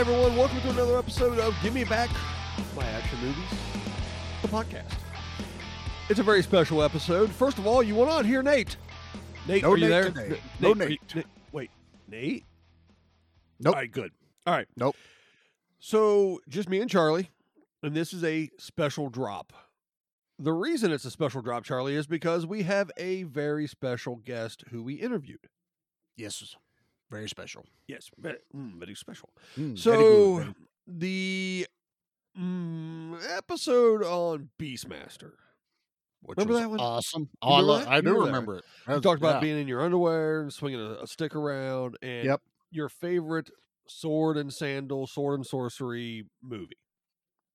everyone, 0.00 0.34
welcome 0.36 0.60
to 0.62 0.70
another 0.70 0.96
episode 0.98 1.38
of 1.38 1.54
Give 1.62 1.74
Me 1.74 1.84
Back 1.84 2.08
My 2.74 2.84
Action 2.86 3.18
Movies, 3.20 3.44
the 4.42 4.48
podcast. 4.48 4.94
It's 6.08 6.18
a 6.20 6.22
very 6.22 6.42
special 6.42 6.82
episode. 6.82 7.30
First 7.30 7.58
of 7.58 7.66
all, 7.66 7.82
you 7.82 7.94
want 7.94 8.10
on 8.10 8.24
here, 8.24 8.42
Nate. 8.42 8.76
Nate, 9.46 9.62
No 9.62 9.72
are 9.72 9.76
you 9.76 9.88
Nate 9.88 9.90
there? 9.90 10.04
today. 10.24 10.36
N- 10.36 10.40
No 10.60 10.70
are 10.72 10.88
you- 10.88 10.96
Nate. 11.14 11.26
Wait, 11.52 11.70
Nate? 12.08 12.44
Nope. 13.60 13.74
All 13.74 13.80
right, 13.80 13.92
good. 13.92 14.10
All 14.46 14.54
right. 14.54 14.66
Nope. 14.76 14.96
So, 15.80 16.40
just 16.48 16.68
me 16.70 16.80
and 16.80 16.88
Charlie, 16.88 17.30
and 17.82 17.94
this 17.94 18.12
is 18.14 18.24
a 18.24 18.48
special 18.58 19.10
drop. 19.10 19.52
The 20.38 20.52
reason 20.52 20.92
it's 20.92 21.04
a 21.04 21.10
special 21.10 21.42
drop, 21.42 21.64
Charlie, 21.64 21.94
is 21.94 22.06
because 22.06 22.46
we 22.46 22.62
have 22.62 22.90
a 22.96 23.24
very 23.24 23.66
special 23.66 24.16
guest 24.16 24.64
who 24.70 24.82
we 24.82 24.94
interviewed. 24.94 25.48
Yes, 26.16 26.54
very 27.10 27.28
special. 27.28 27.64
Yes, 27.88 28.10
very, 28.18 28.38
mm, 28.54 28.74
very 28.78 28.94
special. 28.94 29.30
Mm, 29.56 29.64
very 29.64 29.76
So 29.76 30.36
good, 30.36 30.42
very- 30.44 30.54
the 30.86 31.66
mm, 32.38 33.36
episode 33.36 34.02
on 34.02 34.50
Beastmaster. 34.58 35.32
which 36.22 36.36
remember 36.38 36.52
was 36.54 36.60
that 36.62 36.70
one? 36.70 36.80
Awesome. 36.80 37.28
Oh, 37.42 37.52
I, 37.54 37.60
lo- 37.60 37.78
that? 37.78 37.88
I 37.88 38.00
do 38.00 38.08
remember 38.08 38.26
remember 38.26 38.56
it. 38.58 38.64
We 38.86 38.90
That's- 38.94 39.02
talked 39.02 39.20
about 39.20 39.34
yeah. 39.36 39.40
being 39.40 39.58
in 39.58 39.68
your 39.68 39.80
underwear 39.82 40.42
and 40.42 40.52
swinging 40.52 40.80
a, 40.80 41.02
a 41.02 41.06
stick 41.06 41.34
around, 41.34 41.96
and 42.02 42.24
Yep. 42.26 42.42
your 42.70 42.88
favorite 42.88 43.50
sword 43.88 44.36
and 44.36 44.52
sandal, 44.52 45.06
sword 45.06 45.38
and 45.40 45.46
sorcery 45.46 46.26
movie. 46.42 46.76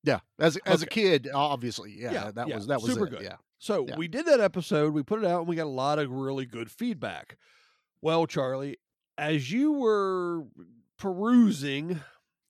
Yeah, 0.03 0.19
as 0.39 0.57
as 0.65 0.81
a 0.83 0.85
kid, 0.87 1.29
obviously, 1.33 1.95
yeah, 1.97 2.11
Yeah, 2.11 2.31
that 2.31 2.47
yeah, 2.47 2.55
was 2.55 2.67
that 2.67 2.81
was 2.81 2.91
super 2.93 3.07
it, 3.07 3.09
good. 3.11 3.21
Yeah, 3.23 3.37
So 3.57 3.87
Yeah. 3.87 3.95
we 3.97 4.07
did 4.07 4.25
that 4.27 4.39
episode, 4.39 4.93
we 4.93 5.01
put 5.03 5.19
it 5.23 5.25
out, 5.25 5.39
and 5.39 5.47
we 5.47 5.55
got 5.55 5.65
a 5.65 5.69
lot 5.69 5.97
of 5.99 6.11
really 6.11 6.45
good 6.45 6.69
feedback. 6.69 7.37
Well, 8.01 8.27
Charlie, 8.27 8.77
as 9.17 9.51
you 9.51 9.73
were 9.73 10.43
perusing 10.97 12.01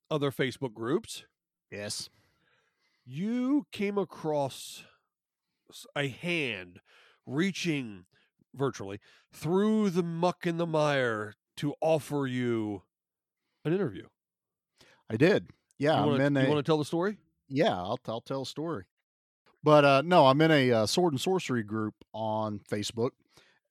other 0.10 0.32
Facebook 0.32 0.74
groups, 0.74 1.26
yes, 1.72 2.10
you 3.06 3.66
came 3.72 3.98
across 3.98 4.84
a 5.96 6.08
hand 6.08 6.80
reaching 7.26 8.06
virtually 8.54 9.00
through 9.34 9.90
the 9.90 10.04
muck 10.04 10.46
and 10.46 10.60
the 10.60 10.66
mire 10.66 11.36
to 11.58 11.74
offer 11.82 12.28
you 12.28 12.84
an 13.64 13.74
interview. 13.74 14.08
I 15.10 15.18
did. 15.18 15.50
Yeah, 15.78 15.94
you 16.06 16.14
I'm 16.14 16.34
want 16.34 16.58
to 16.58 16.64
tell 16.64 16.78
the 16.78 16.86
story? 16.86 17.18
yeah. 17.50 17.74
I'll 17.74 18.00
I'll 18.08 18.22
tell 18.22 18.44
a 18.44 18.46
story. 18.46 18.86
But 19.64 19.84
uh, 19.84 20.02
no, 20.06 20.28
I'm 20.28 20.40
in 20.42 20.52
a 20.52 20.72
uh, 20.72 20.86
sword 20.86 21.14
and 21.14 21.20
sorcery 21.22 21.64
group 21.64 21.96
on 22.14 22.60
Facebook, 22.72 23.12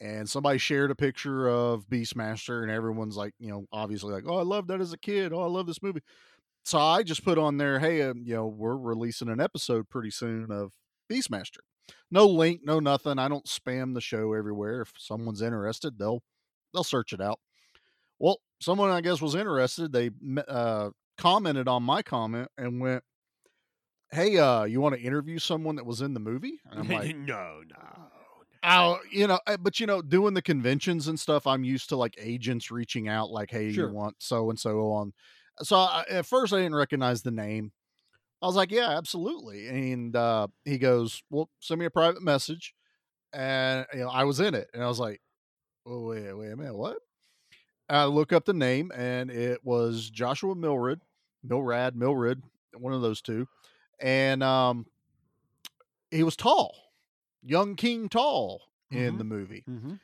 and 0.05 0.29
somebody 0.29 0.59
shared 0.59 0.91
a 0.91 0.95
picture 0.95 1.49
of 1.49 1.89
Beastmaster, 1.89 2.63
and 2.63 2.71
everyone's 2.71 3.17
like, 3.17 3.33
you 3.39 3.49
know, 3.49 3.65
obviously 3.73 4.13
like, 4.13 4.25
oh, 4.27 4.37
I 4.37 4.43
love 4.43 4.67
that 4.67 4.83
as 4.83 4.93
a 4.93 4.99
kid. 4.99 5.33
Oh, 5.33 5.41
I 5.41 5.47
love 5.47 5.67
this 5.67 5.83
movie. 5.83 6.03
So 6.67 6.79
I 6.79 7.03
just 7.03 7.25
put 7.25 7.39
on 7.39 7.57
there, 7.57 7.79
hey, 7.79 8.03
um, 8.03 8.23
you 8.23 8.35
know, 8.35 8.47
we're 8.47 8.77
releasing 8.77 9.31
an 9.31 9.41
episode 9.41 9.89
pretty 9.89 10.11
soon 10.11 10.51
of 10.51 10.73
Beastmaster. 11.11 11.61
No 12.11 12.27
link, 12.27 12.61
no 12.65 12.81
nothing. 12.81 13.19
I 13.19 13.29
don't 13.29 13.47
spam 13.47 13.95
the 13.95 14.01
show 14.03 14.35
everywhere. 14.35 14.83
If 14.83 14.93
someone's 14.99 15.41
interested, 15.41 15.99
they'll 15.99 16.23
they'll 16.75 16.85
search 16.85 17.15
it 17.15 17.21
out. 17.23 17.41
Well, 18.19 18.41
someone 18.61 18.91
I 18.91 19.01
guess 19.01 19.23
was 19.23 19.35
interested. 19.35 19.93
They 19.93 20.11
uh, 20.47 20.91
commented 21.17 21.67
on 21.67 21.83
my 21.83 22.03
comment 22.03 22.49
and 22.57 22.81
went, 22.81 23.05
"Hey, 24.11 24.39
uh, 24.39 24.65
you 24.65 24.81
want 24.81 24.95
to 24.95 25.01
interview 25.01 25.39
someone 25.39 25.77
that 25.77 25.87
was 25.87 26.01
in 26.01 26.15
the 26.15 26.21
movie?" 26.21 26.61
And 26.71 26.81
I'm 26.81 26.89
like, 26.89 27.17
no, 27.17 27.63
no. 27.69 28.11
"Oh, 28.65 28.99
you 29.11 29.27
know," 29.27 29.39
uh, 29.47 29.57
but 29.59 29.81
you 29.81 29.87
know, 29.87 30.03
doing 30.03 30.35
the 30.35 30.43
conventions 30.43 31.09
and 31.09 31.19
stuff, 31.21 31.47
I'm 31.47 31.65
used 31.65 31.89
to 31.91 31.97
like 31.97 32.15
agents 32.19 32.71
reaching 32.71 33.09
out, 33.09 33.31
like, 33.31 33.51
"Hey, 33.51 33.71
Sure. 33.71 33.89
you 33.89 33.95
want 33.95 34.17
so 34.23 34.51
and 34.51 34.59
so 34.59 34.93
on." 34.93 35.13
So 35.63 35.77
I, 35.77 36.05
at 36.11 36.27
first, 36.27 36.53
I 36.53 36.59
didn't 36.59 36.75
recognize 36.77 37.23
the 37.23 37.31
name. 37.31 37.73
I 38.43 38.47
was 38.47 38.57
like, 38.57 38.71
"Yeah, 38.71 38.91
absolutely." 38.91 39.69
And 39.69 40.15
uh, 40.17 40.49
he 40.65 40.79
goes, 40.79 41.23
"Well, 41.31 41.51
send 41.61 41.81
me 41.81 41.87
a 41.87 41.91
private 41.91 42.23
message," 42.23 42.75
and 43.33 43.87
you 43.95 44.01
know, 44.01 44.11
I 44.11 44.25
was 44.25 44.41
in 44.41 44.55
it, 44.55 44.71
and 44.75 44.83
I 44.83 44.89
was 44.89 45.01
like, 45.01 45.21
"Oh, 45.87 46.07
wait, 46.09 46.33
wait 46.35 46.53
a 46.53 46.57
minute, 46.57 46.77
what?" 46.77 46.99
I 47.89 48.07
look 48.07 48.33
up 48.33 48.45
the 48.47 48.55
name, 48.55 48.93
and 48.95 49.31
it 49.31 49.65
was 49.65 50.11
Joshua 50.11 50.55
Milred, 50.55 51.03
Milrad, 51.47 51.95
Milred, 51.95 52.43
one 52.77 52.95
of 52.95 53.03
those 53.03 53.21
two, 53.21 53.47
and 54.01 54.43
um, 54.43 54.87
he 56.11 56.23
was 56.23 56.37
Tal, 56.37 56.75
young 57.45 57.77
King 57.77 58.09
Tal 58.09 58.63
in 58.91 59.15
Mhm. 59.15 59.19
the 59.19 59.25
movie, 59.25 59.65
Mm-hmm. 59.69 59.95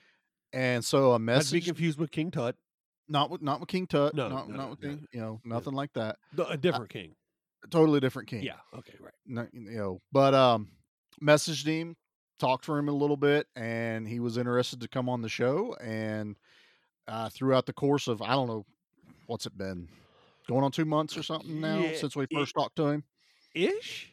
and 0.53 0.85
so 0.85 0.99
a 0.99 1.13
Not 1.13 1.15
to 1.15 1.19
be 1.21 1.25
message, 1.27 1.65
confused 1.67 1.99
with 1.99 2.11
King 2.11 2.31
Tut, 2.31 2.57
not 3.09 3.31
with 3.31 3.43
not 3.43 3.61
with 3.61 3.69
King 3.69 3.87
Tut, 3.87 4.15
No, 4.15 4.29
not, 4.29 4.49
no, 4.49 4.57
not 4.57 4.71
with 4.71 4.83
no. 4.83 4.89
King, 4.91 5.09
you 5.13 5.21
know, 5.21 5.41
nothing 5.45 5.73
like 5.75 5.93
that, 5.95 6.19
the- 6.33 6.47
a 6.49 6.57
different 6.57 6.91
king. 6.91 7.17
totally 7.71 8.01
different 8.01 8.29
King, 8.29 8.43
Yeah. 8.43 8.59
Okay. 8.75 8.95
Right. 9.01 9.15
no, 9.27 9.47
you 9.53 9.71
know, 9.71 10.01
but 10.13 10.35
um, 10.35 10.71
messaged 11.23 11.67
him, 11.67 11.97
talked 12.39 12.65
for 12.65 12.79
him 12.79 12.89
a 12.89 12.93
little 12.93 13.17
bit, 13.19 13.47
and 13.55 14.09
he 14.09 14.19
was 14.21 14.37
interested 14.39 14.81
to 14.81 14.89
come 14.89 15.09
on 15.09 15.21
the 15.23 15.29
show. 15.29 15.75
And 15.75 16.37
uh, 17.07 17.29
throughout 17.29 17.67
the 17.67 17.73
course 17.75 18.07
of 18.09 18.23
I 18.23 18.31
don't 18.33 18.47
know, 18.49 18.65
what's 19.27 19.45
it 19.47 19.57
been, 19.59 19.89
going 20.49 20.65
on 20.65 20.73
two 20.73 20.85
months 20.87 21.17
or 21.17 21.23
something 21.23 21.61
now 21.61 21.79
Yeah, 21.81 21.97
since 21.97 22.17
we 22.17 22.25
it- 22.25 22.33
first 22.33 22.55
talked 22.55 22.77
to 22.77 22.87
him. 22.89 23.05
Ish. 23.55 24.13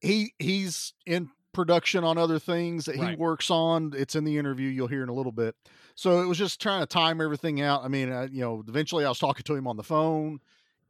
He 0.00 0.34
he's 0.38 0.92
in 1.06 1.30
production 1.54 2.04
on 2.04 2.18
other 2.18 2.38
things 2.38 2.84
that 2.86 2.96
he 2.96 3.08
Right. 3.08 3.18
works 3.18 3.50
on. 3.50 3.92
It's 3.96 4.14
in 4.16 4.24
the 4.24 4.38
interview 4.38 4.68
you'll 4.68 4.88
hear 4.88 5.02
in 5.02 5.08
a 5.08 5.14
little 5.14 5.32
bit. 5.32 5.56
So 5.96 6.20
it 6.22 6.26
was 6.26 6.38
just 6.38 6.60
trying 6.60 6.80
to 6.82 6.86
time 6.86 7.20
everything 7.20 7.60
out. 7.62 7.84
I 7.84 7.88
mean, 7.88 8.12
uh, 8.12 8.28
you 8.30 8.40
know, 8.42 8.62
eventually 8.68 9.04
I 9.04 9.08
was 9.08 9.18
talking 9.18 9.44
to 9.44 9.54
him 9.54 9.66
on 9.66 9.76
the 9.76 9.84
phone, 9.84 10.40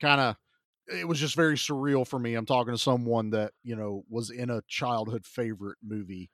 kind 0.01 0.21
of 0.21 0.37
it 0.89 1.09
was 1.09 1.19
just 1.21 1.37
very 1.37 1.57
surreal 1.57 2.07
for 2.07 2.19
me. 2.19 2.35
I'm 2.35 2.47
talking 2.47 2.75
to 2.75 2.79
someone 2.79 3.31
that 3.31 3.53
you 3.63 3.77
know 3.77 4.05
was 4.09 4.31
in 4.31 4.51
a 4.51 4.63
childhood 4.69 5.27
favorite 5.27 5.79
movie, 5.83 6.31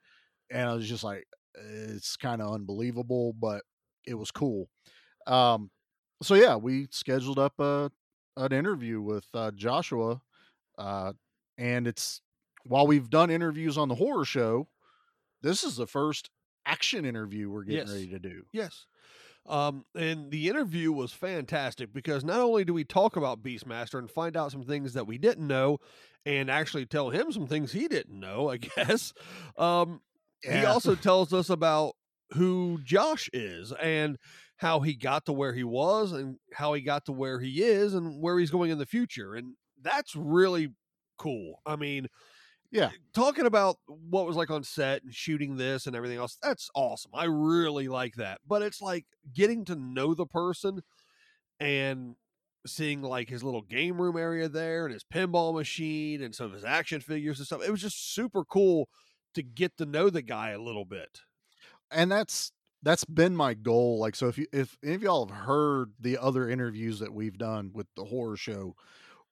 and 0.51 0.69
I 0.69 0.73
was 0.75 0.87
just 0.89 1.03
like, 1.03 1.25
it's 1.55 2.17
kind 2.17 2.41
of 2.41 2.53
unbelievable, 2.53 3.33
but 3.33 3.63
it 4.07 4.15
was 4.15 4.31
cool. 4.31 4.69
Um, 5.27 5.71
so 6.23 6.35
yeah, 6.35 6.55
we 6.55 6.87
scheduled 6.91 7.39
up 7.39 7.59
a 7.59 7.91
an 8.37 8.51
interview 8.53 9.01
with 9.01 9.27
uh, 9.33 9.51
Joshua, 9.51 10.21
uh, 10.77 11.13
and 11.57 11.87
it's 11.87 12.21
while 12.63 12.87
we've 12.87 13.09
done 13.09 13.29
interviews 13.29 13.77
on 13.77 13.87
the 13.89 13.95
horror 13.95 14.25
show, 14.25 14.67
this 15.41 15.63
is 15.63 15.75
the 15.77 15.87
first 15.87 16.29
action 16.65 17.05
interview 17.05 17.49
we're 17.49 17.63
getting 17.63 17.79
Yes. 17.87 17.91
ready 17.91 18.07
to 18.09 18.19
do. 18.19 18.43
Yes. 18.51 18.85
Um, 19.47 19.85
and 19.95 20.29
the 20.29 20.49
interview 20.49 20.91
was 20.91 21.13
fantastic 21.13 21.91
because 21.91 22.23
not 22.23 22.39
only 22.39 22.63
do 22.63 22.73
we 22.75 22.83
talk 22.83 23.15
about 23.15 23.41
Beastmaster 23.41 23.97
and 23.97 24.09
find 24.09 24.37
out 24.37 24.51
some 24.51 24.63
things 24.63 24.93
that 24.93 25.07
we 25.07 25.17
didn't 25.17 25.47
know 25.47 25.79
and 26.27 26.51
actually 26.51 26.85
tell 26.85 27.09
him 27.09 27.31
some 27.31 27.47
things 27.47 27.71
he 27.71 27.87
didn't 27.87 28.19
know, 28.19 28.49
I 28.49 28.57
guess. 28.77 29.13
Um, 29.57 30.01
he 30.43 30.63
also 30.65 30.93
tells 31.07 31.33
us 31.33 31.49
about 31.49 31.95
who 32.33 32.79
Josh 32.83 33.29
is 33.33 33.73
and 33.73 34.17
how 34.57 34.81
he 34.81 34.93
got 34.95 35.25
to 35.25 35.33
where 35.33 35.53
he 35.53 35.63
was 35.63 36.11
and 36.11 36.37
how 36.53 36.73
he 36.73 36.81
got 36.81 37.05
to 37.05 37.11
where 37.11 37.39
he 37.39 37.63
is 37.63 37.95
and 37.95 38.21
where 38.21 38.37
he's 38.37 38.51
going 38.51 38.69
in 38.69 38.77
the 38.77 38.85
future. 38.85 39.33
And 39.33 39.55
that's 39.81 40.15
really 40.15 40.69
cool. 41.17 41.61
I 41.65 41.75
mean, 41.77 42.07
Yeah. 42.71 42.91
Eh, 42.93 42.97
talking 43.13 43.45
about 43.45 43.77
what 43.87 44.25
was 44.25 44.35
like 44.35 44.49
on 44.49 44.63
set 44.63 45.03
and 45.03 45.13
shooting 45.13 45.57
this 45.57 45.87
and 45.87 45.95
everything 45.95 46.17
else, 46.17 46.37
that's 46.41 46.69
awesome. 46.75 47.11
I 47.13 47.25
really 47.25 47.87
like 47.87 48.15
that. 48.15 48.39
But 48.47 48.61
it's 48.61 48.81
like 48.81 49.05
getting 49.33 49.65
to 49.65 49.75
know 49.75 50.13
the 50.13 50.25
person 50.25 50.81
and 51.59 52.15
seeing 52.67 53.01
like 53.01 53.29
his 53.29 53.43
little 53.43 53.61
game 53.63 54.01
room 54.01 54.17
area 54.17 54.49
there 54.49 54.85
and 54.85 54.93
his 54.93 55.03
pinball 55.03 55.55
machine 55.55 56.21
and 56.23 56.35
some 56.35 56.47
of 56.47 56.53
his 56.53 56.65
action 56.65 57.01
figures 57.01 57.39
and 57.39 57.47
stuff. 57.47 57.63
It 57.65 57.71
was 57.71 57.81
just 57.81 58.13
super 58.15 58.45
cool 58.45 58.89
to 59.35 59.43
get 59.43 59.77
to 59.77 59.85
know 59.85 60.09
the 60.09 60.21
guy 60.21 60.51
a 60.51 60.59
little 60.61 60.85
bit. 60.85 61.21
and 61.91 62.11
that's 62.11 62.51
that's 62.83 63.05
been 63.05 63.35
my 63.35 63.53
goal 63.53 63.99
like 63.99 64.15
so 64.15 64.27
if 64.27 64.37
you 64.37 64.45
if 64.51 64.77
any 64.83 64.95
of 64.95 65.03
y'all 65.03 65.27
have 65.27 65.35
heard 65.45 65.91
the 65.99 66.17
other 66.17 66.49
interviews 66.49 66.99
that 66.99 67.13
we've 67.13 67.37
done 67.37 67.71
with 67.73 67.87
the 67.95 68.05
horror 68.05 68.37
show 68.37 68.75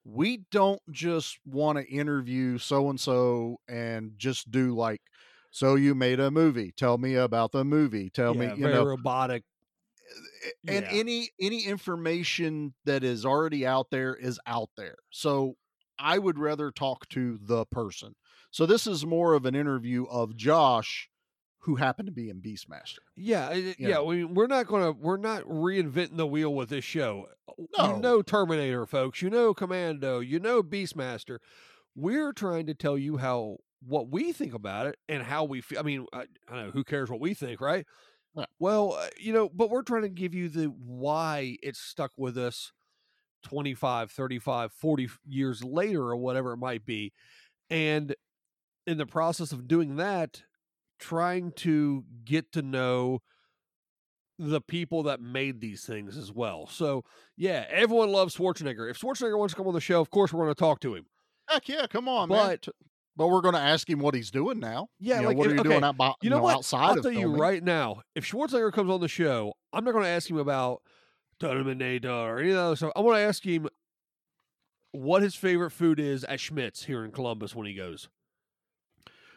we 0.04 0.38
don't 0.50 0.80
just 0.90 1.38
want 1.44 1.78
to 1.78 1.86
interview 1.86 2.58
so 2.58 2.88
and 2.90 3.00
so 3.00 3.58
and 3.68 4.12
just 4.18 4.50
do 4.50 4.74
like 4.74 5.02
so 5.50 5.74
you 5.74 5.94
made 5.94 6.18
a 6.20 6.30
movie 6.30 6.72
tell 6.72 6.98
me 6.98 7.14
about 7.14 7.52
the 7.52 7.64
movie 7.64 8.08
tell 8.10 8.34
Yeah, 8.34 8.34
me 8.34 8.54
you 8.54 8.68
very 8.68 8.68
know 8.68 8.86
robotic. 8.86 9.44
Eh, 10.44 10.48
eh, 10.48 10.52
and 10.78 10.86
Yeah. 10.86 10.90
any 10.90 11.30
any 11.40 11.64
information 11.64 12.74
that 12.84 13.04
is 13.04 13.24
already 13.24 13.66
out 13.66 13.90
there 13.90 14.14
is 14.14 14.40
out 14.46 14.70
there 14.76 14.96
so 15.10 15.56
i 15.98 16.18
would 16.18 16.38
rather 16.38 16.70
talk 16.70 17.08
to 17.08 17.38
the 17.42 17.66
person 17.66 18.14
so 18.50 18.66
this 18.66 18.86
is 18.86 19.04
more 19.06 19.34
of 19.34 19.44
an 19.46 19.54
interview 19.54 20.04
of 20.06 20.36
josh 20.36 21.10
who 21.60 21.76
happened 21.76 22.06
to 22.06 22.12
be 22.12 22.30
in 22.30 22.40
beastmaster 22.40 22.98
Yeah, 23.16 23.52
you 23.52 23.74
yeah. 23.78 23.88
know. 23.88 24.04
We, 24.04 24.24
we're 24.24 24.46
not 24.46 24.66
gonna 24.66 24.92
we're 24.92 25.16
not 25.16 25.42
reinventing 25.44 26.16
the 26.16 26.26
wheel 26.26 26.54
with 26.54 26.70
this 26.70 26.84
show. 26.84 27.26
No. 27.78 27.96
You 27.96 28.00
know 28.00 28.22
Terminator, 28.22 28.86
folks. 28.86 29.22
You 29.22 29.30
know 29.30 29.52
Commando. 29.54 30.20
You 30.20 30.40
know 30.40 30.62
Beastmaster. 30.62 31.38
We're 31.94 32.32
trying 32.32 32.66
to 32.66 32.74
tell 32.74 32.96
you 32.96 33.18
how 33.18 33.58
what 33.86 34.10
we 34.10 34.32
think 34.32 34.54
about 34.54 34.86
it 34.86 34.96
and 35.08 35.22
how 35.22 35.44
we 35.44 35.60
feel. 35.60 35.78
I 35.78 35.82
mean, 35.82 36.06
I, 36.12 36.20
I 36.48 36.54
don't 36.54 36.66
know 36.66 36.70
who 36.70 36.84
cares 36.84 37.10
what 37.10 37.20
we 37.20 37.34
think, 37.34 37.60
right? 37.60 37.86
Yeah. 38.34 38.44
Well, 38.58 38.94
uh, 38.94 39.08
you 39.18 39.32
know, 39.32 39.48
but 39.48 39.70
we're 39.70 39.82
trying 39.82 40.02
to 40.02 40.08
give 40.08 40.34
you 40.34 40.48
the 40.48 40.66
why 40.66 41.56
it's 41.62 41.80
stuck 41.80 42.12
with 42.16 42.38
us 42.38 42.72
25, 43.42 44.10
35, 44.12 44.72
40 44.72 45.08
years 45.26 45.64
later 45.64 46.02
or 46.02 46.16
whatever 46.16 46.52
it 46.52 46.58
might 46.58 46.86
be. 46.86 47.12
And 47.68 48.14
in 48.86 48.98
the 48.98 49.06
process 49.06 49.52
of 49.52 49.66
doing 49.66 49.96
that, 49.96 50.42
trying 51.00 51.52
to 51.52 52.04
get 52.24 52.52
to 52.52 52.62
know 52.62 53.20
the 54.38 54.60
people 54.60 55.02
that 55.04 55.20
made 55.20 55.60
these 55.60 55.84
things 55.84 56.16
as 56.16 56.32
well. 56.32 56.66
So, 56.66 57.04
yeah, 57.36 57.64
everyone 57.68 58.10
loves 58.12 58.36
Schwarzenegger. 58.36 58.90
If 58.90 58.98
Schwarzenegger 59.00 59.38
wants 59.38 59.52
to 59.52 59.56
come 59.58 59.66
on 59.66 59.74
the 59.74 59.80
show, 59.80 60.00
of 60.00 60.10
course, 60.10 60.32
we're 60.32 60.44
going 60.44 60.54
to 60.54 60.58
talk 60.58 60.80
to 60.80 60.94
him. 60.94 61.06
Heck 61.48 61.68
yeah, 61.68 61.86
come 61.88 62.08
on, 62.08 62.28
man. 62.28 62.38
But 62.38 62.62
T- 62.62 62.72
But 63.16 63.26
we're 63.28 63.40
going 63.42 63.54
to 63.54 63.60
ask 63.60 63.88
him 63.90 63.98
what 63.98 64.14
he's 64.14 64.30
doing 64.30 64.58
now. 64.60 64.88
Yeah, 64.98 65.16
You 65.16 65.22
know, 65.22 65.28
like, 65.28 65.36
what 65.36 65.46
if- 65.46 65.50
are 65.50 65.54
you 65.56 65.60
okay, 65.60 65.68
doing 65.70 65.84
out, 65.84 65.96
bo- 65.96 66.14
you 66.22 66.30
know, 66.30 66.36
know, 66.36 66.42
what? 66.44 66.54
outside 66.56 66.96
I'll 66.96 67.02
tell 67.02 67.12
you 67.12 67.34
right 67.34 67.62
now, 67.62 68.00
if 68.14 68.24
Schwarzenegger 68.24 68.72
comes 68.72 68.88
on 68.90 69.00
the 69.00 69.08
show, 69.08 69.52
I'm 69.72 69.84
not 69.84 69.92
going 69.92 70.04
to 70.04 70.10
ask 70.10 70.30
him 70.30 70.38
about 70.38 70.80
Terminator 71.40 72.08
or 72.10 72.38
any 72.38 72.50
of 72.50 72.56
that 72.56 72.62
other 72.62 72.76
stuff. 72.76 72.92
I'm 72.96 73.04
going 73.04 73.16
to 73.16 73.22
ask 73.22 73.44
him 73.44 73.68
what 74.92 75.22
his 75.22 75.34
favorite 75.34 75.70
food 75.72 76.00
is 76.00 76.24
at 76.24 76.40
Schmidt's 76.40 76.84
here 76.84 77.04
in 77.04 77.10
Columbus 77.12 77.54
when 77.54 77.66
he 77.66 77.74
goes. 77.74 78.08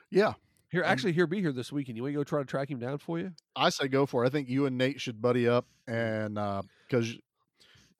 Yeah, 0.09 0.33
Here, 0.73 0.81
actually, 0.83 1.13
he'll 1.13 1.27
be 1.27 1.39
here 1.39 1.51
this 1.51 1.71
weekend. 1.71 1.97
You 1.97 2.01
want 2.01 2.13
to 2.13 2.17
go 2.19 2.23
try 2.23 2.39
to 2.39 2.45
track 2.45 2.71
him 2.71 2.79
down 2.79 2.97
for 2.97 3.19
you? 3.19 3.31
I 3.55 3.69
say 3.69 3.87
go 3.87 4.07
for 4.07 4.23
it. 4.23 4.27
I 4.27 4.31
think 4.31 4.49
you 4.49 4.65
and 4.65 4.75
Nate 4.75 4.99
should 4.99 5.21
buddy 5.21 5.47
up, 5.47 5.67
and 5.87 6.35
uh, 6.35 6.63
because 6.89 7.15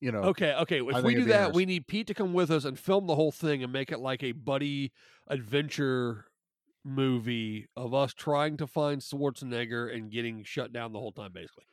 you 0.02 0.12
know, 0.12 0.24
Okay, 0.24 0.56
okay. 0.56 0.80
If 0.80 0.96
I 0.96 1.02
we 1.02 1.14
do 1.14 1.26
that, 1.26 1.54
we 1.54 1.68
need 1.68 1.86
Pete 1.86 2.08
to 2.08 2.16
come 2.16 2.34
with 2.34 2.50
us 2.50 2.66
and 2.66 2.78
film 2.80 3.06
the 3.06 3.14
whole 3.14 3.32
thing 3.32 3.64
and 3.64 3.72
make 3.72 3.92
it 3.92 4.00
like 4.00 4.24
a 4.24 4.32
buddy 4.32 4.92
adventure 5.28 6.26
movie 6.84 7.68
of 7.78 7.94
us 7.94 8.12
trying 8.12 8.58
to 8.58 8.66
find 8.66 9.02
Schwarzenegger 9.02 9.96
and 9.96 10.12
getting 10.12 10.44
shut 10.44 10.74
down 10.74 10.94
the 10.94 11.00
whole 11.00 11.12
time, 11.12 11.32
basically. 11.32 11.66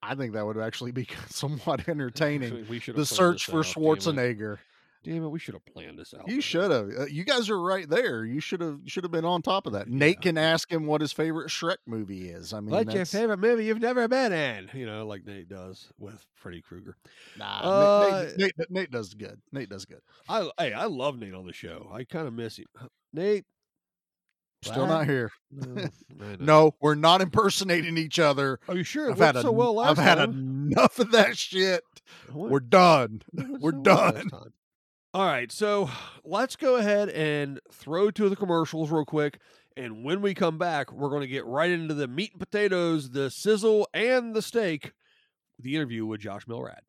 I 0.00 0.14
think 0.14 0.34
that 0.34 0.46
would 0.46 0.58
actually 0.58 0.92
be 0.92 1.08
somewhat 1.28 1.88
entertaining. 1.88 2.50
Actually, 2.50 2.62
we 2.70 2.78
should 2.78 2.94
the 2.94 3.04
search 3.04 3.46
for 3.46 3.58
out, 3.58 3.64
damn 3.64 3.82
it. 3.82 3.98
Schwarzenegger. 3.98 4.58
Damn 5.04 5.22
it, 5.24 5.28
we 5.28 5.38
should 5.38 5.54
have 5.54 5.64
planned 5.66 5.98
this 5.98 6.14
out. 6.14 6.26
You 6.28 6.40
should 6.40 6.70
have. 6.70 6.88
Uh, 6.98 7.04
you 7.06 7.24
guys 7.24 7.50
are 7.50 7.60
right 7.60 7.88
there. 7.88 8.24
You 8.24 8.40
should 8.40 8.60
have. 8.60 8.80
Should 8.86 9.04
have 9.04 9.12
been 9.12 9.24
on 9.24 9.42
top 9.42 9.66
of 9.66 9.74
that. 9.74 9.88
Nate 9.88 10.20
can 10.22 10.36
ask 10.38 10.72
him 10.72 10.86
what 10.86 11.00
his 11.02 11.12
favorite 11.12 11.48
Shrek 11.50 11.76
movie 11.86 12.28
is. 12.30 12.52
I 12.52 12.60
mean, 12.60 12.70
What's 12.70 12.94
your 12.94 13.04
favorite 13.04 13.38
movie 13.38 13.66
you've 13.66 13.80
never 13.80 14.08
been 14.08 14.32
in? 14.32 14.70
You 14.72 14.86
know, 14.86 15.06
like 15.06 15.24
Nate 15.26 15.48
does 15.48 15.92
with 15.98 16.24
Freddy 16.34 16.62
Krueger. 16.62 16.96
Nah, 17.38 17.60
Uh, 17.62 18.22
Nate, 18.24 18.38
Nate, 18.38 18.52
Nate, 18.58 18.70
Nate 18.70 18.90
does 18.90 19.14
good. 19.14 19.40
Nate 19.52 19.68
does 19.68 19.84
good. 19.84 20.00
I 20.28 20.48
hey, 20.58 20.72
I 20.72 20.86
love 20.86 21.18
Nate 21.18 21.34
on 21.34 21.46
the 21.46 21.52
show. 21.52 21.88
I 21.92 22.04
kind 22.04 22.26
of 22.26 22.32
miss 22.34 22.56
him. 22.58 22.66
Nate, 23.12 23.44
Still 24.62 24.82
What? 24.84 24.88
not 24.88 25.06
here. 25.06 25.30
no, 25.50 25.88
No, 26.40 26.74
we're 26.80 26.94
not 26.94 27.20
impersonating 27.20 27.98
each 27.98 28.18
other. 28.18 28.58
Are 28.66 28.74
you 28.74 28.82
sure? 28.82 29.10
I've 29.10 29.18
had 29.18 29.34
worked 29.34 29.46
a, 29.46 29.52
well 29.52 29.74
last 29.74 29.98
I've 29.98 30.04
had 30.04 30.18
enough 30.30 30.98
of 30.98 31.10
that 31.12 31.36
shit. 31.36 31.82
What? 32.32 32.50
We're 32.50 32.60
done. 32.60 33.20
We're 33.34 33.72
so 33.72 33.82
done. 33.82 34.28
time. 34.30 34.52
All 35.14 35.24
right, 35.24 35.52
so 35.52 35.88
let's 36.24 36.56
go 36.56 36.74
ahead 36.74 37.08
and 37.10 37.60
throw 37.70 38.10
to 38.10 38.28
the 38.28 38.34
commercials 38.34 38.90
real 38.90 39.04
quick. 39.04 39.38
And 39.76 40.04
when 40.04 40.20
we 40.20 40.34
come 40.34 40.58
back, 40.58 40.92
we're 40.92 41.08
going 41.08 41.20
to 41.20 41.28
get 41.28 41.46
right 41.46 41.70
into 41.70 41.94
the 41.94 42.08
meat 42.08 42.32
and 42.32 42.40
potatoes, 42.40 43.10
the 43.10 43.30
sizzle, 43.30 43.88
and 43.94 44.34
the 44.34 44.42
steak. 44.42 44.92
The 45.60 45.76
interview 45.76 46.04
with 46.04 46.20
Josh 46.20 46.46
Milrad. 46.46 46.80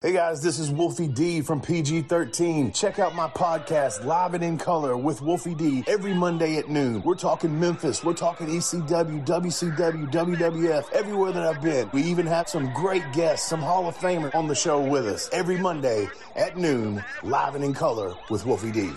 Hey 0.00 0.12
guys, 0.12 0.40
this 0.40 0.60
is 0.60 0.70
Wolfie 0.70 1.08
D 1.08 1.40
from 1.40 1.60
PG 1.60 2.02
13. 2.02 2.70
Check 2.70 3.00
out 3.00 3.16
my 3.16 3.26
podcast, 3.26 4.04
Live 4.04 4.34
and 4.34 4.44
in 4.44 4.56
Color 4.56 4.96
with 4.96 5.20
Wolfie 5.20 5.56
D, 5.56 5.82
every 5.88 6.14
Monday 6.14 6.56
at 6.56 6.68
noon. 6.68 7.02
We're 7.02 7.16
talking 7.16 7.58
Memphis, 7.58 8.04
we're 8.04 8.14
talking 8.14 8.46
ECW, 8.46 9.26
WCW, 9.26 10.08
WWF, 10.08 10.92
everywhere 10.92 11.32
that 11.32 11.42
I've 11.42 11.60
been. 11.60 11.90
We 11.92 12.04
even 12.04 12.26
have 12.28 12.48
some 12.48 12.72
great 12.74 13.02
guests, 13.12 13.48
some 13.48 13.58
Hall 13.60 13.88
of 13.88 13.96
Famers 13.96 14.32
on 14.36 14.46
the 14.46 14.54
show 14.54 14.80
with 14.80 15.04
us. 15.04 15.28
Every 15.32 15.56
Monday 15.56 16.08
at 16.36 16.56
noon, 16.56 17.04
Live 17.24 17.56
and 17.56 17.64
in 17.64 17.74
Color 17.74 18.14
with 18.30 18.46
Wolfie 18.46 18.70
D. 18.70 18.92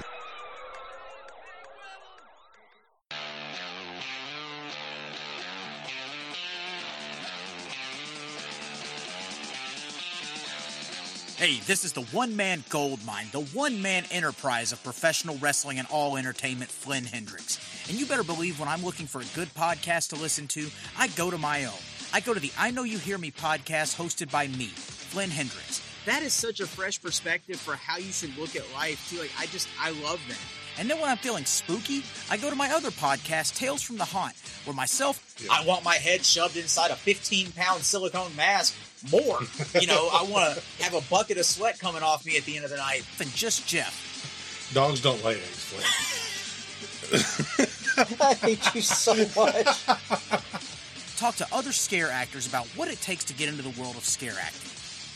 Hey, 11.41 11.59
this 11.65 11.85
is 11.85 11.93
the 11.93 12.03
one 12.03 12.35
man 12.35 12.63
gold 12.69 13.03
mine, 13.03 13.25
the 13.31 13.41
one 13.41 13.81
man 13.81 14.03
enterprise 14.11 14.71
of 14.73 14.83
professional 14.83 15.39
wrestling 15.39 15.79
and 15.79 15.87
all 15.89 16.15
entertainment, 16.15 16.69
Flynn 16.69 17.03
Hendricks. 17.03 17.57
And 17.89 17.99
you 17.99 18.05
better 18.05 18.23
believe 18.23 18.59
when 18.59 18.69
I'm 18.69 18.85
looking 18.85 19.07
for 19.07 19.21
a 19.21 19.31
good 19.33 19.51
podcast 19.55 20.09
to 20.09 20.17
listen 20.17 20.47
to, 20.49 20.69
I 20.99 21.07
go 21.15 21.31
to 21.31 21.39
my 21.39 21.65
own. 21.65 21.79
I 22.13 22.19
go 22.19 22.35
to 22.35 22.39
the 22.39 22.51
I 22.59 22.69
Know 22.69 22.83
You 22.83 22.99
Hear 22.99 23.17
Me 23.17 23.31
podcast 23.31 23.95
hosted 23.95 24.31
by 24.31 24.49
me, 24.49 24.67
Flynn 24.67 25.31
Hendricks. 25.31 25.81
That 26.05 26.21
is 26.21 26.31
such 26.31 26.59
a 26.59 26.67
fresh 26.67 27.01
perspective 27.01 27.55
for 27.55 27.75
how 27.75 27.97
you 27.97 28.11
should 28.11 28.37
look 28.37 28.55
at 28.55 28.71
life, 28.75 29.03
too. 29.09 29.17
Like, 29.17 29.31
I 29.39 29.47
just, 29.47 29.67
I 29.79 29.89
love 30.03 30.21
that. 30.27 30.37
And 30.77 30.87
then 30.87 30.99
when 30.99 31.09
I'm 31.09 31.17
feeling 31.17 31.45
spooky, 31.45 32.03
I 32.29 32.37
go 32.37 32.51
to 32.51 32.55
my 32.55 32.69
other 32.69 32.91
podcast, 32.91 33.55
Tales 33.55 33.81
from 33.81 33.97
the 33.97 34.05
Haunt, 34.05 34.35
where 34.65 34.75
myself, 34.75 35.35
I 35.49 35.65
want 35.65 35.83
my 35.83 35.95
head 35.95 36.23
shoved 36.23 36.55
inside 36.55 36.91
a 36.91 36.95
15 36.95 37.51
pound 37.53 37.81
silicone 37.81 38.35
mask 38.35 38.75
more. 39.11 39.39
You 39.79 39.87
know, 39.87 40.09
I 40.11 40.23
want 40.23 40.55
to 40.55 40.83
have 40.83 40.93
a 40.93 41.01
bucket 41.09 41.37
of 41.37 41.45
sweat 41.45 41.79
coming 41.79 42.03
off 42.03 42.25
me 42.25 42.37
at 42.37 42.43
the 42.43 42.55
end 42.55 42.65
of 42.65 42.71
the 42.71 42.77
night 42.77 43.03
than 43.17 43.27
just 43.29 43.67
Jeff. 43.67 44.71
Dogs 44.73 45.01
don't 45.01 45.23
lay 45.23 45.35
eggs, 45.35 45.65
Flynn. 45.65 45.85
I 48.21 48.33
hate 48.35 48.75
you 48.75 48.81
so 48.81 49.13
much. 49.15 49.85
Talk 51.17 51.35
to 51.35 51.47
other 51.51 51.71
scare 51.71 52.09
actors 52.09 52.47
about 52.47 52.65
what 52.75 52.87
it 52.87 53.01
takes 53.01 53.23
to 53.25 53.33
get 53.33 53.49
into 53.49 53.63
the 53.63 53.81
world 53.81 53.95
of 53.95 54.05
scare 54.05 54.35
acting. 54.39 54.71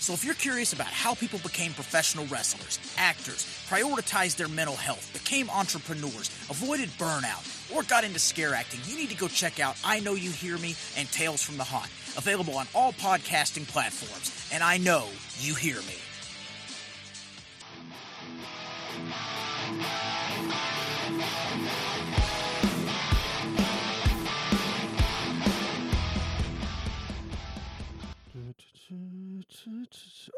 So 0.06 0.14
if 0.14 0.24
you're 0.24 0.36
curious 0.36 0.72
about 0.72 0.86
how 0.86 1.16
people 1.16 1.40
became 1.40 1.74
professional 1.74 2.28
wrestlers, 2.28 2.78
actors, 2.96 3.44
prioritized 3.68 4.36
their 4.36 4.48
mental 4.48 4.76
health, 4.76 5.12
became 5.14 5.50
entrepreneurs, 5.50 6.30
avoided 6.48 6.90
burnout, 6.90 7.42
or 7.76 7.82
got 7.82 8.04
into 8.04 8.20
scare 8.20 8.54
acting, 8.54 8.82
you 8.86 8.98
need 8.98 9.10
to 9.10 9.18
go 9.18 9.28
check 9.28 9.60
out 9.60 9.76
I 9.84 10.02
Know 10.02 10.14
You 10.14 10.30
Hear 10.30 10.60
Me 10.60 10.76
and 10.96 11.12
Tales 11.12 11.42
from 11.42 11.58
the 11.58 11.64
Haunt, 11.64 11.90
available 12.18 12.56
on 12.56 12.68
all 12.76 12.94
podcasting 12.94 13.68
platforms. 13.68 14.48
And 14.54 14.62
I 14.62 14.78
know 14.78 15.08
you 15.40 15.56
hear 15.56 15.78
me. 15.78 15.96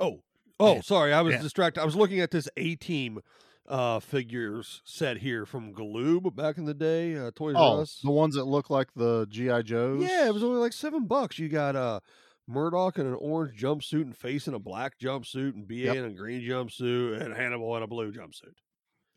Oh, 0.01 0.21
oh, 0.59 0.81
sorry, 0.81 1.13
I 1.13 1.21
was 1.21 1.33
Yeah. 1.35 1.41
distracted. 1.41 1.81
I 1.81 1.85
was 1.85 1.95
looking 1.95 2.19
at 2.19 2.31
this 2.31 2.49
A 2.57 2.75
Team 2.75 3.21
uh 3.69 3.99
figures 3.99 4.81
set 4.85 5.17
here 5.17 5.45
from 5.45 5.73
Galoob 5.73 6.33
back 6.35 6.57
in 6.57 6.63
the 6.63 6.73
day, 6.73 7.17
uh, 7.17 7.31
Toys 7.35 7.55
R 7.55 7.61
Oh, 7.61 7.81
Us. 7.81 7.99
the 8.01 8.11
ones 8.11 8.35
that 8.35 8.45
look 8.45 8.69
like 8.69 8.93
the 8.95 9.27
GI 9.29 9.63
Joes. 9.63 10.01
Yeah, 10.03 10.27
it 10.27 10.33
was 10.33 10.41
only 10.43 10.59
like 10.59 10.71
seven 10.73 11.05
bucks. 11.05 11.37
You 11.37 11.49
got 11.49 11.75
uh 11.75 11.99
Murdock 12.47 12.97
in 12.97 13.05
an 13.05 13.15
orange 13.15 13.59
jumpsuit 13.61 14.03
and 14.03 14.15
face 14.15 14.47
in 14.47 14.53
a 14.53 14.59
black 14.59 14.97
jumpsuit, 14.99 15.53
and 15.53 15.67
BA 15.67 15.75
Yep. 15.87 15.95
in 15.97 16.05
a 16.05 16.11
green 16.13 16.41
jumpsuit, 16.41 17.19
and 17.21 17.33
Hannibal 17.33 17.75
in 17.75 17.83
a 17.83 17.87
blue 17.87 18.09
jumpsuit. 18.13 18.53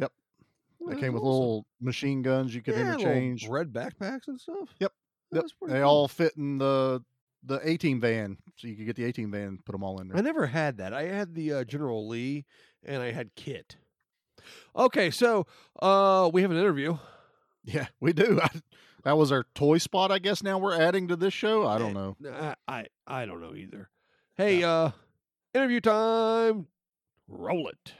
Yep. 0.01 0.13
Well, 0.81 0.95
They 0.97 1.01
came 1.01 1.13
with 1.13 1.23
awesome. 1.23 1.31
little 1.31 1.67
machine 1.81 2.23
guns 2.23 2.53
you 2.53 2.61
could 2.61 2.75
Yeah, 2.75 2.95
interchange. 2.95 3.47
red 3.49 3.73
backpacks 3.73 4.27
and 4.27 4.41
stuff. 4.41 4.75
Yep, 4.81 4.93
Yep. 5.31 5.45
They 5.69 5.75
cool. 5.75 5.83
all 5.85 6.09
fit 6.09 6.37
in 6.37 6.59
the 6.59 7.05
the 7.43 7.61
A 7.69 7.77
team 7.77 8.01
van, 8.01 8.39
so 8.57 8.69
you 8.69 8.77
could 8.77 8.87
get 8.87 8.97
the 8.97 9.05
A 9.05 9.13
team 9.13 9.31
van, 9.31 9.59
put 9.65 9.73
them 9.73 9.83
all 9.83 10.01
in 10.01 10.09
there. 10.09 10.17
I 10.17 10.21
never 10.21 10.47
had 10.47 10.79
that. 10.79 10.93
I 10.93 11.05
had 11.05 11.35
the 11.35 11.53
uh, 11.53 11.65
General 11.65 12.07
Lee, 12.09 12.45
and 12.85 13.03
I 13.03 13.13
had 13.13 13.35
KITT. 13.35 13.77
Okay, 14.75 15.11
so 15.11 15.47
uh 15.83 16.31
we 16.33 16.43
have 16.43 16.51
an 16.51 16.57
interview. 16.57 16.99
Yeah, 17.63 17.89
we 18.01 18.15
do. 18.15 18.41
I, 18.43 18.49
that 19.05 19.19
was 19.19 19.31
our 19.31 19.45
toy 19.55 19.77
spot. 19.79 20.11
I 20.11 20.19
guess 20.19 20.43
now 20.43 20.59
we're 20.59 20.81
adding 20.81 21.09
to 21.09 21.17
this 21.17 21.35
show. 21.35 21.67
I 21.67 21.79
don't 21.79 21.93
know. 21.93 22.17
I 22.27 22.55
I, 22.67 22.87
I 23.07 23.27
don't 23.27 23.43
know 23.43 23.55
either. 23.55 23.91
Hey, 24.35 24.63
uh 24.65 24.93
interview 25.55 25.81
time. 25.81 26.69
Roll 27.29 27.69
it. 27.69 27.93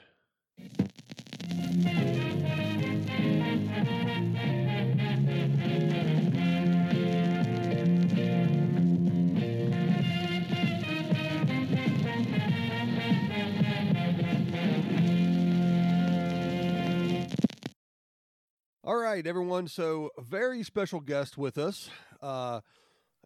All 18.83 18.97
right, 18.97 19.27
everyone. 19.27 19.69
So, 19.69 20.11
very 20.19 20.63
special 20.63 21.01
guest 21.01 21.37
with 21.37 21.59
us. 21.59 21.91
Uh, 22.23 22.61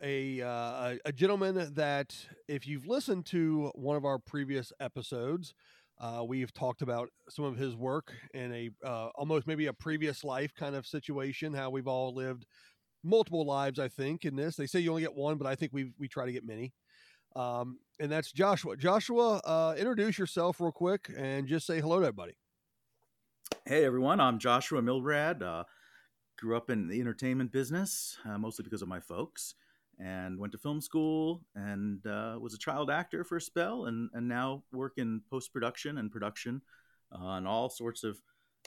a, 0.02 0.42
uh, 0.42 0.48
a 0.48 0.98
a 1.06 1.12
gentleman 1.12 1.74
that, 1.74 2.14
if 2.48 2.66
you've 2.66 2.86
listened 2.86 3.26
to 3.26 3.70
one 3.74 3.96
of 3.96 4.04
our 4.04 4.18
previous 4.18 4.72
episodes, 4.80 5.54
Uh, 6.00 6.24
we've 6.26 6.52
talked 6.52 6.82
about 6.82 7.08
some 7.30 7.44
of 7.46 7.56
his 7.56 7.76
work 7.76 8.12
in 8.34 8.52
a 8.52 8.70
uh, 8.84 9.08
almost 9.16 9.46
maybe 9.46 9.66
a 9.66 9.72
previous 9.74 10.24
life 10.24 10.52
kind 10.54 10.76
of 10.76 10.86
situation. 10.86 11.54
How 11.54 11.70
we've 11.70 11.88
all 11.88 12.14
lived 12.14 12.46
multiple 13.04 13.46
lives, 13.46 13.78
I 13.80 13.88
think, 13.88 14.24
in 14.24 14.36
this. 14.36 14.56
They 14.56 14.66
say 14.66 14.80
you 14.80 14.90
only 14.90 15.02
get 15.02 15.14
one, 15.16 15.38
but 15.38 15.46
I 15.48 15.56
think 15.56 15.72
we 15.74 15.92
we 15.98 16.08
try 16.08 16.26
to 16.26 16.32
get 16.32 16.44
many. 16.46 16.74
Um, 17.36 17.78
and 18.00 18.10
that's 18.12 18.32
Joshua. 18.32 18.76
Joshua, 18.76 19.40
uh, 19.44 19.74
introduce 19.78 20.18
yourself 20.18 20.60
real 20.60 20.72
quick 20.72 21.10
and 21.16 21.48
just 21.48 21.66
say 21.66 21.80
hello 21.80 22.00
to 22.00 22.06
everybody. 22.06 22.34
Hey 23.66 23.86
everyone, 23.86 24.20
I'm 24.20 24.38
Joshua 24.38 24.82
Milrad. 24.82 25.42
Uh, 25.42 25.64
grew 26.38 26.54
up 26.54 26.68
in 26.68 26.86
the 26.86 27.00
entertainment 27.00 27.50
business, 27.50 28.18
uh, 28.26 28.36
mostly 28.36 28.62
because 28.62 28.82
of 28.82 28.88
my 28.88 29.00
folks, 29.00 29.54
and 29.98 30.38
went 30.38 30.52
to 30.52 30.58
film 30.58 30.82
school 30.82 31.40
and 31.54 32.06
uh, 32.06 32.36
was 32.38 32.52
a 32.52 32.58
child 32.58 32.90
actor 32.90 33.24
for 33.24 33.36
a 33.36 33.40
spell, 33.40 33.86
and, 33.86 34.10
and 34.12 34.28
now 34.28 34.64
work 34.70 34.92
in 34.98 35.22
post 35.30 35.50
production 35.50 35.96
and 35.96 36.12
production 36.12 36.60
on 37.10 37.46
all 37.46 37.70
sorts 37.70 38.04
of 38.04 38.18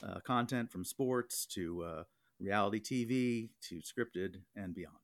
uh, 0.02 0.18
content 0.26 0.68
from 0.68 0.84
sports 0.84 1.46
to 1.46 1.84
uh, 1.84 2.02
reality 2.40 2.80
TV 2.80 3.50
to 3.68 3.76
scripted 3.76 4.40
and 4.56 4.74
beyond. 4.74 4.96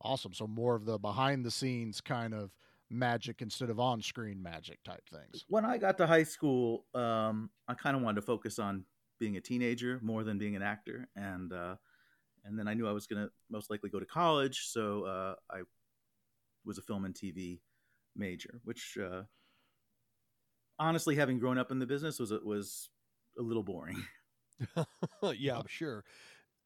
Awesome. 0.00 0.32
So 0.32 0.46
more 0.46 0.74
of 0.74 0.86
the 0.86 0.98
behind 0.98 1.44
the 1.44 1.50
scenes 1.50 2.00
kind 2.00 2.32
of 2.32 2.50
magic 2.92 3.42
instead 3.42 3.70
of 3.70 3.80
on 3.80 4.02
screen 4.02 4.42
magic 4.42 4.82
type 4.84 5.02
things. 5.08 5.44
When 5.48 5.64
I 5.64 5.78
got 5.78 5.98
to 5.98 6.06
high 6.06 6.22
school, 6.22 6.86
um, 6.94 7.50
I 7.68 7.74
kind 7.74 7.96
of 7.96 8.02
wanted 8.02 8.20
to 8.20 8.26
focus 8.26 8.58
on 8.58 8.84
being 9.18 9.36
a 9.36 9.40
teenager 9.40 9.98
more 10.02 10.24
than 10.24 10.38
being 10.38 10.56
an 10.56 10.62
actor, 10.62 11.08
and 11.16 11.52
uh, 11.52 11.76
and 12.44 12.58
then 12.58 12.68
I 12.68 12.74
knew 12.74 12.88
I 12.88 12.92
was 12.92 13.06
going 13.06 13.24
to 13.24 13.30
most 13.50 13.70
likely 13.70 13.90
go 13.90 14.00
to 14.00 14.06
college, 14.06 14.66
so 14.66 15.04
uh, 15.04 15.34
I 15.50 15.62
was 16.64 16.78
a 16.78 16.82
film 16.82 17.04
and 17.04 17.14
TV 17.14 17.60
major, 18.16 18.60
which 18.64 18.98
uh, 19.02 19.22
honestly, 20.78 21.16
having 21.16 21.38
grown 21.38 21.58
up 21.58 21.70
in 21.70 21.78
the 21.78 21.86
business, 21.86 22.18
was 22.18 22.32
was 22.44 22.90
a 23.38 23.42
little 23.42 23.62
boring. 23.62 24.02
yeah, 25.36 25.58
I'm 25.58 25.66
sure. 25.66 26.04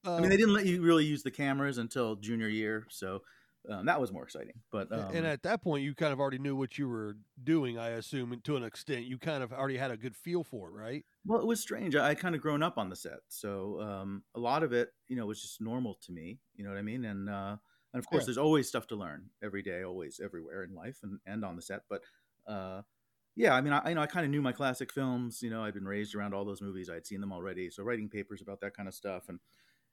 I 0.04 0.20
mean, 0.20 0.30
they 0.30 0.36
didn't 0.36 0.54
let 0.54 0.66
you 0.66 0.82
really 0.82 1.04
use 1.04 1.22
the 1.22 1.30
cameras 1.30 1.78
until 1.78 2.16
junior 2.16 2.48
year, 2.48 2.86
so 2.90 3.22
um, 3.70 3.86
that 3.86 4.00
was 4.00 4.12
more 4.12 4.24
exciting. 4.24 4.62
But 4.70 4.92
um, 4.92 5.12
and 5.12 5.26
at 5.26 5.42
that 5.42 5.62
point, 5.62 5.84
you 5.84 5.94
kind 5.94 6.12
of 6.12 6.20
already 6.20 6.38
knew 6.38 6.56
what 6.56 6.78
you 6.78 6.88
were 6.88 7.16
doing. 7.42 7.78
I 7.78 7.90
assume, 7.90 8.32
and 8.32 8.42
to 8.44 8.56
an 8.56 8.62
extent, 8.64 9.06
you 9.06 9.18
kind 9.18 9.42
of 9.42 9.52
already 9.52 9.76
had 9.76 9.90
a 9.90 9.96
good 9.96 10.16
feel 10.16 10.44
for 10.44 10.68
it, 10.68 10.72
right? 10.72 11.04
Well, 11.24 11.40
it 11.40 11.46
was 11.46 11.60
strange. 11.60 11.96
I, 11.96 12.10
I 12.10 12.14
kind 12.14 12.34
of 12.34 12.40
grown 12.40 12.62
up 12.62 12.78
on 12.78 12.88
the 12.88 12.96
set, 12.96 13.20
so 13.28 13.80
um, 13.80 14.24
a 14.34 14.40
lot 14.40 14.62
of 14.62 14.72
it, 14.72 14.90
you 15.08 15.16
know, 15.16 15.26
was 15.26 15.42
just 15.42 15.60
normal 15.60 15.94
to 16.02 16.12
me. 16.12 16.40
You 16.54 16.64
know 16.64 16.70
what 16.70 16.78
I 16.78 16.82
mean? 16.82 17.04
And 17.04 17.28
uh, 17.28 17.56
and 17.92 17.98
of 17.98 18.06
course, 18.06 18.24
Yeah. 18.24 18.26
there's 18.26 18.38
always 18.38 18.68
stuff 18.68 18.86
to 18.88 18.96
learn 18.96 19.30
every 19.42 19.62
day, 19.62 19.82
always, 19.82 20.20
everywhere 20.20 20.62
in 20.62 20.74
life, 20.74 21.00
and 21.02 21.20
and 21.26 21.44
on 21.44 21.56
the 21.56 21.62
set. 21.62 21.82
But 21.88 22.02
uh, 22.46 22.82
yeah, 23.36 23.54
I 23.54 23.60
mean, 23.60 23.72
I 23.72 23.88
you 23.88 23.94
know 23.96 24.02
I 24.02 24.06
kind 24.06 24.24
of 24.24 24.30
knew 24.30 24.42
my 24.42 24.52
classic 24.52 24.92
films. 24.92 25.42
You 25.42 25.50
know, 25.50 25.64
I'd 25.64 25.74
been 25.74 25.88
raised 25.88 26.14
around 26.14 26.34
all 26.34 26.44
those 26.44 26.62
movies. 26.62 26.90
I'd 26.90 27.06
seen 27.06 27.20
them 27.20 27.32
already. 27.32 27.70
So 27.70 27.82
writing 27.82 28.08
papers 28.08 28.42
about 28.42 28.60
that 28.60 28.76
kind 28.76 28.88
of 28.88 28.94
stuff 28.94 29.28
and 29.28 29.40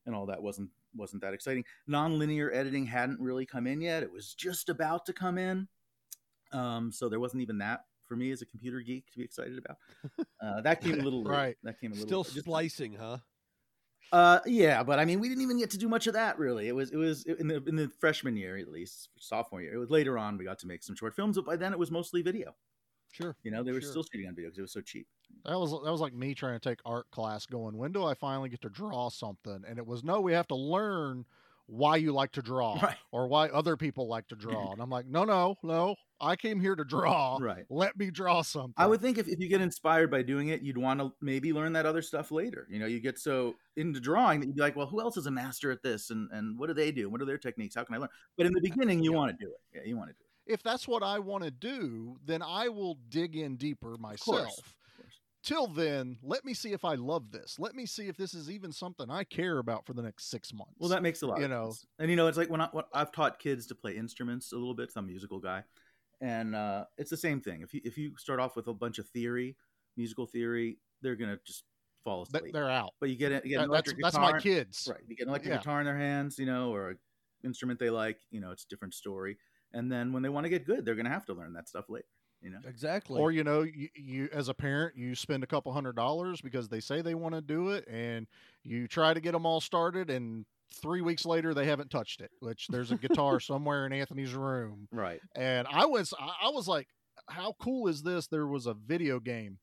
and 0.06 0.16
all 0.16 0.26
that 0.28 0.42
wasn't 0.42 0.70
wasn't 0.96 1.22
that 1.24 1.34
exciting. 1.34 1.64
Nonlinear 1.90 2.54
editing 2.54 2.86
hadn't 2.86 3.20
really 3.20 3.46
come 3.46 3.66
in 3.68 3.82
yet. 3.82 4.04
It 4.04 4.12
was 4.12 4.34
just 4.34 4.70
about 4.70 5.06
to 5.08 5.14
come 5.14 5.38
in. 5.38 5.68
Um, 6.52 6.92
so 6.92 7.10
there 7.10 7.20
wasn't 7.20 7.42
even 7.42 7.58
that 7.60 7.82
for 8.08 8.16
me 8.16 8.32
as 8.32 8.42
a 8.42 8.46
computer 8.46 8.80
geek 8.82 9.10
to 9.12 9.18
be 9.18 9.24
excited 9.24 9.58
about. 9.58 9.78
Uh, 10.44 10.60
that 10.60 10.82
came 10.82 11.00
a 11.00 11.02
little 11.04 11.24
late. 11.24 11.32
Right. 11.32 11.58
That 11.64 11.80
came 11.80 11.92
a 11.92 11.94
little 11.96 12.06
Still 12.08 12.20
late. 12.20 12.34
Just- 12.34 12.40
splicing, 12.46 12.96
huh? 13.00 13.18
uh, 14.12 14.40
yeah, 14.46 14.84
but 14.84 15.00
I 15.00 15.06
mean, 15.06 15.22
we 15.22 15.30
didn't 15.30 15.42
even 15.42 15.58
get 15.58 15.70
to 15.70 15.78
do 15.78 15.88
much 15.88 16.06
of 16.08 16.14
that 16.16 16.38
really. 16.38 16.68
It 16.68 16.76
was 16.76 16.92
it 16.92 16.98
was 16.98 17.24
in 17.24 17.48
the 17.48 17.64
in 17.66 17.78
the 17.78 17.90
freshman 18.02 18.36
year 18.36 18.58
at 18.58 18.68
least, 18.68 19.08
sophomore 19.18 19.62
year. 19.62 19.74
It 19.74 19.78
was 19.78 19.90
later 19.90 20.18
on 20.18 20.38
we 20.38 20.44
got 20.44 20.60
to 20.60 20.68
make 20.68 20.84
some 20.84 20.98
short 20.98 21.16
films, 21.16 21.38
but 21.38 21.46
by 21.46 21.56
then 21.56 21.72
it 21.72 21.80
was 21.80 21.92
mostly 21.92 22.22
video. 22.22 22.54
Sure. 23.14 23.36
You 23.44 23.52
know, 23.52 23.64
they 23.64 23.72
were 23.72 23.80
Sure. 23.82 23.92
still 23.92 24.04
shooting 24.04 24.28
on 24.28 24.36
video 24.36 24.50
because 24.50 24.58
it 24.60 24.64
was 24.64 24.74
so 24.74 24.82
cheap. 24.82 25.08
That 25.46 25.60
was 25.60 25.72
that 25.72 25.92
was 25.92 26.02
like 26.02 26.14
me 26.14 26.34
trying 26.36 26.60
to 26.60 26.70
take 26.70 26.80
art 26.86 27.10
class 27.12 27.46
going, 27.46 27.78
when 27.78 27.92
do 27.92 28.04
I 28.04 28.14
finally 28.16 28.50
get 28.50 28.62
to 28.62 28.70
draw 28.70 29.10
something? 29.10 29.64
And 29.68 29.78
it 29.78 29.86
was 29.86 30.04
no, 30.04 30.20
we 30.22 30.34
have 30.34 30.48
to 30.48 30.56
learn 30.56 31.26
why 31.68 31.96
you 31.96 32.12
like 32.12 32.32
to 32.34 32.42
draw 32.42 32.74
Right. 32.82 32.98
or 33.12 33.28
why 33.28 33.48
other 33.50 33.78
people 33.78 34.08
like 34.08 34.28
to 34.28 34.36
draw. 34.36 34.74
And 34.74 34.82
I'm 34.82 34.90
like, 34.90 35.06
no, 35.08 35.24
no, 35.24 35.56
no. 35.64 35.96
I 36.20 36.36
came 36.36 36.60
here 36.60 36.76
to 36.76 36.84
draw. 36.84 37.38
Right. 37.42 37.66
Let 37.70 37.98
me 37.98 38.10
draw 38.12 38.42
something. 38.42 38.74
I 38.78 38.86
would 38.86 39.00
think 39.02 39.18
if, 39.18 39.28
if 39.28 39.40
you 39.40 39.48
get 39.50 39.62
inspired 39.62 40.10
by 40.12 40.24
doing 40.24 40.50
it, 40.50 40.62
you'd 40.62 40.78
want 40.78 41.00
to 41.00 41.14
maybe 41.22 41.54
learn 41.54 41.74
that 41.74 41.86
other 41.86 42.02
stuff 42.02 42.32
later. 42.32 42.68
You 42.70 42.80
know, 42.80 42.86
you 42.86 43.00
get 43.00 43.18
so 43.20 43.56
into 43.76 44.00
drawing 44.00 44.40
that 44.42 44.48
you'd 44.48 44.56
be 44.56 44.62
like, 44.62 44.76
well, 44.76 44.88
who 44.88 45.02
else 45.02 45.18
is 45.18 45.26
a 45.26 45.32
master 45.32 45.72
at 45.72 45.82
this? 45.84 46.10
And 46.10 46.30
and 46.32 46.58
what 46.58 46.68
do 46.68 46.74
they 46.74 46.92
do? 46.92 47.10
What 47.10 47.22
are 47.22 47.26
their 47.26 47.38
techniques? 47.38 47.76
How 47.76 47.84
can 47.84 47.96
I 47.96 47.98
learn? 48.00 48.10
But 48.38 48.46
in 48.46 48.54
the 48.54 48.62
beginning, 48.62 49.04
you 49.04 49.12
Yeah. 49.12 49.18
want 49.18 49.38
to 49.38 49.46
do 49.46 49.52
it. 49.52 49.78
Yeah, 49.78 49.82
you 49.90 49.98
want 49.98 50.10
to 50.10 50.14
do 50.14 50.20
it. 50.22 50.33
If 50.46 50.62
that's 50.64 50.88
what 50.88 51.04
I 51.04 51.20
want 51.20 51.44
to 51.44 51.52
do, 51.52 52.18
then 52.26 52.42
I 52.42 52.70
will 52.70 52.98
dig 53.10 53.36
in 53.36 53.56
deeper 53.56 53.98
myself. 53.98 54.40
Of 54.40 54.46
course. 54.46 54.62
Till 55.44 55.68
then, 55.68 56.18
let 56.24 56.46
me 56.46 56.54
see 56.54 56.72
if 56.72 56.86
I 56.86 56.96
love 56.96 57.30
this. 57.32 57.58
Let 57.60 57.76
me 57.76 57.86
see 57.86 58.08
if 58.08 58.16
this 58.16 58.34
is 58.34 58.50
even 58.50 58.72
something 58.72 59.10
I 59.10 59.26
care 59.26 59.58
about 59.60 59.86
for 59.86 59.94
the 59.94 60.02
next 60.02 60.30
six 60.30 60.54
months. 60.54 60.74
Well, 60.80 60.90
that 60.90 61.04
makes 61.04 61.22
a 61.22 61.28
lot. 61.28 61.40
You 61.40 61.46
of 61.46 61.52
know. 61.52 61.66
sense. 61.66 61.86
and 62.00 62.10
you 62.10 62.16
know, 62.16 62.28
it's 62.28 62.38
like 62.38 62.50
when, 62.50 62.62
I, 62.62 62.70
I've 62.94 63.12
taught 63.12 63.40
kids 63.40 63.68
to 63.68 63.76
play 63.76 63.98
instruments 63.98 64.54
a 64.54 64.56
little 64.56 64.74
bit. 64.74 64.92
I'm 64.96 65.04
a 65.04 65.08
musical 65.08 65.40
guy, 65.40 65.64
and 66.22 66.56
uh, 66.56 66.86
it's 66.98 67.10
the 67.10 67.18
same 67.18 67.42
thing. 67.42 67.62
If 67.62 67.74
you 67.74 67.82
if 67.84 67.98
you 67.98 68.14
start 68.18 68.40
off 68.40 68.56
with 68.56 68.68
a 68.68 68.74
bunch 68.74 69.00
of 69.00 69.10
theory, 69.10 69.58
musical 69.98 70.26
theory, 70.26 70.78
they're 71.02 71.18
gonna 71.18 71.40
just 71.46 71.66
fall 72.06 72.24
asleep. 72.24 72.54
they're 72.54 72.70
out. 72.70 72.92
but 73.02 73.10
you 73.10 73.18
get 73.18 73.34
it. 73.34 73.44
You 73.44 73.52
get 73.52 73.64
an 73.64 73.70
That- 73.70 73.84
that's 73.86 73.94
that's 74.02 74.18
my 74.18 74.40
kids. 74.40 74.88
Right. 74.90 75.02
You 75.08 75.16
get 75.18 75.24
an 75.24 75.30
electric 75.30 75.52
Yeah. 75.52 75.58
guitar 75.58 75.80
in 75.82 75.86
their 75.86 75.98
hands, 75.98 76.40
you 76.40 76.46
know, 76.46 76.74
or 76.74 76.92
an 76.92 77.00
instrument 77.44 77.80
they 77.80 77.90
like, 77.90 78.20
you 78.32 78.40
know, 78.40 78.52
it's 78.52 78.64
a 78.64 78.68
different 78.70 78.94
story. 78.94 79.38
And 79.74 79.92
then 79.92 80.14
when 80.14 80.22
they 80.24 80.30
want 80.30 80.46
to 80.46 80.50
get 80.50 80.66
good, 80.66 80.86
they're 80.86 80.96
going 80.96 81.06
to 81.06 81.12
have 81.12 81.26
to 81.26 81.34
learn 81.34 81.54
that 81.54 81.68
stuff 81.68 81.90
later, 81.90 82.06
you 82.42 82.50
know? 82.52 82.60
Exactly. 82.68 83.20
Or 83.20 83.32
you 83.32 83.44
know, 83.44 83.62
you, 83.64 83.90
you 83.96 84.30
as 84.32 84.48
a 84.50 84.54
parent, 84.54 84.96
you 84.96 85.16
spend 85.16 85.44
a 85.44 85.48
couple 85.48 85.72
hundred 85.74 85.96
dollars 85.96 86.42
because 86.42 86.70
they 86.70 86.80
say 86.80 87.02
they 87.02 87.16
want 87.16 87.34
to 87.36 87.42
do 87.42 87.70
it, 87.70 87.88
and 87.88 88.28
you 88.64 88.88
try 88.88 89.14
to 89.14 89.20
get 89.20 89.32
them 89.32 89.46
all 89.46 89.60
started, 89.62 90.10
and 90.10 90.46
three 90.82 91.02
weeks 91.02 91.26
later 91.26 91.54
they 91.54 91.66
haven't 91.66 91.90
touched 91.92 92.22
it. 92.22 92.30
Which 92.40 92.68
there's 92.68 92.92
a 92.92 92.98
guitar 92.98 93.40
somewhere 93.40 93.86
in 93.86 93.94
Anthony's 93.94 94.34
room, 94.34 94.88
Right. 94.92 95.20
and 95.36 95.68
I 95.72 95.86
was 95.86 96.14
I 96.20 96.48
I 96.48 96.50
was 96.50 96.68
like, 96.68 96.88
how 97.30 97.54
cool 97.60 97.88
is 97.88 98.04
this? 98.04 98.28
There 98.28 98.46
was 98.48 98.68
a 98.68 98.74
video 98.76 99.20
game, 99.20 99.58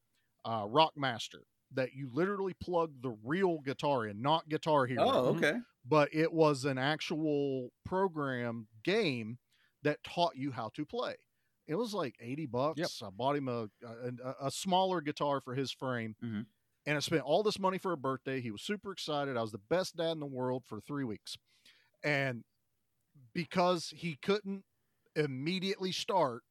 uh, 0.44 0.66
Rockmaster, 0.66 1.42
that 1.74 1.92
you 1.94 2.08
literally 2.12 2.54
plug 2.60 2.92
the 3.02 3.16
real 3.24 3.58
guitar 3.60 4.06
in, 4.06 4.20
not 4.22 4.48
Guitar 4.48 4.86
Hero 4.86 5.04
Oh, 5.08 5.24
okay. 5.36 5.54
but 5.86 6.08
it 6.12 6.32
was 6.32 6.64
an 6.64 6.78
actual 6.78 7.70
program 7.84 8.66
game 8.84 9.38
that 9.82 10.02
taught 10.04 10.36
you 10.36 10.50
how 10.52 10.70
to 10.74 10.84
play. 10.84 11.14
It 11.66 11.74
was 11.76 11.94
like 11.94 12.16
80 12.20 12.46
bucks. 12.46 13.02
I 13.04 13.10
bought 13.10 13.36
him 13.36 13.48
a, 13.48 13.68
a, 13.86 14.46
a 14.46 14.50
smaller 14.50 15.00
guitar 15.00 15.40
for 15.40 15.54
his 15.54 15.70
frame. 15.70 16.16
Mhm. 16.22 16.46
And 16.86 16.96
I 16.96 17.00
spent 17.00 17.22
all 17.22 17.42
this 17.42 17.58
money 17.58 17.78
for 17.78 17.92
a 17.92 17.96
birthday. 17.96 18.40
He 18.40 18.50
was 18.50 18.62
super 18.62 18.90
excited. 18.90 19.36
I 19.36 19.42
was 19.42 19.52
the 19.52 19.58
best 19.58 19.96
dad 19.96 20.12
in 20.12 20.20
the 20.20 20.26
world 20.26 20.64
for 20.66 20.80
three 20.80 21.04
weeks. 21.04 21.36
And 22.02 22.42
because 23.34 23.92
he 23.94 24.16
couldn't 24.22 24.64
immediately 25.14 25.92
start, 25.92 26.42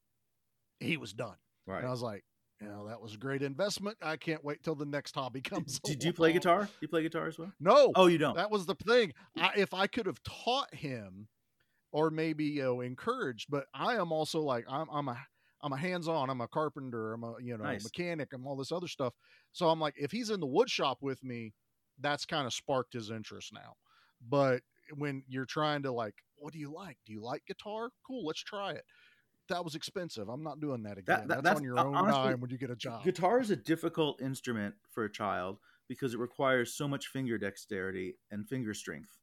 he 0.80 0.98
was 0.98 1.14
done. 1.14 1.36
Right. 1.66 1.80
And 1.80 1.88
I 1.88 1.92
was 1.92 2.02
like, 2.02 2.24
you 2.62 2.68
know, 2.68 2.88
that 2.88 3.02
was 3.02 3.14
a 3.14 3.18
great 3.18 3.42
investment. 3.42 3.98
I 4.02 4.18
can't 4.18 4.44
wait 4.44 4.64
till 4.64 4.76
the 4.76 4.86
next 4.86 5.16
hobby 5.16 5.42
comes. 5.42 5.80
Did 5.80 6.04
you 6.04 6.14
play 6.14 6.32
guitar? 6.34 6.70
You 6.82 6.88
play 6.88 7.02
guitar 7.02 7.28
as 7.28 7.40
well? 7.40 7.52
No. 7.60 7.92
Oh, 7.96 8.08
you 8.08 8.18
don't? 8.18 8.36
That 8.36 8.52
was 8.52 8.66
the 8.66 8.76
thing. 8.76 9.14
I, 9.38 9.52
if 9.58 9.74
I 9.74 9.88
could 9.88 10.06
have 10.06 10.22
taught 10.24 10.74
him, 10.74 11.28
or 11.92 12.10
maybe 12.10 12.46
you 12.46 12.64
know 12.64 12.82
encouraged, 12.82 13.48
but 13.50 13.66
I 13.74 13.96
am 13.96 14.12
also 14.12 14.42
like 14.42 14.66
I'm 14.70 14.88
I'm 14.92 15.08
a 15.08 15.18
I'm 15.62 15.74
a 15.74 15.78
hands 15.78 16.08
on. 16.08 16.30
I'm 16.30 16.42
a 16.42 16.48
carpenter. 16.48 17.14
I'm 17.14 17.24
a 17.24 17.36
you 17.42 17.58
know 17.58 17.64
Nice. 17.64 17.84
mechanic. 17.84 18.34
I'm 18.34 18.46
all 18.48 18.56
this 18.56 18.72
other 18.72 18.88
stuff. 18.88 19.14
So 19.52 19.68
I'm 19.70 19.80
like, 19.80 19.96
if 19.98 20.12
he's 20.12 20.30
in 20.30 20.40
the 20.40 20.46
wood 20.48 20.70
shop 20.70 21.00
with 21.02 21.24
me, 21.24 21.54
that's 22.00 22.26
kind 22.26 22.46
of 22.48 22.54
sparked 22.54 22.94
his 22.94 23.10
interest 23.10 23.52
now. 23.54 23.74
But 24.30 24.62
when 24.98 25.24
you're 25.28 25.46
trying 25.46 25.84
to 25.84 25.92
like, 25.92 26.16
what 26.38 26.54
do 26.54 26.60
you 26.60 26.72
like? 26.74 26.98
Do 27.06 27.14
you 27.14 27.22
like 27.22 27.44
guitar? 27.48 27.90
Cool, 28.06 28.26
let's 28.26 28.42
try 28.44 28.72
it. 28.72 28.84
That 29.50 29.64
was 29.66 29.74
expensive. 29.76 30.30
I'm 30.30 30.44
not 30.44 30.60
doing 30.60 30.84
that 30.84 30.98
again. 31.00 31.22
that- 31.22 31.28
that's, 31.28 31.42
that's- 31.42 31.58
on 31.58 31.64
your 31.64 31.80
own 31.80 31.96
honestly, 31.96 32.30
dime 32.32 32.40
when 32.42 32.52
you 32.52 32.58
get 32.58 32.70
a 32.70 32.76
job. 32.76 33.04
Guitar 33.04 33.40
is 33.40 33.50
a 33.50 33.56
difficult 33.56 34.22
instrument 34.22 34.76
for 34.92 35.06
a 35.06 35.12
child 35.12 35.58
because 35.88 36.14
it 36.14 36.20
requires 36.20 36.74
so 36.76 36.88
much 36.88 37.08
finger 37.08 37.38
dexterity 37.40 38.16
and 38.30 38.48
finger 38.48 38.74
strength. 38.76 39.18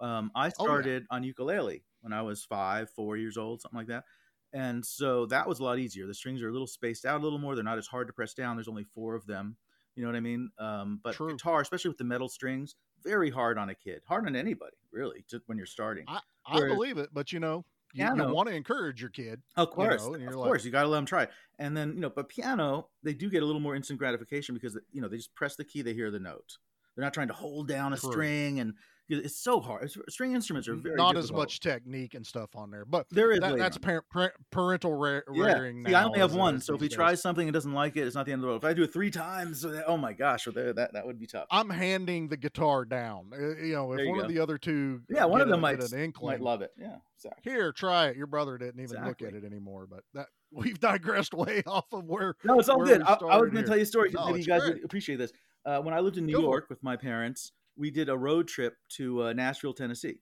Um, 0.00 0.30
I 0.34 0.44
Oh, 0.44 0.44
yeah. 0.46 0.50
started 0.64 1.06
on 1.10 1.22
ukulele 1.24 1.84
when 2.06 2.12
I 2.12 2.22
was 2.22 2.44
five, 2.44 2.88
four 2.90 3.16
years 3.16 3.36
old, 3.36 3.60
something 3.60 3.76
like 3.78 3.88
that. 3.88 4.04
And 4.52 4.86
so 4.86 5.26
that 5.26 5.48
was 5.48 5.58
a 5.58 5.64
lot 5.64 5.80
easier. 5.80 6.06
The 6.06 6.14
strings 6.14 6.40
are 6.40 6.48
a 6.48 6.52
little 6.52 6.68
spaced 6.68 7.04
out 7.04 7.20
a 7.20 7.22
little 7.22 7.40
more. 7.40 7.56
They're 7.56 7.64
not 7.64 7.78
as 7.78 7.88
hard 7.88 8.06
to 8.06 8.12
press 8.12 8.32
down. 8.32 8.56
There's 8.56 8.68
only 8.68 8.84
four 8.84 9.16
of 9.16 9.26
them. 9.26 9.56
You 9.96 10.02
know 10.04 10.08
what 10.08 10.16
I 10.16 10.20
mean? 10.20 10.50
Um, 10.58 11.00
but 11.02 11.14
True. 11.14 11.32
guitar, 11.32 11.60
especially 11.60 11.88
with 11.88 11.98
the 11.98 12.04
metal 12.04 12.28
strings, 12.28 12.76
very 13.02 13.28
hard 13.28 13.58
on 13.58 13.70
a 13.70 13.74
kid. 13.74 14.02
Hard 14.06 14.24
on 14.26 14.36
anybody, 14.36 14.76
really, 14.92 15.24
just 15.28 15.42
when 15.46 15.58
you're 15.58 15.66
starting. 15.66 16.04
I, 16.06 16.20
I 16.46 16.54
Whereas- 16.58 16.74
believe 16.74 16.98
it, 16.98 17.10
but 17.12 17.32
you 17.32 17.40
know, 17.40 17.64
you, 17.92 18.04
you 18.04 18.14
Piano- 18.14 18.32
want 18.32 18.48
to 18.48 18.54
encourage 18.54 19.00
your 19.00 19.10
kid. 19.10 19.42
Of 19.56 19.70
course, 19.70 20.02
you're 20.04 20.28
of 20.30 20.36
like- 20.36 20.46
course, 20.46 20.64
you 20.64 20.70
got 20.70 20.82
to 20.82 20.88
let 20.88 20.98
them 20.98 21.06
try. 21.06 21.24
it. 21.24 21.30
And 21.58 21.76
then 21.76 21.94
you 21.94 22.00
know, 22.00 22.10
but 22.10 22.28
piano, 22.28 22.88
they 23.02 23.14
do 23.14 23.28
get 23.28 23.42
a 23.42 23.46
little 23.46 23.60
more 23.60 23.74
instant 23.74 23.98
gratification 23.98 24.54
because 24.54 24.78
you 24.92 25.00
know 25.00 25.08
they 25.08 25.16
just 25.16 25.34
press 25.34 25.56
the 25.56 25.64
key, 25.64 25.82
they 25.82 25.92
hear 25.94 26.10
the 26.12 26.20
note. 26.20 26.58
They're 26.94 27.04
not 27.04 27.14
trying 27.14 27.28
to 27.28 27.34
hold 27.34 27.66
down 27.68 27.92
a 27.92 27.96
True. 27.96 28.10
string 28.12 28.60
and 28.60 28.74
It's 29.08 29.36
so 29.36 29.60
hard. 29.60 29.84
It's, 29.84 29.96
string 30.08 30.34
instruments 30.34 30.66
are 30.68 30.74
very 30.74 30.96
not 30.96 31.16
as 31.16 31.30
much 31.30 31.60
technique 31.60 32.14
and 32.14 32.26
stuff 32.26 32.56
on 32.56 32.70
there, 32.72 32.84
but 32.84 33.06
There 33.10 33.30
is 33.30 33.38
that, 33.40 33.56
that's 33.56 33.78
parent, 33.78 34.04
parent, 34.12 34.32
parental 34.50 34.94
ra- 34.94 35.20
Yeah. 35.32 35.44
rearing. 35.44 35.86
See, 35.86 35.94
I 35.94 36.02
only 36.04 36.18
have 36.18 36.34
one, 36.34 36.60
so 36.60 36.74
if 36.74 36.80
he 36.80 36.88
days. 36.88 36.96
tries 36.96 37.22
something 37.22 37.46
and 37.46 37.54
doesn't 37.54 37.72
like 37.72 37.96
it, 37.96 38.00
it's 38.06 38.16
not 38.16 38.26
the 38.26 38.32
end 38.32 38.40
of 38.40 38.42
the 38.42 38.46
world. 38.48 38.64
If 38.64 38.68
I 38.68 38.72
do 38.74 38.82
it 38.82 38.92
three 38.92 39.10
times, 39.12 39.64
oh 39.64 39.96
my 39.96 40.12
gosh, 40.12 40.46
or 40.48 40.50
that 40.52 40.92
that 40.92 41.06
would 41.06 41.20
be 41.20 41.26
tough. 41.26 41.46
I'm 41.52 41.70
handing 41.70 42.28
the 42.28 42.36
guitar 42.36 42.84
down. 42.84 43.30
Uh, 43.32 43.54
You 43.62 43.74
know, 43.74 43.92
if 43.92 44.00
you 44.00 44.08
one 44.10 44.18
go. 44.18 44.24
of 44.24 44.28
the 44.32 44.40
other 44.40 44.58
two, 44.58 45.02
Yeah, 45.08 45.24
one 45.26 45.40
of 45.40 45.48
them 45.48 45.60
a- 45.60 45.62
might 45.62 45.80
an 45.92 46.12
might 46.20 46.40
love 46.40 46.62
it. 46.62 46.72
Yeah, 46.76 46.96
exactly. 47.16 47.52
Here, 47.52 47.70
try 47.72 48.08
it. 48.08 48.16
Your 48.16 48.26
brother 48.26 48.58
didn't 48.58 48.80
even 48.80 49.04
look 49.04 49.22
at 49.22 49.34
it 49.34 49.44
anymore, 49.44 49.86
but 49.88 50.02
that 50.14 50.26
we've 50.50 50.80
digressed 50.80 51.32
way 51.34 51.62
off 51.66 51.86
of 51.92 52.04
where. 52.06 52.34
No, 52.44 52.58
it's 52.58 52.68
all 52.68 52.84
good. 52.84 53.02
I, 53.02 53.14
I 53.14 53.36
was 53.38 53.50
going 53.50 53.62
to 53.62 53.68
tell 53.68 53.76
you 53.76 53.84
a 53.84 53.86
story 53.86 54.10
No, 54.12 54.26
maybe 54.26 54.40
you 54.40 54.46
guys 54.46 54.68
appreciate 54.84 55.16
this. 55.16 55.32
Uh, 55.64 55.80
when 55.80 55.94
I 55.94 56.00
lived 56.00 56.16
in 56.16 56.26
New 56.26 56.32
Go. 56.34 56.42
York 56.42 56.66
with 56.68 56.82
my 56.82 56.96
parents, 56.96 57.52
we 57.76 57.90
did 57.90 58.08
a 58.08 58.16
road 58.16 58.48
trip 58.48 58.76
to 58.96 59.24
uh, 59.24 59.32
Nashville, 59.32 59.74
Tennessee, 59.74 60.20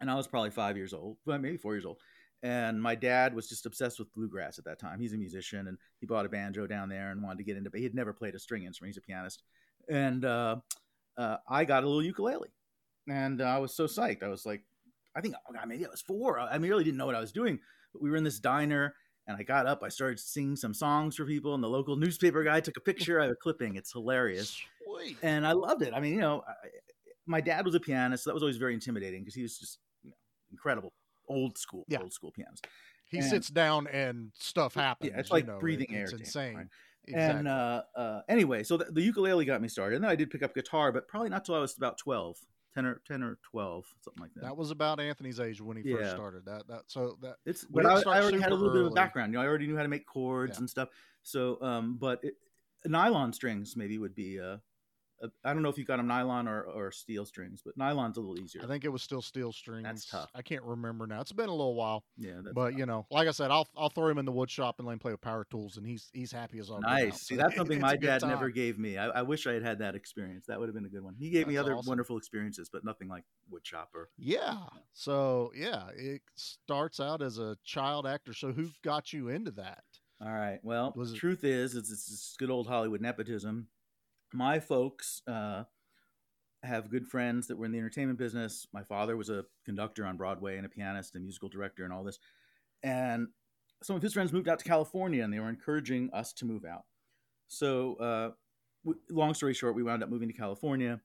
and 0.00 0.10
I 0.10 0.14
was 0.14 0.26
probably 0.26 0.50
five 0.50 0.76
years 0.76 0.92
old, 0.92 1.18
well, 1.26 1.38
maybe 1.38 1.56
four 1.56 1.74
years 1.74 1.84
old. 1.84 1.98
And 2.42 2.80
my 2.80 2.94
dad 2.94 3.34
was 3.34 3.48
just 3.48 3.64
obsessed 3.64 3.98
with 3.98 4.12
bluegrass 4.12 4.58
at 4.58 4.66
that 4.66 4.78
time. 4.78 5.00
He's 5.00 5.14
a 5.14 5.16
musician, 5.16 5.66
and 5.66 5.78
he 6.00 6.06
bought 6.06 6.26
a 6.26 6.28
banjo 6.28 6.66
down 6.66 6.90
there 6.90 7.10
and 7.10 7.22
wanted 7.22 7.38
to 7.38 7.44
get 7.44 7.56
into. 7.56 7.68
It. 7.68 7.72
But 7.72 7.78
he 7.78 7.84
had 7.84 7.94
never 7.94 8.12
played 8.12 8.34
a 8.34 8.38
string 8.38 8.64
instrument. 8.64 8.94
He's 8.94 8.98
a 8.98 9.06
pianist, 9.06 9.42
and 9.88 10.24
uh, 10.24 10.56
uh, 11.16 11.36
I 11.48 11.64
got 11.64 11.84
a 11.84 11.86
little 11.86 12.02
ukulele, 12.02 12.50
and 13.08 13.40
I 13.40 13.58
was 13.58 13.74
so 13.74 13.86
psyched. 13.86 14.22
I 14.22 14.28
was 14.28 14.44
like, 14.44 14.62
I 15.16 15.20
think 15.20 15.34
oh 15.48 15.52
God, 15.52 15.68
maybe 15.68 15.86
I 15.86 15.90
was 15.90 16.02
four. 16.02 16.38
I 16.38 16.58
mean, 16.58 16.70
really 16.70 16.84
didn't 16.84 16.98
know 16.98 17.06
what 17.06 17.14
I 17.14 17.20
was 17.20 17.32
doing. 17.32 17.58
But 17.92 18.02
we 18.02 18.10
were 18.10 18.16
in 18.16 18.24
this 18.24 18.40
diner, 18.40 18.94
and 19.26 19.36
I 19.36 19.42
got 19.42 19.66
up. 19.66 19.82
I 19.82 19.88
started 19.88 20.18
singing 20.20 20.56
some 20.56 20.74
songs 20.74 21.16
for 21.16 21.24
people, 21.24 21.54
and 21.54 21.62
the 21.62 21.68
local 21.68 21.96
newspaper 21.96 22.42
guy 22.44 22.60
took 22.60 22.76
a 22.76 22.80
picture. 22.80 23.20
I 23.20 23.24
have 23.24 23.32
a 23.32 23.36
clipping. 23.36 23.76
It's 23.76 23.92
hilarious, 23.92 24.60
Sweet. 24.86 25.16
and 25.22 25.46
I 25.46 25.52
loved 25.52 25.82
it. 25.82 25.92
I 25.94 26.00
mean, 26.00 26.14
you 26.14 26.20
know, 26.20 26.42
I, 26.46 26.52
my 27.26 27.40
dad 27.40 27.64
was 27.64 27.74
a 27.74 27.80
pianist, 27.80 28.24
so 28.24 28.30
that 28.30 28.34
was 28.34 28.42
always 28.42 28.56
very 28.58 28.74
intimidating 28.74 29.22
because 29.22 29.34
he 29.34 29.42
was 29.42 29.58
just 29.58 29.78
you 30.02 30.10
know, 30.10 30.16
incredible, 30.52 30.92
old 31.28 31.56
school, 31.58 31.84
Yeah. 31.88 32.00
old 32.00 32.12
school 32.12 32.32
pianist. 32.32 32.66
He 33.06 33.18
and- 33.18 33.26
sits 33.26 33.48
down 33.48 33.86
and 33.86 34.30
stuff 34.34 34.74
happens. 34.74 35.10
Yeah, 35.12 35.20
it's 35.20 35.30
you 35.30 35.34
like 35.34 35.46
know, 35.46 35.58
breathing 35.58 35.86
it- 35.90 35.96
air. 35.96 36.04
It's 36.04 36.12
insane. 36.12 36.56
right? 36.56 36.66
Exactly. 37.06 37.38
And 37.40 37.48
uh, 37.48 37.82
uh, 37.94 38.20
anyway, 38.30 38.62
so 38.62 38.78
the, 38.78 38.86
the 38.86 39.02
ukulele 39.02 39.44
got 39.44 39.60
me 39.60 39.68
started, 39.68 39.96
and 39.96 40.04
then 40.04 40.10
I 40.10 40.16
did 40.16 40.30
pick 40.30 40.42
up 40.42 40.54
guitar, 40.54 40.90
but 40.90 41.06
probably 41.06 41.28
not 41.28 41.44
till 41.44 41.54
I 41.54 41.58
was 41.58 41.76
about 41.76 41.98
12, 41.98 42.36
10 42.74 42.86
or 42.86 43.00
10 43.06 43.22
or 43.22 43.38
12, 43.42 43.94
something 44.00 44.20
like 44.20 44.34
that. 44.34 44.42
that 44.42 44.56
was 44.56 44.70
about 44.70 45.00
Anthony's 45.00 45.40
age 45.40 45.60
when 45.60 45.76
he 45.76 45.82
Yeah. 45.84 45.96
first 45.96 46.10
started. 46.12 46.44
That 46.46 46.66
that 46.68 46.82
so 46.86 47.18
that 47.22 47.36
It's 47.44 47.64
but 47.64 47.86
I, 47.86 48.00
I 48.10 48.20
already 48.20 48.40
had 48.40 48.52
a 48.52 48.54
little 48.54 48.72
bit 48.72 48.84
of 48.84 48.94
background. 48.94 49.32
You 49.32 49.38
know, 49.38 49.44
I 49.44 49.46
already 49.46 49.66
knew 49.66 49.76
how 49.76 49.82
to 49.82 49.88
make 49.88 50.06
chords 50.06 50.56
Yeah. 50.56 50.60
and 50.60 50.70
stuff. 50.70 50.88
So, 51.22 51.60
um, 51.62 51.96
but 51.96 52.20
it, 52.24 52.34
nylon 52.84 53.32
strings 53.32 53.76
maybe 53.76 53.98
would 53.98 54.14
be. 54.14 54.40
Uh, 54.40 54.58
Uh, 55.24 55.28
I 55.44 55.52
don't 55.52 55.62
know 55.62 55.68
if 55.68 55.78
you 55.78 55.84
got 55.84 55.96
them 55.96 56.06
nylon 56.06 56.46
or, 56.48 56.62
or 56.62 56.92
steel 56.92 57.24
strings, 57.24 57.62
but 57.64 57.76
nylon's 57.76 58.16
a 58.16 58.20
little 58.20 58.38
easier. 58.38 58.62
I 58.62 58.66
think 58.66 58.84
it 58.84 58.90
was 58.90 59.02
still 59.02 59.22
steel 59.22 59.52
strings. 59.52 59.84
That's 59.84 60.10
tough. 60.10 60.30
I 60.34 60.42
can't 60.42 60.62
remember 60.62 61.06
now. 61.06 61.20
It's 61.20 61.32
been 61.32 61.48
a 61.48 61.54
little 61.54 61.74
while, 61.74 62.04
yeah, 62.18 62.40
that's 62.42 62.54
but 62.54 62.76
you 62.76 62.86
know, 62.86 63.06
like 63.10 63.28
I 63.28 63.30
said, 63.30 63.50
I'll 63.50 63.66
I'll 63.76 63.88
throw 63.88 64.08
him 64.08 64.18
in 64.18 64.24
the 64.24 64.32
wood 64.32 64.50
shop 64.50 64.76
and 64.78 64.86
let 64.86 64.94
him 64.94 64.98
play 64.98 65.12
with 65.12 65.20
power 65.20 65.46
tools, 65.50 65.76
and 65.76 65.86
he's 65.86 66.10
he's 66.12 66.32
happy 66.32 66.58
as 66.58 66.70
all 66.70 66.80
nice. 66.80 67.22
See, 67.22 67.36
that's 67.36 67.54
something 67.56 67.78
it's 67.78 67.82
my 67.82 67.96
dad 67.96 68.22
never 68.22 68.50
gave 68.50 68.78
me. 68.78 68.98
I, 68.98 69.08
I 69.08 69.22
wish 69.22 69.46
I 69.46 69.52
had 69.52 69.62
had 69.62 69.78
that 69.78 69.94
experience. 69.94 70.46
That 70.46 70.60
would 70.60 70.68
have 70.68 70.74
been 70.74 70.86
a 70.86 70.90
good 70.90 71.02
one. 71.02 71.14
He 71.18 71.30
gave 71.30 71.46
me 71.46 71.56
other 71.56 71.74
awesome. 71.74 71.88
wonderful 71.88 72.18
experiences, 72.18 72.68
but 72.72 72.84
nothing 72.84 73.08
like 73.08 73.24
woodshop 73.52 73.86
or 73.94 74.10
Yeah. 74.18 74.58
So 74.92 75.52
yeah, 75.56 75.88
it 75.96 76.22
starts 76.36 77.00
out 77.00 77.22
as 77.22 77.38
a 77.38 77.56
child 77.64 78.06
actor. 78.06 78.32
So 78.32 78.52
who 78.52 78.68
got 78.82 79.12
you 79.12 79.28
into 79.28 79.50
that? 79.52 79.84
All 80.20 80.32
right. 80.32 80.58
Well, 80.62 80.92
Was 80.96 81.12
truth 81.12 81.44
is, 81.44 81.74
it's, 81.74 81.90
it's 81.90 82.08
just 82.08 82.38
good 82.38 82.50
old 82.50 82.66
Hollywood 82.66 83.00
nepotism. 83.00 83.68
My 84.34 84.58
folks 84.58 85.22
uh, 85.28 85.62
have 86.64 86.90
good 86.90 87.06
friends 87.06 87.46
that 87.46 87.56
were 87.56 87.66
in 87.66 87.72
the 87.72 87.78
entertainment 87.78 88.18
business. 88.18 88.66
My 88.74 88.82
father 88.82 89.16
was 89.16 89.30
a 89.30 89.44
conductor 89.64 90.04
on 90.04 90.16
Broadway 90.16 90.56
and 90.56 90.66
a 90.66 90.68
pianist 90.68 91.14
and 91.14 91.22
musical 91.22 91.48
director 91.48 91.84
and 91.84 91.92
all 91.92 92.02
this. 92.02 92.18
And 92.82 93.28
some 93.80 93.94
of 93.94 94.02
his 94.02 94.12
friends 94.12 94.32
moved 94.32 94.48
out 94.48 94.58
to 94.58 94.64
California 94.64 95.22
and 95.22 95.32
they 95.32 95.38
were 95.38 95.48
encouraging 95.48 96.10
us 96.12 96.32
to 96.34 96.46
move 96.46 96.64
out. 96.64 96.82
So, 97.46 97.94
uh, 97.94 98.30
w- 98.84 99.00
long 99.08 99.34
story 99.34 99.54
short, 99.54 99.76
we 99.76 99.84
wound 99.84 100.02
up 100.02 100.08
moving 100.08 100.28
to 100.28 100.34
California. 100.34 101.00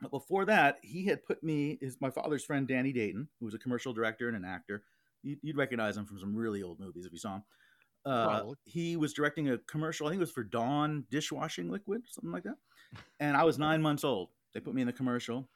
But 0.00 0.10
before 0.10 0.46
that, 0.46 0.78
he 0.82 1.04
had 1.04 1.24
put 1.24 1.42
me, 1.42 1.76
his, 1.82 1.98
my 2.00 2.10
father's 2.10 2.44
friend 2.44 2.66
Danny 2.66 2.94
Dayton, 2.94 3.28
who 3.40 3.44
was 3.44 3.54
a 3.54 3.58
commercial 3.58 3.92
director 3.92 4.26
and 4.26 4.36
an 4.36 4.46
actor. 4.46 4.84
You'd, 5.22 5.40
you'd 5.42 5.56
recognize 5.58 5.98
him 5.98 6.06
from 6.06 6.18
some 6.18 6.34
really 6.34 6.62
old 6.62 6.80
movies 6.80 7.04
if 7.04 7.12
you 7.12 7.18
saw 7.18 7.36
him. 7.36 7.42
Uh, 8.04 8.26
Probably. 8.26 8.56
he 8.64 8.96
was 8.96 9.12
directing 9.12 9.50
a 9.50 9.58
commercial. 9.58 10.06
I 10.06 10.10
think 10.10 10.18
it 10.18 10.20
was 10.20 10.30
for 10.30 10.44
Dawn 10.44 11.04
dishwashing 11.10 11.70
liquid, 11.70 12.02
something 12.08 12.32
like 12.32 12.44
that. 12.44 12.56
And 13.20 13.36
I 13.36 13.44
was 13.44 13.58
nine 13.58 13.82
months 13.82 14.04
old. 14.04 14.30
They 14.54 14.60
put 14.60 14.74
me 14.74 14.80
in 14.80 14.86
the 14.86 14.92
commercial, 14.92 15.48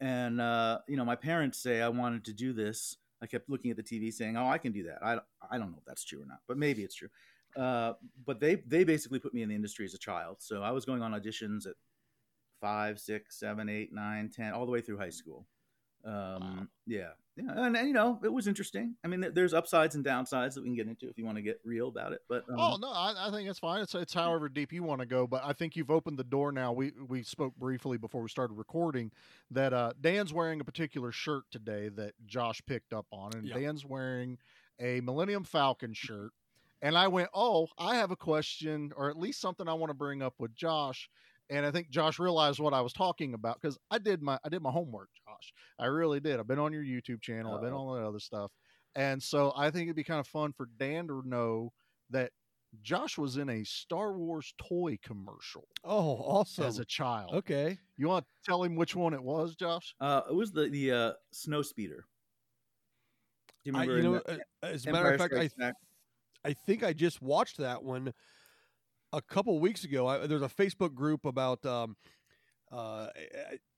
and 0.00 0.40
uh, 0.40 0.78
you 0.86 0.96
know, 0.96 1.04
my 1.04 1.16
parents 1.16 1.58
say 1.58 1.80
I 1.80 1.88
wanted 1.88 2.24
to 2.26 2.32
do 2.32 2.52
this. 2.52 2.96
I 3.20 3.26
kept 3.26 3.48
looking 3.48 3.70
at 3.70 3.76
the 3.76 3.82
TV, 3.82 4.12
saying, 4.12 4.36
"Oh, 4.36 4.48
I 4.48 4.58
can 4.58 4.72
do 4.72 4.84
that." 4.84 4.98
I, 5.02 5.18
I 5.50 5.58
don't 5.58 5.72
know 5.72 5.78
if 5.78 5.84
that's 5.84 6.04
true 6.04 6.22
or 6.22 6.26
not, 6.26 6.38
but 6.46 6.56
maybe 6.56 6.82
it's 6.82 6.94
true. 6.94 7.08
Uh, 7.56 7.94
but 8.24 8.38
they 8.38 8.56
they 8.66 8.84
basically 8.84 9.18
put 9.18 9.34
me 9.34 9.42
in 9.42 9.48
the 9.48 9.54
industry 9.54 9.84
as 9.84 9.94
a 9.94 9.98
child, 9.98 10.36
so 10.38 10.62
I 10.62 10.70
was 10.70 10.84
going 10.84 11.02
on 11.02 11.12
auditions 11.12 11.66
at 11.66 11.74
five, 12.60 13.00
six, 13.00 13.38
seven, 13.38 13.68
eight, 13.68 13.92
nine, 13.92 14.30
ten, 14.30 14.52
all 14.52 14.66
the 14.66 14.72
way 14.72 14.80
through 14.80 14.98
high 14.98 15.10
school. 15.10 15.46
Um, 16.04 16.12
Wow. 16.12 16.66
Yeah, 16.86 17.10
yeah, 17.36 17.64
and, 17.64 17.76
and 17.76 17.86
you 17.86 17.94
know, 17.94 18.18
it 18.24 18.32
was 18.32 18.48
interesting. 18.48 18.96
I 19.04 19.08
mean, 19.08 19.24
there's 19.34 19.54
upsides 19.54 19.94
and 19.94 20.04
downsides 20.04 20.54
that 20.54 20.62
we 20.62 20.68
can 20.68 20.74
get 20.74 20.88
into 20.88 21.08
if 21.08 21.16
you 21.16 21.24
want 21.24 21.36
to 21.36 21.42
get 21.42 21.60
real 21.64 21.88
about 21.88 22.12
it. 22.12 22.20
But 22.28 22.44
um, 22.48 22.56
Oh 22.58 22.76
no, 22.76 22.88
I, 22.88 23.28
I 23.28 23.30
think 23.30 23.48
it's 23.48 23.60
fine. 23.60 23.80
It's 23.82 23.94
it's 23.94 24.12
however 24.12 24.48
deep 24.48 24.72
you 24.72 24.82
want 24.82 25.00
to 25.00 25.06
go, 25.06 25.26
but 25.26 25.42
I 25.44 25.52
think 25.52 25.76
you've 25.76 25.90
opened 25.90 26.18
the 26.18 26.24
door 26.24 26.50
now. 26.50 26.72
We 26.72 26.92
we 27.08 27.22
spoke 27.22 27.54
briefly 27.56 27.98
before 27.98 28.20
we 28.20 28.28
started 28.28 28.54
recording 28.54 29.12
that 29.52 29.72
uh, 29.72 29.92
Dan's 30.00 30.32
wearing 30.32 30.60
a 30.60 30.64
particular 30.64 31.12
shirt 31.12 31.44
today 31.52 31.88
that 31.90 32.14
Josh 32.26 32.60
picked 32.66 32.92
up 32.92 33.06
on, 33.12 33.32
and 33.34 33.46
Yep. 33.46 33.58
Dan's 33.58 33.84
wearing 33.84 34.38
a 34.80 35.00
Millennium 35.00 35.44
Falcon 35.44 35.94
shirt. 35.94 36.32
And 36.84 36.98
I 36.98 37.06
went, 37.06 37.28
oh, 37.32 37.68
I 37.78 37.94
have 37.94 38.10
a 38.10 38.16
question, 38.16 38.92
or 38.96 39.08
at 39.08 39.16
least 39.16 39.40
something 39.40 39.68
I 39.68 39.74
want 39.74 39.90
to 39.90 39.94
bring 39.94 40.20
up 40.20 40.34
with 40.40 40.52
Josh. 40.56 41.08
And 41.50 41.66
I 41.66 41.70
think 41.70 41.90
Josh 41.90 42.18
realized 42.18 42.60
what 42.60 42.72
I 42.74 42.80
was 42.80 42.92
talking 42.92 43.34
about 43.34 43.60
because 43.60 43.78
I 43.90 43.98
did 43.98 44.22
my 44.22 44.38
I 44.44 44.48
did 44.48 44.62
my 44.62 44.70
homework, 44.70 45.08
Josh. 45.26 45.52
I 45.78 45.86
really 45.86 46.20
did. 46.20 46.40
I've 46.40 46.46
been 46.48 46.58
on 46.58 46.72
your 46.72 46.82
YouTube 46.84 47.20
channel. 47.20 47.54
I've 47.54 47.60
been 47.62 47.72
Uh-oh. 47.74 47.88
on 47.88 48.02
the 48.02 48.08
other 48.08 48.20
stuff. 48.20 48.50
And 48.94 49.22
so 49.22 49.52
I 49.56 49.70
think 49.70 49.84
it'd 49.84 49.96
be 49.96 50.04
kind 50.04 50.20
of 50.20 50.26
fun 50.26 50.52
for 50.52 50.68
Dan 50.78 51.06
to 51.08 51.22
know 51.26 51.72
that 52.10 52.30
Josh 52.82 53.18
was 53.18 53.36
in 53.36 53.50
a 53.50 53.64
Star 53.64 54.16
Wars 54.16 54.54
toy 54.58 54.98
commercial 55.02 55.66
Oh, 55.84 56.16
awesome. 56.16 56.64
as 56.64 56.78
a 56.78 56.84
child. 56.86 57.34
okay. 57.34 57.78
You 57.98 58.08
want 58.08 58.24
to 58.24 58.50
tell 58.50 58.62
him 58.62 58.76
which 58.76 58.94
one 58.96 59.12
it 59.12 59.22
was, 59.22 59.54
Josh? 59.54 59.94
Uh, 60.00 60.22
it 60.30 60.34
was 60.34 60.52
the 60.52 60.68
the 60.68 60.90
uh, 60.92 61.12
snow 61.32 61.60
speeder. 61.62 62.06
Do 63.64 63.70
you 63.70 63.76
I, 63.76 63.84
remember? 63.84 63.96
you 63.96 64.02
know, 64.14 64.22
the 64.26 64.32
uh, 64.66 64.70
as 64.72 64.86
a 64.86 64.92
matter 64.92 65.12
of 65.12 65.20
fact, 65.20 65.32
I 65.34 65.36
Strikes 65.48 65.54
Back? 65.54 65.74
I 66.44 66.52
think 66.54 66.82
I 66.82 66.92
just 66.92 67.20
watched 67.22 67.58
that 67.58 67.82
one 67.82 68.12
a 69.12 69.20
couple 69.22 69.58
weeks 69.58 69.84
ago. 69.84 70.06
I, 70.06 70.26
there's 70.26 70.42
a 70.42 70.48
Facebook 70.48 70.94
group 70.94 71.24
about 71.24 71.64
um, 71.66 71.96
uh, 72.72 73.08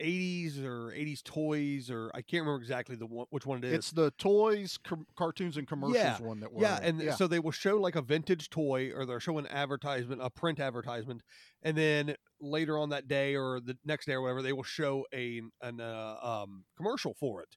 80s 0.01 0.65
or 0.65 0.93
80s 0.93 1.23
toys, 1.25 1.91
or 1.91 2.11
I 2.15 2.23
can't 2.23 2.43
remember 2.45 2.61
exactly 2.61 2.95
the 2.95 3.07
one, 3.07 3.27
which 3.31 3.45
one 3.45 3.59
it 3.59 3.65
is. 3.65 3.73
It's 3.75 3.91
the 3.91 4.13
toys, 4.13 4.79
com- 4.85 5.07
cartoons, 5.17 5.57
and 5.57 5.67
commercials 5.67 5.97
Yeah, 5.97 6.19
one 6.21 6.41
that 6.41 6.53
we're 6.53 6.63
yeah, 6.63 6.79
in. 6.83 7.01
and 7.01 7.15
so 7.15 7.27
they 7.27 7.41
will 7.41 7.51
show 7.51 7.77
like 7.77 7.97
a 7.97 8.03
vintage 8.03 8.51
toy, 8.51 8.93
or 8.95 9.05
they're 9.05 9.21
showing 9.21 9.47
advertisement, 9.49 10.21
a 10.23 10.31
print 10.31 10.61
advertisement, 10.61 11.23
and 11.63 11.77
then 11.77 12.15
later 12.41 12.79
on 12.79 12.91
that 12.91 13.09
day 13.09 13.35
or 13.35 13.61
the 13.61 13.77
next 13.85 14.07
day 14.07 14.13
or 14.13 14.23
whatever, 14.23 14.43
they 14.43 14.53
will 14.53 14.63
show 14.63 15.05
a 15.13 15.41
an 15.61 15.81
uh, 15.81 16.17
um, 16.23 16.65
commercial 16.77 17.15
for 17.15 17.43
it 17.43 17.57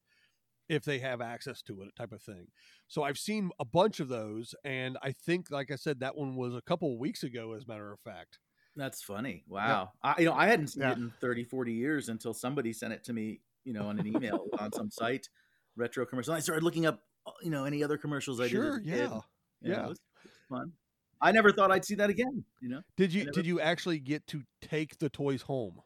if 0.70 0.84
they 0.84 1.00
have 1.00 1.22
access 1.22 1.62
to 1.64 1.82
it, 1.84 1.96
type 1.96 2.12
of 2.12 2.22
thing. 2.22 2.48
So 2.88 3.04
I've 3.04 3.18
seen 3.18 3.52
a 3.60 3.66
bunch 3.66 4.00
of 4.00 4.08
those, 4.10 4.54
and 4.64 4.98
I 5.02 5.12
think, 5.12 5.50
like 5.52 5.72
I 5.72 5.76
said, 5.76 6.00
that 6.02 6.16
one 6.18 6.36
was 6.36 6.54
a 6.56 6.62
couple 6.62 6.92
of 6.94 7.00
weeks 7.00 7.24
ago, 7.24 7.54
as 7.54 7.64
a 7.64 7.68
matter 7.68 7.92
of 7.92 8.00
fact. 8.00 8.40
That's 8.76 9.02
funny. 9.02 9.44
Wow. 9.48 9.92
I, 10.04 10.16
you 10.20 10.26
know, 10.26 10.34
I 10.34 10.48
hadn't 10.48 10.68
seen 10.68 10.84
Yeah. 10.84 10.92
it 10.92 10.98
in 10.98 11.12
30, 11.22 11.46
40 11.46 11.74
years 11.74 12.10
until 12.10 12.34
somebody 12.34 12.74
sent 12.74 12.94
it 12.94 13.04
to 13.06 13.14
me, 13.14 13.42
you 13.64 13.74
know, 13.74 13.88
on 13.88 14.00
an 14.00 14.06
email 14.08 14.46
on 14.60 14.72
some 14.72 14.92
site, 14.92 15.28
retro 15.76 16.06
commercial. 16.06 16.34
I 16.34 16.40
started 16.40 16.64
looking 16.64 16.86
up, 16.86 17.00
uh, 17.26 17.32
you 17.42 17.50
know, 17.50 17.66
any 17.66 17.84
other 17.84 17.98
commercials 17.98 18.40
I 18.40 18.48
sure, 18.48 18.80
did. 18.80 18.88
as 18.94 19.00
a 19.00 19.04
kid. 19.04 19.10
yeah. 19.12 19.20
Yeah, 19.62 19.72
yeah. 19.72 19.84
It 19.86 19.90
was, 19.90 19.98
it 20.24 20.30
was 20.30 20.60
fun. 20.60 20.72
I 21.20 21.32
never 21.32 21.52
thought 21.52 21.72
I'd 21.72 21.84
see 21.86 21.96
that 21.96 22.12
again. 22.12 22.44
You 22.62 22.70
know, 22.70 22.82
Did 22.96 23.12
you 23.12 23.22
never- 23.26 23.32
did 23.32 23.48
you 23.48 23.60
actually 23.60 23.98
get 23.98 24.28
to 24.28 24.44
take 24.62 25.00
the 25.00 25.10
toys 25.10 25.42
home? 25.44 25.82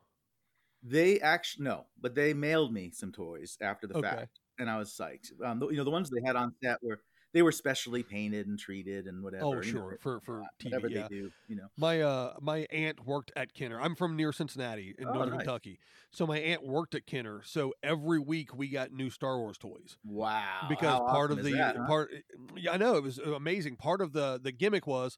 they 0.83 1.19
actually 1.21 1.63
no, 1.65 1.85
but 2.01 2.15
they 2.15 2.33
mailed 2.33 2.73
me 2.73 2.91
some 2.91 3.11
toys 3.11 3.55
after 3.61 3.85
the 3.87 3.93
Okay. 3.99 4.09
fact, 4.09 4.40
and 4.61 4.69
I 4.69 4.77
was 4.77 4.89
psyched. 4.89 5.31
Um, 5.43 5.59
the- 5.59 5.69
you 5.69 5.77
know, 5.77 5.83
the 5.83 5.91
ones 5.91 6.09
they 6.09 6.21
had 6.25 6.35
on 6.35 6.53
set 6.63 6.77
were 6.83 7.01
they 7.33 7.41
were 7.41 7.51
specially 7.53 8.03
painted 8.03 8.47
and 8.47 8.59
treated 8.59 9.07
and 9.07 9.23
whatever. 9.23 9.45
Oh, 9.45 9.51
you 9.51 9.55
know, 9.57 9.61
sure, 9.61 9.97
for 10.01 10.19
for 10.19 10.43
TV. 10.59 10.63
whatever 10.65 10.89
yeah. 10.89 11.03
they 11.03 11.07
do. 11.15 11.31
You 11.47 11.55
know, 11.55 11.67
My 11.77 12.01
uh 12.01 12.33
my 12.41 12.67
aunt 12.71 13.05
worked 13.05 13.31
at 13.35 13.53
Kenner. 13.53 13.79
I'm 13.79 13.95
from 13.95 14.15
near 14.15 14.31
Cincinnati 14.31 14.95
in 14.97 15.07
Oh, 15.07 15.13
northern 15.13 15.35
nice. 15.35 15.45
Kentucky. 15.45 15.79
So 16.11 16.27
my 16.27 16.39
aunt 16.39 16.63
worked 16.63 16.93
at 16.93 17.05
Kenner. 17.05 17.41
So 17.45 17.73
every 17.81 18.19
week 18.19 18.53
we 18.53 18.67
got 18.67 18.91
new 18.91 19.09
Star 19.09 19.37
Wars 19.39 19.57
toys 19.57 19.97
wow. 20.03 20.65
because 20.67 20.99
how 20.99 21.07
part 21.07 21.31
of 21.31 21.43
the 21.43 21.53
that, 21.53 21.77
huh? 21.77 21.87
part 21.87 22.11
yeah, 22.55 22.73
I 22.73 22.77
know 22.77 22.95
it 22.95 23.03
was 23.03 23.17
amazing. 23.17 23.77
Part 23.77 24.01
of 24.01 24.13
the 24.13 24.39
the 24.41 24.51
gimmick 24.51 24.85
was 24.85 25.17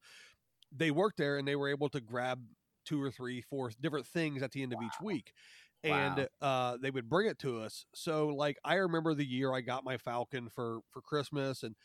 they 0.76 0.92
worked 0.92 1.18
there 1.18 1.38
and 1.38 1.48
they 1.48 1.56
were 1.56 1.70
able 1.70 1.90
to 1.90 2.00
grab 2.00 2.40
two 2.86 3.02
or 3.02 3.10
three, 3.10 3.42
four 3.42 3.72
different 3.82 4.06
things 4.06 4.44
at 4.44 4.52
the 4.52 4.62
end 4.62 4.74
of 4.74 4.80
each 4.84 5.02
week. 5.02 5.34
And 5.84 6.28
uh, 6.42 6.78
they 6.82 6.92
would 6.92 7.10
bring 7.10 7.28
it 7.28 7.40
to 7.40 7.60
us. 7.60 7.86
So 7.94 8.28
like 8.28 8.58
I 8.64 8.76
remember 8.76 9.14
the 9.14 9.26
year 9.26 9.54
I 9.54 9.62
got 9.62 9.84
my 9.84 9.98
Falcon 9.98 10.50
for 10.50 10.80
for 10.92 11.02
Christmas, 11.02 11.64
and 11.64 11.76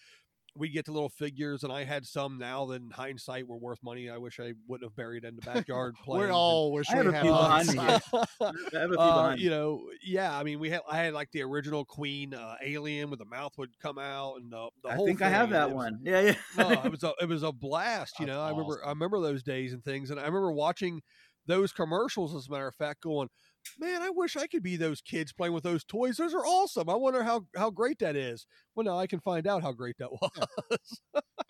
we 0.56 0.70
get 0.70 0.86
the 0.86 0.92
little 0.92 1.10
figures, 1.10 1.62
and 1.62 1.72
I 1.72 1.84
had 1.84 2.04
some 2.04 2.36
now 2.38 2.66
that 2.66 2.80
in 2.82 2.90
hindsight 2.90 3.46
were 3.46 3.58
worth 3.58 3.78
money. 3.82 4.10
I 4.10 4.16
wish 4.16 4.40
I 4.40 4.54
wouldn't 4.66 4.90
have 4.90 4.96
buried 4.96 5.24
in 5.24 5.36
the 5.36 5.42
backyard. 5.46 5.94
We 6.06 6.22
and- 6.22 6.32
all 6.32 6.72
wish 6.72 6.86
we 6.90 6.98
a 6.98 7.12
had 7.12 7.22
behind 7.24 7.68
me. 7.68 7.78
I 7.78 7.90
have 7.90 8.00
a 8.40 8.52
few 8.72 8.98
uh, 8.98 9.16
behind 9.22 9.40
you 9.40 9.50
know, 9.50 9.82
yeah. 10.02 10.36
I 10.36 10.42
mean, 10.42 10.58
we 10.58 10.70
had 10.70 10.80
I 10.90 10.96
had 10.98 11.12
like 11.12 11.30
the 11.32 11.42
original 11.42 11.84
Queen 11.84 12.34
uh, 12.34 12.54
alien 12.64 13.10
with 13.10 13.18
the 13.20 13.24
mouth 13.26 13.52
would 13.58 13.70
come 13.80 13.98
out 13.98 14.36
and 14.40 14.50
the, 14.50 14.68
the 14.82 14.88
I 14.90 14.94
whole. 14.94 15.04
I 15.04 15.08
think 15.08 15.22
I 15.22 15.28
have 15.28 15.50
that 15.50 15.68
was- 15.68 15.74
one. 15.76 16.00
Yeah, 16.02 16.20
yeah. 16.22 16.34
no, 16.56 16.70
it 16.70 16.90
was 16.90 17.04
a 17.04 17.12
it 17.20 17.28
was 17.28 17.42
a 17.44 17.52
blast. 17.52 18.18
You 18.18 18.26
That's 18.26 18.36
know, 18.36 18.42
I 18.42 18.50
remember 18.50 18.80
I 18.84 18.88
remember 18.88 19.20
those 19.20 19.42
days 19.44 19.72
and 19.74 19.84
things, 19.84 20.10
and 20.10 20.18
I 20.18 20.24
remember 20.24 20.50
watching 20.50 21.02
those 21.46 21.72
commercials. 21.72 22.34
As 22.34 22.48
a 22.48 22.50
matter 22.50 22.66
of 22.66 22.74
fact, 22.74 23.02
going, 23.02 23.28
man, 23.78 24.02
I 24.02 24.10
wish 24.10 24.36
I 24.36 24.46
could 24.46 24.62
be 24.62 24.76
those 24.76 25.00
kids 25.00 25.32
playing 25.32 25.52
with 25.54 25.64
those 25.64 25.84
toys. 25.84 26.16
Those 26.16 26.34
are 26.34 26.44
awesome. 26.46 26.88
I 26.88 26.94
wonder 26.94 27.22
how 27.24 27.46
how 27.56 27.70
great 27.70 27.98
that 28.00 28.16
is. 28.16 28.46
Well, 28.74 28.84
now 28.84 28.98
I 28.98 29.06
can 29.06 29.20
find 29.20 29.46
out 29.46 29.62
how 29.62 29.72
great 29.72 29.96
that 29.98 30.10
was. 30.22 31.00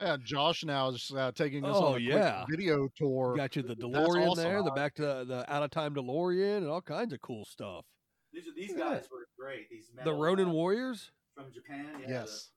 Yeah, 0.01 0.17
Josh 0.25 0.65
now 0.65 0.89
is 0.91 1.11
uh, 1.17 1.33
taking 1.35 1.65
us 1.65 1.77
Oh, 1.77 1.87
on 1.87 1.91
a 1.93 1.97
quick 1.97 2.09
yeah. 2.09 2.45
video 2.49 2.89
tour. 2.97 3.35
Got 3.37 3.57
you 3.57 3.63
the 3.63 3.69
That's 3.75 3.81
DeLorean 3.83 4.29
awesome. 4.31 4.45
there, 4.45 4.63
the 4.63 4.71
back 4.71 4.95
to 4.97 5.03
the 5.27 5.45
out 5.49 5.63
of 5.63 5.71
time 5.71 5.95
DeLorean, 5.95 6.59
and 6.59 6.69
all 6.69 6.81
kinds 6.83 7.13
of 7.13 7.21
cool 7.21 7.45
stuff. 7.45 7.85
These 8.33 8.45
these 8.57 8.71
Yeah. 8.71 8.79
guys 8.95 9.09
were 9.11 9.27
great. 9.39 9.69
These 9.71 9.91
The 10.05 10.13
Ronin 10.15 10.49
uh, 10.49 10.53
Warriors. 10.53 11.11
from 11.35 11.53
Japan. 11.53 11.87
Yeah, 12.01 12.07
the- 12.07 12.13
Yes, 12.13 12.51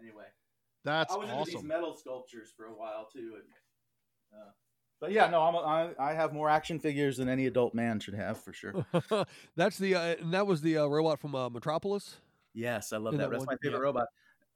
anyway, 0.00 0.26
that's 0.84 1.12
I 1.14 1.16
was 1.16 1.30
into 1.30 1.44
these 1.50 1.62
metal 1.62 1.96
sculptures 1.96 2.52
for 2.56 2.66
a 2.66 2.74
while 2.74 3.08
too, 3.12 3.36
and 3.36 3.48
uh, 4.40 4.50
but 5.00 5.12
yeah, 5.12 5.28
no, 5.28 5.42
I'm 5.42 5.54
a, 5.54 5.58
I, 5.58 6.10
I 6.10 6.14
have 6.14 6.32
more 6.32 6.48
action 6.48 6.78
figures 6.78 7.16
than 7.16 7.28
any 7.28 7.46
adult 7.46 7.74
man 7.74 8.00
should 8.00 8.14
have 8.14 8.38
for 8.38 8.52
sure. 8.52 8.86
That's 9.56 9.78
the 9.78 9.94
uh, 9.94 10.14
and 10.20 10.32
that 10.34 10.46
was 10.46 10.60
the 10.62 10.78
uh, 10.78 10.86
robot 10.86 11.20
from 11.20 11.34
uh, 11.34 11.48
Metropolis. 11.50 12.16
yes, 12.54 12.92
I 12.92 12.96
love 12.98 13.12
that. 13.14 13.18
that 13.18 13.30
That's 13.30 13.46
one- 13.46 13.54
my 13.54 13.56
favorite 13.62 13.78
yeah. 13.80 13.82
robot. 13.84 14.06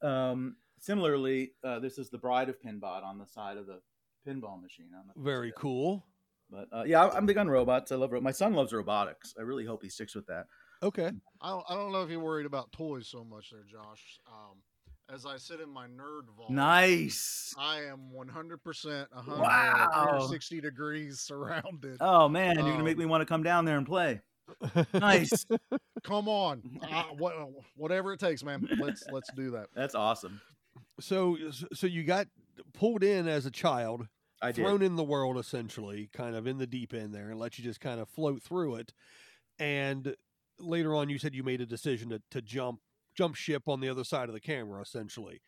Um, 0.01 0.55
similarly, 0.79 1.51
uh, 1.63 1.79
this 1.79 1.97
is 1.97 2.09
the 2.09 2.17
Bride 2.17 2.49
of 2.49 2.61
Pinbot 2.61 3.03
on 3.03 3.17
the 3.17 3.25
side 3.27 3.57
of 3.57 3.67
the 3.67 3.81
pinball 4.27 4.61
machine. 4.61 4.89
On 4.97 5.03
the 5.07 5.21
Very 5.21 5.51
cool. 5.57 6.05
But 6.49 6.67
uh, 6.71 6.83
yeah, 6.85 7.05
I- 7.05 7.15
I'm 7.17 7.25
big 7.25 7.37
on 7.37 7.49
robots. 7.49 7.91
I 7.91 7.95
love 7.95 8.11
ro- 8.11 8.21
my 8.21 8.31
son 8.31 8.53
loves 8.53 8.73
robotics. 8.73 9.35
I 9.37 9.41
really 9.43 9.65
hope 9.65 9.83
he 9.83 9.89
sticks 9.89 10.15
with 10.15 10.25
that. 10.27 10.45
Okay. 10.81 11.11
I 11.41 11.49
don't, 11.49 11.65
I 11.69 11.75
don't 11.75 11.91
know 11.91 12.01
if 12.03 12.09
you're 12.09 12.21
worried 12.21 12.45
about 12.45 12.71
toys 12.71 13.07
so 13.07 13.23
much 13.25 13.51
there, 13.51 13.63
Josh. 13.69 14.19
Um, 14.27 14.57
as 15.13 15.25
I 15.25 15.37
sit 15.37 15.59
in 15.59 15.69
my 15.69 15.87
nerd 15.87 16.29
vault, 16.37 16.49
Nice. 16.51 17.53
I 17.57 17.81
am 17.83 18.09
100% 18.15 19.07
100, 19.13 19.39
Wow. 19.39 19.89
360 19.91 20.61
degrees 20.61 21.19
surrounded. 21.21 21.97
Oh 21.99 22.29
man, 22.29 22.55
you're 22.55 22.65
gonna 22.71 22.83
make 22.83 22.95
Um, 22.95 22.99
me 22.99 23.05
want 23.05 23.21
to 23.21 23.25
come 23.25 23.43
down 23.43 23.65
there 23.65 23.77
and 23.77 23.85
play. 23.87 24.21
Nice. 24.93 25.45
Come 26.03 26.27
on, 26.27 26.63
uh, 26.81 27.03
what, 27.17 27.35
whatever 27.75 28.13
it 28.13 28.19
takes, 28.19 28.43
man. 28.43 28.67
Let's 28.79 29.03
let's 29.11 29.31
do 29.33 29.51
that. 29.51 29.67
That's 29.75 29.93
awesome. 29.95 30.41
so 30.99 31.37
so 31.73 31.85
you 31.87 32.03
got 32.03 32.27
pulled 32.73 33.03
in 33.03 33.27
as 33.27 33.45
a 33.45 33.51
child, 33.51 34.07
I 34.41 34.51
did. 34.51 34.63
thrown 34.65 34.81
in 34.81 34.95
the 34.95 35.03
world 35.03 35.37
essentially, 35.37 36.09
kind 36.13 36.35
of 36.35 36.47
in 36.47 36.57
the 36.57 36.65
deep 36.67 36.93
end 36.95 37.13
there, 37.13 37.29
and 37.29 37.39
let 37.39 37.57
you 37.59 37.63
just 37.63 37.79
kind 37.79 37.99
of 37.99 38.09
float 38.09 38.41
through 38.41 38.75
it. 38.75 38.93
And 39.59 40.15
later 40.57 40.95
on, 40.95 41.09
you 41.09 41.19
said 41.19 41.35
you 41.35 41.43
made 41.43 41.61
a 41.61 41.65
decision 41.67 42.09
to 42.09 42.21
to 42.31 42.41
jump 42.41 42.79
jump 43.19 43.35
ship 43.35 43.63
on 43.67 43.79
the 43.81 43.89
other 43.89 44.03
side 44.05 44.29
of 44.29 44.33
the 44.33 44.39
camera, 44.39 44.81
essentially. 44.81 45.41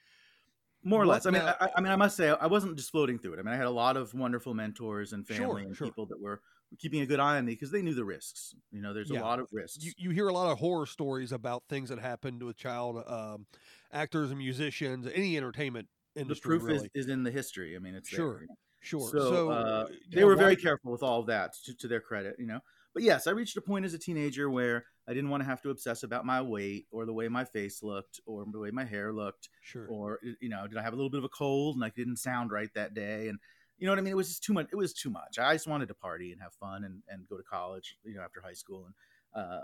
More 0.83 1.01
or 1.01 1.05
less. 1.05 1.25
I 1.25 1.31
mean, 1.31 1.43
now- 1.43 1.55
I, 1.61 1.69
I 1.77 1.81
mean, 1.81 1.91
I 1.91 1.95
must 1.95 2.17
say, 2.17 2.29
I 2.29 2.47
wasn't 2.47 2.75
just 2.75 2.91
floating 2.91 3.17
through 3.19 3.33
it. 3.33 3.39
I 3.39 3.43
mean, 3.43 3.53
I 3.53 3.57
had 3.57 3.67
a 3.67 3.77
lot 3.85 3.95
of 3.97 4.13
wonderful 4.13 4.53
mentors 4.53 5.13
and 5.13 5.25
Sure, 5.25 5.37
family 5.37 5.63
and 5.63 5.75
sure. 5.75 5.87
people 5.87 6.05
that 6.07 6.19
were 6.19 6.41
keeping 6.79 7.01
a 7.01 7.05
good 7.05 7.19
eye 7.19 7.37
on 7.37 7.45
me 7.45 7.53
because 7.53 7.71
they 7.71 7.81
knew 7.81 7.93
the 7.93 8.03
risks. 8.03 8.55
You 8.71 8.81
know, 8.81 8.93
there's 8.93 9.09
Yeah. 9.09 9.21
a 9.21 9.23
lot 9.29 9.39
of 9.39 9.47
risks. 9.51 9.83
You 9.85 9.91
you 9.97 10.09
hear 10.09 10.27
a 10.27 10.33
lot 10.33 10.51
of 10.51 10.57
horror 10.57 10.85
stories 10.85 11.31
about 11.31 11.63
things 11.69 11.89
that 11.89 11.99
happened 11.99 12.41
with 12.43 12.57
child 12.57 13.03
um, 13.07 13.45
actors 13.91 14.29
and 14.31 14.39
musicians, 14.39 15.07
any 15.13 15.37
entertainment 15.37 15.87
industry. 16.15 16.57
the 16.57 16.59
proof 16.59 16.63
really. 16.67 16.89
is, 16.93 17.05
is 17.05 17.07
in 17.09 17.23
the 17.23 17.31
history. 17.31 17.75
I 17.75 17.79
mean, 17.79 17.93
it's 17.95 18.09
there, 18.09 18.17
Sure. 18.19 18.41
you 18.41 18.47
know. 18.47 18.55
Sure. 18.79 19.09
So, 19.11 19.19
So, 19.31 19.49
uh, 19.51 19.87
they 20.11 20.21
yeah, 20.21 20.25
were 20.25 20.35
very 20.35 20.55
careful 20.55 20.91
with 20.91 21.03
all 21.03 21.19
of 21.19 21.27
that, 21.27 21.53
to, 21.65 21.75
to 21.75 21.87
their 21.87 22.01
credit, 22.01 22.35
you 22.39 22.47
know. 22.47 22.59
But 22.93 23.03
yes, 23.03 23.25
I 23.27 23.31
reached 23.31 23.55
a 23.57 23.61
point 23.61 23.85
as 23.85 23.93
a 23.93 23.99
teenager 23.99 24.49
where 24.49 24.85
I 25.07 25.13
didn't 25.13 25.29
want 25.29 25.41
to 25.41 25.49
have 25.49 25.61
to 25.61 25.69
obsess 25.69 26.03
about 26.03 26.25
my 26.25 26.41
weight 26.41 26.87
or 26.91 27.05
the 27.05 27.13
way 27.13 27.27
my 27.29 27.45
face 27.45 27.81
looked 27.81 28.19
or 28.25 28.45
the 28.51 28.59
way 28.59 28.71
my 28.71 28.83
hair 28.85 29.13
looked 29.13 29.49
Sure. 29.61 29.87
or 29.89 30.19
you 30.41 30.49
know, 30.49 30.67
did 30.67 30.77
I 30.77 30.81
have 30.83 30.93
a 30.93 30.95
little 30.95 31.09
bit 31.09 31.19
of 31.19 31.23
a 31.23 31.29
cold 31.29 31.75
and 31.75 31.85
I 31.85 31.89
didn't 31.89 32.17
sound 32.17 32.51
right 32.51 32.69
that 32.75 32.93
day 32.93 33.29
and 33.29 33.39
you 33.77 33.87
know 33.87 33.93
what 33.93 33.99
I 33.99 34.03
mean? 34.03 34.11
It 34.11 34.17
was 34.17 34.27
just 34.27 34.43
too 34.43 34.53
much. 34.53 34.67
It 34.71 34.75
was 34.75 34.93
too 34.93 35.09
much. 35.09 35.39
I 35.39 35.53
just 35.53 35.67
wanted 35.67 35.87
to 35.87 35.95
party 35.95 36.31
and 36.31 36.41
have 36.41 36.53
fun 36.53 36.83
and, 36.83 37.01
and 37.09 37.27
go 37.27 37.35
to 37.35 37.43
college, 37.43 37.97
you 38.03 38.13
know, 38.13 38.21
after 38.21 38.39
high 38.39 38.53
school. 38.53 38.85
And 38.85 39.43
uh, 39.43 39.61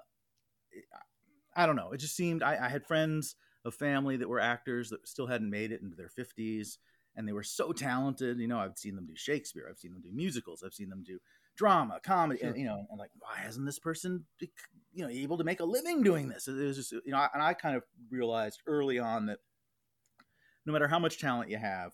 I 1.55 1.65
don't 1.65 1.75
know. 1.75 1.91
It 1.91 1.97
just 1.97 2.15
seemed 2.15 2.41
I, 2.41 2.65
I 2.65 2.69
had 2.69 2.85
friends, 2.85 3.35
a 3.65 3.71
family 3.71 4.17
that 4.17 4.29
were 4.29 4.39
actors 4.39 4.89
that 4.89 5.07
still 5.07 5.27
hadn't 5.27 5.49
made 5.49 5.71
it 5.71 5.81
into 5.81 5.95
their 5.95 6.09
fifties, 6.09 6.79
and 7.15 7.27
they 7.27 7.31
were 7.31 7.43
so 7.43 7.71
talented. 7.71 8.39
You 8.39 8.47
know, 8.47 8.59
I've 8.59 8.77
seen 8.77 8.95
them 8.95 9.05
do 9.05 9.15
Shakespeare, 9.15 9.67
I've 9.69 9.77
seen 9.77 9.93
them 9.93 10.01
do 10.01 10.09
musicals, 10.11 10.63
I've 10.63 10.73
seen 10.73 10.89
them 10.89 11.03
do 11.05 11.19
drama, 11.57 11.99
comedy, 12.03 12.41
and 12.41 12.55
you 12.57 12.65
know, 12.65 12.85
and 12.89 12.99
like, 12.99 13.11
why 13.19 13.37
hasn't 13.37 13.65
this 13.65 13.79
person, 13.79 14.25
you 14.39 15.03
know, 15.03 15.09
able 15.09 15.37
to 15.37 15.43
make 15.43 15.59
a 15.59 15.65
living 15.65 16.03
doing 16.03 16.29
this? 16.29 16.47
It 16.47 16.53
was 16.53 16.77
just, 16.77 16.91
you 16.91 17.01
know, 17.07 17.27
and 17.33 17.41
I 17.43 17.53
kind 17.53 17.75
of 17.75 17.83
realized 18.09 18.61
early 18.67 18.99
on 18.99 19.25
that 19.25 19.39
no 20.65 20.73
matter 20.73 20.87
how 20.87 20.99
much 20.99 21.19
talent 21.19 21.49
you 21.49 21.57
have, 21.57 21.91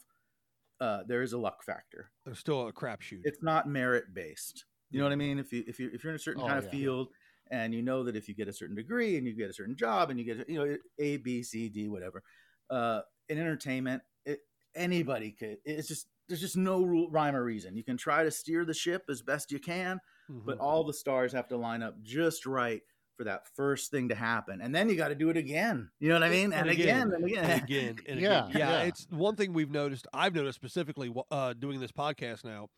uh, 0.81 1.03
there 1.07 1.21
is 1.21 1.33
a 1.33 1.37
luck 1.37 1.63
factor. 1.63 2.11
There's 2.25 2.39
still 2.39 2.67
a 2.67 2.73
crapshoot. 2.73 3.21
It's 3.23 3.41
not 3.41 3.67
merit 3.67 4.13
based. 4.13 4.65
You 4.89 4.99
know 4.99 5.05
what 5.05 5.13
I 5.13 5.15
mean? 5.15 5.39
If 5.39 5.51
you 5.51 5.63
if 5.67 5.79
you 5.79 5.89
if 5.93 6.03
you're 6.03 6.11
in 6.11 6.17
a 6.17 6.19
certain 6.19 6.43
Oh, 6.43 6.47
kind 6.47 6.59
of 6.59 6.65
yeah. 6.65 6.71
field 6.71 7.07
and 7.49 7.73
you 7.73 7.81
know 7.81 8.03
that 8.03 8.15
if 8.15 8.27
you 8.27 8.35
get 8.35 8.47
a 8.47 8.53
certain 8.53 8.75
degree 8.75 9.17
and 9.17 9.25
you 9.25 9.35
get 9.35 9.49
a 9.49 9.53
certain 9.53 9.75
job 9.75 10.09
and 10.09 10.19
you 10.19 10.25
get 10.25 10.47
you 10.49 10.59
know 10.59 10.77
A 10.99 11.17
B 11.17 11.41
C 11.41 11.69
D 11.69 11.87
whatever, 11.87 12.21
uh, 12.69 13.01
in 13.29 13.39
entertainment, 13.39 14.01
it, 14.25 14.39
anybody 14.75 15.31
could. 15.31 15.57
It's 15.65 15.87
just 15.87 16.07
there's 16.27 16.41
just 16.41 16.57
no 16.57 16.83
rule, 16.83 17.09
rhyme 17.09 17.35
or 17.35 17.43
reason. 17.43 17.75
You 17.75 17.83
can 17.83 17.97
try 17.97 18.23
to 18.23 18.31
steer 18.31 18.65
the 18.65 18.73
ship 18.73 19.03
as 19.09 19.21
best 19.21 19.51
you 19.51 19.59
can, 19.59 19.99
but 20.29 20.57
Mhm. 20.57 20.61
all 20.61 20.83
the 20.83 20.93
stars 20.93 21.31
have 21.33 21.47
to 21.49 21.57
line 21.57 21.83
up 21.83 22.01
just 22.01 22.45
right 22.45 22.81
for 23.15 23.23
that 23.25 23.47
first 23.55 23.91
thing 23.91 24.09
to 24.09 24.15
happen, 24.15 24.59
and 24.61 24.73
then 24.73 24.89
you 24.89 24.95
got 24.95 25.09
to 25.09 25.15
do 25.15 25.29
it 25.29 25.37
again. 25.37 25.91
You 25.99 26.09
know 26.09 26.15
what 26.15 26.23
I 26.23 26.29
mean? 26.29 26.51
And, 26.51 26.61
And 26.61 26.69
again, 26.69 27.11
again, 27.11 27.13
and 27.13 27.25
again, 27.25 27.43
and 27.45 27.63
again 27.63 27.99
and 28.07 28.19
Yeah, 28.19 28.45
again. 28.47 28.57
Yeah, 28.57 28.69
yeah. 28.79 28.83
it's 28.85 29.05
one 29.11 29.35
thing 29.35 29.53
we've 29.53 29.69
noticed. 29.69 30.07
I've 30.13 30.33
noticed 30.33 30.55
specifically 30.55 31.13
uh, 31.29 31.53
doing 31.53 31.79
this 31.79 31.91
podcast 31.91 32.43
now, 32.43 32.69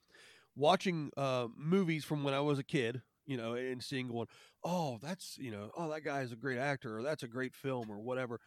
watching 0.56 1.12
uh, 1.18 1.48
movies 1.56 2.04
from 2.06 2.24
when 2.24 2.34
I 2.34 2.40
was 2.42 2.60
a 2.60 2.64
kid. 2.64 3.02
You 3.28 3.38
know, 3.38 3.56
and 3.56 3.84
seeing 3.84 4.08
going, 4.08 4.28
oh, 4.64 5.00
that's 5.02 5.36
you 5.40 5.50
know, 5.50 5.72
oh, 5.76 5.90
that 5.90 6.02
guy 6.02 6.22
is 6.22 6.32
a 6.32 6.36
great 6.36 6.60
actor, 6.60 7.00
or 7.00 7.02
that's 7.02 7.24
a 7.24 7.28
great 7.28 7.56
film, 7.56 7.90
or 7.90 8.00
whatever. 8.00 8.40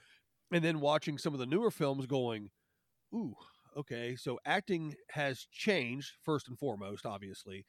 And 0.52 0.62
then 0.62 0.78
watching 0.78 1.18
some 1.18 1.32
of 1.34 1.40
the 1.40 1.46
newer 1.46 1.72
films, 1.72 2.06
going, 2.06 2.50
ooh, 3.12 3.34
okay, 3.76 4.16
so 4.16 4.38
acting 4.44 4.94
has 5.10 5.46
changed 5.50 6.12
first 6.22 6.48
and 6.48 6.58
foremost, 6.58 7.06
obviously. 7.06 7.64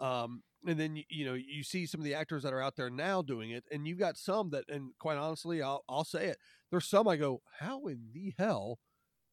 Um, 0.00 0.42
and 0.66 0.78
then 0.78 0.96
you, 0.96 1.04
you 1.08 1.24
know 1.24 1.34
you 1.34 1.62
see 1.62 1.86
some 1.86 2.00
of 2.00 2.04
the 2.04 2.14
actors 2.14 2.42
that 2.42 2.52
are 2.52 2.60
out 2.62 2.76
there 2.76 2.90
now 2.90 3.22
doing 3.22 3.50
it, 3.50 3.64
and 3.70 3.86
you've 3.86 3.98
got 3.98 4.16
some 4.16 4.50
that, 4.50 4.64
and 4.68 4.90
quite 4.98 5.16
honestly, 5.18 5.62
I'll 5.62 5.84
I'll 5.88 6.04
say 6.04 6.26
it. 6.26 6.38
There's 6.70 6.88
some 6.88 7.06
I 7.06 7.16
go, 7.16 7.42
how 7.60 7.86
in 7.86 8.08
the 8.12 8.32
hell 8.38 8.80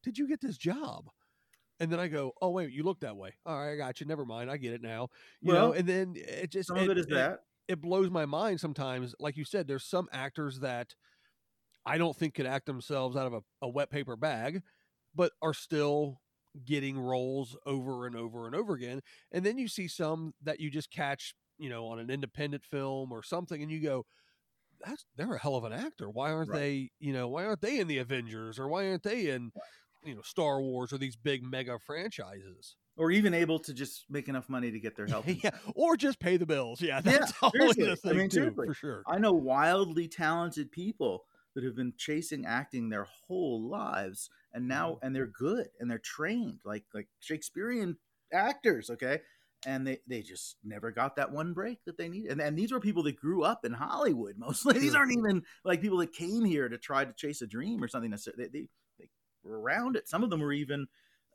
did 0.03 0.17
you 0.17 0.27
get 0.27 0.41
this 0.41 0.57
job? 0.57 1.05
And 1.79 1.91
then 1.91 1.99
I 1.99 2.09
go, 2.09 2.33
oh 2.41 2.51
wait, 2.51 2.71
you 2.71 2.83
look 2.83 2.99
that 2.99 3.17
way. 3.17 3.33
All 3.43 3.57
right, 3.57 3.73
I 3.73 3.75
got 3.75 3.99
you. 3.99 4.05
Never 4.05 4.23
mind, 4.25 4.51
I 4.51 4.57
get 4.57 4.73
it 4.73 4.83
now. 4.83 5.07
You 5.41 5.53
know, 5.53 5.69
Well, 5.69 5.71
and 5.79 5.87
then 5.87 6.13
it 6.15 6.51
just 6.51 6.67
some 6.67 6.77
of 6.77 6.89
it 6.89 6.97
is 6.97 7.07
that. 7.07 7.39
it 7.67 7.81
blows 7.81 8.11
my 8.11 8.27
mind 8.27 8.59
sometimes. 8.59 9.15
Like 9.19 9.37
you 9.37 9.45
said, 9.45 9.67
there's 9.67 9.85
some 9.85 10.07
actors 10.11 10.59
that 10.59 10.93
I 11.87 11.97
don't 11.97 12.15
think 12.15 12.35
could 12.35 12.45
act 12.45 12.67
themselves 12.67 13.17
out 13.17 13.25
of 13.25 13.33
a, 13.33 13.41
a 13.63 13.67
wet 13.67 13.89
paper 13.89 14.15
bag, 14.15 14.61
but 15.15 15.31
are 15.41 15.53
still 15.53 16.21
getting 16.65 16.99
roles 16.99 17.55
over 17.65 18.05
and 18.05 18.15
over 18.15 18.45
and 18.45 18.55
over 18.55 18.73
again. 18.73 19.01
And 19.31 19.45
then 19.45 19.57
you 19.57 19.67
see 19.67 19.87
some 19.87 20.33
that 20.43 20.59
you 20.59 20.69
just 20.69 20.91
catch, 20.91 21.33
you 21.57 21.69
know, 21.69 21.87
on 21.87 21.99
an 21.99 22.09
independent 22.09 22.63
film 22.65 23.11
or 23.11 23.23
something, 23.23 23.61
and 23.61 23.71
you 23.71 23.79
go, 23.81 24.05
"That's 24.85 25.05
they're 25.15 25.35
a 25.35 25.39
hell 25.39 25.55
of 25.55 25.63
an 25.63 25.73
actor. 25.73 26.09
Why 26.09 26.31
aren't 26.31 26.49
Right. 26.49 26.59
they? 26.59 26.91
You 26.99 27.13
know, 27.13 27.27
why 27.29 27.45
aren't 27.45 27.61
they 27.61 27.79
in 27.79 27.87
the 27.87 27.99
Avengers 27.99 28.59
or 28.59 28.67
why 28.67 28.87
aren't 28.89 29.03
they 29.03 29.29
in, 29.29 29.51
you 30.03 30.15
know, 30.15 30.21
Star 30.23 30.59
Wars 30.61 30.91
or 30.91 30.97
these 30.97 31.15
big 31.15 31.43
mega 31.43 31.77
franchises? 31.79 32.75
or 32.97 33.09
even 33.09 33.33
able 33.33 33.57
to 33.57 33.73
just 33.73 34.03
make 34.09 34.27
enough 34.27 34.49
money 34.49 34.69
to 34.69 34.77
get 34.79 34.97
their 34.97 35.05
health. 35.07 35.25
yeah, 35.25 35.49
or 35.75 35.95
just 35.95 36.19
pay 36.19 36.35
the 36.35 36.45
bills. 36.45 36.81
Yeah, 36.81 36.99
that's 37.01 37.31
always 37.41 37.73
seriously. 37.75 37.85
the 37.85 37.91
I 37.91 37.95
thing 38.11 38.17
mean, 38.17 38.29
too, 38.29 38.51
for 38.53 38.73
sure. 38.73 39.01
I 39.07 39.17
know 39.17 39.31
wildly 39.31 40.09
talented 40.09 40.71
people 40.73 41.23
that 41.55 41.63
have 41.63 41.75
been 41.75 41.93
chasing 41.97 42.45
acting 42.45 42.89
their 42.89 43.05
whole 43.27 43.61
lives, 43.69 44.29
and 44.53 44.67
now 44.67 44.91
Mm-hmm. 44.93 45.05
and 45.05 45.15
they're 45.15 45.27
good 45.27 45.67
and 45.79 45.89
they're 45.89 45.97
trained 45.99 46.61
like 46.65 46.85
like 46.93 47.07
Shakespearean 47.19 47.97
actors. 48.33 48.89
Okay, 48.89 49.19
and 49.65 49.85
they 49.85 49.99
they 50.07 50.21
just 50.21 50.57
never 50.63 50.91
got 50.91 51.15
that 51.17 51.31
one 51.31 51.53
break 51.53 51.83
that 51.85 51.97
they 51.97 52.09
need. 52.09 52.27
And 52.27 52.41
and 52.41 52.57
these 52.57 52.71
were 52.71 52.79
people 52.79 53.03
that 53.03 53.15
grew 53.19 53.43
up 53.43 53.65
in 53.65 53.73
Hollywood 53.73 54.35
mostly. 54.37 54.73
These 54.79 54.95
aren't 54.95 55.17
even 55.17 55.43
like 55.63 55.81
people 55.81 55.97
that 55.99 56.13
came 56.13 56.45
here 56.45 56.69
to 56.69 56.77
try 56.77 57.05
to 57.05 57.13
chase 57.13 57.41
a 57.41 57.47
dream 57.47 57.83
or 57.83 57.87
something. 57.87 58.11
They, 58.11 58.47
they 58.47 58.67
they 58.99 59.09
were 59.43 59.59
around 59.59 59.95
it. 59.95 60.07
Some 60.07 60.23
of 60.23 60.29
them 60.29 60.39
were 60.41 60.53
even, 60.53 60.87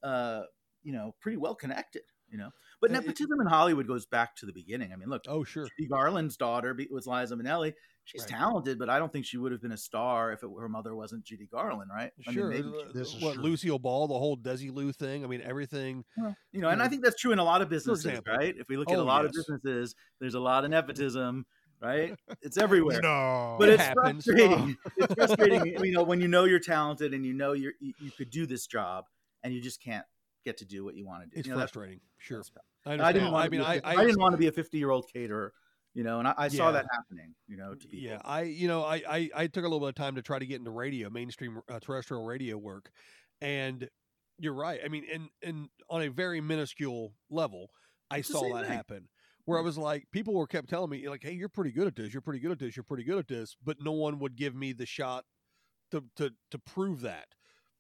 uh, 0.03 0.43
you 0.83 0.93
know, 0.93 1.15
pretty 1.21 1.37
well 1.39 1.55
connected. 1.55 2.03
You 2.29 2.39
know, 2.39 2.51
But 2.81 2.91
And 2.91 2.97
it- 2.99 3.07
nepotism 3.07 3.41
in 3.41 3.47
Hollywood 3.47 3.87
goes 3.87 4.05
back 4.05 4.35
to 4.37 4.47
the 4.47 4.53
beginning. 4.53 4.93
I 4.93 4.97
mean, 4.97 5.09
look, 5.09 5.23
Oh, 5.29 5.45
sure. 5.45 5.69
Judy 5.79 5.89
Garland's 5.89 6.37
daughter 6.37 6.77
was 6.91 7.07
Liza 7.07 7.37
Minnelli. 7.37 7.75
She's 8.07 8.23
Right. 8.23 8.31
talented, 8.31 8.79
but 8.79 8.89
I 8.89 9.01
don't 9.01 9.13
think 9.13 9.27
she 9.27 9.37
would 9.37 9.51
have 9.51 9.61
been 9.61 9.73
a 9.73 9.77
star 9.77 10.31
if 10.33 10.45
it, 10.45 10.49
her 10.61 10.69
mother 10.69 10.95
wasn't 10.95 11.25
Judy 11.25 11.47
Garland, 11.47 11.91
right? 11.93 12.13
I 12.27 12.31
mean, 12.31 12.35
Sure. 12.39 12.49
maybe 12.51 12.73
This 12.95 13.13
is 13.15 13.21
what 13.21 13.35
true. 13.35 13.43
Lucille 13.43 13.81
Ball, 13.81 14.07
the 14.07 14.15
whole 14.19 14.37
Desilu 14.37 14.95
thing. 14.95 15.25
I 15.25 15.27
mean, 15.27 15.43
everything. 15.43 16.05
Well, 16.17 16.37
you 16.53 16.61
know, 16.61 16.69
and 16.69 16.81
I 16.81 16.85
know, 16.85 16.91
think 16.91 17.03
that's 17.03 17.21
true 17.21 17.33
in 17.33 17.41
a 17.41 17.45
lot 17.45 17.63
of 17.63 17.69
businesses, 17.69 18.21
right? 18.25 18.55
If 18.57 18.69
we 18.69 18.77
look 18.77 18.91
at 18.93 18.97
Oh, 18.97 19.03
a 19.03 19.05
lot 19.05 19.25
of 19.25 19.33
businesses, 19.33 19.97
there's 20.21 20.35
a 20.35 20.41
lot 20.41 20.65
of 20.65 20.71
nepotism, 20.71 21.47
right? 21.83 22.15
It's 22.43 22.57
everywhere. 22.57 23.01
No, 23.03 23.57
but 23.59 23.71
It 23.71 23.73
it's 23.75 23.83
happens. 23.83 24.25
frustrating. 24.25 24.77
it's 24.99 25.15
frustrating, 25.15 25.85
you 25.85 25.93
know, 25.93 26.05
when 26.05 26.21
you 26.21 26.29
know 26.29 26.45
you're 26.45 26.61
talented 26.61 27.13
and 27.13 27.27
you 27.27 27.33
know 27.33 27.55
you're, 27.55 27.73
you 27.81 27.93
you 27.99 28.13
could 28.13 28.31
do 28.31 28.47
this 28.47 28.69
job 28.69 29.07
and 29.43 29.53
you 29.53 29.61
just 29.61 29.83
can't 29.83 30.07
get 30.45 30.59
to 30.59 30.65
do 30.65 30.85
what 30.85 30.95
you 30.95 31.05
want 31.05 31.25
to 31.25 31.29
do. 31.29 31.39
It's 31.41 31.49
You 31.49 31.55
know, 31.55 31.59
that's- 31.59 31.73
frustrating. 31.73 32.01
Sure. 32.19 32.39
that's. 32.39 32.53
I, 32.87 33.09
I 33.09 33.13
didn't 33.13 33.33
want 33.33 33.43
I 33.43 33.47
to 33.47 33.51
mean, 33.51 33.61
be 33.63 33.65
a 33.67 33.69
I, 33.69 33.75
50 33.75 33.87
I, 33.89 33.91
I 34.01 34.05
didn't 34.05 34.21
want 34.21 34.33
to 34.35 34.39
be 34.39 34.47
a 34.47 34.53
50 34.53 34.79
year 34.79 34.91
old 34.91 35.11
caterer, 35.13 35.53
you 35.97 36.05
know, 36.05 36.21
and 36.21 36.29
I, 36.29 36.35
I 36.39 36.49
saw 36.49 36.73
Yeah. 36.73 36.75
that 36.75 36.87
happening, 36.93 37.35
you 37.49 37.59
know, 37.59 37.75
to. 37.77 37.89
Yeah, 37.91 38.21
I 38.25 38.43
you 38.43 38.69
know 38.69 38.83
I, 38.83 38.97
I 39.09 39.31
I 39.35 39.47
took 39.47 39.65
a 39.65 39.69
little 39.69 39.81
bit 39.81 39.91
of 39.91 39.95
time 39.95 40.15
to 40.17 40.23
try 40.23 40.39
to 40.39 40.47
get 40.47 40.57
into 40.59 40.71
radio, 40.71 41.11
mainstream 41.11 41.61
uh, 41.69 41.81
terrestrial 41.81 42.25
radio 42.25 42.57
work, 42.59 42.91
and 43.41 43.89
you're 44.39 44.55
right. 44.55 44.81
I 44.85 44.89
mean, 44.89 45.07
and 45.13 45.29
and 45.43 45.69
on 45.91 46.03
a 46.03 46.09
very 46.09 46.41
minuscule 46.41 47.15
level, 47.31 47.71
I 48.11 48.21
It's 48.29 48.29
saw 48.29 48.49
that 48.55 48.67
thing. 48.67 48.67
happen. 48.67 49.09
Where 49.45 49.59
I 49.59 49.63
was 49.63 49.79
like, 49.79 50.11
people 50.11 50.35
were 50.35 50.47
kept 50.49 50.69
telling 50.69 50.91
me 50.91 51.09
like, 51.09 51.23
"Hey, 51.23 51.33
you're 51.33 51.49
pretty 51.49 51.71
good 51.73 51.87
at 51.87 51.97
this. 51.97 52.13
You're 52.13 52.23
pretty 52.23 52.41
good 52.41 52.51
at 52.53 52.59
this. 52.59 52.77
You're 52.77 52.85
pretty 52.85 53.05
good 53.05 53.19
at 53.19 53.29
this," 53.29 53.57
but 53.63 53.81
no 53.81 53.93
one 53.93 54.19
would 54.19 54.37
give 54.37 54.55
me 54.55 54.73
the 54.73 54.87
shot 54.87 55.25
to 55.93 56.05
to 56.17 56.33
to 56.51 56.59
prove 56.59 57.01
that. 57.03 57.29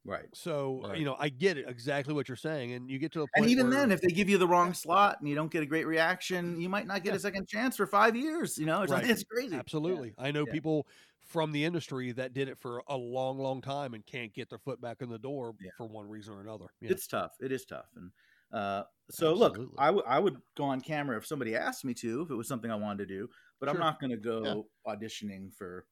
Right. 0.06 0.26
So 0.34 0.82
Right. 0.86 0.98
you 0.98 1.04
know, 1.04 1.16
I 1.18 1.28
get 1.28 1.58
it 1.58 1.66
exactly 1.68 2.14
what 2.14 2.28
you're 2.28 2.36
saying, 2.36 2.72
and 2.72 2.90
you 2.90 2.98
get 2.98 3.12
to 3.12 3.20
a 3.20 3.22
point. 3.22 3.30
And 3.36 3.50
even 3.50 3.68
where- 3.68 3.78
then, 3.80 3.92
if 3.92 4.00
they 4.00 4.08
give 4.08 4.28
you 4.28 4.38
the 4.38 4.46
wrong 4.48 4.72
slot 4.72 5.18
and 5.20 5.28
you 5.28 5.34
don't 5.34 5.50
get 5.50 5.62
a 5.62 5.66
great 5.66 5.86
reaction, 5.86 6.60
you 6.60 6.68
might 6.68 6.86
not 6.86 7.02
get 7.02 7.10
Yeah. 7.10 7.16
a 7.16 7.20
second 7.20 7.48
chance 7.48 7.76
for 7.76 7.86
five 7.86 8.14
years. 8.16 8.56
You 8.56 8.66
know, 8.66 8.82
it's, 8.82 8.92
Right. 8.92 9.08
it's 9.08 9.24
crazy. 9.24 9.52
Yeah. 9.54 9.58
Absolutely. 9.58 10.14
I 10.18 10.30
know 10.30 10.44
Yeah. 10.46 10.52
people 10.52 10.86
from 11.20 11.50
the 11.50 11.64
industry 11.64 12.12
that 12.12 12.32
did 12.34 12.48
it 12.48 12.56
for 12.56 12.82
a 12.86 12.96
long, 12.96 13.36
long 13.38 13.60
time 13.60 13.94
and 13.94 14.06
can't 14.06 14.32
get 14.32 14.48
their 14.48 14.60
foot 14.60 14.80
back 14.80 15.02
in 15.02 15.08
the 15.08 15.18
door 15.18 15.54
Yeah. 15.60 15.70
for 15.76 15.86
one 15.86 16.08
reason 16.08 16.34
or 16.34 16.40
another. 16.40 16.66
Yeah. 16.80 16.92
It's 16.92 17.08
tough. 17.08 17.32
It 17.40 17.50
is 17.50 17.64
tough. 17.64 17.90
And 17.96 18.12
uh, 18.52 18.84
so, 19.10 19.34
look, 19.34 19.54
Absolutely. 19.54 19.74
I, 19.78 19.86
w- 19.86 20.04
I 20.06 20.20
would 20.20 20.40
go 20.54 20.64
on 20.64 20.80
camera 20.80 21.16
if 21.16 21.26
somebody 21.26 21.56
asked 21.56 21.84
me 21.84 21.94
to, 21.94 22.22
if 22.22 22.30
it 22.30 22.34
was 22.36 22.46
something 22.46 22.70
I 22.70 22.76
wanted 22.76 23.08
to 23.08 23.14
do, 23.14 23.28
but 23.58 23.68
I'm 23.68 23.76
not 23.78 23.98
going 23.98 24.10
to 24.10 24.16
go 24.16 24.68
auditioning 24.86 25.52
for 25.52 25.84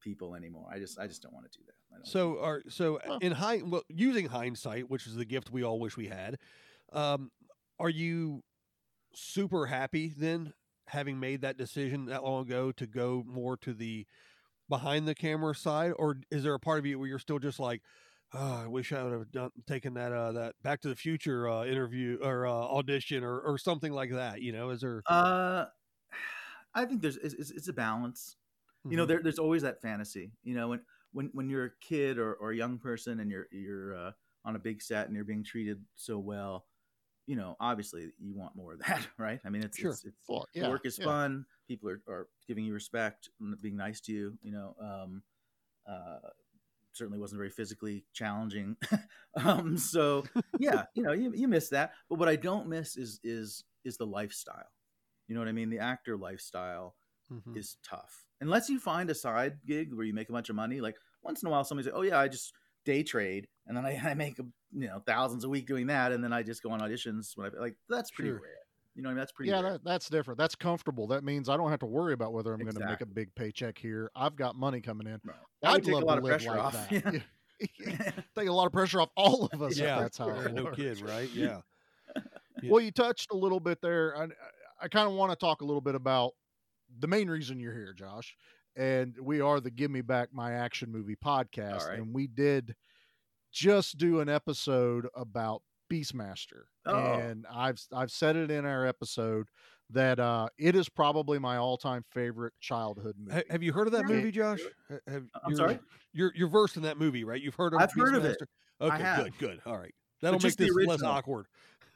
people 0.00 0.34
anymore. 0.34 0.68
I 0.72 0.78
just, 0.78 0.98
I 0.98 1.06
just 1.06 1.22
don't 1.22 1.32
want 1.34 1.50
to 1.50 1.58
do 1.58 1.64
that. 1.66 2.06
So, 2.06 2.38
are 2.40 2.62
so 2.68 2.98
Well- 3.06 3.18
in 3.18 3.32
high 3.32 3.62
well, 3.64 3.82
using 3.88 4.26
hindsight, 4.26 4.88
which 4.90 5.06
is 5.06 5.14
the 5.16 5.24
gift 5.24 5.50
we 5.50 5.62
all 5.64 5.78
wish 5.80 5.96
we 5.96 6.06
had, 6.08 6.38
um, 6.92 7.30
are 7.78 7.90
you 7.90 8.42
super 9.14 9.66
happy 9.66 10.12
then, 10.16 10.52
having 10.88 11.18
made 11.20 11.42
that 11.42 11.56
decision 11.56 12.06
that 12.06 12.22
long 12.24 12.42
ago 12.46 12.72
to 12.72 12.86
go 12.86 13.22
more 13.26 13.56
to 13.58 13.72
the 13.74 14.06
behind 14.68 15.06
the 15.08 15.14
camera 15.14 15.54
side, 15.54 15.92
or 15.96 16.16
is 16.30 16.42
there 16.42 16.54
a 16.54 16.60
part 16.60 16.78
of 16.78 16.86
you 16.86 16.98
where 16.98 17.08
you're 17.08 17.18
still 17.18 17.38
just 17.40 17.58
like, 17.58 17.82
oh, 18.32 18.62
I 18.64 18.66
wish 18.68 18.92
I 18.92 19.02
would 19.02 19.12
have 19.12 19.32
done 19.32 19.50
taken 19.66 19.94
that 19.94 20.12
uh, 20.12 20.32
that 20.32 20.54
Back 20.62 20.80
to 20.82 20.88
the 20.88 20.94
Future 20.96 21.48
uh, 21.48 21.64
interview 21.64 22.18
or 22.22 22.46
uh, 22.46 22.50
audition 22.52 23.24
or 23.24 23.40
or 23.40 23.58
something 23.58 23.92
like 23.92 24.12
that? 24.12 24.40
You 24.42 24.52
know, 24.52 24.70
is 24.70 24.80
there? 24.80 25.02
Uh, 25.06 25.66
I 26.74 26.84
think 26.84 27.02
there's 27.02 27.16
it's, 27.16 27.34
it's- 27.34 27.50
it's 27.50 27.68
a 27.68 27.72
balance. 27.72 28.36
You 28.88 28.96
know, 28.96 29.04
Mhm. 29.04 29.08
there, 29.08 29.22
there's 29.22 29.38
always 29.38 29.62
that 29.62 29.82
fantasy. 29.82 30.32
You 30.42 30.54
know, 30.54 30.68
when 30.68 30.80
when 31.12 31.30
when 31.32 31.50
you're 31.50 31.66
a 31.66 31.70
kid 31.80 32.18
or, 32.18 32.34
or 32.34 32.52
a 32.52 32.56
young 32.56 32.78
person 32.78 33.20
and 33.20 33.30
you're 33.30 33.46
you're 33.52 33.96
uh, 33.96 34.12
on 34.44 34.56
a 34.56 34.58
big 34.58 34.80
set 34.82 35.06
and 35.06 35.14
you're 35.14 35.24
being 35.24 35.44
treated 35.44 35.84
so 35.96 36.18
well, 36.18 36.66
you 37.26 37.36
know, 37.36 37.56
obviously 37.60 38.10
you 38.18 38.34
want 38.34 38.56
more 38.56 38.72
of 38.74 38.78
that, 38.86 39.06
right? 39.18 39.40
I 39.44 39.50
mean, 39.50 39.62
it's 39.62 39.78
Sure. 39.78 39.90
it's, 39.90 40.04
it's 40.04 40.28
Well, 40.28 40.46
yeah, 40.54 40.68
work 40.68 40.86
is 40.86 40.96
yeah. 40.98 41.04
fun. 41.04 41.44
People 41.68 41.90
are, 41.90 42.02
are 42.08 42.28
giving 42.48 42.64
you 42.64 42.72
respect, 42.74 43.28
and 43.40 43.60
being 43.60 43.76
nice 43.76 44.00
to 44.02 44.12
you. 44.12 44.38
You 44.42 44.52
know, 44.52 44.76
um, 44.80 45.22
uh, 45.86 46.28
certainly 46.92 47.18
wasn't 47.18 47.38
very 47.38 47.50
physically 47.50 48.04
challenging. 48.12 48.76
um, 49.36 49.76
so 49.78 50.24
yeah, 50.58 50.84
you 50.94 51.02
know, 51.02 51.12
you, 51.12 51.32
you 51.34 51.48
miss 51.48 51.68
that. 51.70 51.92
But 52.08 52.18
what 52.18 52.28
I 52.28 52.36
don't 52.36 52.68
miss 52.68 52.96
is 52.96 53.20
is 53.22 53.64
is 53.84 53.96
the 53.96 54.06
lifestyle. 54.06 54.70
You 55.28 55.34
know 55.34 55.40
what 55.40 55.48
I 55.48 55.52
mean? 55.52 55.70
The 55.70 55.78
actor 55.78 56.16
lifestyle 56.16 56.96
Mhm. 57.30 57.56
is 57.56 57.76
tough 57.84 58.26
unless 58.40 58.68
you 58.68 58.78
find 58.78 59.10
a 59.10 59.14
side 59.14 59.58
gig 59.66 59.92
where 59.94 60.04
you 60.06 60.14
make 60.14 60.28
a 60.28 60.32
bunch 60.32 60.48
of 60.50 60.56
money. 60.56 60.80
Like 60.80 60.96
once 61.22 61.42
in 61.42 61.48
a 61.48 61.50
while, 61.50 61.64
somebody 61.64 61.88
say, 61.88 61.92
"Oh 61.94 62.02
yeah, 62.02 62.18
I 62.18 62.28
just 62.28 62.52
day 62.84 63.02
trade," 63.02 63.48
and 63.66 63.76
then 63.76 63.84
I, 63.86 63.96
I 64.10 64.14
make 64.14 64.38
you 64.38 64.86
know 64.88 65.00
thousands 65.06 65.44
a 65.44 65.48
week 65.48 65.66
doing 65.66 65.86
that, 65.88 66.12
and 66.12 66.22
then 66.22 66.32
I 66.32 66.42
just 66.42 66.62
go 66.62 66.70
on 66.70 66.80
auditions 66.80 67.36
when 67.36 67.50
I 67.54 67.58
like 67.58 67.76
that's 67.88 68.10
pretty 68.10 68.30
Sure. 68.30 68.40
rare. 68.40 68.56
You 68.96 69.02
know, 69.02 69.08
what 69.08 69.12
I 69.12 69.14
mean, 69.14 69.18
that's 69.20 69.32
pretty 69.32 69.50
yeah, 69.50 69.62
that, 69.62 69.84
that's 69.84 70.08
different. 70.08 70.36
That's 70.36 70.56
comfortable. 70.56 71.06
That 71.06 71.22
means 71.22 71.48
I 71.48 71.56
don't 71.56 71.70
have 71.70 71.78
to 71.80 71.86
worry 71.86 72.12
about 72.12 72.32
whether 72.32 72.52
I'm 72.52 72.60
going 72.60 72.74
to 72.74 72.84
make 72.86 73.00
a 73.00 73.06
big 73.06 73.32
paycheck 73.36 73.78
here. 73.78 74.10
I've 74.16 74.34
got 74.34 74.56
money 74.56 74.80
coming 74.80 75.06
in. 75.06 75.20
Right. 75.24 75.36
I'd 75.62 75.84
take 75.84 75.94
a 75.94 75.98
love 75.98 76.04
lot 76.04 76.14
to 76.16 76.18
of 76.18 76.24
live 76.24 76.30
pressure 76.32 76.50
like 76.50 76.58
off. 76.58 76.72
that. 76.88 77.22
Yeah. 77.78 78.10
Take 78.38 78.48
a 78.48 78.52
lot 78.52 78.64
of 78.66 78.72
pressure 78.72 79.02
off 79.02 79.10
all 79.18 79.46
of 79.52 79.60
us 79.60 79.78
Yeah, 79.78 79.96
if 79.96 80.00
that's 80.00 80.16
how 80.18 80.28
yeah, 80.28 80.46
it 80.46 80.54
no 80.54 80.64
works. 80.64 80.76
kid, 80.76 81.00
right? 81.02 81.28
Yeah. 81.30 81.60
Yeah. 82.62 82.70
Well, 82.70 82.80
you 82.82 82.90
touched 82.90 83.28
a 83.32 83.36
little 83.36 83.60
bit 83.60 83.80
there. 83.82 84.16
I, 84.16 84.28
I 84.80 84.88
kind 84.88 85.06
of 85.08 85.14
want 85.14 85.30
to 85.32 85.36
talk 85.36 85.60
a 85.60 85.64
little 85.64 85.80
bit 85.80 85.94
about 85.94 86.32
the 86.98 87.06
main 87.06 87.28
reason 87.30 87.60
you're 87.60 87.74
here, 87.74 87.92
Josh. 87.92 88.36
And 88.76 89.16
we 89.20 89.40
are 89.40 89.60
the 89.60 89.70
Give 89.70 89.90
Me 89.90 90.00
Back 90.00 90.28
My 90.32 90.52
Action 90.52 90.90
Movie 90.92 91.16
podcast. 91.16 91.88
right. 91.88 91.98
And 91.98 92.14
we 92.14 92.26
did 92.26 92.74
just 93.52 93.98
do 93.98 94.20
an 94.20 94.28
episode 94.28 95.08
about 95.14 95.62
Beastmaster. 95.92 96.62
Oh. 96.86 96.94
And 97.14 97.46
I've 97.52 97.80
I've 97.92 98.12
said 98.12 98.36
it 98.36 98.50
in 98.50 98.64
our 98.64 98.86
episode 98.86 99.48
that 99.90 100.20
uh, 100.20 100.48
it 100.56 100.76
is 100.76 100.88
probably 100.88 101.40
my 101.40 101.56
all-time 101.56 102.04
favorite 102.12 102.52
childhood 102.60 103.16
movie. 103.18 103.42
Have 103.50 103.62
you 103.64 103.72
heard 103.72 103.88
of 103.88 103.92
that 103.94 104.04
Yeah. 104.08 104.14
movie, 104.14 104.30
Josh? 104.30 104.60
Ha- 104.88 104.98
Have, 105.08 105.24
I'm 105.34 105.50
you're- 105.50 105.56
sorry? 105.56 105.78
You're 106.12 106.32
you're 106.36 106.48
versed 106.48 106.76
in 106.76 106.82
that 106.84 106.96
movie, 106.96 107.24
right? 107.24 107.40
You've 107.42 107.56
heard 107.56 107.74
of 107.74 107.80
I've 107.80 107.92
heard 107.92 108.14
of 108.14 108.24
it. 108.24 108.36
Beastmaster? 108.40 108.86
Okay, 108.92 109.02
have. 109.02 109.24
good, 109.24 109.38
good. 109.38 109.60
All 109.66 109.76
right. 109.78 109.94
That'll 110.22 110.36
make 110.38 110.42
just 110.42 110.58
the 110.58 110.66
this 110.66 110.86
less 110.86 111.02
awkward. 111.02 111.46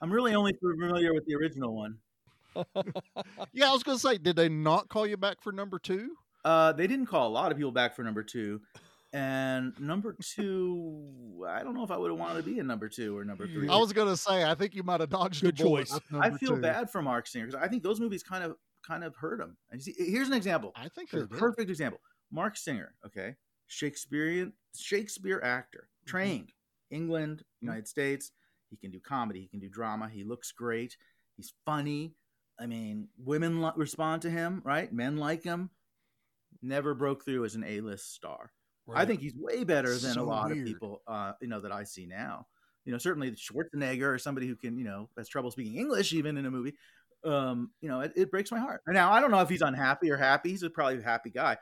I'm 0.01 0.11
really 0.13 0.35
only 0.35 0.53
familiar 0.55 1.15
with 1.15 1.25
the 1.27 1.35
original 1.37 1.75
one. 1.77 1.99
Yeah, 3.53 3.69
I 3.69 3.73
was 3.73 3.83
going 3.83 3.97
to 3.97 4.01
say, 4.01 4.19
did 4.19 4.37
they 4.37 4.49
not 4.49 4.89
call 4.89 5.07
you 5.07 5.17
back 5.17 5.43
for 5.43 5.53
number 5.53 5.79
two? 5.79 6.11
Uh, 6.45 6.73
they 6.73 6.87
didn't 6.87 7.07
call 7.07 7.29
a 7.29 7.31
lot 7.33 7.51
of 7.53 7.57
people 7.57 7.73
back 7.73 7.95
for 7.97 8.03
number 8.05 8.23
two, 8.23 8.61
and 9.13 9.73
number 9.81 10.15
two, 10.21 11.45
I 11.49 11.63
don't 11.63 11.75
know 11.75 11.85
if 11.85 11.91
I 11.91 11.97
would 11.97 12.11
have 12.11 12.19
wanted 12.21 12.45
to 12.45 12.51
be 12.51 12.59
in 12.59 12.67
number 12.67 12.89
two 12.89 13.17
or 13.17 13.25
number 13.25 13.47
three. 13.47 13.69
I 13.69 13.77
was 13.77 13.93
going 13.93 14.09
to 14.09 14.17
say, 14.17 14.45
I 14.45 14.55
think 14.55 14.75
you 14.75 14.83
might 14.83 15.01
have 15.01 15.09
dodged 15.11 15.41
Good 15.43 15.59
a 15.61 15.63
bullet. 15.65 15.87
choice. 15.89 16.01
I 16.21 16.31
feel 16.31 16.51
two. 16.57 16.61
bad 16.61 16.91
for 16.91 17.01
Marc 17.01 17.27
Singer 17.27 17.47
because 17.47 17.61
I 17.63 17.69
think 17.69 17.83
those 17.83 18.01
movies 18.01 18.23
kind 18.23 18.45
of 18.45 18.57
kind 18.87 19.05
of 19.05 19.15
hurt 19.17 19.41
him. 19.41 19.57
And 19.71 19.81
you 19.85 19.93
see, 19.93 20.11
here's 20.11 20.29
an 20.29 20.35
example. 20.35 20.73
I 20.77 20.89
think 20.89 21.11
Here's 21.11 21.23
they 21.23 21.25
a 21.25 21.29
did. 21.29 21.39
perfect 21.39 21.71
example. 21.71 22.01
Marc 22.31 22.57
Singer, 22.59 22.93
okay, 23.07 23.37
Shakespearean 23.69 24.53
Shakespeare 24.77 25.41
actor, 25.43 25.89
Mm-hmm. 26.07 26.11
trained 26.11 26.53
England, 26.91 27.43
United 27.63 27.89
States. 27.89 28.33
He 28.69 28.77
can 28.77 28.91
do 28.91 29.01
comedy. 29.01 29.41
He 29.41 29.47
can 29.49 29.61
do 29.61 29.69
drama. 29.71 30.11
He 30.13 30.25
looks 30.25 30.53
great. 30.53 30.97
He's 31.37 31.55
funny. 31.65 32.13
I 32.59 32.67
mean, 32.67 33.09
women 33.19 33.63
li- 33.63 33.73
respond 33.77 34.23
to 34.23 34.31
him, 34.31 34.63
right? 34.65 34.93
Men 34.93 35.17
like 35.17 35.43
him. 35.43 35.71
Never 36.63 36.95
broke 36.95 37.25
through 37.25 37.45
as 37.45 37.55
an 37.57 37.65
A-list 37.65 38.15
star. 38.15 38.53
I 38.95 39.05
think 39.07 39.21
he's 39.21 39.35
way 39.35 39.65
better 39.65 39.97
than 39.97 40.19
a 40.19 40.23
lot 40.23 40.47
weird. 40.51 40.59
of 40.59 40.65
people, 40.67 41.03
uh, 41.07 41.33
you 41.41 41.49
know, 41.49 41.61
that 41.61 41.73
I 41.73 41.85
see 41.85 42.07
now. 42.07 42.47
You 42.85 42.93
know, 42.93 42.99
certainly 42.99 43.31
Schwarzenegger 43.33 44.15
or 44.15 44.19
somebody 44.19 44.47
who 44.47 44.57
can, 44.57 44.79
you 44.79 44.85
know, 44.85 45.09
has 45.17 45.29
trouble 45.29 45.51
speaking 45.51 45.77
English 45.77 46.13
even 46.13 46.37
in 46.37 46.45
a 46.45 46.51
movie. 46.51 46.75
Um, 47.25 47.71
you 47.81 47.89
know, 47.89 48.01
it, 48.01 48.13
it 48.15 48.31
breaks 48.31 48.53
my 48.53 48.59
heart. 48.59 48.83
Now, 48.87 49.11
I 49.11 49.21
don't 49.21 49.31
know 49.31 49.41
if 49.41 49.49
he's 49.49 49.63
unhappy 49.63 50.11
or 50.11 50.19
happy. 50.19 50.51
He's 50.51 50.63
a 50.63 50.69
probably 50.69 50.99
a 50.99 51.03
happy 51.03 51.31
guy 51.31 51.57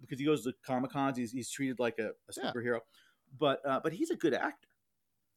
because 0.00 0.20
he 0.20 0.24
goes 0.24 0.44
to 0.44 0.54
Comic 0.64 0.92
Cons. 0.92 1.18
He's, 1.18 1.32
he's 1.32 1.50
treated 1.50 1.80
like 1.80 1.98
a, 1.98 2.10
a 2.10 2.32
Yeah. 2.36 2.52
superhero, 2.52 2.78
but 3.36 3.60
uh, 3.66 3.80
but 3.82 3.92
he's 3.92 4.10
a 4.10 4.16
good 4.16 4.32
actor. 4.34 4.68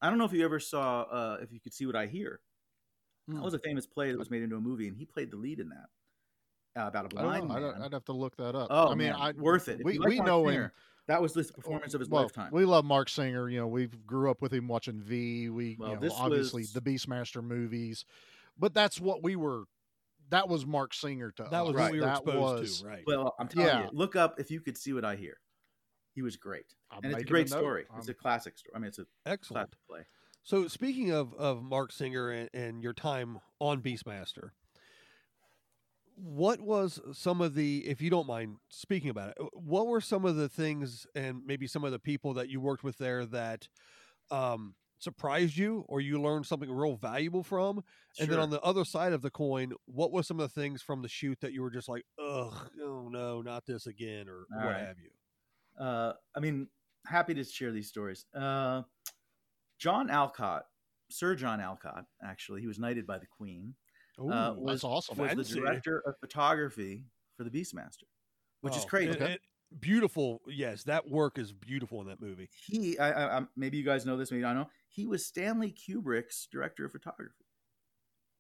I 0.01 0.09
don't 0.09 0.19
know 0.19 0.25
if 0.25 0.33
you 0.33 0.45
ever 0.45 0.59
saw, 0.59 1.01
uh, 1.03 1.37
if 1.41 1.51
you 1.51 1.59
could 1.59 1.73
see 1.73 1.87
what 1.87 1.95
I 1.95 2.05
hear. 2.05 2.41
Hmm. 3.27 3.35
That 3.35 3.43
was 3.43 3.53
a 3.53 3.59
famous 3.59 3.85
play 3.85 4.11
that 4.11 4.17
was 4.17 4.29
made 4.29 4.43
into 4.43 4.55
a 4.57 4.61
movie, 4.61 4.87
and 4.87 4.97
he 4.97 5.05
played 5.05 5.31
the 5.31 5.37
lead 5.37 5.59
in 5.59 5.69
that 5.69 6.81
uh, 6.81 6.87
about 6.87 7.05
a 7.05 7.09
blind 7.09 7.47
don't 7.47 7.47
know. 7.49 7.55
I'd, 7.55 7.61
man. 7.73 7.81
I'd 7.83 7.93
have 7.93 8.05
to 8.05 8.13
look 8.13 8.35
that 8.37 8.55
up. 8.55 8.67
oh, 8.69 8.87
I 8.87 8.95
mean, 8.95 9.09
man, 9.09 9.15
I 9.15 9.31
worth 9.31 9.69
it. 9.69 9.79
If 9.79 9.85
We, 9.85 9.97
like 9.97 10.09
we 10.09 10.15
Mark 10.17 10.27
know 10.27 10.47
Singer, 10.47 10.63
him. 10.63 10.71
That 11.07 11.21
was 11.21 11.33
the 11.33 11.43
performance 11.43 11.93
of 11.93 11.99
his 11.99 12.09
well, 12.09 12.23
lifetime. 12.23 12.49
We 12.53 12.63
love 12.65 12.85
Marc 12.85 13.09
Singer. 13.09 13.49
You 13.49 13.59
know, 13.59 13.67
we 13.67 13.87
grew 13.87 14.31
up 14.31 14.41
with 14.41 14.53
him 14.53 14.67
watching 14.69 15.01
V. 15.01 15.49
We, 15.49 15.75
Well, 15.77 15.89
you 15.89 15.95
know, 15.95 16.01
this 16.01 16.13
obviously 16.15 16.61
was- 16.63 16.73
the 16.73 16.81
Beastmaster 16.81 17.43
movies, 17.43 18.05
but 18.57 18.73
that's 18.73 18.99
what 19.01 19.21
we 19.23 19.35
were. 19.35 19.63
That 20.29 20.47
was 20.49 20.65
Marc 20.65 20.93
Singer 20.93 21.31
to 21.31 21.43
us. 21.43 21.51
that 21.51 21.61
us. 21.61 21.67
was 21.67 21.75
Right. 21.75 21.83
what 21.83 21.91
we 21.91 21.99
were 21.99 22.05
that 22.05 22.17
exposed 22.23 22.61
was, 22.61 22.81
to, 22.81 22.87
right? 22.87 23.03
Well, 23.05 23.35
I'm 23.39 23.47
telling 23.49 23.67
Yeah. 23.67 23.83
you, 23.83 23.89
look 23.91 24.15
up 24.15 24.39
if 24.39 24.49
you 24.49 24.61
could 24.61 24.77
see 24.77 24.93
what 24.93 25.03
I 25.05 25.15
hear. 25.15 25.37
He 26.15 26.21
was 26.21 26.37
great, 26.37 26.73
I'm 26.91 26.99
and 27.03 27.11
it's 27.13 27.23
a 27.23 27.25
great 27.25 27.49
note. 27.49 27.57
story. 27.59 27.81
It's 27.83 27.91
I'm- 27.91 28.03
a 28.09 28.13
classic 28.13 28.57
story. 28.57 28.71
I 28.75 28.79
mean, 28.79 28.87
it's 28.87 28.99
a 28.99 29.05
Excellent. 29.25 29.71
classic 29.71 29.87
play. 29.87 30.05
So 30.43 30.67
speaking 30.67 31.11
of 31.11 31.33
of 31.35 31.63
Marc 31.63 31.91
Singer 31.91 32.29
and, 32.29 32.49
and 32.53 32.83
your 32.83 32.93
time 32.93 33.39
on 33.59 33.81
Beastmaster, 33.81 34.49
what 36.15 36.61
was 36.61 36.99
some 37.13 37.41
of 37.41 37.55
the, 37.55 37.79
if 37.87 38.01
you 38.01 38.09
don't 38.09 38.27
mind 38.27 38.57
speaking 38.69 39.09
about 39.09 39.29
it, 39.29 39.37
what 39.53 39.87
were 39.87 40.01
some 40.01 40.25
of 40.25 40.35
the 40.35 40.49
things 40.49 41.07
and 41.15 41.41
maybe 41.45 41.65
some 41.65 41.83
of 41.83 41.91
the 41.91 41.99
people 41.99 42.33
that 42.35 42.49
you 42.49 42.61
worked 42.61 42.83
with 42.83 42.97
there 42.97 43.25
that 43.25 43.67
um, 44.29 44.75
surprised 44.99 45.57
you 45.57 45.85
or 45.87 46.01
you 46.01 46.21
learned 46.21 46.45
something 46.45 46.71
real 46.71 46.97
valuable 46.97 47.43
from? 47.43 47.83
And 48.19 48.29
then 48.29 48.39
on 48.39 48.49
the 48.51 48.61
other 48.61 48.85
side 48.85 49.13
of 49.13 49.21
the 49.21 49.31
coin, 49.31 49.73
what 49.85 50.11
was 50.11 50.27
some 50.27 50.39
of 50.39 50.53
the 50.53 50.61
things 50.61 50.81
from 50.81 51.01
the 51.01 51.09
shoot 51.09 51.39
that 51.41 51.51
you 51.53 51.61
were 51.61 51.71
just 51.71 51.89
like, 51.89 52.03
ugh, 52.19 52.69
oh 52.81 53.09
no, 53.09 53.41
not 53.41 53.65
this 53.65 53.87
again, 53.87 54.27
or 54.29 54.45
All 54.55 54.65
what 54.65 54.75
right. 54.75 54.85
have 54.85 54.97
you? 54.99 55.09
uh, 55.83 56.13
I 56.35 56.39
mean, 56.39 56.67
happy 57.07 57.33
to 57.33 57.43
share 57.43 57.71
these 57.71 57.87
stories. 57.87 58.25
Uh, 58.35 58.83
John 59.83 60.09
Alcott, 60.09 60.63
Sir 61.09 61.35
John 61.35 61.59
Alcott, 61.59 62.05
actually, 62.23 62.61
he 62.61 62.67
was 62.67 62.79
knighted 62.79 63.05
by 63.05 63.17
the 63.17 63.25
Queen. 63.25 63.75
Ooh, 64.17 64.31
uh, 64.31 64.55
That's 64.65 64.85
awesome. 64.85 65.17
was 65.17 65.49
the 65.49 65.55
director 65.59 66.01
of 66.05 66.15
photography 66.21 67.03
for 67.35 67.43
the 67.43 67.49
Beastmaster, 67.49 68.03
which 68.61 68.77
is 68.77 68.83
Oh, 68.85 68.87
crazy. 68.87 69.11
and- 69.11 69.21
and 69.21 69.39
beautiful. 69.81 70.41
Yes, 70.47 70.83
that 70.85 71.09
work 71.09 71.37
is 71.37 71.51
beautiful 71.51 71.99
in 71.99 72.07
that 72.07 72.21
movie. 72.21 72.49
He, 72.65 72.97
I, 72.97 73.39
I, 73.39 73.47
maybe 73.57 73.77
you 73.77 73.83
guys 73.83 74.05
know 74.05 74.15
this, 74.15 74.31
maybe 74.31 74.45
I 74.45 74.53
don't 74.53 74.63
know. 74.63 74.69
He 74.87 75.05
was 75.05 75.25
Stanley 75.25 75.73
Kubrick's 75.73 76.47
director 76.47 76.85
of 76.85 76.93
photography. 76.93 77.42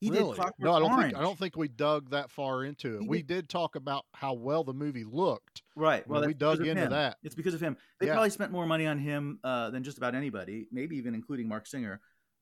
He 0.03 0.09
Really? 0.09 0.29
did 0.31 0.35
Clockwork 0.35 0.59
No, 0.59 0.73
I 0.73 0.79
don't 0.79 0.91
Orange. 0.91 1.03
think 1.13 1.17
I 1.17 1.21
don't 1.21 1.37
think 1.39 1.55
we 1.55 1.67
dug 1.67 2.09
that 2.09 2.29
far 2.31 2.63
into 2.65 2.97
it. 2.97 3.01
He 3.03 3.07
We 3.07 3.17
did- 3.19 3.27
did 3.27 3.49
talk 3.49 3.75
about 3.75 4.05
how 4.13 4.33
well 4.33 4.63
the 4.63 4.73
movie 4.73 5.03
looked. 5.05 5.63
Right. 5.75 6.07
Well, 6.07 6.25
we 6.25 6.33
dug 6.33 6.59
into 6.59 6.81
him. 6.83 6.89
that. 6.91 7.17
It's 7.23 7.35
because 7.35 7.53
of 7.53 7.61
him. 7.61 7.77
They 7.99 8.07
Yeah. 8.07 8.13
probably 8.13 8.29
spent 8.31 8.51
more 8.51 8.65
money 8.65 8.85
on 8.85 8.99
him 8.99 9.39
uh, 9.43 9.69
than 9.69 9.83
just 9.83 9.97
about 9.97 10.13
anybody, 10.15 10.67
maybe 10.71 10.97
even 10.97 11.15
including 11.15 11.47
Marc 11.47 11.67
Singer. 11.67 12.01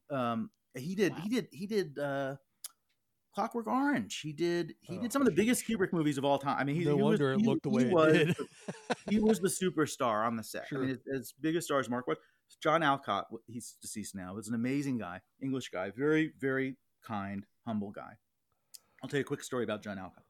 Um, 0.10 0.50
he 0.76 0.96
did. 0.96 1.14
He 1.20 1.30
did. 1.30 1.48
He 1.52 1.68
did. 1.68 2.00
Uh, 2.00 2.38
Clockwork 3.34 3.68
Orange. 3.68 4.20
He 4.20 4.34
did. 4.34 4.76
He 4.82 4.98
Oh, 4.98 5.02
did 5.02 5.14
some 5.14 5.22
of 5.22 5.26
the 5.26 5.32
biggest 5.32 5.66
Kubrick 5.66 5.94
movies 5.94 6.18
of 6.18 6.26
all 6.26 6.38
time. 6.38 6.58
I 6.60 6.66
mean, 6.66 6.76
he, 6.76 6.84
no 6.84 6.98
he 6.98 7.02
wonder 7.02 7.30
was, 7.32 7.38
it 7.38 7.42
he- 7.42 7.48
looked 7.48 7.64
the 7.64 7.70
he 7.70 7.76
way 7.78 7.84
it 7.84 7.94
was, 7.94 8.14
did. 8.14 8.36
he 9.10 9.20
was 9.20 9.40
the 9.40 9.48
superstar 9.48 10.28
on 10.28 10.36
the 10.36 10.44
set. 10.44 10.68
Sure. 10.68 10.80
I 10.84 10.88
mean, 10.88 10.92
as, 10.92 11.00
as 11.20 11.34
big 11.40 11.56
a 11.56 11.62
star 11.62 11.80
as 11.80 11.90
Mark 11.90 12.08
was. 12.08 12.18
John 12.62 12.84
Alcott, 12.84 13.28
he's 13.48 13.78
deceased 13.82 14.14
now, 14.14 14.36
was 14.36 14.50
an 14.50 14.56
amazing 14.56 14.98
guy, 14.98 15.22
English 15.42 15.70
guy, 15.70 15.90
very, 15.92 16.34
very 16.38 16.76
kind, 17.02 17.46
humble 17.66 17.92
guy. 17.92 18.14
I'll 19.04 19.10
tell 19.10 19.18
you 19.18 19.24
a 19.24 19.28
quick 19.28 19.44
story 19.44 19.64
about 19.64 19.82
John 19.84 19.98
Alcott. 19.98 20.24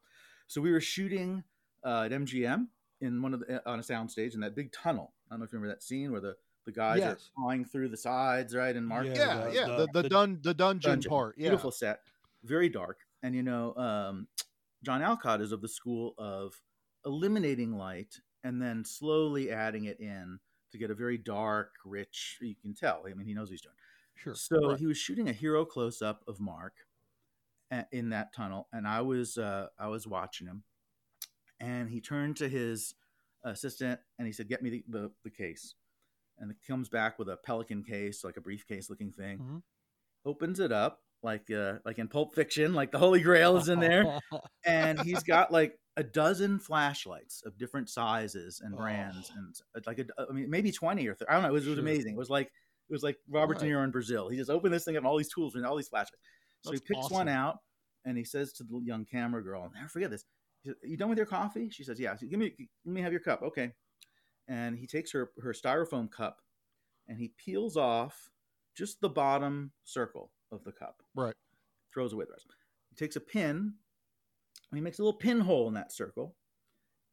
So 0.48 0.62
we 0.62 0.72
were 0.72 0.82
shooting 0.82 1.44
uh, 1.86 2.04
at 2.04 2.12
MGM 2.12 2.67
in 3.02 3.22
one 3.22 3.34
of 3.34 3.39
the 3.41 3.67
on 3.70 3.80
a 3.80 3.82
soundstage 3.82 4.34
in 4.36 4.41
that 4.41 4.56
big 4.56 4.72
tunnel. 4.72 5.13
I 5.30 5.34
don't 5.34 5.39
know 5.39 5.46
if 5.46 5.52
you 5.54 5.60
remember 5.60 5.76
that 5.76 5.84
scene 5.84 6.12
where 6.12 6.22
the 6.22 6.36
the 6.65 6.72
guys 6.72 7.00
Yes. 7.00 7.13
are 7.13 7.41
flying 7.44 7.65
through 7.65 7.89
the 7.89 7.98
sides, 7.98 8.56
right? 8.56 8.76
And 8.76 8.88
Mark, 8.88 9.08
Yeah, 9.08 9.13
Yeah, 9.13 9.44
the- 9.48 9.54
yeah. 9.54 9.65
the- 9.67 9.78
The 9.78 9.88
the, 9.94 10.02
the 10.04 10.10
dun 10.10 10.39
the 10.44 10.54
dungeon, 10.54 10.91
dungeon. 10.91 11.10
part. 11.10 11.36
Yeah. 11.38 11.50
beautiful 11.50 11.72
set, 11.72 12.02
very 12.44 12.70
dark. 12.70 13.00
And 13.24 13.34
you 13.36 13.41
know, 13.44 13.76
um, 13.76 14.28
John 14.84 15.02
Alcott 15.02 15.41
is 15.41 15.52
of 15.52 15.62
the 15.62 15.67
school 15.67 16.13
of 16.20 16.62
eliminating 17.06 17.72
light 17.74 18.20
and 18.44 18.62
then 18.62 18.84
slowly 18.86 19.52
adding 19.52 19.86
it 19.86 20.00
in 20.00 20.39
to 20.72 20.78
get 20.78 20.91
a 20.91 20.96
very 20.96 21.17
dark, 21.17 21.74
rich. 21.84 22.38
You 22.41 22.56
can 22.62 22.74
tell. 22.76 23.04
I 23.08 23.13
mean, 23.13 23.26
he 23.28 23.34
knows 23.34 23.48
what 23.48 23.52
he's 23.52 23.62
doing. 23.62 23.76
Sure. 24.15 24.36
So 24.36 24.70
Right. 24.70 24.80
he 24.80 24.86
was 24.86 24.98
shooting 24.98 25.30
a 25.30 25.34
hero 25.34 25.65
close 25.65 26.02
up 26.02 26.24
of 26.28 26.39
Mark 26.39 26.74
a- 26.78 26.90
in 27.92 28.10
that 28.10 28.34
tunnel, 28.34 28.68
and 28.74 28.88
I 28.88 29.02
was 29.02 29.38
uh, 29.38 29.68
I 29.80 29.88
was 29.88 30.06
watching 30.08 30.48
him, 30.48 30.64
and 31.60 31.90
he 31.90 32.02
turned 32.02 32.38
to 32.38 32.50
his 32.50 32.94
assistant 33.44 34.00
and 34.18 34.28
he 34.28 34.34
said, 34.34 34.48
"Get 34.50 34.62
me 34.62 34.70
the, 34.70 34.84
the, 34.88 35.12
the 35.24 35.30
case," 35.30 35.76
and 36.40 36.52
it 36.52 36.58
comes 36.68 36.90
back 36.90 37.18
with 37.20 37.30
a 37.30 37.38
pelican 37.38 37.84
case, 37.84 38.24
like 38.24 38.38
a 38.38 38.42
briefcase 38.42 38.90
looking 38.90 39.12
thing. 39.12 39.40
Mhm. 39.40 39.62
Opens 40.26 40.60
it 40.60 40.72
up 40.72 41.00
like 41.24 41.50
uh, 41.52 41.76
like 41.86 41.98
in 42.00 42.08
Pulp 42.08 42.36
Fiction, 42.36 42.74
like 42.74 42.92
the 42.92 43.00
Holy 43.00 43.22
Grail 43.22 43.58
is 43.58 43.70
in 43.70 43.80
there, 43.80 44.20
and 44.66 45.00
he's 45.02 45.24
got 45.24 45.52
like 45.52 45.78
a 45.98 46.04
dozen 46.04 46.58
flashlights 46.60 47.44
of 47.46 47.58
different 47.58 47.90
sizes 47.90 48.62
and 48.64 48.76
brands, 48.76 49.32
Oh. 49.34 49.38
and 49.40 49.56
uh, 49.76 49.82
like 49.88 50.00
a, 50.00 50.06
I 50.30 50.34
mean 50.34 50.50
maybe 50.50 50.72
twenty 50.72 51.08
or 51.08 51.14
th- 51.16 51.28
I 51.30 51.34
don't 51.34 51.44
know. 51.44 51.50
It 51.50 51.54
was, 51.54 51.66
it 51.66 51.70
was 51.70 51.78
Sure. 51.78 51.86
amazing. 51.88 52.14
It 52.16 52.18
was 52.18 52.30
like 52.30 52.48
it 52.48 52.94
was 52.94 53.04
like 53.04 53.18
Robert 53.30 53.60
De 53.60 53.66
Niro 53.66 53.84
in 53.84 53.92
Brazil. 53.92 54.28
He 54.30 54.36
just 54.38 54.50
opened 54.50 54.74
this 54.74 54.84
thing 54.84 54.96
up, 54.98 55.02
and 55.02 55.08
all 55.08 55.18
these 55.18 55.32
tools 55.34 55.56
and 55.56 55.66
all 55.66 55.78
these 55.78 55.88
flashlights. 55.88 56.18
So 56.62 56.71
That's 56.71 56.82
he 56.82 56.93
picks 56.93 57.10
one 57.10 57.28
out, 57.28 57.60
and 58.06 58.17
he 58.17 58.24
says 58.24 58.54
to 58.54 58.63
the 58.63 58.80
young 58.80 59.06
camera 59.06 59.43
girl, 59.43 59.63
"I'll 59.63 59.71
never 59.71 59.89
forget 59.89 60.12
this. 60.12 60.26
You 60.63 60.97
done 60.97 61.10
with 61.10 61.17
your 61.17 61.28
coffee?" 61.28 61.69
She 61.69 61.84
says, 61.84 62.00
"Yeah." 62.00 62.15
Give 62.15 62.39
me, 62.39 62.56
let 62.86 62.93
me 62.93 63.02
have 63.02 63.12
your 63.12 63.21
cup, 63.21 63.41
okay? 63.41 63.74
And 64.47 64.78
he 64.78 64.88
takes 64.88 65.12
her 65.12 65.32
her 65.41 65.54
styrofoam 65.54 66.12
cup, 66.12 66.41
and 67.08 67.17
he 67.19 67.30
peels 67.30 67.78
off 67.78 68.30
just 68.76 69.02
the 69.02 69.10
bottom 69.10 69.71
circle 69.84 70.32
of 70.52 70.63
the 70.63 70.71
cup 70.71 71.04
Right. 71.15 71.36
throws 71.93 72.13
away 72.13 72.26
the 72.26 72.32
rest. 72.32 72.47
He 72.89 72.95
takes 72.95 73.15
a 73.15 73.21
pin 73.21 73.76
and 74.69 74.78
he 74.78 74.82
makes 74.82 75.00
a 75.00 75.04
little 75.04 75.17
pinhole 75.17 75.67
in 75.67 75.74
that 75.74 75.91
circle. 75.91 76.36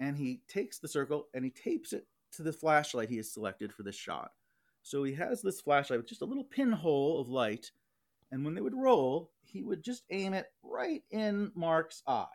And 0.00 0.16
he 0.16 0.42
takes 0.46 0.78
the 0.78 0.88
circle 0.88 1.28
and 1.34 1.44
he 1.44 1.50
tapes 1.50 1.92
it 1.92 2.06
to 2.32 2.42
the 2.42 2.52
flashlight 2.52 3.10
he 3.10 3.16
has 3.16 3.32
selected 3.32 3.72
for 3.72 3.82
this 3.82 3.96
shot. 3.96 4.32
So 4.82 5.02
he 5.02 5.14
has 5.14 5.42
this 5.42 5.60
flashlight 5.60 5.98
with 5.98 6.08
just 6.08 6.22
a 6.22 6.26
little 6.26 6.44
pinhole 6.44 7.20
of 7.20 7.28
light. 7.28 7.72
And 8.30 8.44
when 8.44 8.54
they 8.54 8.60
would 8.60 8.74
roll, 8.74 9.30
he 9.42 9.62
would 9.62 9.82
just 9.82 10.04
aim 10.10 10.34
it 10.34 10.46
right 10.62 11.02
in 11.10 11.50
Mark's 11.54 12.02
eye. 12.06 12.26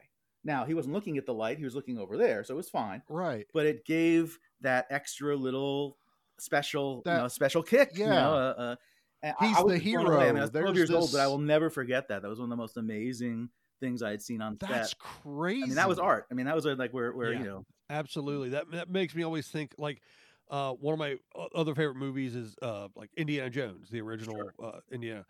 Now, 0.44 0.66
he 0.66 0.74
wasn't 0.74 0.94
looking 0.94 1.18
at 1.18 1.26
the 1.26 1.34
light, 1.34 1.58
he 1.58 1.64
was 1.64 1.76
looking 1.76 1.98
over 1.98 2.18
there, 2.18 2.44
so 2.44 2.54
it 2.54 2.58
was 2.58 2.70
fine. 2.70 3.02
Right. 3.08 3.46
But 3.54 3.66
it 3.66 3.86
gave 3.86 4.38
that 4.62 4.88
extra 4.90 5.36
little 5.36 5.98
special, 6.40 7.02
you 7.06 7.12
know, 7.14 7.28
special 7.28 7.64
kick. 7.64 7.92
You 7.98 8.06
yeah. 8.06 8.10
know, 8.14 8.34
uh, 8.34 8.54
uh, 8.58 8.76
and 9.22 9.36
I- 9.40 9.48
He's 9.48 9.58
I 9.58 9.62
the 9.62 9.68
away. 9.68 9.76
I 9.76 10.32
mean, 10.32 10.38
I 10.38 10.42
was 10.42 10.52
hero. 10.52 10.62
12 10.64 10.76
There's 10.76 10.78
years 10.78 10.92
old, 10.92 11.12
but 11.14 11.22
I 11.22 11.28
will 11.28 11.38
never 11.38 11.70
forget 11.70 12.10
that. 12.10 12.22
That 12.24 12.28
was 12.28 12.40
one 12.40 12.46
of 12.48 12.50
the 12.50 12.62
most 12.62 12.76
amazing 12.76 13.50
things 13.80 14.02
I 14.04 14.12
had 14.12 14.22
seen 14.22 14.42
on 14.42 14.58
That's 14.60 14.72
set. 14.72 14.78
That's 14.80 14.94
crazy. 14.96 15.64
I 15.64 15.66
mean, 15.68 15.76
that 15.76 15.88
was 15.88 16.00
art. 16.00 16.26
I 16.30 16.34
mean, 16.34 16.46
that 16.46 16.56
was 16.56 16.66
uh, 16.66 16.76
like 16.78 16.94
where, 16.94 17.14
where 17.14 17.32
Yeah. 17.32 17.40
you 17.40 17.46
know, 17.46 17.66
Absolutely. 17.90 18.50
That 18.50 18.72
that 18.72 18.90
makes 18.90 19.14
me 19.14 19.24
always 19.24 19.48
think 19.48 19.76
like 19.78 20.02
uh, 20.50 20.72
one 20.74 20.94
of 20.94 21.00
my 21.00 21.18
other 21.56 21.76
favorite 21.76 21.96
movies 21.96 22.36
is 22.36 22.56
uh, 22.62 22.88
like 22.96 23.10
Indiana 23.16 23.50
Jones, 23.50 23.90
the 23.90 24.02
original 24.02 24.52
uh, 24.62 24.80
Indiana. 24.92 25.26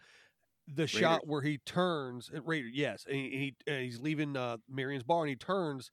The 0.68 0.88
shot 0.88 1.28
where 1.28 1.42
he 1.42 1.58
turns, 1.60 2.30
uh, 2.36 2.42
Raider, 2.42 2.68
yes, 2.68 3.06
and 3.06 3.16
he, 3.16 3.30
he 3.30 3.72
and 3.72 3.84
he's 3.84 4.00
leaving 4.00 4.38
uh, 4.38 4.58
Marion's 4.70 5.04
bar 5.04 5.22
and 5.22 5.30
he 5.30 5.36
turns, 5.36 5.92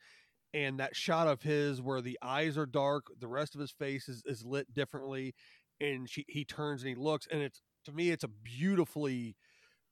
and 0.55 0.79
that 0.79 0.95
shot 0.95 1.27
of 1.27 1.43
his 1.43 1.83
where 1.83 2.01
the 2.01 2.19
eyes 2.23 2.57
are 2.57 2.67
dark, 2.67 3.07
the 3.19 3.29
rest 3.29 3.55
of 3.55 3.61
his 3.61 3.73
face 3.73 4.09
is, 4.09 4.23
is 4.27 4.45
lit 4.45 4.73
differently, 4.73 5.35
and 5.81 6.09
she 6.09 6.25
he 6.29 6.45
turns 6.45 6.83
and 6.83 6.89
he 6.89 6.95
looks, 6.95 7.27
and 7.31 7.43
it's 7.43 7.63
to 7.87 7.93
me 7.93 8.11
it's 8.11 8.25
a 8.25 8.29
beautifully 8.29 9.37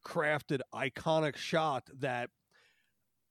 crafted, 0.06 0.60
iconic 0.74 1.36
shot 1.36 1.88
that 1.98 2.30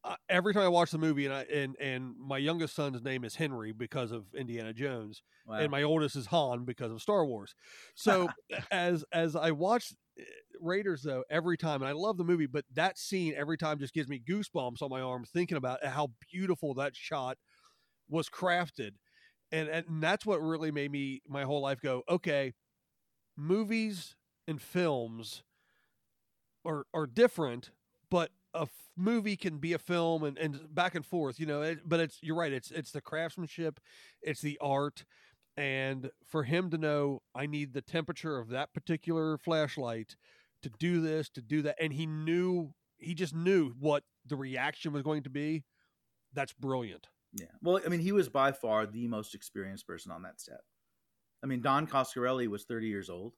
uh, 0.07 0.15
every 0.29 0.53
time 0.53 0.63
I 0.63 0.67
watch 0.69 0.91
the 0.91 0.97
movie, 0.97 1.25
and 1.25 1.33
I 1.33 1.41
and 1.43 1.75
and 1.79 2.15
my 2.17 2.37
youngest 2.37 2.75
son's 2.75 3.03
name 3.03 3.23
is 3.25 3.35
Henry 3.35 3.73
because 3.73 4.11
of 4.11 4.23
Indiana 4.33 4.73
Jones, 4.73 5.21
wow. 5.45 5.57
and 5.57 5.69
my 5.69 5.83
oldest 5.83 6.15
is 6.15 6.27
Han 6.27 6.63
because 6.63 6.91
of 6.91 7.01
Star 7.01 7.25
Wars. 7.25 7.53
So 7.95 8.29
as 8.71 9.03
as 9.11 9.35
I 9.35 9.51
watch 9.51 9.93
uh, 10.19 10.23
Raiders 10.61 11.01
though 11.03 11.23
every 11.29 11.57
time, 11.57 11.81
and 11.81 11.89
I 11.89 11.91
love 11.91 12.17
the 12.17 12.23
movie, 12.23 12.45
but 12.45 12.63
that 12.73 12.97
scene 12.97 13.33
every 13.35 13.57
time 13.57 13.79
just 13.79 13.93
gives 13.93 14.07
me 14.07 14.21
goosebumps 14.25 14.81
on 14.81 14.89
my 14.89 15.01
arm 15.01 15.25
thinking 15.25 15.57
about 15.57 15.83
how 15.85 16.11
beautiful 16.31 16.73
that 16.75 16.95
shot 16.95 17.37
was 18.09 18.29
crafted, 18.29 18.91
and 19.51 19.67
and 19.67 19.85
that's 20.01 20.25
what 20.25 20.39
really 20.41 20.71
made 20.71 20.91
me 20.91 21.21
my 21.27 21.43
whole 21.43 21.61
life 21.61 21.81
go 21.81 22.03
okay, 22.09 22.53
movies 23.35 24.15
and 24.47 24.61
films 24.61 25.43
are 26.65 26.85
are 26.93 27.07
different, 27.07 27.71
but 28.09 28.31
a 28.57 28.61
f- 28.63 28.69
movie 28.95 29.37
can 29.37 29.57
be 29.59 29.73
a 29.73 29.79
film 29.79 30.23
and, 30.23 30.37
and 30.37 30.73
back 30.73 30.95
and 30.95 31.05
forth, 31.05 31.39
you 31.39 31.45
know. 31.45 31.61
It, 31.61 31.79
but 31.87 31.99
it's 31.99 32.17
you're 32.21 32.35
right. 32.35 32.51
It's 32.51 32.71
it's 32.71 32.91
the 32.91 33.01
craftsmanship, 33.01 33.79
it's 34.21 34.41
the 34.41 34.57
art, 34.59 35.05
and 35.55 36.09
for 36.25 36.43
him 36.43 36.69
to 36.71 36.77
know 36.77 37.21
I 37.35 37.45
need 37.45 37.73
the 37.73 37.81
temperature 37.81 38.37
of 38.37 38.49
that 38.49 38.73
particular 38.73 39.37
flashlight 39.37 40.15
to 40.63 40.69
do 40.79 41.01
this, 41.01 41.29
to 41.29 41.41
do 41.41 41.61
that, 41.63 41.75
and 41.79 41.93
he 41.93 42.05
knew 42.05 42.73
he 42.97 43.13
just 43.13 43.35
knew 43.35 43.73
what 43.79 44.03
the 44.25 44.35
reaction 44.35 44.91
was 44.93 45.03
going 45.03 45.23
to 45.23 45.29
be. 45.29 45.63
That's 46.33 46.53
brilliant. 46.53 47.07
yeah. 47.33 47.45
Well, 47.61 47.79
I 47.85 47.89
mean, 47.89 47.99
he 47.99 48.11
was 48.11 48.27
by 48.29 48.51
far 48.51 48.85
the 48.85 49.07
most 49.07 49.33
experienced 49.35 49.87
person 49.87 50.11
on 50.11 50.23
that 50.23 50.41
set. 50.41 50.61
I 51.43 51.47
mean, 51.47 51.61
Don 51.61 51.87
Coscarelli 51.87 52.47
was 52.47 52.63
30 52.65 52.87
years 52.87 53.09
old. 53.09 53.33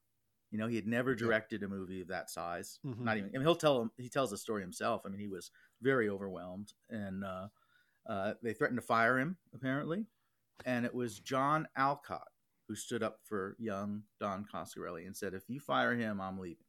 You 0.52 0.58
know, 0.58 0.68
he 0.68 0.76
had 0.76 0.88
never 0.88 1.16
directed 1.16 1.64
a 1.64 1.68
movie 1.68 2.02
of 2.02 2.08
that 2.10 2.30
size. 2.30 2.80
Mhm. 2.84 3.04
Not 3.04 3.18
even. 3.18 3.30
I 3.30 3.34
mean, 3.34 3.42
he'll 3.44 3.56
tell 3.56 3.82
him. 3.82 3.92
He 3.98 4.10
tells 4.10 4.32
the 4.32 4.38
story 4.38 4.62
himself. 4.62 5.04
I 5.06 5.10
mean, 5.10 5.20
he 5.20 5.28
was 5.28 5.52
very 5.82 6.10
overwhelmed, 6.10 6.74
and 6.90 7.24
uh, 7.24 7.50
uh, 8.08 8.36
they 8.44 8.54
threatened 8.54 8.80
to 8.80 8.86
fire 8.86 9.20
him 9.20 9.38
apparently. 9.54 10.08
And 10.66 10.86
it 10.86 10.94
was 10.96 11.20
John 11.20 11.68
Alcott 11.76 12.30
who 12.68 12.76
stood 12.76 13.04
up 13.04 13.22
for 13.26 13.56
young 13.60 14.04
Don 14.20 14.46
Coscarelli 14.46 15.06
and 15.08 15.16
said, 15.18 15.34
"If 15.34 15.50
you 15.50 15.60
fire 15.60 15.96
him, 15.96 16.22
I'm 16.22 16.40
leaving." 16.40 16.66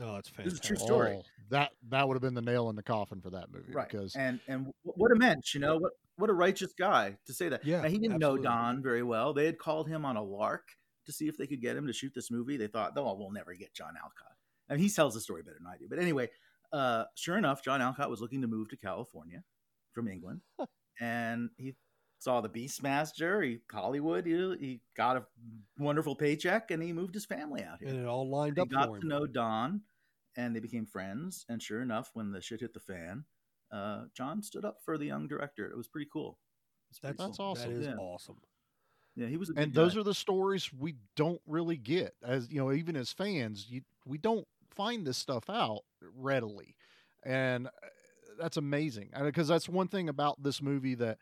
Oh, 0.00 0.16
it's 0.16 0.28
This 0.42 0.52
is 0.54 0.58
a 0.58 0.62
fantastic. 0.62 0.62
true 0.62 0.76
story. 0.76 1.18
Oh, 1.18 1.24
that 1.48 1.72
that 1.88 2.06
would 2.06 2.14
have 2.14 2.22
been 2.22 2.34
the 2.34 2.42
nail 2.42 2.68
in 2.70 2.76
the 2.76 2.82
coffin 2.82 3.20
for 3.20 3.30
that 3.30 3.50
movie. 3.50 3.74
right 3.74 3.88
Because 3.88 4.14
and 4.14 4.40
and 4.48 4.72
what 4.82 5.12
a 5.12 5.16
mensch 5.16 5.54
you 5.54 5.60
know 5.60 5.76
what 5.76 5.92
what 6.16 6.30
a 6.30 6.34
righteous 6.34 6.72
guy 6.78 7.18
to 7.26 7.34
say 7.34 7.48
that 7.48 7.62
Yeah, 7.62 7.82
now, 7.82 7.88
he 7.88 7.98
didn't 7.98 8.16
absolutely. 8.16 8.18
know 8.18 8.38
don 8.38 8.82
very 8.82 9.02
well 9.02 9.32
they 9.34 9.46
had 9.46 9.58
called 9.58 9.88
him 9.88 10.04
on 10.04 10.16
a 10.16 10.22
lark 10.22 10.68
to 11.06 11.12
see 11.12 11.28
if 11.28 11.36
they 11.36 11.46
could 11.46 11.60
get 11.60 11.76
him 11.76 11.86
to 11.86 11.92
shoot 11.92 12.12
this 12.14 12.30
movie 12.30 12.56
they 12.56 12.66
thought 12.66 12.92
oh 12.96 13.14
we'll 13.14 13.30
never 13.30 13.54
get 13.54 13.72
john 13.74 13.94
alcott 13.96 14.36
and 14.68 14.80
he 14.80 14.88
tells 14.90 15.14
the 15.14 15.20
story 15.20 15.42
better 15.42 15.56
than 15.58 15.66
i 15.72 15.76
do 15.76 15.86
but 15.88 15.98
anyway 15.98 16.28
uh, 16.72 17.04
sure 17.14 17.38
enough 17.38 17.62
john 17.62 17.80
alcott 17.80 18.10
was 18.10 18.20
looking 18.20 18.42
to 18.42 18.48
move 18.48 18.68
to 18.68 18.76
california 18.76 19.42
from 19.92 20.08
england 20.08 20.40
and 21.00 21.50
he 21.56 21.74
saw 22.18 22.40
the 22.40 22.48
Beastmaster. 22.48 23.44
He 23.44 23.58
Hollywood. 23.70 24.26
He, 24.26 24.32
he 24.58 24.80
got 24.96 25.16
a 25.16 25.26
wonderful 25.78 26.16
paycheck, 26.16 26.70
and 26.70 26.82
he 26.82 26.92
moved 26.92 27.14
his 27.14 27.26
family 27.26 27.62
out 27.62 27.78
here. 27.78 27.88
and 27.88 28.00
it 28.00 28.06
all 28.06 28.28
lined 28.28 28.58
up. 28.58 28.68
He 28.68 28.74
got 28.74 28.88
for 28.88 29.00
to 29.00 29.06
know 29.06 29.26
Don, 29.26 29.82
and 30.36 30.54
they 30.54 30.60
became 30.60 30.86
friends. 30.86 31.44
And 31.48 31.62
sure 31.62 31.82
enough, 31.82 32.10
when 32.14 32.32
the 32.32 32.40
shit 32.40 32.60
hit 32.60 32.74
the 32.74 32.80
fan, 32.80 33.24
uh, 33.70 34.04
John 34.14 34.42
stood 34.42 34.64
up 34.64 34.78
for 34.84 34.98
the 34.98 35.06
young 35.06 35.28
director. 35.28 35.66
It 35.66 35.76
was 35.76 35.88
pretty 35.88 36.08
cool. 36.12 36.38
It's 36.90 36.98
pretty 36.98 37.16
That's, 37.18 37.36
cool. 37.36 37.46
awesome. 37.46 37.70
That 37.72 37.80
is 37.80 37.86
Yeah. 37.86 37.96
awesome. 37.96 38.40
Yeah, 39.16 39.26
he 39.28 39.36
was. 39.36 39.50
A 39.50 39.54
and 39.56 39.72
those 39.72 39.96
are 39.96 40.02
the 40.02 40.14
stories 40.14 40.70
we 40.72 40.94
don't 41.16 41.40
really 41.46 41.76
get 41.76 42.14
as 42.22 42.50
you 42.50 42.58
know 42.60 42.72
even 42.72 42.96
as 42.96 43.12
fans 43.12 43.66
you 43.68 43.80
we 44.04 44.18
don't 44.18 44.46
find 44.74 45.06
this 45.06 45.16
stuff 45.16 45.48
out 45.48 45.80
readily 46.14 46.76
and 47.24 47.66
uh, 47.66 47.70
that's 48.38 48.58
amazing 48.58 49.08
because 49.22 49.48
that's 49.48 49.68
one 49.68 49.88
thing 49.88 50.10
about 50.10 50.42
this 50.42 50.60
movie 50.60 50.94
that 50.94 51.16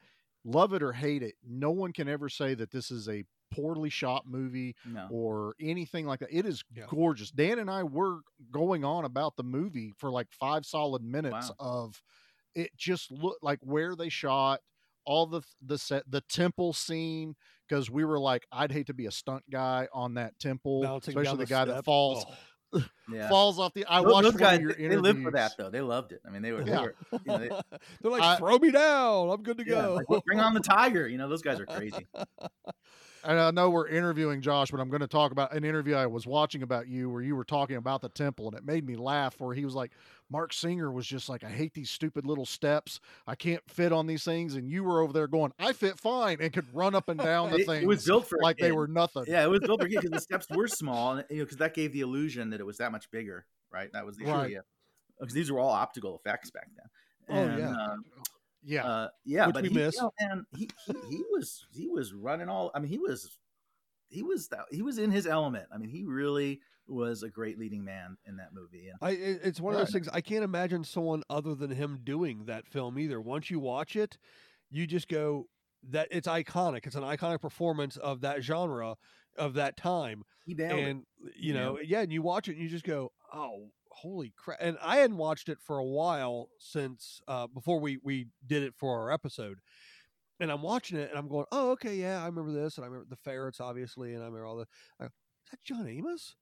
love 0.45 0.75
it 0.75 0.83
or 0.83 0.93
hate 0.93 1.23
it 1.23 1.35
no 1.47 1.71
one 1.71 1.93
can 1.93 2.09
ever 2.09 2.29
say 2.29 2.55
that 2.55 2.73
this 2.73 2.91
is 2.91 3.09
a 3.09 3.25
poorly 3.53 3.89
shot 3.89 4.27
movie 4.27 4.75
no. 4.85 5.07
or 5.11 5.55
anything 5.61 6.05
like 6.05 6.19
that 6.19 6.37
it 6.37 6.45
is 6.45 6.65
Yeah. 6.75 6.87
gorgeous 6.89 7.31
dan 7.31 7.61
and 7.61 7.71
i 7.71 7.85
were 7.85 8.19
going 8.51 8.85
on 8.85 9.05
about 9.05 9.37
the 9.37 9.45
movie 9.45 9.93
for 9.97 10.11
like 10.11 10.27
five 10.33 10.67
solid 10.67 11.03
minutes 11.03 11.53
of 11.61 12.03
it 12.57 12.71
just 12.77 13.13
looked 13.13 13.45
like 13.45 13.61
where 13.63 13.95
they 13.95 14.09
shot 14.09 14.61
all 15.05 15.27
the 15.27 15.43
the 15.65 15.79
set 15.79 16.03
the 16.11 16.23
temple 16.23 16.73
scene 16.73 17.37
because 17.69 17.91
we 17.91 18.05
were 18.05 18.19
like 18.19 18.47
i'd 18.53 18.71
hate 18.73 18.87
to 18.87 18.95
be 18.95 19.07
a 19.07 19.11
stunt 19.11 19.43
guy 19.51 19.89
on 19.93 20.15
that 20.15 20.39
temple 20.39 20.83
Bouncing 20.83 21.13
especially 21.13 21.29
down 21.29 21.39
the, 21.39 21.47
guy 21.47 21.65
that 21.67 21.85
falls 21.85 22.25
Oh. 22.29 22.35
Yeah. 23.13 23.29
falls 23.29 23.61
off 23.61 23.73
the 23.75 23.87
i 23.89 24.03
Those- 24.03 24.13
watched 24.13 24.23
those 24.25 24.33
one 24.33 24.41
guys, 24.41 24.55
of 24.57 24.63
your 24.63 24.73
they, 24.75 24.89
they 24.89 24.97
live 24.97 25.23
for 25.23 25.31
that 25.31 25.53
though. 25.57 25.71
They 25.71 25.81
loved 25.81 26.11
it. 26.11 26.21
I 26.27 26.31
mean, 26.31 26.43
they 26.43 26.51
were. 26.51 26.65
They 26.65 26.73
Yeah. 26.73 26.81
were 26.81 26.95
you 27.13 27.19
know, 27.27 27.39
they, 27.39 27.49
They're 28.03 28.11
like, 28.11 28.23
I- 28.23 28.37
throw 28.37 28.59
me 28.59 28.73
down. 28.73 29.31
I'm 29.31 29.43
good 29.45 29.59
to 29.59 29.65
yeah, 29.65 29.83
go. 29.83 29.95
like, 29.95 30.11
"Well, 30.11 30.23
bring 30.27 30.41
on 30.41 30.55
the 30.55 30.61
tiger. 30.61 31.07
You 31.07 31.17
know, 31.19 31.29
those 31.29 31.43
guys 31.43 31.61
are 31.61 31.67
crazy. 31.67 32.05
and 33.25 33.39
i 33.41 33.51
know 33.51 33.71
we're 33.71 33.89
interviewing 33.89 34.41
josh 34.41 34.71
but 34.71 34.81
i'm 34.81 34.89
going 34.89 35.01
to 35.01 35.07
talk 35.07 35.33
about 35.33 35.53
an 35.53 35.65
interview 35.65 35.95
i 35.95 36.07
was 36.07 36.27
watching 36.27 36.63
about 36.63 36.87
you 36.89 37.11
where 37.11 37.23
you 37.23 37.35
were 37.35 37.45
talking 37.45 37.77
about 37.77 38.01
the 38.01 38.09
temple 38.09 38.47
and 38.49 38.57
it 38.57 38.65
made 38.65 38.87
me 38.87 38.97
laugh 38.97 39.39
where 39.41 39.55
he 39.55 39.65
was 39.65 39.75
like 39.75 39.91
marc 40.31 40.53
singer 40.53 40.91
was 40.91 41.07
just 41.07 41.29
like 41.29 41.45
i 41.45 41.49
hate 41.49 41.75
these 41.75 41.91
stupid 41.91 42.27
little 42.27 42.47
steps 42.47 43.01
i 43.27 43.35
can't 43.35 43.63
fit 43.69 43.93
on 43.93 44.07
these 44.07 44.25
things 44.25 44.55
and 44.55 44.69
you 44.69 44.85
were 44.85 45.01
over 45.01 45.13
there 45.13 45.27
going 45.29 45.53
i 45.59 45.73
fit 45.73 45.99
fine 45.99 46.39
and 46.41 46.53
could 46.53 46.67
run 46.75 46.95
up 46.95 47.09
and 47.09 47.21
down 47.21 47.51
the 47.51 47.59
thing. 47.61 47.83
it 47.83 47.87
was 47.87 48.05
built 48.05 48.29
for 48.29 48.39
like 48.41 48.59
they 48.59 48.73
were 48.73 48.87
nothing 48.87 49.25
Yeah, 49.27 49.45
it 49.45 49.51
was 49.51 49.61
built 49.61 49.81
for 49.81 49.89
because 49.89 50.11
the 50.11 50.21
steps 50.21 50.47
were 50.51 50.69
small, 50.69 51.13
and 51.13 51.25
you 51.31 51.39
know, 51.39 51.45
because 51.45 51.59
that 51.59 51.75
gave 51.75 51.93
the 51.93 52.01
illusion 52.01 52.51
that 52.51 52.61
it 52.61 52.67
was 52.67 52.79
that 52.79 52.93
much 52.93 53.11
bigger, 53.11 53.47
right? 53.73 53.91
That 53.93 54.05
was 54.05 54.17
the 54.17 54.25
Right. 54.25 54.45
idea. 54.45 54.65
Because 55.19 55.35
these 55.35 55.51
were 55.51 55.61
all 55.61 55.71
optical 55.71 56.17
effects 56.17 56.51
back 56.51 56.69
then. 56.77 56.87
Oh, 57.37 57.47
yeah. 57.47 57.71
uh, 57.71 57.97
yeah 58.65 58.85
uh, 58.85 59.09
yeah, 59.25 59.47
Which 59.47 59.55
but 59.55 59.63
we 59.63 59.69
he. 59.71 59.75
You 59.79 59.91
know, 60.01 60.13
and 60.19 60.45
he, 60.57 60.69
he 60.87 60.95
he 61.11 61.25
was 61.31 61.67
he 61.73 61.89
was 61.89 62.13
running 62.13 62.49
all. 62.49 62.71
I 62.75 62.79
mean, 62.81 62.91
he 62.91 62.99
was 62.99 63.37
he 64.09 64.23
was 64.23 64.49
he 64.71 64.83
was 64.83 64.99
in 64.99 65.11
his 65.11 65.27
element. 65.27 65.67
I 65.73 65.79
mean, 65.79 65.91
he 65.91 66.05
really 66.05 66.61
was 66.87 67.23
a 67.23 67.31
great 67.31 67.59
leading 67.59 67.85
man 67.85 68.17
in 68.27 68.37
that 68.37 68.53
movie. 68.53 68.89
And 68.89 68.99
I, 69.01 69.11
it's 69.13 69.61
one 69.61 69.73
of 69.73 69.79
those 69.79 69.91
things. 69.91 70.09
I 70.13 70.21
can't 70.21 70.45
imagine 70.45 70.85
someone 70.85 71.23
other 71.31 71.55
than 71.55 71.71
him 71.71 72.01
doing 72.05 72.45
that 72.45 72.67
film 72.67 72.99
either. 72.99 73.21
Once 73.21 73.51
you 73.51 73.59
watch 73.59 73.97
it, 73.97 74.19
you 74.71 74.87
just 74.87 75.09
go 75.09 75.47
that 75.91 76.09
it's 76.11 76.29
iconic. 76.29 76.87
It's 76.87 76.95
an 76.97 77.03
iconic 77.03 77.41
performance 77.41 77.97
of 77.97 78.21
that 78.21 78.43
genre 78.43 78.97
of 79.37 79.55
that 79.55 79.77
time, 79.77 80.23
he 80.47 80.55
nailed 80.55 80.79
it. 80.79 80.83
and 80.91 81.05
you 81.37 81.53
Yeah. 81.55 81.61
know, 81.61 81.79
yeah, 81.83 82.01
and 82.03 82.13
you 82.13 82.23
watch 82.23 82.49
it 82.49 82.53
and 82.53 82.61
you 82.63 82.69
just 82.69 82.85
go, 82.85 83.11
oh, 83.33 83.71
holy 83.95 84.33
crap! 84.37 84.59
And 84.61 84.77
I 84.83 84.99
hadn't 84.99 85.17
watched 85.17 85.49
it 85.49 85.59
for 85.61 85.79
a 85.79 85.85
while 85.85 86.49
since 86.59 87.21
uh, 87.29 87.47
before 87.47 87.81
we 87.81 87.99
we 88.03 88.27
did 88.47 88.63
it 88.63 88.75
for 88.77 89.01
our 89.01 89.11
episode. 89.11 89.59
And 90.41 90.51
I'm 90.51 90.63
watching 90.63 90.99
it 90.99 91.11
and 91.11 91.19
I'm 91.19 91.29
going, 91.29 91.47
oh, 91.53 91.71
okay, 91.71 91.95
yeah, 91.95 92.21
I 92.21 92.27
remember 92.27 92.53
this, 92.53 92.77
and 92.77 92.85
I 92.85 92.89
remember 92.89 93.07
the 93.09 93.17
ferrets, 93.17 93.61
obviously, 93.61 94.15
and 94.15 94.23
I 94.23 94.27
remember 94.27 94.47
all 94.47 94.57
the. 94.57 94.67
I 94.99 95.05
go, 95.05 95.07
Is 95.07 95.51
that 95.53 95.63
John 95.63 95.87
Amos? 95.87 96.35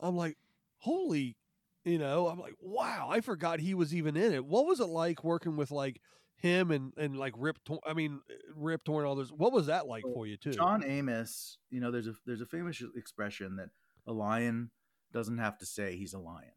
I'm 0.00 0.16
like, 0.16 0.36
holy, 0.78 1.36
you 1.84 1.98
know, 1.98 2.28
I'm 2.28 2.38
like, 2.38 2.54
wow, 2.60 3.08
I 3.10 3.20
forgot 3.20 3.60
he 3.60 3.74
was 3.74 3.94
even 3.94 4.16
in 4.16 4.32
it. 4.32 4.44
What 4.44 4.66
was 4.66 4.80
it 4.80 4.86
like 4.86 5.22
working 5.22 5.56
with 5.56 5.70
like 5.70 6.00
him 6.36 6.70
and 6.70 6.92
and 6.96 7.16
like 7.16 7.34
Rip? 7.36 7.58
Torn, 7.64 7.80
I 7.86 7.92
mean, 7.92 8.20
Rip 8.54 8.84
Torn, 8.84 9.04
all 9.04 9.14
those. 9.14 9.32
What 9.32 9.52
was 9.52 9.66
that 9.66 9.86
like 9.86 10.04
for 10.14 10.26
you 10.26 10.36
too? 10.36 10.52
John 10.52 10.82
Amos, 10.84 11.58
you 11.70 11.80
know, 11.80 11.90
there's 11.90 12.08
a 12.08 12.14
there's 12.26 12.40
a 12.40 12.46
famous 12.46 12.82
expression 12.96 13.56
that 13.56 13.68
a 14.06 14.12
lion 14.12 14.70
doesn't 15.12 15.38
have 15.38 15.58
to 15.58 15.66
say 15.66 15.96
he's 15.96 16.14
a 16.14 16.18
lion, 16.18 16.52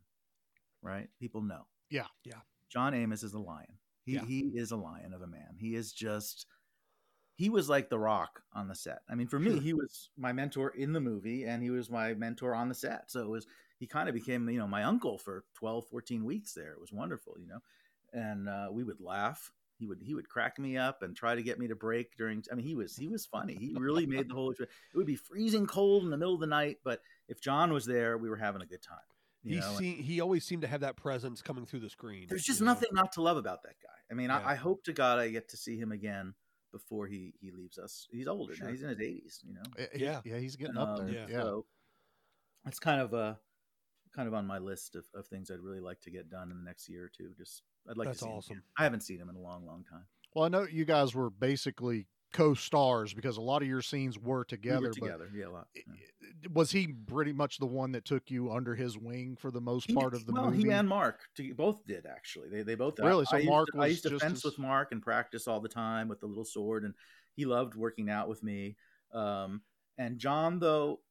right? 0.82 1.10
People 1.20 1.42
know. 1.42 1.66
Yeah. 1.90 2.08
Yeah. 2.24 2.42
John 2.70 2.94
Amos 2.94 3.24
is 3.24 3.34
a 3.34 3.40
lion. 3.40 3.80
He 4.06 4.14
Yeah. 4.14 4.26
he 4.26 4.52
is 4.56 4.72
a 4.72 4.78
lion 4.78 5.14
of 5.14 5.22
a 5.22 5.28
man. 5.28 5.56
He 5.58 5.76
is 5.76 5.92
just 5.92 6.46
he 7.36 7.50
was 7.50 7.70
like 7.70 7.90
the 7.90 8.00
rock 8.00 8.42
on 8.54 8.68
the 8.68 8.76
set. 8.76 9.02
I 9.08 9.14
mean, 9.16 9.28
for 9.28 9.40
me, 9.40 9.60
he 9.60 9.74
was 9.74 10.10
my 10.18 10.34
mentor 10.34 10.70
in 10.70 10.92
the 10.92 11.00
movie 11.00 11.44
and 11.44 11.62
he 11.62 11.70
was 11.70 11.90
my 11.90 12.16
mentor 12.16 12.56
on 12.56 12.68
the 12.68 12.76
set. 12.76 13.12
So 13.12 13.22
it 13.22 13.30
was 13.30 13.46
he 13.80 13.86
kind 13.86 14.10
of 14.10 14.16
became, 14.16 14.50
you 14.50 14.58
know, 14.58 14.68
my 14.68 14.84
uncle 14.84 15.20
for 15.20 15.46
12, 15.54 15.88
14 15.88 16.26
weeks 16.26 16.54
there. 16.54 16.72
It 16.72 16.82
was 16.82 16.92
wonderful, 16.92 17.36
you 17.40 17.48
know. 17.48 17.60
And 18.12 18.50
uh, 18.50 18.70
we 18.72 18.84
would 18.84 19.00
laugh. 19.00 19.52
He 19.78 19.86
would 19.86 20.02
he 20.02 20.16
would 20.16 20.28
crack 20.28 20.58
me 20.58 20.78
up 20.78 21.04
and 21.04 21.16
try 21.16 21.36
to 21.36 21.44
get 21.44 21.60
me 21.60 21.68
to 21.68 21.76
break 21.76 22.18
during 22.18 22.44
I 22.52 22.56
mean, 22.56 22.66
he 22.66 22.74
was 22.74 22.96
he 22.96 23.08
was 23.08 23.28
funny. 23.28 23.54
He 23.54 23.76
really 23.78 24.08
made 24.08 24.30
the 24.30 24.34
whole 24.34 24.52
it 24.52 24.68
would 24.96 25.06
be 25.06 25.16
freezing 25.16 25.68
cold 25.68 26.04
in 26.04 26.10
the 26.10 26.18
middle 26.18 26.34
of 26.34 26.40
the 26.42 26.48
night, 26.48 26.78
but 26.84 27.02
if 27.28 27.40
John 27.40 27.72
was 27.72 27.86
there, 27.86 28.18
we 28.18 28.30
were 28.30 28.38
having 28.38 28.64
a 28.64 28.66
good 28.66 28.82
time. 28.82 28.98
You 29.44 29.56
he 29.56 29.60
know? 29.62 29.78
and- 29.78 29.86
he 30.06 30.20
always 30.22 30.46
seemed 30.46 30.64
to 30.64 30.68
have 30.68 30.82
that 30.82 30.98
presence 30.98 31.42
coming 31.42 31.66
through 31.66 31.80
the 31.82 31.90
screen. 31.90 32.26
there's 32.30 32.44
just 32.44 32.60
you 32.60 32.66
know? 32.66 32.72
nothing 32.74 32.90
not 32.94 33.12
to 33.14 33.22
love 33.22 33.38
about 33.38 33.64
that 33.64 33.76
guy. 33.82 33.90
I 34.12 34.14
mean, 34.14 34.30
Yeah. 34.30 34.40
I, 34.40 34.52
I 34.52 34.56
hope 34.56 34.84
to 34.86 34.94
God 34.94 35.20
I 35.20 35.30
get 35.30 35.50
to 35.50 35.58
see 35.58 35.78
him 35.78 35.92
again 35.92 36.34
before 36.72 37.08
he 37.08 37.34
he 37.40 37.52
leaves 37.52 37.78
us. 37.78 38.08
He's 38.12 38.28
older 38.28 38.54
Sure. 38.56 38.66
now. 38.66 38.72
He's 38.72 38.84
in 38.84 38.90
his 38.90 39.00
80s. 39.00 39.40
You 39.46 39.54
know. 39.54 39.62
Eh, 39.78 39.86
Yeah. 39.96 40.22
yeah 40.26 40.38
he's 40.38 40.56
getting 40.56 40.78
up 40.78 41.00
Um, 41.00 41.06
there 41.06 41.14
yeah. 41.16 41.28
yeah, 41.30 41.42
So 41.42 41.66
it's 42.66 42.80
kind 42.80 43.02
of 43.02 43.14
uh 43.14 43.36
kind 44.16 44.28
of 44.28 44.34
on 44.34 44.48
my 44.48 44.58
list 44.58 44.96
of, 44.96 45.06
of 45.14 45.28
things 45.28 45.52
I'd 45.52 45.60
really 45.60 45.80
like 45.80 46.02
to 46.02 46.10
get 46.12 46.30
done 46.30 46.50
in 46.52 46.58
the 46.58 46.64
next 46.64 46.90
year 46.90 47.06
or 47.06 47.10
two. 47.16 47.34
Just 47.38 47.62
I'd 47.90 47.98
like 47.98 48.08
That's 48.08 48.20
to 48.20 48.26
see. 48.26 48.30
him 48.30 48.38
awesome. 48.38 48.52
again. 48.54 48.64
I 48.78 48.84
haven't 48.84 49.02
seen 49.02 49.20
him 49.20 49.30
in 49.30 49.36
a 49.36 49.40
long, 49.42 49.66
long 49.66 49.84
time. 49.90 50.06
well 50.36 50.44
i 50.46 50.50
know 50.50 50.64
you 50.70 50.84
guys 50.86 51.14
were 51.16 51.30
basically 51.30 52.08
co-stars 52.38 53.14
because 53.14 53.38
a 53.38 53.42
lot 53.42 53.62
of 53.62 53.68
your 53.68 53.82
scenes 53.82 54.18
were 54.20 54.40
We 54.40 54.46
together 54.46 54.82
were 54.82 54.88
but 54.90 54.96
together, 55.06 55.30
yeah, 55.34 55.48
a 55.48 55.50
lot. 55.50 55.68
yeah. 55.76 55.84
was 56.54 56.72
he 56.72 56.88
pretty 56.88 57.34
much 57.34 57.58
the 57.58 57.66
one 57.66 57.92
that 57.94 58.06
took 58.06 58.30
you 58.30 58.52
under 58.52 58.76
his 58.76 58.98
wing 58.98 59.36
for 59.36 59.50
the 59.50 59.60
most 59.62 59.88
He- 59.88 59.96
part 59.96 60.14
of 60.14 60.26
the 60.26 60.34
well, 60.34 60.46
movie 60.46 60.58
Well, 60.60 60.66
he 60.68 60.72
and 60.80 60.88
Mark 60.88 61.20
both 61.56 61.86
did 61.86 62.06
actually. 62.06 62.50
They 62.50 62.62
they 62.62 62.76
both 62.76 63.00
Really? 63.00 63.26
I, 63.28 63.32
So 63.32 63.36
I 63.38 63.40
used 63.40 63.50
Mark 63.50 63.68
to, 63.74 63.82
I 63.82 63.88
used 63.88 64.04
to 64.04 64.20
fence 64.20 64.40
as- 64.40 64.44
with 64.46 64.60
Mark 64.60 64.92
and 64.92 65.02
practice 65.02 65.48
all 65.48 65.60
the 65.60 65.70
time 65.70 66.08
with 66.08 66.20
the 66.20 66.28
little 66.28 66.46
sword, 66.46 66.84
and 66.84 66.94
he 67.36 67.46
loved 67.46 67.76
working 67.76 68.10
out 68.10 68.30
with 68.30 68.44
me. 68.44 68.76
Um, 69.12 69.62
and 69.98 70.20
John, 70.20 70.60
though, 70.60 71.02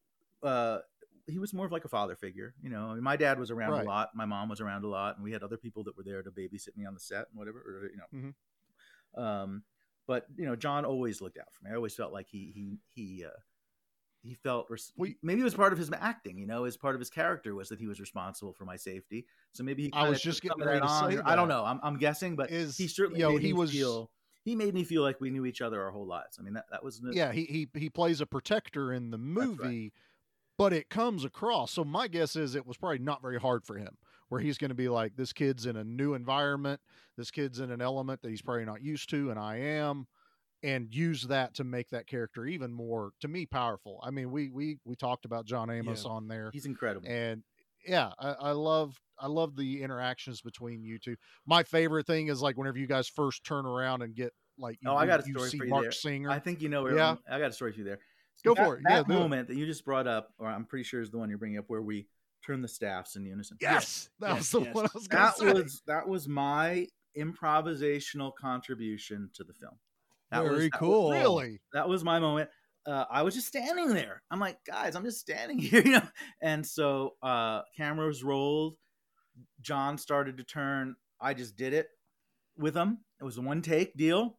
uh, 0.42 0.78
he 1.26 1.38
was 1.40 1.52
more 1.52 1.66
of 1.66 1.72
like 1.72 1.84
a 1.84 1.88
father 1.88 2.14
figure. 2.14 2.54
You 2.62 2.70
know, 2.70 2.90
I 2.90 2.94
mean, 2.94 3.02
my 3.02 3.16
dad 3.16 3.38
was 3.40 3.50
around 3.50 3.72
Right. 3.72 3.84
a 3.84 3.88
lot, 3.88 4.10
my 4.14 4.26
mom 4.26 4.48
was 4.48 4.60
around 4.60 4.84
a 4.84 4.88
lot, 4.88 5.16
and 5.16 5.24
we 5.24 5.32
had 5.32 5.42
other 5.42 5.56
people 5.56 5.82
that 5.84 5.96
were 5.96 6.04
there 6.04 6.22
to 6.22 6.30
babysit 6.30 6.76
me 6.76 6.84
on 6.86 6.94
the 6.94 7.00
set 7.00 7.26
and 7.30 7.36
whatever. 7.38 7.58
Or, 7.58 7.90
you 7.90 7.96
know, 7.96 8.32
Mhm. 9.16 9.20
um, 9.22 9.64
but 10.06 10.26
you 10.36 10.46
know, 10.46 10.56
John 10.56 10.84
always 10.84 11.20
looked 11.20 11.38
out 11.38 11.52
for 11.52 11.64
me. 11.64 11.70
I 11.72 11.76
always 11.76 11.94
felt 11.94 12.12
like 12.12 12.28
he 12.28 12.50
he 12.54 12.78
he. 12.88 13.24
Uh, 13.24 13.30
he 14.22 14.34
felt 14.34 14.66
res- 14.68 14.92
maybe 15.22 15.40
it 15.40 15.44
was 15.44 15.54
part 15.54 15.72
of 15.72 15.78
his 15.78 15.88
acting, 16.00 16.36
you 16.36 16.48
know, 16.48 16.64
as 16.64 16.76
part 16.76 16.96
of 16.96 17.00
his 17.00 17.10
character 17.10 17.54
was 17.54 17.68
that 17.68 17.78
he 17.78 17.86
was 17.86 18.00
responsible 18.00 18.52
for 18.52 18.64
my 18.64 18.74
safety. 18.74 19.24
So 19.52 19.62
maybe 19.62 19.84
he 19.84 19.92
I 19.92 20.08
was 20.08 20.20
just 20.20 20.42
getting 20.42 20.64
ready 20.64 20.80
to 20.80 20.84
on, 20.86 21.12
say 21.12 21.18
or- 21.18 21.22
I 21.24 21.36
don't 21.36 21.46
know. 21.46 21.64
I'm, 21.64 21.78
I'm 21.80 21.96
guessing, 21.96 22.34
but 22.34 22.50
Is- 22.50 22.76
he 22.76 22.88
certainly 22.88 23.20
you 23.20 23.28
know, 23.28 23.36
he 23.36 23.52
was- 23.52 23.70
feel. 23.70 24.10
He 24.42 24.56
made 24.56 24.74
me 24.74 24.82
feel 24.82 25.02
like 25.02 25.20
we 25.20 25.30
knew 25.30 25.44
each 25.44 25.60
other 25.60 25.80
our 25.82 25.92
whole 25.92 26.06
lives. 26.06 26.38
I 26.40 26.42
mean, 26.42 26.54
that 26.54 26.64
that 26.72 26.82
was 26.82 27.00
yeah 27.12 27.30
he, 27.30 27.44
he 27.44 27.68
he 27.78 27.88
plays 27.88 28.20
a 28.20 28.26
protector 28.26 28.92
in 28.92 29.10
the 29.10 29.18
right. 29.18 29.46
movie 29.46 29.92
but 30.58 30.72
it 30.72 30.88
comes 30.88 31.24
across 31.24 31.72
so 31.72 31.84
my 31.84 32.08
guess 32.08 32.34
is 32.34 32.54
it 32.54 32.66
was 32.66 32.76
probably 32.76 32.98
not 32.98 33.20
very 33.22 33.38
hard 33.38 33.64
for 33.64 33.76
him 33.76 33.96
where 34.28 34.40
he's 34.40 34.58
going 34.58 34.70
to 34.70 34.74
be 34.74 34.88
like 34.88 35.16
this 35.16 35.32
kid's 35.32 35.66
in 35.66 35.76
a 35.76 35.84
new 35.84 36.14
environment 36.14 36.80
this 37.16 37.30
kid's 37.30 37.60
in 37.60 37.70
an 37.70 37.80
element 37.80 38.20
that 38.22 38.30
he's 38.30 38.42
probably 38.42 38.64
not 38.64 38.82
used 38.82 39.08
to 39.10 39.30
and 39.30 39.38
i 39.38 39.56
am 39.56 40.06
and 40.62 40.92
use 40.94 41.22
that 41.24 41.54
to 41.54 41.64
make 41.64 41.88
that 41.90 42.06
character 42.06 42.46
even 42.46 42.72
more 42.72 43.10
to 43.20 43.28
me 43.28 43.46
powerful 43.46 44.00
i 44.02 44.10
mean 44.10 44.30
we 44.30 44.50
we 44.50 44.78
we 44.84 44.96
talked 44.96 45.24
about 45.24 45.44
john 45.46 45.70
amos 45.70 46.04
Yeah. 46.04 46.10
on 46.10 46.28
there 46.28 46.50
He's 46.52 46.66
incredible. 46.66 47.06
and 47.08 47.42
yeah 47.86 48.10
I, 48.18 48.30
I 48.32 48.50
love 48.52 48.98
i 49.20 49.26
love 49.26 49.54
the 49.56 49.82
interactions 49.82 50.40
between 50.40 50.82
you 50.82 50.98
two 50.98 51.16
my 51.46 51.62
favorite 51.62 52.06
thing 52.06 52.28
is 52.28 52.42
like 52.42 52.56
whenever 52.56 52.78
you 52.78 52.86
guys 52.86 53.08
first 53.08 53.44
turn 53.44 53.66
around 53.66 54.02
and 54.02 54.14
get 54.14 54.32
like 54.58 54.78
you, 54.80 54.88
Oh, 54.90 54.96
I 54.96 55.06
got 55.06 55.22
a 55.22 55.26
you 55.26 55.34
story 55.34 55.50
see 55.50 55.58
for 55.58 55.64
you 55.66 55.70
mark 55.70 55.84
there. 55.84 55.92
singer 55.92 56.30
I 56.30 56.38
think 56.38 56.62
you 56.62 56.70
know. 56.70 56.82
Where 56.84 56.96
Yeah. 56.96 57.16
I 57.30 57.38
got 57.38 57.50
a 57.50 57.52
story 57.52 57.72
for 57.72 57.78
you 57.80 57.84
there. 57.84 57.98
Go 58.42 58.54
that, 58.54 58.64
for 58.64 58.76
it. 58.76 58.84
Yeah, 58.88 59.02
That 59.02 59.10
it. 59.10 59.14
moment 59.14 59.48
that 59.48 59.56
you 59.56 59.66
just 59.66 59.84
brought 59.84 60.06
up, 60.06 60.32
or 60.38 60.46
I'm 60.48 60.64
pretty 60.64 60.84
sure 60.84 61.02
is 61.02 61.10
the 61.10 61.18
one 61.18 61.28
you're 61.28 61.36
bringing 61.36 61.58
up, 61.58 61.66
where 61.68 61.82
we 61.82 62.06
turn 62.46 62.62
the 62.62 62.68
staffs 62.68 63.16
in 63.16 63.24
unison. 63.24 63.56
yes, 63.60 64.08
that 64.20 64.36
was 64.36 64.50
the 64.50 64.60
yes. 64.60 64.74
one 64.74 64.84
i 64.86 64.90
was 64.94 65.08
going 65.08 65.32
to 65.32 65.32
that 65.32 65.36
say 65.36 65.52
was 65.52 65.82
that 65.86 66.08
was 66.08 66.28
my 66.28 66.86
improvisational 67.18 68.32
contribution 68.38 69.30
to 69.34 69.44
the 69.44 69.52
film. 69.54 69.72
That 70.30 70.42
was, 70.42 70.52
Very 70.52 70.62
that 70.70 70.72
was- 70.72 70.78
cool. 70.80 71.10
really 71.10 71.60
that 71.72 71.88
was 71.88 72.04
my 72.04 72.18
moment. 72.18 72.50
Uh, 72.86 73.04
I 73.10 73.22
was 73.22 73.34
just 73.34 73.48
standing 73.48 73.94
there. 73.94 74.22
I'm 74.30 74.38
like, 74.38 74.58
guys, 74.64 74.94
I'm 74.94 75.04
just 75.04 75.18
standing 75.18 75.58
here, 75.68 75.82
you 75.82 75.92
know. 75.92 76.08
And 76.40 76.64
so 76.64 77.14
uh, 77.22 77.62
cameras 77.76 78.22
rolled. 78.22 78.76
John 79.60 79.98
started 79.98 80.36
to 80.38 80.44
turn. 80.44 80.94
I 81.20 81.34
just 81.34 81.56
did 81.56 81.72
it 81.72 81.88
with 82.56 82.76
him. 82.76 82.98
It 83.20 83.24
was 83.24 83.38
a 83.38 83.42
one 83.42 83.60
take 83.60 83.96
deal. 83.96 84.38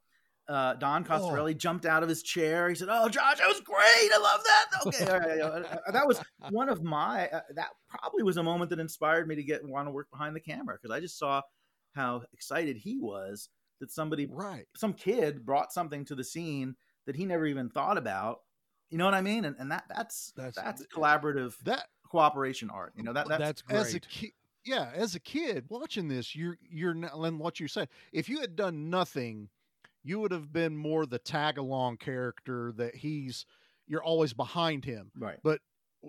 Uh, 0.49 0.73
Don 0.75 1.03
Coscarelli 1.03 1.57
jumped 1.57 1.85
out 1.85 2.03
of 2.03 2.09
his 2.09 2.23
chair. 2.23 2.69
He 2.69 2.75
said, 2.75 2.87
"Oh, 2.89 3.09
Josh, 3.09 3.37
that 3.37 3.47
was 3.47 3.59
great. 3.61 3.77
I 4.13 4.19
love 4.21 4.41
that." 4.45 4.65
Okay, 4.87 5.41
all 5.41 5.51
right, 5.51 5.65
uh, 5.65 5.91
that 5.91 6.07
was 6.07 6.21
one 6.49 6.69
of 6.69 6.83
my. 6.83 7.27
Uh, 7.29 7.41
that 7.55 7.69
probably 7.89 8.23
was 8.23 8.37
a 8.37 8.43
moment 8.43 8.69
that 8.69 8.79
inspired 8.79 9.27
me 9.27 9.35
to 9.35 9.43
get 9.43 9.63
want 9.67 9.87
to 9.87 9.91
work 9.91 10.09
behind 10.11 10.35
the 10.35 10.39
camera 10.39 10.77
because 10.81 10.95
I 10.95 10.99
just 10.99 11.17
saw 11.19 11.41
how 11.93 12.21
excited 12.33 12.77
he 12.77 12.97
was 12.99 13.49
that 13.79 13.91
somebody, 13.91 14.25
Right. 14.29 14.65
some 14.75 14.93
kid, 14.93 15.45
brought 15.45 15.71
something 15.73 16.05
to 16.05 16.15
the 16.15 16.23
scene 16.23 16.75
that 17.05 17.15
he 17.15 17.25
never 17.25 17.45
even 17.45 17.69
thought 17.69 17.97
about. 17.97 18.39
You 18.89 18.97
know 18.97 19.05
what 19.05 19.13
I 19.13 19.21
mean? 19.21 19.45
And, 19.45 19.55
and 19.59 19.71
that 19.71 19.83
that's 19.89 20.31
That's- 20.35 20.55
that's 20.55 20.85
collaborative 20.87 21.57
That 21.63 21.87
cooperation 22.09 22.69
art. 22.69 22.93
You 22.95 23.03
know 23.03 23.13
that 23.13 23.27
that's, 23.27 23.61
That's 23.67 23.93
great. 23.93 24.33
yeah 24.65 24.91
as 24.95 25.15
a 25.15 25.19
kid 25.19 25.65
watching 25.69 26.07
this 26.07 26.35
you're 26.35 26.57
you're 26.69 26.93
not 26.93 27.13
and 27.15 27.39
what 27.39 27.59
you 27.59 27.67
said 27.67 27.89
if 28.13 28.27
you 28.29 28.39
had 28.39 28.55
done 28.55 28.89
nothing 28.89 29.49
you 30.07 30.19
would 30.19 30.31
have 30.31 30.51
been 30.51 30.75
more 30.77 31.05
the 31.05 31.19
tag 31.19 31.57
along 31.57 31.97
character 31.97 32.73
that 32.77 32.95
he's 32.95 33.45
you're 33.87 34.03
always 34.03 34.33
behind 34.33 34.85
him 34.85 35.11
right. 35.17 35.39
but 35.43 35.59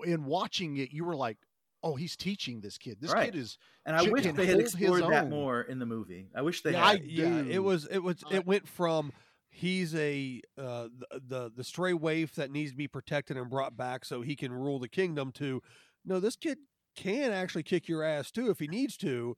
in 0.04 0.24
watching 0.24 0.76
it 0.76 0.92
you 0.92 1.04
were 1.04 1.16
like 1.16 1.38
oh 1.82 1.94
he's 1.94 2.16
teaching 2.16 2.60
this 2.60 2.78
kid 2.78 2.98
this 3.00 3.12
Right. 3.12 3.32
kid 3.32 3.38
is 3.38 3.58
And 3.86 3.96
I 3.96 4.02
wish 4.02 4.24
they 4.24 4.30
had 4.30 4.36
hold 4.36 4.48
his 4.48 4.74
explored 4.74 5.02
that 5.10 5.30
more 5.30 5.62
in 5.62 5.78
the 5.78 5.86
movie. 5.86 6.28
I 6.34 6.42
wish 6.42 6.62
they 6.62 6.72
Yeah, 6.72 6.84
had. 6.84 7.00
I 7.00 7.02
yeah, 7.04 7.42
it 7.48 7.62
was 7.62 7.86
it 7.86 7.98
was 8.02 8.22
it 8.30 8.46
went 8.46 8.66
from 8.68 9.12
he's 9.50 9.94
a 9.94 10.40
uh, 10.58 10.88
the, 10.98 11.20
the 11.26 11.52
the 11.56 11.64
stray 11.64 11.94
waif 11.94 12.34
that 12.34 12.50
needs 12.50 12.72
to 12.72 12.76
be 12.76 12.88
protected 12.88 13.36
and 13.36 13.48
brought 13.48 13.76
back 13.76 14.04
so 14.04 14.22
he 14.22 14.36
can 14.36 14.52
rule 14.52 14.78
the 14.78 14.88
kingdom 14.88 15.32
to 15.32 15.62
no 16.04 16.20
this 16.20 16.36
kid 16.36 16.58
can 16.96 17.32
actually 17.32 17.62
kick 17.62 17.88
your 17.88 18.02
ass 18.02 18.30
too 18.30 18.50
if 18.50 18.58
he 18.58 18.66
needs 18.68 18.96
to 18.96 19.34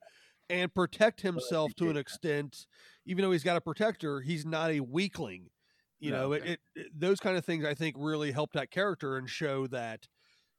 and 0.51 0.73
protect 0.73 1.21
himself 1.21 1.73
to 1.75 1.89
an 1.89 1.97
extent 1.97 2.67
even 3.05 3.23
though 3.23 3.31
he's 3.31 3.43
got 3.43 3.57
a 3.57 3.61
protector 3.61 4.21
he's 4.21 4.45
not 4.45 4.69
a 4.71 4.81
weakling 4.81 5.49
you 5.99 6.11
No, 6.11 6.13
know 6.13 6.33
it, 6.33 6.43
okay. 6.43 6.45
it, 6.45 6.59
it 6.75 6.87
those 6.93 7.19
kind 7.19 7.37
of 7.37 7.45
things 7.45 7.65
i 7.65 7.73
think 7.73 7.95
really 7.97 8.31
help 8.31 8.51
that 8.53 8.71
character 8.71 9.17
and 9.17 9.29
show 9.29 9.67
that 9.67 10.07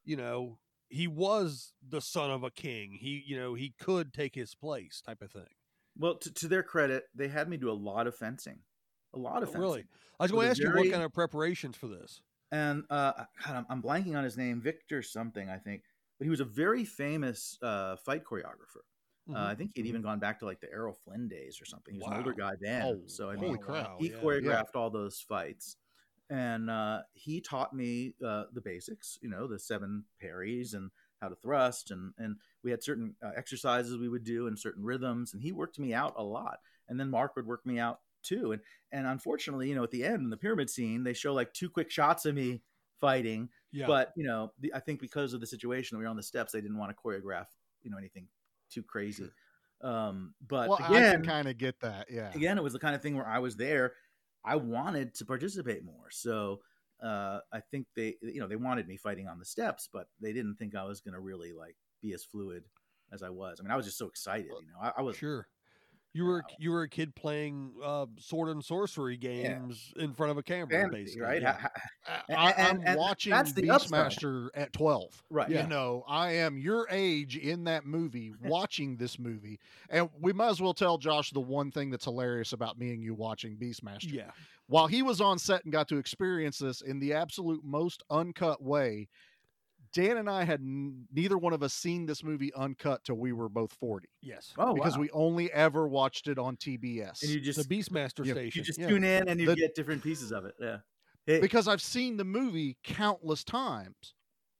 you 0.03 0.15
know 0.17 0.59
he 0.89 1.07
was 1.07 1.73
the 1.81 2.01
son 2.01 2.31
of 2.31 2.43
a 2.43 2.51
king 2.51 2.93
he 2.93 3.23
you 3.25 3.37
know 3.37 3.53
he 3.55 3.71
could 3.79 4.13
take 4.13 4.35
his 4.35 4.55
place 4.55 5.01
type 5.01 5.21
of 5.21 5.31
thing 5.31 5.55
Well, 5.95 6.17
to, 6.17 6.31
to 6.33 6.47
their 6.47 6.63
credit, 6.63 7.05
they 7.13 7.27
had 7.27 7.49
me 7.49 7.57
do 7.57 7.69
a 7.69 7.73
lot 7.73 8.07
of 8.07 8.15
fencing, 8.15 8.63
a 9.13 9.19
lot 9.19 9.43
of 9.43 9.49
Oh, 9.49 9.51
fencing. 9.51 9.59
really? 9.59 9.87
I 10.19 10.23
was 10.23 10.31
going 10.31 10.45
to 10.45 10.49
ask 10.49 10.63
you 10.63 10.71
what 10.71 10.87
kind 10.89 11.03
of 11.03 11.11
preparations 11.13 11.77
for 11.77 11.87
this. 11.87 12.21
And 12.51 12.83
uh, 12.89 13.25
God, 13.43 13.55
I'm, 13.55 13.65
I'm 13.69 13.81
blanking 13.81 14.17
on 14.17 14.23
his 14.23 14.37
name, 14.37 14.61
Victor 14.61 15.01
something, 15.01 15.49
I 15.49 15.57
think. 15.57 15.83
But 16.17 16.25
he 16.25 16.29
was 16.29 16.39
a 16.39 16.45
very 16.45 16.85
famous 16.85 17.57
uh, 17.61 17.95
fight 17.97 18.23
choreographer. 18.23 18.83
Uh, 19.29 19.39
I 19.39 19.55
think 19.55 19.71
he'd 19.75 19.85
even 19.85 20.01
gone 20.01 20.19
back 20.19 20.39
to 20.39 20.45
like 20.45 20.59
the 20.59 20.69
Errol 20.71 20.97
Flynn 21.05 21.27
days 21.29 21.61
or 21.61 21.65
something. 21.65 21.93
He 21.93 21.99
was 21.99 22.07
an 22.07 22.17
older 22.17 22.31
Mm-hmm. 22.31 22.39
Guy 22.41 22.53
then. 22.59 22.81
Oh, 22.83 23.01
so 23.07 23.29
I 23.29 23.35
mean, 23.37 23.57
crap. 23.57 23.95
he 23.99 24.09
yeah. 24.09 24.17
choreographed 24.17 24.75
all 24.75 24.89
those 24.89 25.19
fights 25.21 25.77
and 26.29 26.69
uh, 26.69 27.01
he 27.13 27.39
taught 27.41 27.73
me 27.73 28.15
uh, 28.25 28.43
the 28.53 28.61
basics 28.61 29.17
you 29.21 29.29
know 29.29 29.45
the 29.47 29.59
seven 29.59 30.03
parries 30.21 30.73
and 30.73 30.89
how 31.21 31.27
to 31.27 31.35
thrust 31.35 31.91
and 31.91 32.13
and 32.17 32.37
we 32.63 32.71
had 32.71 32.81
certain 32.83 33.13
uh, 33.23 33.31
exercises 33.35 33.97
we 33.97 34.09
would 34.09 34.23
do 34.23 34.47
and 34.47 34.57
certain 34.57 34.83
rhythms 34.83 35.33
and 35.33 35.41
he 35.41 35.51
worked 35.51 35.77
me 35.79 35.93
out 35.93 36.13
a 36.17 36.23
lot 36.23 36.59
and 36.87 36.97
then 36.99 37.09
mark 37.09 37.35
would 37.35 37.45
work 37.45 37.65
me 37.65 37.77
out 37.77 37.99
too 38.23 38.53
and 38.53 38.61
and 38.93 39.05
unfortunately 39.05 39.67
you 39.67 39.75
know 39.75 39.83
at 39.83 39.91
the 39.91 40.03
end 40.03 40.21
in 40.23 40.29
the 40.29 40.37
pyramid 40.37 40.69
scene 40.69 41.03
they 41.03 41.13
show 41.13 41.33
like 41.33 41.53
two 41.53 41.69
quick 41.69 41.91
shots 41.91 42.25
of 42.25 42.33
me 42.35 42.61
fighting 43.01 43.49
Yeah. 43.73 43.85
but 43.87 44.13
you 44.15 44.23
know 44.25 44.53
the, 44.61 44.73
i 44.73 44.79
think 44.79 45.01
because 45.01 45.33
of 45.33 45.41
the 45.41 45.47
situation 45.47 45.97
we 45.97 46.05
were 46.05 46.09
on 46.09 46.15
the 46.15 46.23
steps 46.23 46.53
they 46.53 46.61
didn't 46.61 46.77
want 46.77 46.89
to 46.89 46.95
choreograph 47.01 47.47
you 47.83 47.91
know 47.91 47.97
anything 47.97 48.27
too 48.73 48.83
crazy. 48.83 49.29
Um 49.81 50.33
but 50.47 50.69
well 50.69 50.79
again 50.89 51.23
kind 51.23 51.47
of 51.47 51.57
get 51.57 51.79
that 51.81 52.07
yeah. 52.09 52.31
Again 52.33 52.57
it 52.57 52.63
was 52.63 52.73
the 52.73 52.79
kind 52.79 52.95
of 52.95 53.01
thing 53.01 53.15
where 53.15 53.27
i 53.27 53.39
was 53.39 53.55
there 53.55 53.93
i 54.45 54.55
wanted 54.55 55.13
to 55.15 55.25
participate 55.25 55.83
more. 55.83 56.09
So 56.09 56.61
uh 57.01 57.39
i 57.51 57.59
think 57.59 57.87
they 57.95 58.15
you 58.21 58.39
know 58.39 58.47
they 58.47 58.55
wanted 58.55 58.87
me 58.87 58.97
fighting 58.97 59.27
on 59.27 59.39
the 59.39 59.45
steps 59.45 59.89
but 59.91 60.07
they 60.21 60.31
didn't 60.31 60.55
think 60.55 60.75
i 60.75 60.83
was 60.83 61.01
going 61.01 61.13
to 61.13 61.19
really 61.19 61.51
like 61.51 61.75
be 62.01 62.13
as 62.13 62.23
fluid 62.23 62.63
as 63.11 63.23
i 63.23 63.29
was. 63.29 63.59
I 63.59 63.63
mean 63.63 63.71
i 63.71 63.75
was 63.75 63.85
just 63.85 63.97
so 63.97 64.07
excited 64.07 64.45
you 64.47 64.71
know 64.71 64.79
i, 64.81 64.91
I 64.97 65.01
was 65.01 65.17
sure. 65.17 65.47
You 66.15 66.25
were 66.25 66.43
you 66.59 66.69
were 66.71 66.83
a 66.83 66.89
kid 66.89 67.15
playing 67.15 67.71
uh, 67.83 68.05
sword 68.19 68.49
and 68.49 68.63
sorcery 68.63 69.17
games 69.17 69.91
in 69.97 70.13
front 70.13 70.31
of 70.31 70.37
a 70.37 70.43
camera, 70.43 70.87
basically. 70.89 71.21
right 71.21 71.41
Yeah. 71.41 71.67
I, 72.07 72.33
I, 72.35 72.49
and- 72.51 72.77
i'm 72.79 72.83
and 72.87 72.99
watching 72.99 73.31
that's 73.31 73.53
the 73.53 73.69
upside. 73.71 74.11
beastmaster 74.11 74.49
at 74.53 74.71
12 74.73 75.23
right 75.31 75.49
Yeah. 75.49 75.63
you 75.63 75.69
know 75.69 76.03
i 76.07 76.31
am 76.33 76.57
your 76.57 76.85
age 76.91 77.37
in 77.37 77.63
that 77.63 77.85
movie 77.85 78.31
watching 78.43 78.95
this 78.97 79.17
movie 79.17 79.59
and 79.89 80.09
we 80.21 80.33
might 80.33 80.49
as 80.49 80.61
well 80.61 80.73
tell 80.73 80.97
josh 80.97 81.31
the 81.31 81.39
one 81.39 81.71
thing 81.71 81.89
that's 81.89 82.05
hilarious 82.05 82.53
about 82.53 82.77
me 82.77 82.91
and 82.93 83.01
you 83.03 83.13
watching 83.15 83.55
beastmaster 83.57 84.11
Yeah. 84.11 84.31
while 84.67 84.85
he 84.87 85.01
was 85.01 85.19
on 85.21 85.39
set 85.39 85.63
and 85.63 85.71
got 85.73 85.87
to 85.89 85.97
experience 85.97 86.59
this 86.59 86.81
in 86.81 86.99
the 86.99 87.13
absolute 87.13 87.63
most 87.63 88.03
uncut 88.11 88.61
way 88.61 89.07
dan 89.93 90.17
and 90.17 90.29
i 90.29 90.43
had 90.43 90.59
n- 90.59 91.05
neither 91.13 91.37
one 91.37 91.53
of 91.53 91.63
us 91.63 91.73
seen 91.73 92.05
this 92.05 92.23
movie 92.23 92.53
uncut 92.55 93.03
till 93.03 93.15
we 93.15 93.31
were 93.31 93.49
both 93.49 93.71
40 93.73 94.07
Yes. 94.21 94.53
oh 94.57 94.73
because 94.73 94.95
wow. 94.95 95.01
we 95.01 95.09
only 95.11 95.51
ever 95.53 95.87
watched 95.87 96.27
it 96.27 96.37
on 96.37 96.57
tbs 96.57 97.21
and 97.21 97.31
you 97.31 97.39
the 97.39 97.45
just 97.45 97.69
Beastmaster 97.69 98.25
Yeah, 98.25 98.33
station. 98.33 98.59
you 98.59 98.63
just 98.65 98.79
yeah. 98.79 98.87
tune 98.89 99.03
in 99.03 99.27
and 99.29 99.39
you 99.39 99.47
The- 99.47 99.55
get 99.55 99.75
different 99.75 100.03
pieces 100.03 100.31
of 100.31 100.45
it 100.45 100.55
yeah 100.59 100.77
It- 101.27 101.41
because 101.41 101.67
I've 101.67 101.81
seen 101.81 102.17
the 102.17 102.25
movie 102.25 102.77
countless 102.83 103.43
times 103.45 104.13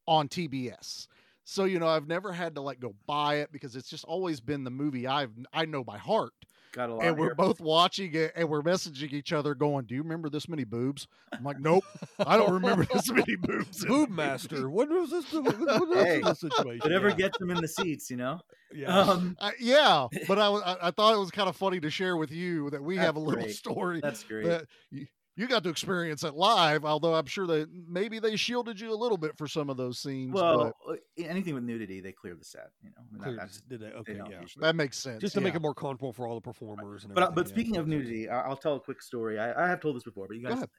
on 0.08 0.28
TBS. 0.30 1.08
So 1.46 1.66
you 1.66 1.78
know, 1.80 1.88
I've 1.88 2.08
never 2.08 2.32
had 2.32 2.56
to 2.56 2.62
like 2.62 2.80
go 2.80 2.96
buy 3.06 3.36
it 3.36 3.52
because 3.52 3.76
it's 3.76 3.90
just 3.90 4.06
always 4.06 4.40
been 4.40 4.64
the 4.64 4.72
movie 4.72 5.08
I've 5.08 5.32
I 5.52 5.66
know 5.66 5.84
by 5.84 5.98
heart. 5.98 6.32
Got 6.74 6.90
a 6.90 6.94
lot 6.96 7.06
And 7.06 7.18
we're 7.18 7.28
here. 7.28 7.36
both 7.36 7.62
watching 7.62 8.14
it 8.14 8.34
and 8.36 8.50
we're 8.50 8.62
messaging 8.62 9.14
each 9.14 9.32
other 9.32 9.56
going, 9.56 9.86
"Do 9.86 9.96
you 9.96 10.04
remember 10.04 10.30
this 10.30 10.50
many 10.50 10.66
boobs?" 10.66 11.08
I'm 11.32 11.44
like, 11.44 11.60
"Nope, 11.60 11.86
I 12.20 12.36
don't 12.36 12.52
remember 12.52 12.86
this 12.94 13.10
many 13.10 13.36
boobs." 13.38 13.84
in 13.84 13.90
Boob. 13.90 14.10
Master. 14.10 14.70
What 14.74 14.90
was 14.90 15.10
this? 15.12 15.32
What 15.32 15.58
was 15.58 16.04
Hey, 16.06 16.22
this 16.22 16.40
situation? 16.42 16.80
whatever 16.82 17.10
yeah. 17.10 17.16
gets 17.16 17.38
them 17.38 17.52
in 17.52 17.62
the 17.62 17.68
seats 17.68 18.10
you 18.12 18.18
know 18.18 18.40
yeah. 18.76 19.00
um 19.00 19.38
I, 19.40 19.52
yeah, 19.60 20.08
but 20.28 20.40
I, 20.40 20.48
I 20.48 20.88
I 20.88 20.92
thought 20.92 21.14
it 21.14 21.20
was 21.20 21.32
kind 21.32 21.48
of 21.48 21.56
funny 21.56 21.80
to 21.80 21.90
share 21.90 22.18
with 22.18 22.32
you 22.32 22.70
that 22.72 22.84
we 22.84 22.98
have 22.98 23.16
a 23.16 23.20
little 23.20 23.44
great. 23.44 23.56
story 23.56 24.00
that's 24.02 24.24
great 24.24 24.46
that 24.46 24.66
you, 24.92 25.06
you 25.36 25.48
got 25.48 25.64
to 25.64 25.70
experience 25.70 26.24
it 26.24 26.36
live. 26.36 26.86
Although 26.86 27.16
I'm 27.16 27.26
sure 27.26 27.48
that 27.48 27.70
maybe 27.88 28.20
they 28.20 28.36
shielded 28.36 28.80
you 28.80 28.92
a 28.94 28.96
little 28.96 29.18
bit 29.18 29.38
for 29.38 29.48
some 29.48 29.70
of 29.70 29.78
those 29.78 30.00
scenes. 30.00 30.32
well 30.34 30.74
uh, 30.88 30.94
anything 31.18 31.56
with 31.56 31.64
nudity 31.64 32.02
they 32.02 32.12
clear 32.12 32.36
the 32.36 32.44
set 32.46 32.70
you 32.84 32.90
know 32.90 32.96
I 33.00 33.02
mean, 33.02 33.18
that- 33.20 33.24
Cleared 33.24 33.40
that's- 33.40 33.62
did 33.68 33.80
they? 33.82 33.88
Okay, 33.88 34.14
they 34.14 34.20
yeah. 34.30 34.42
usually- 34.42 34.62
That 34.64 34.76
makes 34.76 34.98
sense. 34.98 35.22
Just 35.22 35.34
to 35.36 35.42
make 35.42 35.56
it 35.56 35.62
more 35.62 35.74
comfortable 35.74 36.14
for 36.14 36.28
all 36.28 36.36
the 36.36 36.42
performers. 36.42 37.04
And 37.04 37.14
But 37.14 37.24
uh, 37.24 37.28
everything, 37.28 37.36
but 37.44 37.48
yeah. 37.50 37.54
speaking 37.54 37.78
of 37.78 37.88
nudity, 37.88 38.30
I- 38.30 38.42
I'll 38.48 38.58
tell 38.58 38.76
a 38.76 38.80
quick 38.80 39.02
story. 39.02 39.40
I, 39.40 39.66
I 39.66 39.68
have 39.68 39.80
told 39.82 39.96
this 39.96 40.04
before, 40.04 40.28
but 40.28 40.38
you 40.38 40.44
guys 40.44 40.54
ahead. 40.54 40.70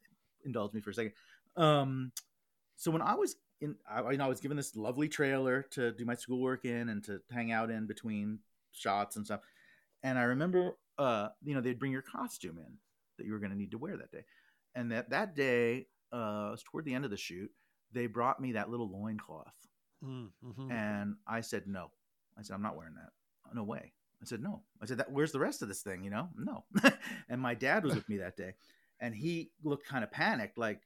indulge 0.44 0.72
me 0.72 0.80
for 0.80 0.90
a 0.90 0.94
second. 0.94 1.12
Um, 1.56 2.12
so 2.76 2.90
when 2.90 3.02
I 3.02 3.14
was 3.14 3.36
in, 3.60 3.76
I, 3.88 4.10
you 4.10 4.16
know, 4.18 4.24
I 4.24 4.28
was 4.28 4.40
given 4.40 4.56
this 4.56 4.74
lovely 4.76 5.08
trailer 5.08 5.62
to 5.70 5.92
do 5.92 6.04
my 6.04 6.14
schoolwork 6.14 6.64
in 6.64 6.88
and 6.88 7.02
to 7.04 7.20
hang 7.30 7.52
out 7.52 7.70
in 7.70 7.86
between 7.86 8.40
shots 8.72 9.16
and 9.16 9.24
stuff. 9.24 9.40
And 10.02 10.18
I 10.18 10.24
remember, 10.24 10.76
uh, 10.98 11.28
you 11.42 11.54
know, 11.54 11.60
they'd 11.60 11.78
bring 11.78 11.92
your 11.92 12.02
costume 12.02 12.58
in 12.58 12.74
that 13.16 13.26
you 13.26 13.32
were 13.32 13.38
going 13.38 13.52
to 13.52 13.56
need 13.56 13.70
to 13.70 13.78
wear 13.78 13.96
that 13.96 14.10
day. 14.10 14.24
And 14.74 14.92
that 14.92 15.10
that 15.10 15.34
day, 15.34 15.86
uh, 16.12 16.48
it 16.48 16.50
was 16.52 16.62
toward 16.64 16.84
the 16.84 16.94
end 16.94 17.04
of 17.04 17.10
the 17.10 17.16
shoot, 17.16 17.50
they 17.92 18.06
brought 18.06 18.40
me 18.40 18.52
that 18.52 18.70
little 18.70 18.90
loincloth. 18.90 19.54
Mm, 20.04 20.30
mhm. 20.44 20.70
And 20.70 21.16
I 21.26 21.40
said, 21.40 21.66
no. 21.66 21.90
I 22.38 22.42
said, 22.42 22.54
I'm 22.54 22.62
not 22.62 22.76
wearing 22.76 22.94
that. 22.94 23.10
No 23.54 23.62
way. 23.62 23.92
I 24.20 24.26
said, 24.26 24.42
no. 24.42 24.62
I 24.82 24.86
said, 24.86 24.98
that, 24.98 25.12
where's 25.12 25.32
the 25.32 25.38
rest 25.38 25.62
of 25.62 25.68
this 25.68 25.82
thing? 25.82 26.02
You 26.02 26.10
know, 26.10 26.28
no. 26.36 26.64
and 27.28 27.40
my 27.40 27.54
dad 27.54 27.84
was 27.84 27.94
with 27.94 28.08
me 28.08 28.18
that 28.18 28.36
day. 28.36 28.54
And 29.00 29.14
he 29.14 29.50
looked 29.62 29.86
kind 29.86 30.02
of 30.02 30.10
panicked, 30.10 30.58
like, 30.58 30.80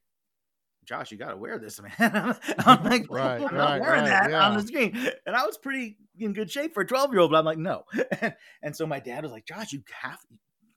Josh, 0.85 1.11
you 1.11 1.17
got 1.17 1.31
to 1.31 1.37
wear 1.37 1.59
this, 1.59 1.79
man. 1.99 2.35
I'm 2.65 2.83
like, 2.83 3.07
Right, 3.09 3.35
I'm 3.35 3.41
not 3.41 3.51
right, 3.53 3.81
wearing 3.81 4.01
right, 4.01 4.29
that 4.29 4.33
on 4.33 4.57
the 4.57 4.63
screen. 4.65 4.95
And 5.25 5.35
I 5.35 5.45
was 5.45 5.57
pretty 5.57 5.97
in 6.17 6.33
good 6.33 6.51
shape 6.51 6.73
for 6.73 6.81
a 6.81 6.87
12 6.87 7.11
year 7.11 7.21
old, 7.21 7.31
but 7.31 7.37
I'm 7.37 7.45
like, 7.45 7.57
no. 7.57 7.83
and 8.63 8.75
so 8.75 8.85
my 8.85 8.99
dad 8.99 9.23
was 9.23 9.31
like, 9.31 9.45
Josh, 9.45 9.71
you 9.71 9.83
have, 10.01 10.19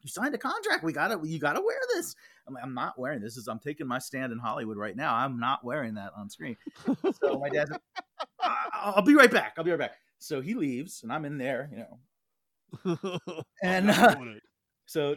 you 0.03 0.09
signed 0.09 0.35
a 0.35 0.39
contract. 0.39 0.85
We 0.85 0.93
got 0.93 1.09
to, 1.09 1.27
you 1.27 1.39
got 1.39 1.55
to 1.55 1.63
wear 1.65 1.79
this. 1.95 2.15
I'm 2.47 2.55
like, 2.55 2.65
I'm 2.65 2.75
not 2.75 2.99
wearing 2.99 3.21
this. 3.21 3.37
Is 3.37 3.49
I'm 3.49 3.59
taking 3.59 3.87
my 3.87 3.99
stand 3.99 4.33
in 4.33 4.39
Hollywood 4.39 4.77
right 4.77 4.97
now. 4.97 5.15
I'm 5.15 5.39
not 5.39 5.65
wearing 5.65 5.95
that 5.95 6.13
on 6.17 6.29
screen. 6.31 6.57
So 7.23 7.39
my 7.39 7.49
dad's 7.49 7.71
like, 7.71 7.81
"I- 8.41 8.93
I'll 8.97 9.03
be 9.03 9.15
right 9.15 9.31
back. 9.31 9.55
I'll 9.57 9.65
be 9.65 9.71
right 9.71 9.79
back. 9.79 9.97
So 10.19 10.41
he 10.41 10.55
leaves, 10.55 11.03
and 11.03 11.13
I'm 11.13 11.25
in 11.25 11.39
there, 11.39 11.71
you 11.73 11.79
know. 11.79 11.99
And, 13.63 13.91
uh. 13.91 14.17
So 14.87 15.17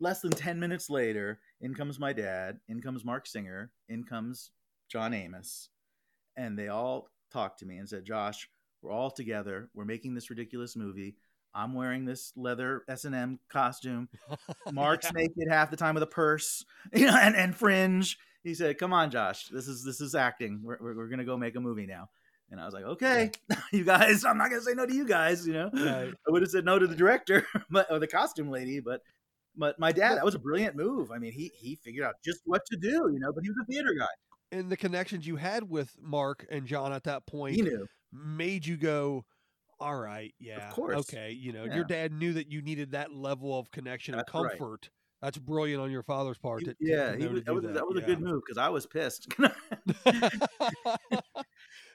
less 0.00 0.20
than 0.20 0.30
10 0.32 0.58
minutes 0.58 0.88
later, 0.90 1.40
in 1.60 1.74
comes 1.74 1.98
my 1.98 2.12
dad, 2.12 2.58
in 2.68 2.80
comes 2.80 3.04
Marc 3.04 3.26
Singer, 3.26 3.70
in 3.88 4.04
comes 4.04 4.50
John 4.90 5.14
Amos, 5.14 5.68
and 6.36 6.58
they 6.58 6.68
all 6.68 7.08
talked 7.32 7.58
to 7.60 7.66
me 7.66 7.78
and 7.78 7.88
said, 7.88 8.04
Josh, 8.04 8.48
we're 8.82 8.92
all 8.92 9.10
together. 9.10 9.70
We're 9.74 9.84
making 9.84 10.14
this 10.14 10.30
ridiculous 10.30 10.76
movie. 10.76 11.16
I'm 11.54 11.72
wearing 11.74 12.04
this 12.04 12.32
leather 12.36 12.82
S&M 12.88 13.38
costume. 13.48 14.08
Mark's 14.72 15.12
naked 15.12 15.48
half 15.48 15.70
the 15.70 15.76
time 15.76 15.94
with 15.94 16.02
a 16.02 16.06
purse, 16.08 16.64
you 16.92 17.06
know, 17.06 17.16
and, 17.16 17.36
and 17.36 17.54
fringe. 17.56 18.18
He 18.42 18.54
said, 18.54 18.76
"Come 18.78 18.92
on, 18.92 19.10
Josh. 19.10 19.46
This 19.48 19.68
is 19.68 19.84
this 19.84 20.00
is 20.00 20.14
acting. 20.14 20.60
We're 20.62 20.78
we're, 20.80 20.96
we're 20.96 21.08
gonna 21.08 21.24
go 21.24 21.36
make 21.36 21.56
a 21.56 21.60
movie 21.60 21.86
now." 21.86 22.10
And 22.50 22.60
I 22.60 22.64
was 22.66 22.74
like, 22.74 22.84
"Okay, 22.84 23.30
you 23.72 23.84
guys. 23.84 24.24
I'm 24.24 24.36
not 24.36 24.50
gonna 24.50 24.62
say 24.62 24.74
no 24.74 24.84
to 24.84 24.94
you 24.94 25.06
guys. 25.06 25.46
You 25.46 25.54
know, 25.54 25.70
Right. 25.72 26.12
I 26.28 26.30
would 26.30 26.42
have 26.42 26.50
said 26.50 26.64
no 26.64 26.78
to 26.78 26.86
the 26.86 26.94
director, 26.96 27.46
but 27.70 27.90
or 27.90 27.98
the 27.98 28.06
costume 28.06 28.50
lady, 28.50 28.80
but 28.80 29.00
But 29.56 29.78
my 29.78 29.92
dad, 29.92 30.16
that 30.16 30.24
was 30.24 30.34
a 30.34 30.38
brilliant 30.38 30.76
move. 30.76 31.10
I 31.10 31.18
mean, 31.18 31.32
he 31.32 31.52
he 31.56 31.76
figured 31.76 32.04
out 32.04 32.16
just 32.24 32.40
what 32.44 32.62
to 32.66 32.76
do, 32.76 33.08
you 33.12 33.18
know. 33.18 33.32
But 33.32 33.44
he 33.44 33.50
was 33.50 33.58
a 33.62 33.64
theater 33.66 33.94
guy. 33.98 34.06
And 34.52 34.68
the 34.70 34.76
connections 34.76 35.26
you 35.26 35.36
had 35.36 35.68
with 35.70 35.96
Mark 36.00 36.46
and 36.50 36.66
John 36.66 36.92
at 36.92 37.04
that 37.04 37.26
point 37.26 37.54
He 37.56 37.62
knew. 37.62 37.86
made 38.12 38.66
you 38.66 38.76
go, 38.76 39.24
all 39.84 39.96
right, 39.96 40.34
yeah, 40.40 40.68
of 40.68 40.74
course. 40.74 40.96
okay. 41.00 41.30
You 41.32 41.52
know, 41.52 41.64
Yeah. 41.64 41.74
your 41.76 41.84
dad 41.84 42.10
knew 42.12 42.32
that 42.32 42.50
you 42.50 42.62
needed 42.62 42.92
that 42.92 43.12
level 43.12 43.58
of 43.58 43.70
connection 43.70 44.14
and 44.14 44.20
That's 44.20 44.32
right. 44.34 44.50
comfort. 44.58 44.88
That's 45.20 45.38
brilliant 45.38 45.82
on 45.82 45.90
your 45.90 46.02
father's 46.02 46.38
part. 46.38 46.60
He- 46.60 46.66
to, 46.66 46.76
yeah, 46.80 47.12
to 47.12 47.16
he 47.18 47.22
know 47.24 47.28
to 47.28 47.34
was, 47.34 47.44
that 47.44 47.54
was 47.54 47.64
that, 47.64 47.86
was 47.86 47.98
a 47.98 48.00
good 48.02 48.20
move 48.20 48.42
because 48.46 48.58
I 48.58 48.68
was 48.70 48.86
pissed. 48.86 49.26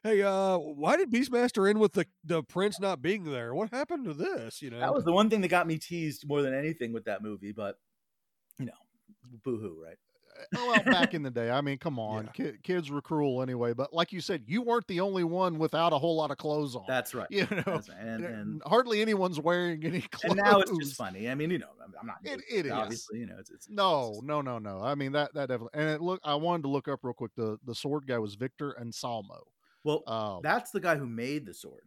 hey, 0.03 0.21
uh, 0.23 0.57
why 0.57 0.97
did 0.97 1.11
Beastmaster 1.11 1.69
end 1.69 1.79
with 1.79 1.93
the 1.93 2.05
the 2.23 2.43
prince 2.43 2.79
not 2.79 3.01
being 3.01 3.23
there? 3.23 3.53
What 3.53 3.71
happened 3.71 4.05
to 4.05 4.13
this? 4.13 4.61
You 4.61 4.69
know, 4.71 4.79
that 4.79 4.93
was 4.93 5.03
the 5.03 5.11
one 5.13 5.29
thing 5.29 5.41
that 5.41 5.47
got 5.49 5.67
me 5.67 5.77
teased 5.77 6.27
more 6.27 6.41
than 6.41 6.53
anything 6.53 6.93
with 6.93 7.05
that 7.05 7.21
movie. 7.21 7.51
But 7.51 7.75
you 8.57 8.65
know, 8.65 8.73
boohoo, 9.43 9.81
right? 9.83 9.97
Oh, 10.55 10.67
well, 10.71 10.83
back 10.83 11.13
in 11.13 11.21
the 11.23 11.29
day, 11.31 11.49
I 11.51 11.61
mean, 11.61 11.77
come 11.77 11.99
on, 11.99 12.29
ki- 12.33 12.53
kids 12.63 12.89
were 12.89 13.01
cruel 13.01 13.41
anyway. 13.41 13.73
But 13.73 13.93
like 13.93 14.11
you 14.13 14.21
said, 14.21 14.43
you 14.47 14.61
weren't 14.61 14.87
the 14.87 14.99
only 15.01 15.23
one 15.23 15.57
without 15.57 15.93
a 15.93 15.97
whole 15.97 16.15
lot 16.15 16.31
of 16.31 16.37
clothes 16.37 16.75
on. 16.75 16.83
That's 16.87 17.13
right. 17.13 17.27
you 17.29 17.47
know, 17.51 17.63
right. 17.65 17.89
And, 17.99 18.23
and 18.25 18.61
hardly 18.65 19.01
anyone's 19.01 19.39
wearing 19.39 19.83
any 19.83 20.01
clothes. 20.01 20.23
and 20.37 20.41
now 20.43 20.59
it's 20.59 20.71
just 20.77 20.95
funny. 20.95 21.29
I 21.29 21.35
mean, 21.35 21.51
you 21.51 21.59
know, 21.59 21.67
I'm, 21.99 22.07
not. 22.07 22.17
It- 22.23 22.37
new, 22.49 22.59
it 22.59 22.65
is. 22.67 22.71
obviously. 22.71 23.19
You 23.19 23.27
know, 23.27 23.35
it's, 23.39 23.49
it's 23.51 23.69
No, 23.69 24.09
it's- 24.09 24.21
no, 24.23 24.41
no, 24.41 24.59
no. 24.59 24.81
I 24.81 24.95
mean 24.95 25.11
that 25.13 25.33
that 25.33 25.49
definitely. 25.49 25.79
And 25.79 25.89
it, 25.89 26.01
look, 26.01 26.19
I 26.23 26.35
wanted 26.35 26.63
to 26.63 26.69
look 26.69 26.87
up 26.87 26.99
real 27.03 27.13
quick. 27.13 27.31
The 27.35 27.57
the 27.65 27.75
sword 27.75 28.07
guy 28.07 28.17
was 28.19 28.35
Victor 28.35 28.77
Anselmo. 28.79 29.43
Well, 29.83 30.03
Uh, 30.07 30.39
that's 30.41 30.71
the 30.71 30.79
guy 30.79 30.95
who 30.97 31.05
made 31.07 31.45
the 31.45 31.53
sword. 31.53 31.83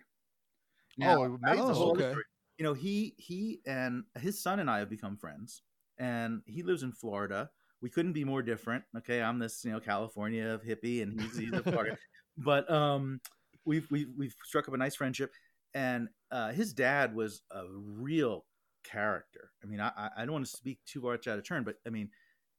Oh, 1.03 1.38
made 1.40 1.59
the 1.59 1.74
sword. 1.74 2.00
Okay. 2.03 2.20
You 2.59 2.64
know, 2.64 2.74
he 2.74 3.14
he 3.16 3.61
and 3.66 4.05
his 4.18 4.40
son 4.42 4.61
and 4.61 4.70
I 4.70 4.78
have 4.78 4.90
become 4.90 5.16
friends, 5.16 5.62
and 5.98 6.42
he 6.46 6.62
lives 6.62 6.82
in 6.82 6.92
Florida. 6.92 7.50
We 7.83 7.91
couldn't 7.91 8.12
be 8.12 8.24
more 8.24 8.43
different. 8.43 8.85
Okay, 8.99 9.20
I'm 9.20 9.39
this 9.39 9.64
you 9.64 9.72
know 9.72 9.80
California 9.80 10.59
hippie, 10.66 11.03
and 11.03 11.20
he's 11.20 11.37
he's 11.37 11.53
a 11.53 11.62
Florida. 11.70 11.97
but 12.39 12.70
um, 12.70 13.20
we've 13.64 13.87
we've 13.91 14.09
we've 14.16 14.35
struck 14.45 14.68
up 14.68 14.74
a 14.74 14.78
nice 14.78 14.95
friendship, 14.95 15.33
and 15.74 16.09
uh, 16.30 16.53
his 16.53 16.72
dad 16.72 17.14
was 17.14 17.43
a 17.51 17.64
real 17.74 18.47
character. 18.85 19.51
I 19.62 19.66
mean, 19.66 19.80
I 19.80 20.11
I- 20.16 20.24
don't 20.24 20.33
want 20.33 20.47
to 20.47 20.51
speak 20.57 20.78
too 20.87 21.01
much 21.03 21.26
out 21.28 21.39
of 21.39 21.45
turn, 21.47 21.64
but 21.64 21.76
I 21.87 21.91
mean, 21.91 22.09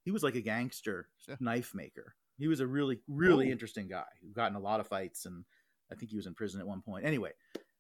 he 0.04 0.12
was 0.12 0.24
like 0.24 0.36
a 0.36 0.42
gangster 0.42 1.08
Yeah. 1.28 1.36
knife 1.40 1.74
maker. 1.74 2.16
He 2.38 2.48
was 2.48 2.60
a 2.60 2.68
really 2.68 3.00
really 3.08 3.50
interesting 3.52 3.88
guy 3.88 4.06
who 4.22 4.30
got 4.34 4.52
in 4.52 4.56
a 4.58 4.60
lot 4.60 4.80
of 4.82 4.88
fights, 4.88 5.26
and 5.26 5.46
I 5.92 5.96
think 5.96 6.12
he 6.12 6.18
was 6.18 6.28
in 6.28 6.34
prison 6.34 6.60
at 6.60 6.68
one 6.68 6.82
point. 6.82 7.06
Anyway, 7.06 7.32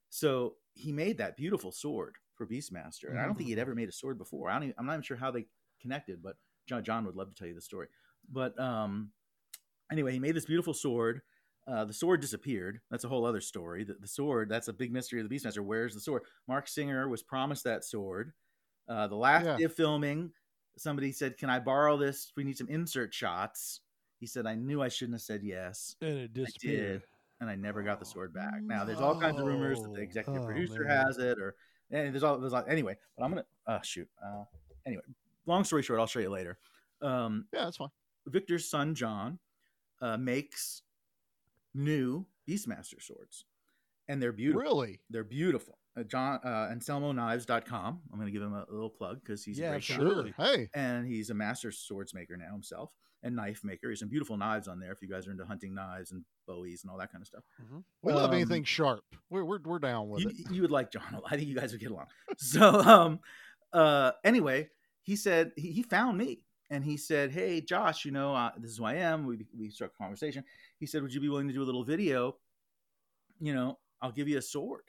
so 0.10 0.56
he 0.76 0.91
made 0.94 1.18
that 1.18 1.36
beautiful 1.36 1.72
sword 1.72 2.16
for 2.36 2.48
Beastmaster, 2.48 3.10
and 3.10 3.20
I 3.20 3.26
don't 3.26 3.36
think 3.36 3.50
he'd 3.50 3.60
ever 3.60 3.76
made 3.76 3.89
a 3.89 3.94
sword 3.94 4.18
before. 4.18 4.50
I 4.50 4.54
don't. 4.54 4.64
Even, 4.64 4.76
I'm 4.78 4.86
not 4.86 4.94
even 4.94 5.04
sure 5.04 5.18
how 5.18 5.32
they 5.32 5.46
connected, 5.82 6.22
but 6.24 6.36
John 6.68 6.84
John 6.84 7.05
would 7.05 7.16
love 7.16 7.30
to 7.30 7.36
tell 7.36 7.47
you 7.47 7.53
the 7.53 7.61
story. 7.61 7.88
But 8.32 8.57
um, 8.59 9.11
anyway, 9.91 10.11
he 10.14 10.20
made 10.20 10.36
this 10.36 10.45
beautiful 10.45 10.74
sword. 10.74 11.22
Uh, 11.68 11.86
the 11.86 11.93
sword 11.93 12.20
disappeared. 12.22 12.80
That's 12.91 13.03
a 13.05 13.07
whole 13.09 13.26
other 13.26 13.39
story. 13.41 13.84
The, 13.84 13.95
the 13.99 14.07
sword, 14.07 14.49
that's 14.49 14.68
a 14.68 14.74
big 14.74 14.91
mystery 14.91 15.22
of 15.22 15.30
the 15.30 15.36
Beastmaster. 15.36 15.61
Where's 15.64 15.93
the 15.93 16.01
sword? 16.01 16.24
Marc 16.47 16.68
Singer 16.68 17.07
was 17.07 17.24
promised 17.24 17.64
that 17.64 17.84
sword. 17.86 18.34
Uh, 18.88 19.07
the 19.07 19.16
last 19.16 19.45
Yeah. 19.45 19.57
day 19.57 19.64
of 19.64 19.74
filming, 19.74 20.32
somebody 20.78 21.11
said, 21.14 21.38
Can 21.38 21.49
I 21.49 21.59
borrow 21.59 21.95
this? 21.97 22.32
We 22.36 22.43
need 22.43 22.57
some 22.57 22.68
insert 22.70 23.14
shots. 23.14 23.80
He 24.20 24.28
said, 24.28 24.45
I 24.45 24.55
knew 24.55 24.82
I 24.82 24.89
shouldn't 24.89 25.16
have 25.16 25.22
said 25.22 25.41
yes, 25.43 25.95
and 26.01 26.18
it 26.20 26.34
disappeared. 26.34 27.03
and 27.41 27.49
I 27.49 27.55
never 27.55 27.82
got 27.84 27.99
the 27.99 28.05
sword 28.05 28.34
back. 28.34 28.61
Now, 28.64 28.86
there's 28.86 29.01
all 29.01 29.20
kinds 29.20 29.38
of 29.39 29.45
rumors 29.45 29.82
that 29.82 29.93
the 29.95 30.01
executive 30.01 30.43
Oh, 30.43 30.45
producer 30.45 30.86
man. 30.86 30.97
has 31.05 31.18
it, 31.18 31.38
or 31.39 31.55
and 31.91 32.14
there's 32.14 32.24
all 32.24 32.38
there's 32.39 32.53
all, 32.53 32.64
anyway. 32.70 32.97
But 33.18 33.24
I'm 33.26 33.32
gonna 33.32 33.45
uh, 33.68 33.82
shoot. 33.82 34.07
Uh, 34.26 34.43
anyway, 34.86 35.01
long 35.46 35.64
story 35.64 35.84
short, 35.84 36.00
I'll 36.00 36.08
show 36.08 36.20
you 36.20 36.30
later. 36.30 36.58
Um, 37.02 37.46
yeah, 37.54 37.66
that's 37.66 37.78
fine. 37.78 37.89
Victor's 38.28 38.70
son 38.70 38.96
John 38.96 39.39
uh, 40.02 40.18
makes 40.18 40.82
new 41.74 42.26
Beastmaster 42.50 43.02
swords, 43.02 43.46
and 44.08 44.22
they're 44.22 44.32
beautiful. 44.32 44.62
Really? 44.62 45.02
They're 45.10 45.24
beautiful. 45.24 45.78
Uh, 45.98 46.04
John 46.04 46.39
uh, 46.44 46.72
AnselmoKnives.com. 46.74 48.02
I'm 48.12 48.18
going 48.20 48.28
to 48.28 48.32
give 48.32 48.41
him 48.41 48.54
a 48.54 48.66
little 48.70 48.89
plug 48.89 49.20
because 49.24 49.44
he's 49.44 49.60
Yeah, 49.60 49.76
a 49.76 49.80
great 49.80 50.36
guy. 50.38 50.44
Hey, 50.44 50.70
and 50.74 51.08
he's 51.08 51.30
a 51.30 51.34
master 51.34 51.72
swords 51.72 52.14
maker 52.14 52.36
now 52.38 52.52
himself 52.52 52.91
and 53.22 53.36
knife 53.36 53.62
maker. 53.64 53.89
He's 53.89 54.00
some 54.00 54.10
beautiful 54.10 54.36
knives 54.38 54.68
on 54.68 54.80
there 54.80 54.91
if 54.91 55.02
you 55.02 55.10
guys 55.10 55.28
are 55.28 55.32
into 55.32 55.46
hunting 55.46 55.76
knives 55.76 56.12
and 56.12 56.24
bowies 56.48 56.84
and 56.84 56.91
all 56.91 56.98
that 56.98 57.12
kind 57.12 57.22
of 57.22 57.28
stuff. 57.28 57.44
we 58.02 58.12
love 58.14 58.30
Um, 58.32 58.36
anything 58.36 58.64
sharp. 58.64 59.04
We're 59.30 59.46
we're, 59.46 59.60
we're 59.64 59.80
down 59.80 60.10
with 60.10 60.24
You, 60.24 60.30
it. 60.30 60.52
you 60.52 60.62
would 60.64 60.72
like 60.72 60.91
John. 60.91 61.22
I 61.30 61.36
think 61.38 61.48
you 61.48 61.56
guys 61.56 61.72
would 61.72 61.82
get 61.82 61.91
along. 61.91 62.08
So, 62.38 62.82
um, 62.82 63.20
uh, 63.72 64.12
anyway, 64.24 64.70
he 65.04 65.16
said 65.16 65.51
he, 65.56 65.72
he 65.72 65.84
found 65.84 66.18
me 66.18 66.39
and 66.70 66.84
he 66.84 66.97
said, 66.97 67.32
"Hey, 67.32 67.62
Josh, 67.62 68.04
you 68.06 68.12
know 68.12 68.34
uh, 68.34 68.51
this 68.58 68.72
is 68.72 68.78
who 68.78 68.86
I 68.86 68.95
am." 68.95 69.26
We 69.26 69.45
we 69.58 69.70
struck 69.70 69.91
a 69.93 69.97
conversation. 70.04 70.43
He 70.80 70.86
said, 70.88 71.01
"Would 71.04 71.14
you 71.14 71.22
be 71.22 71.30
willing 71.30 71.47
to 71.47 71.54
do 71.54 71.62
a 71.62 71.66
little 71.66 71.84
video? 71.84 72.38
You 73.39 73.54
know, 73.54 73.78
I'll 74.01 74.12
give 74.12 74.28
you 74.28 74.38
a 74.38 74.41
sword." 74.41 74.84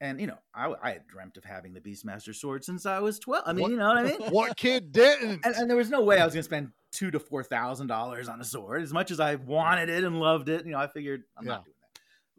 And 0.00 0.20
you 0.20 0.26
know, 0.26 0.38
I, 0.54 0.74
I 0.82 0.90
had 0.92 1.06
dreamt 1.06 1.36
of 1.36 1.44
having 1.44 1.72
the 1.72 1.80
Beastmaster 1.80 2.34
sword 2.34 2.64
since 2.64 2.84
I 2.84 2.98
was 3.00 3.18
twelve. 3.18 3.44
I 3.46 3.52
mean, 3.52 3.62
What- 3.62 3.70
you 3.70 3.76
know 3.78 3.88
what 3.88 3.96
I 3.98 4.02
mean? 4.04 4.20
What 4.30 4.56
kid 4.56 4.92
didn't? 4.92 5.40
and, 5.44 5.54
and 5.54 5.70
there 5.70 5.76
was 5.76 5.88
no 5.90 6.02
way 6.02 6.18
I 6.18 6.24
was 6.24 6.34
going 6.34 6.42
to 6.42 6.48
spend 6.48 6.72
two 6.92 7.10
to 7.10 7.18
four 7.18 7.42
thousand 7.42 7.86
dollars 7.86 8.28
on 8.28 8.40
a 8.40 8.44
sword. 8.44 8.82
As 8.82 8.92
much 8.92 9.10
as 9.10 9.20
I 9.20 9.36
wanted 9.36 9.88
it 9.88 10.04
and 10.04 10.20
loved 10.20 10.48
it, 10.48 10.66
you 10.66 10.72
know, 10.72 10.78
I 10.78 10.86
figured 10.88 11.22
I'm 11.38 11.44
not 11.46 11.64
doing 11.64 11.74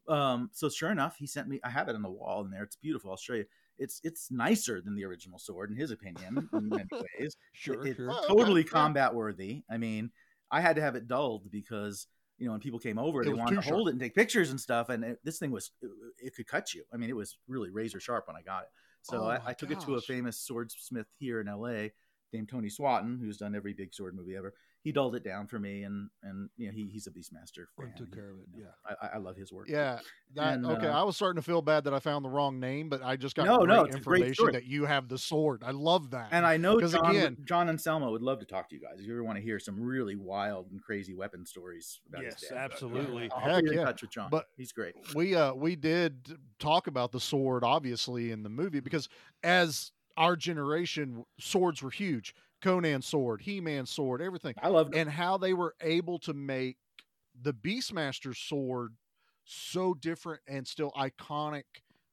that. 0.07 0.13
Um, 0.13 0.49
so 0.53 0.69
sure 0.69 0.91
enough, 0.91 1.15
he 1.17 1.25
sent 1.25 1.47
me. 1.47 1.59
I 1.63 1.69
have 1.69 1.89
it 1.89 1.95
on 1.95 2.03
the 2.03 2.09
wall 2.11 2.43
in 2.45 2.51
there. 2.51 2.61
It's 2.63 2.75
beautiful. 2.75 3.09
I'll 3.09 3.17
show 3.17 3.33
you. 3.33 3.45
It's 3.78 3.99
it's 4.03 4.32
nicer 4.32 4.82
than 4.82 4.95
the 4.95 5.05
original 5.05 5.39
sword 5.39 5.69
in 5.71 5.76
his 5.78 5.91
opinion 5.91 6.49
in 6.53 6.69
many 6.69 6.84
ways. 7.19 7.36
Sure, 7.53 7.86
It- 7.86 7.97
sure. 7.97 8.09
Oh, 8.11 8.17
okay, 8.17 8.28
totally 8.34 8.61
yeah. 8.61 8.67
combat 8.69 9.13
worthy. 9.13 9.63
I 9.69 9.78
mean, 9.78 10.11
I 10.51 10.61
had 10.61 10.76
to 10.78 10.82
have 10.82 10.95
it 10.95 11.07
dulled 11.07 11.51
because 11.51 12.07
you 12.38 12.45
know 12.45 12.51
when 12.51 12.61
people 12.61 12.80
came 12.80 12.97
over, 12.99 13.21
It 13.21 13.26
they 13.26 13.34
wanted 13.34 13.55
too 13.55 13.61
to 13.61 13.67
hold 13.67 13.88
it 13.88 13.91
and 13.91 13.99
take 13.99 14.15
pictures 14.15 14.51
and 14.51 14.59
stuff. 14.59 14.89
And 14.89 15.03
it, 15.03 15.19
this 15.23 15.39
thing 15.39 15.51
was 15.51 15.71
it, 15.82 15.89
it 16.19 16.36
could 16.36 16.47
cut 16.47 16.73
you. 16.73 16.84
I 16.93 16.97
mean, 16.97 17.09
it 17.09 17.15
was 17.15 17.38
really 17.47 17.69
razor 17.69 17.99
sharp 17.99 18.28
when 18.28 18.36
I 18.36 18.41
got 18.41 18.63
it. 18.63 18.69
So 19.01 19.21
Oh 19.23 19.28
I, 19.28 19.39
I 19.47 19.53
took 19.53 19.71
it 19.71 19.80
to 19.82 19.95
a 19.95 20.01
famous 20.01 20.39
swordsmith 20.39 21.05
here 21.19 21.39
in 21.39 21.47
L.A. 21.47 21.93
named 22.34 22.49
Tony 22.49 22.69
Swatton, 22.69 23.19
who's 23.19 23.38
done 23.38 23.53
every 23.55 23.73
big 23.73 23.93
sword 23.93 24.15
movie 24.15 24.36
ever. 24.36 24.53
He 24.86 24.91
dulled 24.91 25.15
it 25.15 25.23
down 25.23 25.47
for 25.47 25.57
me, 25.57 25.81
and 25.81 26.09
and 26.21 26.47
you 26.57 26.67
know 26.67 26.71
he, 26.71 26.88
he's 26.91 27.07
a 27.07 27.09
Beastmaster 27.09 27.65
fan. 27.75 27.91
Took 27.97 28.13
care 28.13 28.29
of 28.29 28.38
it, 28.38 28.45
You 28.55 28.63
know, 28.65 28.69
yeah. 28.88 28.95
I, 29.01 29.15
I 29.15 29.17
love 29.17 29.36
his 29.36 29.51
work. 29.51 29.67
Yeah, 29.67 29.97
that 30.36 30.53
And, 30.53 30.65
okay. 30.67 30.86
uh, 30.86 31.01
I 31.01 31.01
was 31.01 31.15
starting 31.15 31.41
to 31.41 31.45
feel 31.45 31.63
bad 31.63 31.86
that 31.86 31.93
I 31.95 31.97
found 31.99 32.23
the 32.23 32.29
wrong 32.29 32.59
name, 32.59 32.88
but 32.88 33.01
I 33.03 33.15
just 33.15 33.36
got 33.36 33.47
No, 33.47 33.57
no, 33.65 33.88
information 33.88 34.51
that 34.51 34.65
you 34.65 34.86
have 34.86 35.09
the 35.09 35.17
sword. 35.17 35.63
I 35.65 35.71
love 35.71 36.11
that. 36.11 36.27
And 36.29 36.45
I 36.45 36.57
know 36.57 36.79
John, 36.79 37.09
again- 37.15 37.38
John 37.45 37.67
Anselmo 37.67 38.11
would 38.11 38.21
love 38.21 38.38
to 38.41 38.45
talk 38.45 38.69
to 38.69 38.75
you 38.75 38.81
guys 38.81 38.99
if 38.99 39.07
you 39.07 39.13
ever 39.13 39.23
want 39.23 39.38
to 39.39 39.43
hear 39.43 39.57
some 39.57 39.81
really 39.81 40.15
wild 40.15 40.69
and 40.69 40.79
crazy 40.79 41.15
weapon 41.15 41.47
stories. 41.47 41.99
About 42.07 42.21
Yes, 42.23 42.41
his 42.41 42.49
dad. 42.49 42.57
absolutely. 42.71 43.31
I'll 43.31 43.39
Heck 43.39 43.55
put 43.55 43.63
you 43.65 43.71
in 43.71 43.77
yeah. 43.79 43.86
touch 43.86 44.03
with 44.03 44.11
John. 44.11 44.29
But- 44.29 44.45
he's 44.55 44.71
great. 44.71 44.93
we 45.15 45.33
uh 45.33 45.55
we 45.55 45.75
did 45.75 46.38
talk 46.59 46.86
about 46.86 47.11
the 47.11 47.19
sword 47.19 47.63
obviously 47.63 48.29
in 48.31 48.43
the 48.43 48.49
movie 48.49 48.81
because 48.81 49.09
as 49.43 49.91
our 50.15 50.36
generation 50.36 51.25
swords 51.39 51.81
were 51.81 51.89
huge 51.89 52.33
conan 52.66 53.01
sword 53.01 53.41
he-man 53.41 53.86
sword 53.86 54.22
everything 54.22 54.55
I 54.61 54.70
love 54.70 54.91
and 54.93 55.09
how 55.09 55.38
they 55.38 55.53
were 55.53 55.76
able 55.82 56.20
to 56.20 56.34
make 56.34 56.78
the 57.39 57.53
beastmaster 57.53 58.36
sword 58.36 58.95
so 59.45 59.93
different 59.93 60.41
and 60.47 60.68
still 60.68 60.91
iconic 60.97 61.63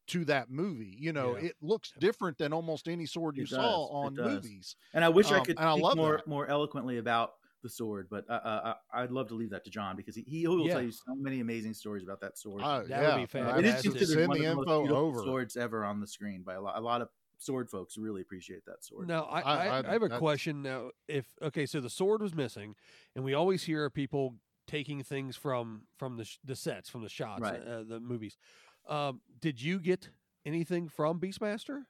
to 0.08 0.24
that 0.26 0.50
movie 0.50 0.96
you 0.98 1.12
know 1.12 1.34
Yeah. 1.34 1.36
it 1.36 1.56
looks 1.62 1.92
different 1.98 2.36
than 2.38 2.52
almost 2.52 2.88
any 2.88 3.06
sword 3.06 3.36
you 3.36 3.46
saw 3.46 3.86
on 3.86 4.20
movies 4.20 4.76
And 4.94 5.04
I 5.04 5.08
wish 5.08 5.32
I 5.32 5.40
Um, 5.40 5.40
could 5.40 5.56
and 5.56 5.68
I 5.68 5.72
speak 5.72 5.86
love 5.86 6.00
more 6.00 6.22
that. 6.22 6.24
more 6.26 6.46
eloquently 6.48 6.98
about 6.98 7.34
the 7.62 7.68
sword, 7.68 8.08
but 8.10 8.28
uh, 8.28 8.32
uh, 8.44 8.74
I- 8.92 9.02
I'd 9.02 9.12
love 9.12 9.28
to 9.28 9.34
leave 9.34 9.50
that 9.50 9.64
to 9.64 9.70
John 9.70 9.94
because 9.96 10.16
he, 10.16 10.22
he 10.22 10.46
will 10.48 10.68
Yeah. 10.68 10.68
tell 10.68 10.82
you 10.82 10.90
so 10.90 11.14
many 11.14 11.38
amazing 11.40 11.74
stories 11.74 12.02
about 12.02 12.20
that 12.22 12.36
sword. 12.36 12.62
Uh, 12.62 12.84
That 12.88 13.04
would 13.04 13.14
yeah, 13.14 13.14
be 13.14 13.26
Uh, 13.38 13.52
fantastic. 13.52 13.58
it 13.58 13.64
is 13.66 13.76
Fantastic. 13.76 13.82
considered 13.82 14.20
send 14.20 14.26
one 14.26 14.34
the 14.34 14.40
of 14.40 14.46
the 14.46 14.52
most 14.52 14.72
beautiful 14.76 15.14
over 15.14 15.22
swords 15.22 15.56
ever 15.56 15.84
on 15.84 16.00
the 16.00 16.06
screen 16.08 16.42
by 16.42 16.54
a 16.54 16.60
lot. 16.60 16.76
A 16.76 16.80
lot 16.80 17.02
of 17.02 17.08
sword 17.42 17.68
folks 17.70 17.96
really 17.98 18.20
appreciate 18.22 18.64
that 18.66 18.84
sword. 18.84 19.08
Now, 19.08 19.24
I, 19.24 19.40
I- 19.40 19.42
I, 19.42 19.66
I- 19.80 19.88
I 19.88 19.92
have 19.92 20.02
a 20.02 20.06
that's- 20.08 20.18
question 20.18 20.62
now. 20.62 20.90
If 21.08 21.26
okay, 21.42 21.66
so 21.66 21.80
the 21.80 21.90
sword 21.90 22.22
was 22.22 22.34
missing, 22.34 22.74
and 23.14 23.24
we 23.24 23.34
always 23.34 23.64
hear 23.64 23.88
people 23.90 24.36
taking 24.66 25.02
things 25.02 25.36
from 25.36 25.82
from 25.98 26.16
the 26.16 26.28
the 26.44 26.56
sets, 26.56 26.88
from 26.88 27.02
the 27.02 27.08
shots, 27.08 27.42
Right. 27.42 27.60
uh, 27.60 27.82
the 27.82 28.00
movies. 28.00 28.36
Um, 28.88 29.20
did 29.40 29.60
you 29.62 29.78
get 29.78 30.08
anything 30.46 30.88
from 30.88 31.20
Beastmaster? 31.20 31.82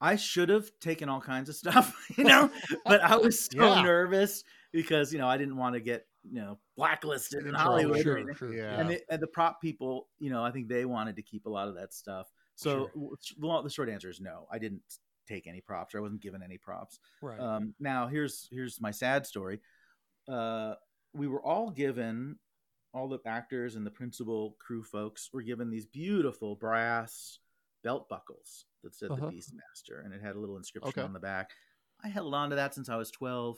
I 0.00 0.14
should 0.14 0.48
have 0.48 0.70
taken 0.80 1.08
all 1.08 1.20
kinds 1.20 1.48
of 1.48 1.56
stuff, 1.56 1.96
you 2.16 2.22
know, 2.24 2.50
but 2.84 3.00
I 3.02 3.16
was 3.16 3.46
so 3.46 3.74
Yeah. 3.74 3.82
nervous 3.82 4.44
because 4.72 5.12
you 5.12 5.18
know 5.18 5.26
I 5.28 5.36
didn't 5.36 5.56
want 5.56 5.74
to 5.74 5.80
get 5.80 6.06
you 6.30 6.40
know 6.40 6.58
blacklisted 6.76 7.42
in 7.42 7.48
In 7.48 7.54
Hollywood. 7.54 8.02
sure, 8.02 8.34
sure. 8.34 8.54
yeah 8.54 8.78
And, 8.78 8.90
the, 8.90 9.00
and 9.10 9.20
the 9.20 9.26
prop 9.26 9.60
people, 9.60 10.08
you 10.18 10.30
know, 10.30 10.44
I 10.44 10.50
think 10.52 10.68
they 10.68 10.84
wanted 10.84 11.16
to 11.16 11.22
keep 11.22 11.46
a 11.46 11.48
lot 11.48 11.66
of 11.68 11.74
that 11.76 11.92
stuff. 11.94 12.26
So 12.58 12.90
Sure. 12.92 13.16
the 13.38 13.62
the 13.62 13.70
short 13.70 13.88
answer 13.88 14.10
is 14.10 14.20
no. 14.20 14.48
I 14.50 14.58
didn't 14.58 14.82
take 15.28 15.46
any 15.46 15.60
props. 15.60 15.94
Or 15.94 15.98
I 15.98 16.00
wasn't 16.00 16.20
given 16.22 16.42
any 16.42 16.58
props. 16.58 16.98
Right. 17.22 17.38
Um, 17.38 17.74
now 17.78 18.08
here's 18.08 18.48
here's 18.50 18.80
my 18.80 18.90
sad 18.90 19.26
story. 19.26 19.60
Uh, 20.26 20.74
we 21.14 21.28
were 21.28 21.40
all 21.42 21.70
given, 21.70 22.36
all 22.92 23.08
the 23.08 23.20
actors 23.24 23.76
and 23.76 23.86
the 23.86 23.90
principal 23.92 24.56
crew 24.58 24.82
folks 24.82 25.30
were 25.32 25.42
given 25.42 25.70
these 25.70 25.86
beautiful 25.86 26.56
brass 26.56 27.38
belt 27.84 28.08
buckles 28.08 28.64
that 28.82 28.92
said 28.94 29.12
Uh-huh. 29.12 29.26
the 29.30 29.36
Beastmaster, 29.36 30.04
and 30.04 30.12
it 30.12 30.20
had 30.20 30.34
a 30.34 30.40
little 30.40 30.56
inscription 30.56 30.88
Okay. 30.90 31.02
on 31.02 31.12
the 31.12 31.20
back. 31.20 31.52
I 32.02 32.08
held 32.08 32.34
on 32.34 32.50
to 32.50 32.56
that 32.56 32.74
since 32.74 32.88
I 32.88 32.96
was 32.96 33.10
12. 33.12 33.56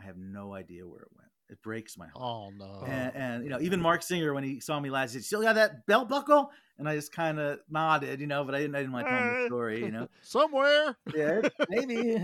I 0.00 0.02
have 0.02 0.16
no 0.18 0.52
idea 0.52 0.86
where 0.86 1.02
it 1.02 1.12
went. 1.16 1.30
It 1.48 1.62
breaks 1.62 1.96
my 1.96 2.08
heart. 2.08 2.16
Oh 2.24 2.50
no. 2.50 2.82
And, 2.86 3.14
and 3.14 3.44
you 3.44 3.50
know, 3.50 3.60
even 3.60 3.80
Marc 3.80 4.02
Singer, 4.02 4.34
when 4.34 4.42
he 4.44 4.58
saw 4.58 4.80
me 4.80 4.90
last, 4.90 5.12
he 5.12 5.20
said, 5.20 5.24
"Still 5.26 5.42
got 5.42 5.54
that 5.54 5.86
belt 5.86 6.08
buckle?" 6.08 6.50
And 6.78 6.88
I 6.88 6.94
just 6.94 7.12
kind 7.12 7.38
of 7.38 7.60
nodded, 7.70 8.20
you 8.20 8.26
know, 8.26 8.44
but 8.44 8.54
I 8.54 8.60
didn't, 8.60 8.76
I 8.76 8.82
didn't 8.82 8.92
tell 8.92 9.02
the 9.02 9.46
story, 9.46 9.80
you 9.80 9.90
know. 9.90 10.08
Somewhere 10.22 10.96
Yeah, 11.14 11.40
maybe. 11.70 12.18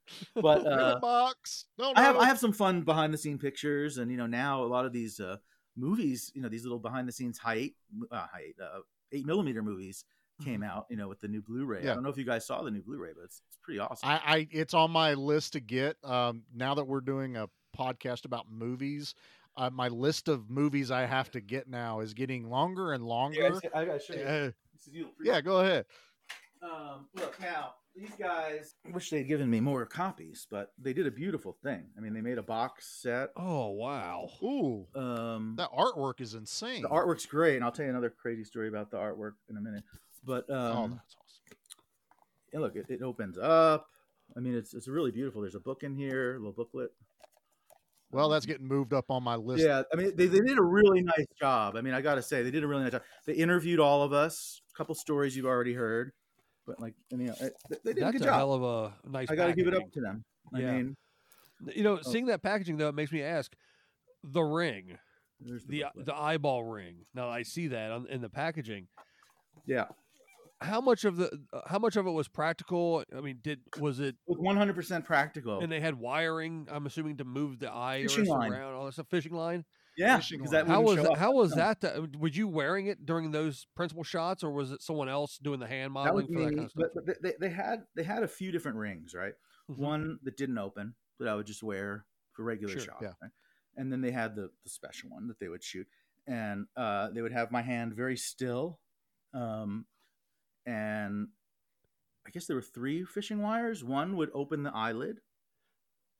but 0.34 0.66
uh, 0.66 0.98
box. 1.00 1.66
No, 1.78 1.86
no. 1.86 1.92
I 1.96 2.02
have. 2.02 2.16
I 2.16 2.26
have 2.26 2.38
some 2.38 2.52
fun 2.52 2.82
behind 2.82 3.14
the 3.14 3.18
scene 3.18 3.38
pictures, 3.38 3.98
and 3.98 4.10
you 4.10 4.18
know, 4.18 4.26
now 4.26 4.62
a 4.62 4.66
lot 4.66 4.84
of 4.84 4.92
these 4.92 5.18
uh, 5.18 5.36
movies, 5.76 6.30
you 6.34 6.42
know, 6.42 6.48
these 6.48 6.62
little 6.64 6.78
behind 6.78 7.08
the 7.08 7.12
scenes 7.12 7.38
height, 7.38 7.74
uh, 8.12 8.26
height, 8.32 8.54
uh, 8.62 8.80
eight 9.12 9.26
millimeter 9.26 9.62
movies 9.62 10.04
came 10.44 10.62
out, 10.62 10.86
you 10.88 10.96
know, 10.96 11.08
with 11.08 11.20
the 11.20 11.28
new 11.28 11.42
Blu-ray. 11.42 11.84
Yeah. 11.84 11.92
I 11.92 11.94
don't 11.94 12.02
know 12.02 12.10
if 12.10 12.16
you 12.16 12.24
guys 12.24 12.46
saw 12.46 12.62
the 12.62 12.70
new 12.70 12.82
Blu-ray, 12.82 13.10
but 13.14 13.24
it's, 13.24 13.42
it's 13.48 13.58
pretty 13.62 13.78
awesome. 13.78 14.08
I, 14.08 14.20
I 14.24 14.48
it's 14.50 14.74
on 14.74 14.90
my 14.90 15.14
list 15.14 15.52
to 15.54 15.60
get. 15.60 15.96
Um, 16.04 16.42
now 16.54 16.74
that 16.74 16.84
we're 16.84 17.00
doing 17.00 17.36
a 17.36 17.48
podcast 17.78 18.24
about 18.24 18.50
movies, 18.50 19.14
uh, 19.56 19.70
my 19.70 19.88
list 19.88 20.28
of 20.28 20.48
movies 20.50 20.90
I 20.90 21.02
have 21.06 21.30
to 21.32 21.40
get 21.40 21.68
now 21.68 22.00
is 22.00 22.14
getting 22.14 22.48
longer 22.48 22.92
and 22.92 23.04
longer. 23.04 23.58
I 23.74 23.84
gotta 23.84 23.98
show 24.00 24.14
Uh, 24.14 24.50
This 24.74 24.86
is 24.86 24.94
you- 24.94 25.10
yeah, 25.22 25.40
go 25.40 25.58
ahead. 25.60 25.86
Um, 26.62 27.08
look 27.14 27.40
now, 27.40 27.74
these 27.96 28.14
guys. 28.18 28.74
I 28.86 28.90
wish 28.90 29.08
they'd 29.10 29.24
given 29.24 29.48
me 29.48 29.60
more 29.60 29.86
copies, 29.86 30.46
but 30.50 30.72
they 30.78 30.92
did 30.92 31.06
a 31.06 31.10
beautiful 31.10 31.56
thing. 31.62 31.86
I 31.96 32.00
mean, 32.00 32.12
they 32.12 32.20
made 32.20 32.36
a 32.38 32.42
box 32.42 32.86
set. 33.00 33.30
Oh 33.36 33.70
wow. 33.70 34.28
Ooh, 34.42 34.86
Um, 34.94 35.54
that 35.56 35.70
artwork 35.72 36.20
is 36.20 36.34
insane. 36.34 36.82
the 36.82 36.88
artwork's 36.88 37.24
great, 37.26 37.56
and 37.56 37.64
I'll 37.64 37.72
tell 37.72 37.84
you 37.86 37.90
another 37.90 38.10
crazy 38.10 38.44
story 38.44 38.68
about 38.68 38.90
the 38.90 38.98
artwork 38.98 39.32
in 39.48 39.56
a 39.56 39.60
minute. 39.60 39.84
But 40.22 40.44
oh, 40.50 40.54
um, 40.54 40.90
that's 40.92 41.16
awesome. 41.16 41.56
and 42.52 42.62
look, 42.62 42.76
it, 42.76 42.86
it 42.90 43.02
opens 43.02 43.38
up. 43.38 43.88
I 44.36 44.40
mean, 44.40 44.54
it's 44.54 44.74
it's 44.74 44.86
really 44.86 45.10
beautiful. 45.10 45.40
There's 45.40 45.54
a 45.54 45.60
book 45.60 45.82
in 45.82 45.94
here, 45.96 46.34
a 46.34 46.38
little 46.38 46.52
booklet. 46.52 46.92
Well, 48.12 48.28
that's 48.28 48.44
getting 48.46 48.66
moved 48.66 48.92
up 48.92 49.10
on 49.10 49.22
my 49.22 49.36
list. 49.36 49.62
Yeah, 49.64 49.82
I 49.92 49.96
mean, 49.96 50.12
they, 50.16 50.26
they 50.26 50.40
did 50.40 50.58
a 50.58 50.62
really 50.62 51.00
nice 51.02 51.26
job. 51.40 51.76
I 51.76 51.80
mean, 51.80 51.94
I 51.94 52.00
got 52.00 52.16
to 52.16 52.22
say, 52.22 52.42
they 52.42 52.50
did 52.50 52.64
a 52.64 52.66
really 52.66 52.82
nice 52.82 52.92
job. 52.92 53.02
They 53.26 53.34
interviewed 53.34 53.78
all 53.78 54.02
of 54.02 54.12
us. 54.12 54.60
A 54.74 54.76
couple 54.76 54.94
stories 54.96 55.36
you've 55.36 55.46
already 55.46 55.74
heard, 55.74 56.12
but 56.66 56.80
like, 56.80 56.94
I 57.12 57.16
mean, 57.16 57.28
it- 57.28 57.52
they, 57.68 57.76
they 57.84 57.92
did 57.92 57.98
a 57.98 58.00
That's 58.06 58.12
good 58.14 58.22
a 58.22 58.24
job. 58.24 58.34
hell 58.34 58.52
of 58.54 58.62
a 58.62 59.08
nice. 59.08 59.30
I 59.30 59.36
got 59.36 59.46
to 59.46 59.52
give 59.54 59.68
it 59.68 59.74
up 59.74 59.82
to 59.92 60.00
them. 60.00 60.24
I 60.54 60.58
Yeah. 60.60 60.72
mean, 60.72 60.96
You 61.74 61.82
know, 61.84 61.98
Oh. 61.98 62.02
seeing 62.02 62.26
that 62.26 62.42
packaging 62.42 62.78
though, 62.78 62.88
it 62.88 62.94
makes 62.94 63.12
me 63.12 63.22
ask 63.22 63.52
the 64.24 64.42
ring, 64.42 64.98
there's 65.40 65.64
the, 65.66 65.84
the 65.94 66.04
the 66.04 66.14
eyeball 66.14 66.64
ring. 66.64 67.06
Now 67.14 67.28
I 67.28 67.42
see 67.42 67.68
that 67.68 67.92
on, 67.92 68.06
in 68.08 68.20
the 68.22 68.28
packaging. 68.30 68.88
yeah, 69.66 69.84
How 70.62 70.80
much 70.80 71.04
of 71.04 71.16
the 71.16 71.30
uh, 71.52 71.60
how 71.66 71.78
much 71.78 71.96
of 71.96 72.06
it 72.06 72.10
was 72.10 72.28
practical? 72.28 73.02
I 73.16 73.20
mean, 73.20 73.38
did 73.42 73.60
was 73.78 73.98
it? 74.00 74.16
with 74.26 74.38
100% 74.38 75.04
practical. 75.04 75.60
And 75.60 75.72
they 75.72 75.80
had 75.80 75.94
wiring. 75.98 76.68
I'm 76.70 76.84
assuming 76.86 77.16
to 77.18 77.24
move 77.24 77.58
the 77.58 77.72
eye 77.72 78.02
Fishing 78.02 78.26
line. 78.26 78.52
around. 78.52 78.74
All 78.74 78.84
this 78.86 78.96
stuff. 78.96 79.08
Fishing 79.08 79.32
line. 79.32 79.64
yeah, 79.96 80.16
fishing 80.18 80.38
because 80.38 80.52
line. 80.52 80.66
that 80.66 80.70
How 80.72 80.82
was 80.82 80.96
that, 80.96 81.10
up. 81.12 81.16
how 81.16 81.32
was 81.32 81.50
No. 81.50 81.56
that? 81.56 81.80
that? 81.80 82.16
Was 82.18 82.36
you 82.36 82.46
wearing 82.46 82.86
it 82.88 83.06
during 83.06 83.30
those 83.30 83.66
principal 83.74 84.04
shots, 84.04 84.44
or 84.44 84.50
was 84.50 84.70
it 84.70 84.82
someone 84.82 85.08
else 85.08 85.38
doing 85.38 85.60
the 85.60 85.66
hand 85.66 85.94
That 85.96 86.14
was 86.14 86.24
modeling 86.28 86.34
for 86.34 86.40
that 86.44 86.54
kind 86.56 86.60
of 86.66 86.70
stuff? 86.70 86.84
but, 86.94 87.06
but 87.06 87.22
they, 87.22 87.32
they 87.40 87.48
had 87.54 87.84
they 87.96 88.02
had 88.02 88.22
a 88.22 88.28
few 88.28 88.52
different 88.52 88.76
rings, 88.76 89.14
right? 89.14 89.32
Mhm. 89.70 89.78
One 89.78 90.18
that 90.24 90.36
didn't 90.36 90.58
open 90.58 90.94
that 91.18 91.28
I 91.28 91.34
would 91.36 91.46
just 91.46 91.62
wear 91.62 92.04
for 92.32 92.44
regular 92.44 92.72
Sure, 92.74 92.82
shots, 92.82 92.98
yeah. 93.02 93.12
right? 93.22 93.30
and 93.76 93.90
then 93.90 94.02
they 94.02 94.10
had 94.10 94.36
the 94.36 94.50
the 94.64 94.68
special 94.70 95.08
one 95.08 95.26
that 95.28 95.38
they 95.40 95.48
would 95.48 95.64
shoot, 95.64 95.86
and 96.26 96.66
uh, 96.76 97.08
they 97.10 97.22
would 97.22 97.32
have 97.32 97.50
my 97.50 97.62
hand 97.62 97.94
very 97.94 98.16
still, 98.18 98.78
um, 99.32 99.86
and 100.66 101.28
I 102.26 102.30
guess 102.30 102.46
there 102.46 102.56
were 102.56 102.62
three 102.62 103.04
fishing 103.04 103.40
wires. 103.42 103.84
One 103.84 104.16
would 104.16 104.30
open 104.34 104.62
the 104.62 104.74
eyelid, 104.74 105.20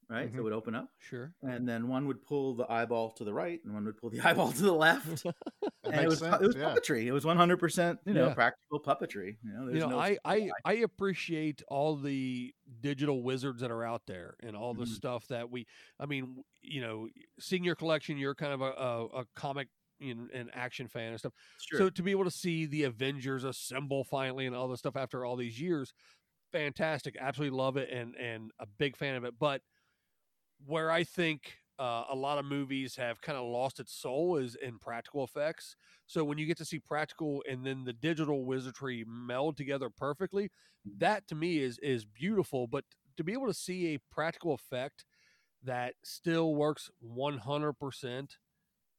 right? 0.08 0.30
So 0.32 0.34
Mhm. 0.34 0.38
it 0.38 0.42
would 0.42 0.52
open 0.52 0.74
up, 0.74 0.92
Sure. 0.98 1.34
and 1.42 1.68
then 1.68 1.88
one 1.88 2.06
would 2.06 2.22
pull 2.22 2.54
the 2.54 2.70
eyeball 2.70 3.12
to 3.12 3.24
the 3.24 3.32
right, 3.32 3.62
and 3.64 3.72
one 3.74 3.84
would 3.84 3.96
pull 3.96 4.10
the 4.10 4.20
eyeball 4.26 4.52
to 4.52 4.62
the 4.62 4.72
left. 4.74 5.24
And 5.92 6.04
it 6.04 6.08
was 6.08 6.18
sense. 6.18 6.36
it 6.42 6.46
was 6.46 6.56
yeah. 6.56 6.74
puppetry. 6.74 7.04
It 7.04 7.12
was 7.12 7.24
one 7.24 7.36
hundred 7.36 7.58
percent, 7.58 8.00
you 8.06 8.14
know, 8.14 8.28
Yeah. 8.28 8.34
practical 8.34 8.80
puppetry. 8.80 9.38
You 9.42 9.52
know, 9.52 9.68
you 9.68 9.78
know, 9.80 9.88
no 9.88 9.98
I, 9.98 10.18
I 10.24 10.50
I 10.64 10.72
appreciate 10.74 11.62
all 11.68 11.96
the 11.96 12.54
digital 12.80 13.22
wizards 13.22 13.60
that 13.62 13.70
are 13.70 13.84
out 13.84 14.06
there 14.06 14.36
and 14.40 14.56
all 14.56 14.74
the 14.74 14.84
Mhm. 14.84 14.88
stuff 14.88 15.26
that 15.28 15.50
we. 15.50 15.66
I 15.98 16.06
mean, 16.06 16.44
you 16.60 16.80
know, 16.80 17.08
seeing 17.38 17.64
your 17.64 17.74
collection, 17.76 18.18
you're 18.18 18.34
kind 18.34 18.52
of 18.52 18.60
a, 18.60 18.72
a, 18.72 19.06
a 19.22 19.26
comic 19.34 19.68
and, 20.00 20.30
and 20.32 20.50
action 20.54 20.88
fan 20.88 21.10
and 21.10 21.18
stuff. 21.18 21.32
Sure. 21.60 21.78
So 21.78 21.90
to 21.90 22.02
be 22.02 22.10
able 22.10 22.24
to 22.24 22.30
see 22.30 22.66
the 22.66 22.84
Avengers 22.84 23.44
assemble 23.44 24.04
finally 24.04 24.46
and 24.46 24.56
all 24.56 24.68
this 24.68 24.80
stuff 24.80 24.96
after 24.96 25.24
all 25.24 25.36
these 25.36 25.60
years, 25.60 25.92
fantastic. 26.52 27.16
Absolutely 27.20 27.56
love 27.56 27.76
it 27.76 27.90
and 27.90 28.14
and 28.16 28.50
a 28.58 28.66
big 28.78 28.96
fan 28.96 29.14
of 29.14 29.24
it. 29.24 29.34
But 29.38 29.62
where 30.66 30.90
I 30.90 31.04
think 31.04 31.54
uh, 31.78 32.04
a 32.10 32.14
lot 32.14 32.38
of 32.38 32.44
movies 32.44 32.96
have 32.96 33.22
kind 33.22 33.38
of 33.38 33.46
lost 33.46 33.80
its 33.80 33.94
soul 33.94 34.36
is 34.36 34.54
in 34.54 34.78
practical 34.78 35.24
effects. 35.24 35.76
So 36.06 36.24
when 36.24 36.36
you 36.36 36.44
get 36.44 36.58
to 36.58 36.64
see 36.64 36.78
practical 36.78 37.42
and 37.48 37.64
then 37.64 37.84
the 37.84 37.94
digital 37.94 38.44
wizardry 38.44 39.04
meld 39.08 39.56
together 39.56 39.88
perfectly, 39.88 40.50
that 40.98 41.26
to 41.28 41.34
me 41.34 41.58
is 41.58 41.78
is 41.78 42.04
beautiful. 42.04 42.66
But 42.66 42.84
to 43.16 43.24
be 43.24 43.32
able 43.32 43.46
to 43.46 43.54
see 43.54 43.94
a 43.94 44.00
practical 44.12 44.52
effect 44.52 45.04
that 45.62 45.94
still 46.04 46.54
works 46.54 46.90
one 47.00 47.38
hundred 47.38 47.74
percent 47.74 48.36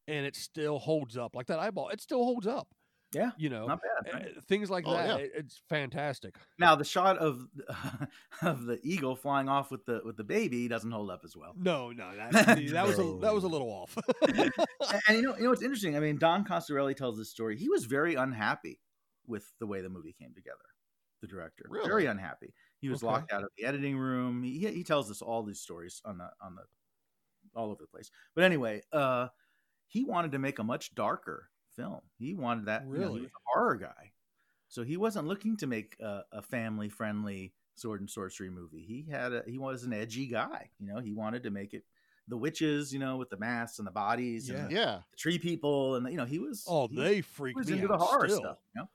and 0.08 0.26
it 0.26 0.36
still 0.36 0.78
holds 0.78 1.16
up, 1.16 1.34
like 1.34 1.46
that 1.46 1.58
eyeball, 1.58 1.88
it 1.90 2.00
still 2.00 2.24
holds 2.24 2.46
up. 2.46 2.68
Yeah, 3.14 3.32
you 3.36 3.50
know, 3.50 3.66
not 3.66 3.80
bad. 4.06 4.14
right? 4.14 4.32
uh, 4.38 4.40
things 4.48 4.70
like 4.70 4.84
Oh, 4.86 4.94
that. 4.94 5.06
yeah. 5.06 5.16
it- 5.16 5.32
it's 5.34 5.60
fantastic. 5.68 6.34
Now 6.58 6.76
the 6.76 6.84
shot 6.84 7.18
of 7.18 7.46
of 8.42 8.64
the 8.64 8.80
eagle 8.82 9.16
flying 9.16 9.50
off 9.50 9.70
with 9.70 9.84
the 9.84 10.00
with 10.02 10.16
the 10.16 10.24
baby 10.24 10.66
doesn't 10.66 10.90
hold 10.90 11.10
up 11.10 11.20
as 11.22 11.36
well. 11.36 11.52
No, 11.58 11.90
no, 11.92 12.10
that, 12.16 12.32
that 12.72 12.86
was 12.86 12.98
a, 12.98 13.18
that 13.20 13.34
was 13.34 13.44
a 13.44 13.48
little 13.48 13.68
off. 13.68 13.98
and, 14.28 14.50
and 15.08 15.16
you 15.16 15.22
know, 15.22 15.36
you 15.36 15.42
know 15.44 15.50
what's 15.50 15.62
interesting? 15.62 15.94
I 15.94 16.00
mean, 16.00 16.16
Don 16.16 16.42
Coscarelli 16.44 16.96
tells 16.96 17.18
this 17.18 17.28
story. 17.30 17.58
He 17.58 17.68
was 17.68 17.84
very 17.84 18.14
unhappy 18.14 18.80
with 19.26 19.44
the 19.60 19.66
way 19.66 19.82
the 19.82 19.90
movie 19.90 20.14
came 20.18 20.32
together. 20.34 20.56
The 21.20 21.28
director, 21.28 21.66
Really? 21.68 21.86
very 21.86 22.06
unhappy. 22.06 22.54
He 22.80 22.88
was 22.88 23.02
Okay. 23.04 23.12
locked 23.12 23.30
out 23.32 23.42
of 23.44 23.50
the 23.58 23.64
editing 23.66 23.96
room. 23.98 24.42
He 24.42 24.58
he 24.68 24.82
tells 24.84 25.10
us 25.10 25.20
all 25.20 25.42
these 25.42 25.60
stories 25.60 26.00
on 26.06 26.16
the 26.16 26.30
on 26.40 26.54
the 26.56 26.62
all 27.54 27.70
over 27.70 27.82
the 27.82 27.86
place. 27.88 28.10
But 28.34 28.44
anyway, 28.44 28.80
uh, 28.90 29.28
he 29.92 30.04
wanted 30.04 30.32
to 30.32 30.38
make 30.38 30.58
a 30.58 30.64
much 30.64 30.94
darker 30.94 31.50
film. 31.76 32.00
He 32.18 32.34
wanted 32.34 32.66
that. 32.66 32.82
you 32.84 32.88
know, 32.88 32.94
he 32.94 33.00
Really? 33.00 33.20
was 33.22 33.30
a 33.30 33.42
horror 33.52 33.76
guy, 33.76 34.12
so 34.68 34.82
he 34.82 34.96
wasn't 34.96 35.26
looking 35.28 35.56
to 35.58 35.66
make 35.66 35.96
a, 36.00 36.22
a 36.32 36.40
family 36.42 36.88
friendly 36.88 37.52
sword 37.74 38.00
and 38.00 38.08
sorcery 38.10 38.48
movie. 38.50 38.82
He 38.82 39.10
had 39.10 39.32
a 39.32 39.42
he 39.46 39.58
was 39.58 39.84
an 39.84 39.92
edgy 39.92 40.26
guy. 40.26 40.70
You 40.78 40.86
know, 40.92 41.00
he 41.00 41.12
wanted 41.12 41.42
to 41.44 41.50
make 41.50 41.74
it 41.74 41.84
the 42.28 42.36
witches, 42.36 42.92
you 42.92 42.98
know, 43.00 43.16
with 43.16 43.30
the 43.30 43.36
masks 43.36 43.78
and 43.78 43.86
the 43.86 43.90
bodies, 43.92 44.48
and 44.48 44.70
the, 44.70 44.74
Yeah. 44.74 45.00
the 45.10 45.16
tree 45.18 45.38
people, 45.38 45.96
and 45.96 46.08
you 46.10 46.16
know, 46.16 46.24
he 46.24 46.38
was 46.38 46.64
oh, 46.68 46.88
he 46.88 46.96
they 46.96 47.20
freaked 47.20 47.58
was 47.58 47.66
me 47.68 47.74
into 47.74 47.88
the 47.88 47.94
out 47.94 48.00
horror 48.00 48.28
still. 48.28 48.40
stuff. 48.40 48.58
You 48.74 48.80
know? 48.82 48.88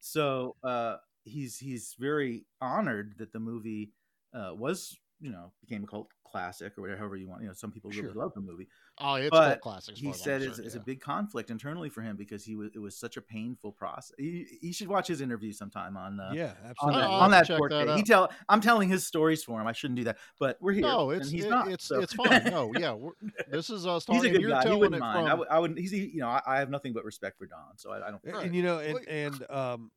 So 0.00 0.56
uh, 0.62 0.96
he's 1.24 1.58
he's 1.58 1.94
very 1.98 2.44
honored 2.60 3.14
that 3.18 3.32
the 3.32 3.40
movie 3.40 3.92
uh, 4.34 4.52
was 4.54 4.96
you 5.20 5.30
know 5.30 5.52
became 5.60 5.84
a 5.84 5.86
cult 5.86 6.10
classic 6.34 6.76
or 6.76 6.80
whatever 6.82 7.14
you 7.16 7.28
want. 7.28 7.42
You 7.42 7.48
know, 7.48 7.54
some 7.54 7.70
people 7.70 7.90
really 7.90 8.02
Sure. 8.02 8.12
love 8.14 8.32
the 8.34 8.40
movie. 8.40 8.66
Oh, 8.98 9.14
it's 9.14 9.30
But 9.30 9.48
cult 9.48 9.60
classic. 9.60 9.96
He 9.96 10.06
far 10.06 10.10
as 10.14 10.20
I'm 10.20 10.24
said 10.24 10.42
it's, 10.42 10.46
concerned, 10.48 10.66
it's 10.66 10.74
a 10.74 10.80
big 10.80 11.00
conflict 11.00 11.50
internally 11.50 11.88
for 11.90 12.02
him 12.02 12.16
because 12.16 12.44
he 12.44 12.56
was 12.56 12.70
it 12.74 12.78
was 12.80 12.96
such 12.96 13.16
a 13.16 13.22
painful 13.22 13.70
process. 13.72 14.14
You, 14.18 14.44
you 14.60 14.72
should 14.72 14.88
watch 14.88 15.06
his 15.06 15.20
interview 15.20 15.52
sometime 15.52 15.96
on 15.96 16.18
uh, 16.18 16.32
Yeah, 16.34 16.54
on 16.64 16.70
absolutely. 16.70 17.00
that, 17.00 17.06
I'll 17.10 17.20
on 17.20 17.30
that 17.30 17.46
to 17.46 17.58
that 17.70 17.96
he 17.96 18.02
tell 18.02 18.30
I'm 18.48 18.60
telling 18.60 18.88
his 18.88 19.06
stories 19.06 19.44
for 19.44 19.60
him. 19.60 19.66
I 19.68 19.72
shouldn't 19.72 19.98
do 19.98 20.04
that, 20.04 20.18
but 20.40 20.56
we're 20.60 20.72
here. 20.72 20.82
No, 20.82 21.10
and 21.10 21.20
it's 21.22 21.30
he's 21.30 21.44
it- 21.44 21.50
not. 21.50 21.70
it's 21.70 21.84
so- 21.84 22.00
it's 22.00 22.14
fine. 22.14 22.44
No, 22.46 22.72
yeah, 22.76 22.92
we're, 22.94 23.12
this 23.50 23.70
is 23.70 23.86
us 23.86 24.04
he's 24.10 24.24
a 24.24 24.30
good 24.30 24.48
guy. 24.48 24.68
He 24.68 24.74
wouldn't 24.76 25.00
mind. 25.00 25.18
from. 25.18 25.26
I, 25.30 25.34
would, 25.34 25.48
I 25.48 25.58
wouldn't. 25.60 25.78
He's 25.78 25.92
you 25.92 26.18
know 26.20 26.28
I, 26.28 26.40
I 26.46 26.58
have 26.58 26.70
nothing 26.70 26.92
but 26.92 27.04
respect 27.04 27.38
for 27.38 27.46
Don, 27.46 27.76
so 27.76 27.92
I, 27.92 28.08
I 28.08 28.10
don't. 28.10 28.22
And- 28.24 28.34
Right. 28.34 28.46
And 28.46 28.54
you 28.56 28.62
know, 28.64 28.78
and 28.78 28.98
and 29.08 29.50
um, 29.50 29.90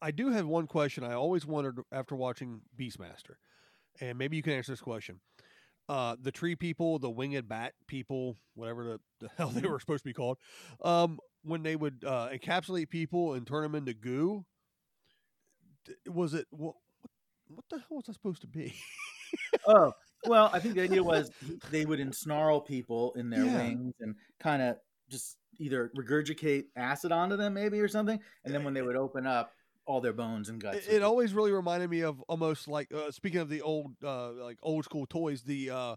I 0.00 0.10
do 0.10 0.30
have 0.30 0.46
one 0.46 0.66
question. 0.66 1.04
I 1.04 1.14
always 1.14 1.46
wondered 1.46 1.78
after 1.92 2.16
watching 2.16 2.60
Beastmaster, 2.78 3.36
and 4.00 4.18
maybe 4.18 4.36
you 4.36 4.42
can 4.42 4.52
answer 4.52 4.72
this 4.72 4.80
question. 4.80 5.20
Uh, 5.88 6.16
the 6.20 6.32
tree 6.32 6.54
people, 6.56 6.98
the 6.98 7.10
winged 7.10 7.48
bat 7.48 7.74
people, 7.86 8.36
whatever 8.54 8.84
the, 8.84 9.00
the 9.20 9.28
hell 9.36 9.48
they 9.48 9.68
were 9.68 9.80
supposed 9.80 10.04
to 10.04 10.08
be 10.08 10.14
called, 10.14 10.38
um, 10.82 11.18
when 11.42 11.62
they 11.62 11.76
would 11.76 12.04
uh, 12.06 12.28
encapsulate 12.32 12.88
people 12.88 13.34
and 13.34 13.46
turn 13.46 13.62
them 13.62 13.74
into 13.74 13.92
goo, 13.94 14.44
was 16.08 16.34
it 16.34 16.46
what? 16.50 16.74
What 17.48 17.64
the 17.68 17.78
hell 17.78 17.96
was 17.96 18.04
that 18.06 18.14
supposed 18.14 18.40
to 18.42 18.46
be? 18.46 18.74
oh 19.66 19.92
well 20.26 20.50
i 20.52 20.58
think 20.58 20.74
the 20.74 20.80
idea 20.82 21.02
was 21.02 21.30
they 21.70 21.84
would 21.84 21.98
ensnarl 21.98 22.64
people 22.64 23.12
in 23.16 23.28
their 23.30 23.44
Yeah. 23.44 23.54
wings 23.56 23.94
and 24.00 24.14
kind 24.40 24.62
of 24.62 24.76
just 25.08 25.36
either 25.58 25.90
regurgitate 25.96 26.64
acid 26.76 27.12
onto 27.12 27.36
them 27.36 27.54
maybe 27.54 27.80
or 27.80 27.88
something 27.88 28.18
and 28.44 28.54
then 28.54 28.62
when 28.64 28.74
they 28.74 28.82
would 28.86 28.96
open 28.96 29.26
up 29.26 29.52
all 29.86 30.00
their 30.00 30.12
bones 30.12 30.48
and 30.48 30.60
guts 30.60 30.86
It, 30.86 30.94
it 30.96 31.02
always 31.02 31.34
really 31.34 31.52
reminded 31.52 31.90
me 31.90 32.02
of 32.02 32.20
almost 32.22 32.68
like 32.68 32.92
uh, 32.94 33.10
speaking 33.10 33.40
of 33.40 33.48
the 33.48 33.62
old 33.62 33.92
uh, 34.04 34.30
like 34.32 34.58
old 34.62 34.84
school 34.84 35.06
toys, 35.06 35.42
the 35.42 35.70
uh, 35.70 35.96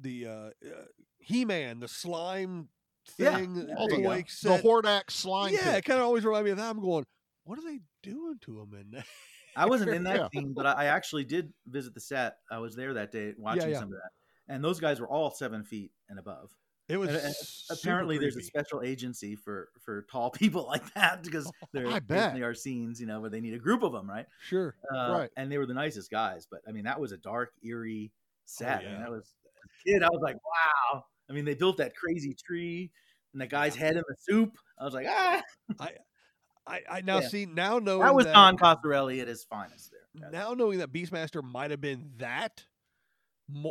the 0.00 0.26
uh, 0.26 0.30
uh, 0.30 0.84
He 1.18 1.44
Man, 1.44 1.80
the 1.80 1.88
slime 1.88 2.68
thing, 3.06 3.66
yeah, 3.68 3.74
Oh, 3.76 3.88
there 3.88 3.98
the, 3.98 4.02
go. 4.02 4.08
toy 4.08 4.24
the. 4.42 4.62
Hordak 4.62 5.10
slime. 5.10 5.52
yeah, 5.54 5.76
it 5.76 5.84
kind 5.84 6.00
of 6.00 6.06
always 6.06 6.24
reminded 6.24 6.44
me 6.44 6.50
of 6.52 6.56
that. 6.58 6.70
I'm 6.70 6.80
going, 6.80 7.04
what 7.44 7.58
are 7.58 7.62
they 7.62 7.80
doing 8.02 8.38
to 8.42 8.60
him 8.60 8.74
in 8.78 8.90
there? 8.90 9.04
I 9.56 9.66
wasn't 9.66 9.90
in 9.92 10.04
that 10.04 10.16
Yeah. 10.16 10.28
scene, 10.32 10.52
but 10.54 10.66
I, 10.66 10.72
I 10.72 10.84
actually 10.86 11.24
did 11.24 11.52
visit 11.66 11.92
the 11.92 12.00
set. 12.00 12.36
I 12.50 12.58
was 12.58 12.76
there 12.76 12.94
that 12.94 13.10
day 13.10 13.34
watching 13.36 13.70
yeah. 13.70 13.78
some 13.78 13.88
of 13.88 13.98
that, 13.98 14.10
and 14.48 14.62
those 14.62 14.78
guys 14.78 15.00
were 15.00 15.08
all 15.08 15.30
seven 15.30 15.64
feet 15.64 15.90
and 16.08 16.18
above. 16.18 16.50
It 16.90 16.96
was 16.98 17.08
And- 17.10 17.18
and 17.18 17.34
super 17.34 17.78
apparently, 17.80 18.18
there's 18.18 18.36
a 18.36 18.42
special 18.42 18.82
agency 18.82 19.36
for 19.36 19.68
for 19.80 20.02
tall 20.10 20.30
people 20.42 20.66
like 20.66 20.92
that 20.94 21.22
because 21.22 21.50
there 21.72 21.86
I 21.88 22.00
bet. 22.00 22.40
are 22.42 22.54
scenes, 22.54 23.00
you 23.00 23.06
know, 23.06 23.20
where 23.20 23.30
they 23.30 23.40
need 23.40 23.54
a 23.54 23.58
group 23.58 23.82
of 23.82 23.92
them, 23.92 24.08
right? 24.08 24.26
Sure. 24.42 24.74
Uh, 24.94 25.12
Right. 25.18 25.30
And 25.36 25.50
they 25.50 25.58
were 25.58 25.66
the 25.66 25.74
nicest 25.74 26.10
guys, 26.10 26.46
but 26.50 26.60
I 26.68 26.72
mean, 26.72 26.84
that 26.84 27.00
was 27.00 27.12
a 27.12 27.16
dark, 27.18 27.52
eerie 27.62 28.12
set. 28.44 28.82
I 28.84 28.90
mean, 28.90 29.00
that 29.00 29.10
was 29.10 29.32
a 29.64 29.88
kid. 29.88 30.02
I 30.02 30.08
was 30.10 30.20
like, 30.22 30.36
wow. 30.44 31.04
I 31.28 31.32
mean, 31.32 31.44
they 31.44 31.54
built 31.54 31.76
that 31.78 31.94
crazy 31.94 32.34
tree 32.34 32.90
and 33.32 33.40
the 33.40 33.46
guy's 33.46 33.76
head 33.76 33.96
in 33.96 34.02
the 34.08 34.16
soup. 34.18 34.56
I 34.78 34.84
was 34.84 34.94
like, 34.94 35.06
ah, 35.08 35.40
I, 36.66 36.80
I 36.90 37.00
now 37.02 37.20
Yeah. 37.20 37.28
see 37.28 37.46
now 37.46 37.78
knowing 37.78 38.00
that 38.02 38.14
was 38.14 38.26
that, 38.26 38.34
Don 38.34 38.56
Coscarelli 38.58 39.20
at 39.20 39.28
his 39.28 39.44
finest 39.44 39.90
there. 39.92 40.00
Yeah. 40.14 40.30
now 40.30 40.54
knowing 40.54 40.78
that 40.78 40.92
Beastmaster 40.92 41.42
might 41.42 41.70
have 41.70 41.80
been 41.80 42.10
that 42.18 42.64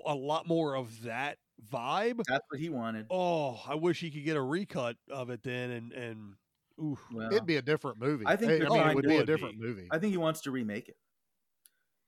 a 0.05 0.15
lot 0.15 0.47
more 0.47 0.75
of 0.75 1.03
that 1.03 1.37
vibe. 1.71 2.21
That's 2.27 2.45
what 2.49 2.59
he 2.59 2.69
wanted. 2.69 3.07
Oh, 3.09 3.59
I 3.67 3.75
wish 3.75 3.99
he 3.99 4.11
could 4.11 4.23
get 4.25 4.37
a 4.37 4.41
recut 4.41 4.97
of 5.09 5.29
it 5.29 5.43
then 5.43 5.71
and 5.71 5.91
and 5.93 6.33
oof. 6.81 6.99
Well, 7.13 7.31
It'd 7.31 7.45
be 7.45 7.57
a 7.57 7.61
different 7.61 7.99
movie. 7.99 8.25
I 8.27 8.35
think 8.35 8.51
Hey, 8.51 8.65
I 8.65 8.69
mean, 8.69 8.87
it 8.89 8.95
would 8.95 9.05
be 9.07 9.17
a 9.17 9.25
different 9.25 9.59
be. 9.59 9.65
movie. 9.67 9.87
I 9.91 9.99
think 9.99 10.11
he 10.11 10.17
wants 10.17 10.41
to 10.41 10.51
remake 10.51 10.89
it. 10.89 10.97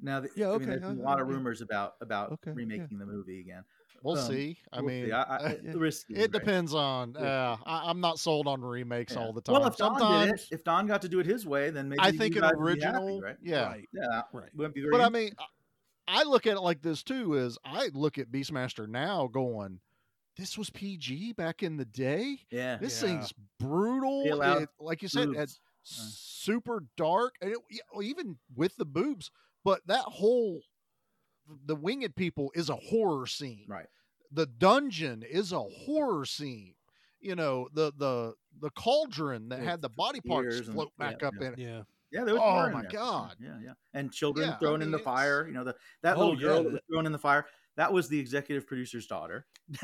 Now, 0.03 0.21
that, 0.21 0.31
Yeah, 0.35 0.47
I 0.47 0.53
mean, 0.53 0.55
okay, 0.55 0.65
there's 0.79 0.81
been 0.81 0.99
a 0.99 1.03
lot 1.03 1.19
of 1.21 1.27
yeah. 1.27 1.33
rumors 1.35 1.61
about 1.61 1.93
about 2.01 2.31
Okay, 2.33 2.51
yeah. 2.51 2.53
remaking 2.55 2.97
the 2.97 3.05
movie 3.05 3.39
again. 3.39 3.63
We'll 4.03 4.17
um, 4.17 4.25
see. 4.31 4.57
I 4.73 4.81
We'll 4.81 4.89
see. 4.89 5.01
mean, 5.03 5.13
I, 5.13 5.21
I, 5.21 5.35
uh, 5.73 5.77
risky, 5.77 6.15
it 6.15 6.21
right? 6.21 6.31
depends 6.31 6.73
on. 6.73 7.15
Yeah. 7.19 7.51
Uh, 7.51 7.57
I, 7.67 7.89
I'm 7.91 7.99
not 7.99 8.17
sold 8.17 8.47
on 8.47 8.61
remakes 8.61 9.13
Yeah. 9.13 9.19
all 9.19 9.31
the 9.33 9.41
time. 9.41 9.53
Well, 9.53 9.67
if 9.67 9.77
Don 9.77 10.25
did 10.25 10.33
it, 10.33 10.41
if 10.49 10.63
Don 10.63 10.87
got 10.87 11.03
to 11.03 11.09
do 11.09 11.19
it 11.19 11.27
his 11.27 11.45
way, 11.45 11.69
then 11.69 11.87
maybe 11.87 11.99
I 12.01 12.11
think 12.11 12.35
an 12.35 12.41
guys 12.41 12.53
would 12.55 12.77
be 12.77 12.81
happy, 12.81 12.95
original. 12.97 13.21
right? 13.21 13.35
Yeah, 13.43 13.65
Right. 13.67 13.89
Yeah, 13.93 14.21
Right. 14.33 14.49
wouldn't 14.55 14.73
be 14.73 14.81
very 14.81 14.89
but 14.91 15.01
I 15.01 15.09
mean, 15.09 15.33
I 16.11 16.21
I 16.21 16.23
look 16.23 16.45
at 16.47 16.57
it 16.57 16.61
like 16.61 16.81
this 16.81 17.03
too. 17.03 17.35
Is 17.35 17.57
I 17.63 17.89
look 17.93 18.17
at 18.17 18.31
Beastmaster 18.31 18.87
now, 18.87 19.27
going, 19.27 19.79
"This 20.37 20.57
was 20.57 20.69
PG 20.69 21.33
back 21.33 21.63
in 21.63 21.77
the 21.77 21.85
day. 21.85 22.39
yeah, 22.51 22.77
This 22.77 23.01
Yeah. 23.01 23.07
thing's 23.07 23.33
brutal. 23.59 24.41
It- 24.41 24.69
like 24.79 25.01
you 25.01 25.07
said, 25.07 25.29
it 25.29 25.35
had 25.37 25.49
super 25.83 26.85
dark, 26.97 27.35
and 27.41 27.51
it, 27.51 27.57
oh, 27.93 28.01
even 28.01 28.37
with 28.55 28.75
the 28.75 28.85
boobs. 28.85 29.31
But 29.63 29.85
that 29.87 30.03
whole 30.05 30.61
the 31.65 31.75
winged 31.75 32.15
people 32.15 32.51
is 32.55 32.69
a 32.69 32.75
horror 32.75 33.25
scene. 33.27 33.65
right. 33.67 33.87
the 34.33 34.45
dungeon 34.45 35.23
is 35.23 35.51
a 35.51 35.59
horror 35.61 36.25
scene. 36.25 36.73
You 37.19 37.35
know, 37.35 37.67
the 37.73 37.91
the 37.97 38.35
the 38.59 38.69
cauldron 38.71 39.49
that 39.49 39.59
With 39.59 39.67
had 39.67 39.81
the 39.81 39.89
body 39.89 40.21
parts 40.21 40.55
ears 40.55 40.67
and- 40.67 40.75
float 40.75 40.91
yeah, 40.97 41.09
back 41.11 41.23
up 41.23 41.33
yeah. 41.39 41.47
in 41.47 41.53
it. 41.53 41.59
Yeah. 41.59 41.83
Yeah, 42.11 42.23
there 42.25 42.33
was 42.35 42.43
Oh 42.45 42.51
more 42.53 42.67
in 42.67 42.73
my 42.73 42.81
there. 42.81 42.91
God. 42.91 43.35
Yeah, 43.39 43.57
yeah, 43.63 43.73
and 43.93 44.11
children 44.11 44.49
Yeah, 44.49 44.55
I 44.55 44.59
thrown 44.59 44.81
in 44.81 44.91
the 44.91 44.97
it's- 44.97 45.05
fire. 45.05 45.47
You 45.47 45.53
know, 45.53 45.63
the 45.63 45.75
that 46.03 46.17
Oh, 46.17 46.19
little 46.19 46.35
girl 46.35 46.57
yeah, 46.57 46.63
that 46.63 46.71
was 46.73 46.81
thrown 46.91 47.05
in 47.05 47.11
the 47.11 47.19
fire. 47.19 47.45
That 47.77 47.93
was 47.93 48.09
the 48.09 48.19
executive 48.19 48.67
producer's 48.67 49.07
daughter. 49.07 49.45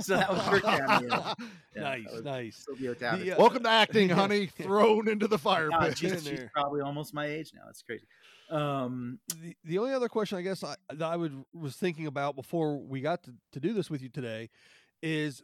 so 0.00 0.16
that 0.16 0.28
was 0.30 0.40
her 0.48 0.60
cameo. 0.60 1.08
Yeah, 1.08 1.34
that 1.74 1.80
nice, 1.80 2.12
was 2.12 2.22
nice. 2.24 2.66
The, 2.78 2.88
uh, 2.90 3.34
Welcome 3.38 3.62
to 3.62 3.68
acting, 3.68 4.08
honey. 4.10 4.46
Thrown 4.46 5.08
into 5.08 5.28
the 5.28 5.38
fire 5.38 5.68
God, 5.70 5.80
pit. 5.80 5.98
she's, 5.98 6.10
in 6.12 6.18
she's 6.18 6.24
there. 6.38 6.50
probably 6.52 6.80
almost 6.80 7.14
my 7.14 7.26
age 7.26 7.52
now. 7.54 7.62
It's 7.70 7.82
crazy. 7.82 8.04
Um, 8.50 9.20
the, 9.40 9.54
the 9.64 9.78
only 9.78 9.92
other 9.94 10.08
question 10.08 10.38
I 10.38 10.42
guess 10.42 10.64
I, 10.64 10.74
that 10.92 11.06
I 11.06 11.16
would 11.16 11.44
was 11.54 11.76
thinking 11.76 12.08
about 12.08 12.34
before 12.34 12.76
we 12.78 13.00
got 13.00 13.22
to, 13.22 13.34
to 13.52 13.60
do 13.60 13.72
this 13.72 13.88
with 13.88 14.02
you 14.02 14.08
today 14.08 14.50
is 15.00 15.40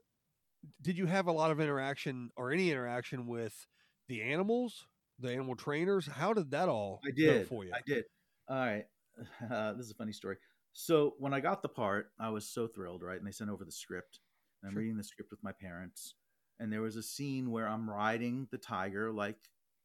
did 0.82 0.98
you 0.98 1.06
have 1.06 1.28
a 1.28 1.32
lot 1.32 1.52
of 1.52 1.60
interaction 1.60 2.30
or 2.36 2.50
any 2.50 2.72
interaction 2.72 3.28
with 3.28 3.68
the 4.08 4.22
animals, 4.22 4.86
the 5.18 5.32
animal 5.32 5.56
trainers? 5.56 6.06
How 6.06 6.32
did 6.32 6.50
that 6.52 6.68
all 6.68 7.00
I 7.04 7.10
did 7.10 7.46
for 7.48 7.64
you? 7.64 7.72
I 7.74 7.80
did. 7.86 8.04
All 8.48 8.56
right. 8.56 8.84
Uh, 9.50 9.72
this 9.72 9.86
is 9.86 9.92
a 9.92 9.94
funny 9.94 10.12
story. 10.12 10.36
So 10.74 11.14
when 11.18 11.32
I 11.32 11.40
got 11.40 11.62
the 11.62 11.70
part, 11.70 12.12
I 12.20 12.28
was 12.28 12.46
so 12.46 12.66
thrilled, 12.66 13.02
right? 13.02 13.16
And 13.16 13.26
they 13.26 13.30
sent 13.32 13.48
over 13.48 13.64
the 13.64 13.72
script. 13.72 14.20
I'm 14.62 14.72
Sure. 14.72 14.80
reading 14.82 14.98
the 14.98 15.04
script 15.04 15.30
with 15.30 15.42
my 15.42 15.52
parents, 15.52 16.16
and 16.60 16.70
there 16.70 16.82
was 16.82 16.96
a 16.96 17.02
scene 17.02 17.50
where 17.50 17.66
I'm 17.66 17.88
riding 17.88 18.46
the 18.50 18.58
tiger 18.58 19.10
like 19.10 19.38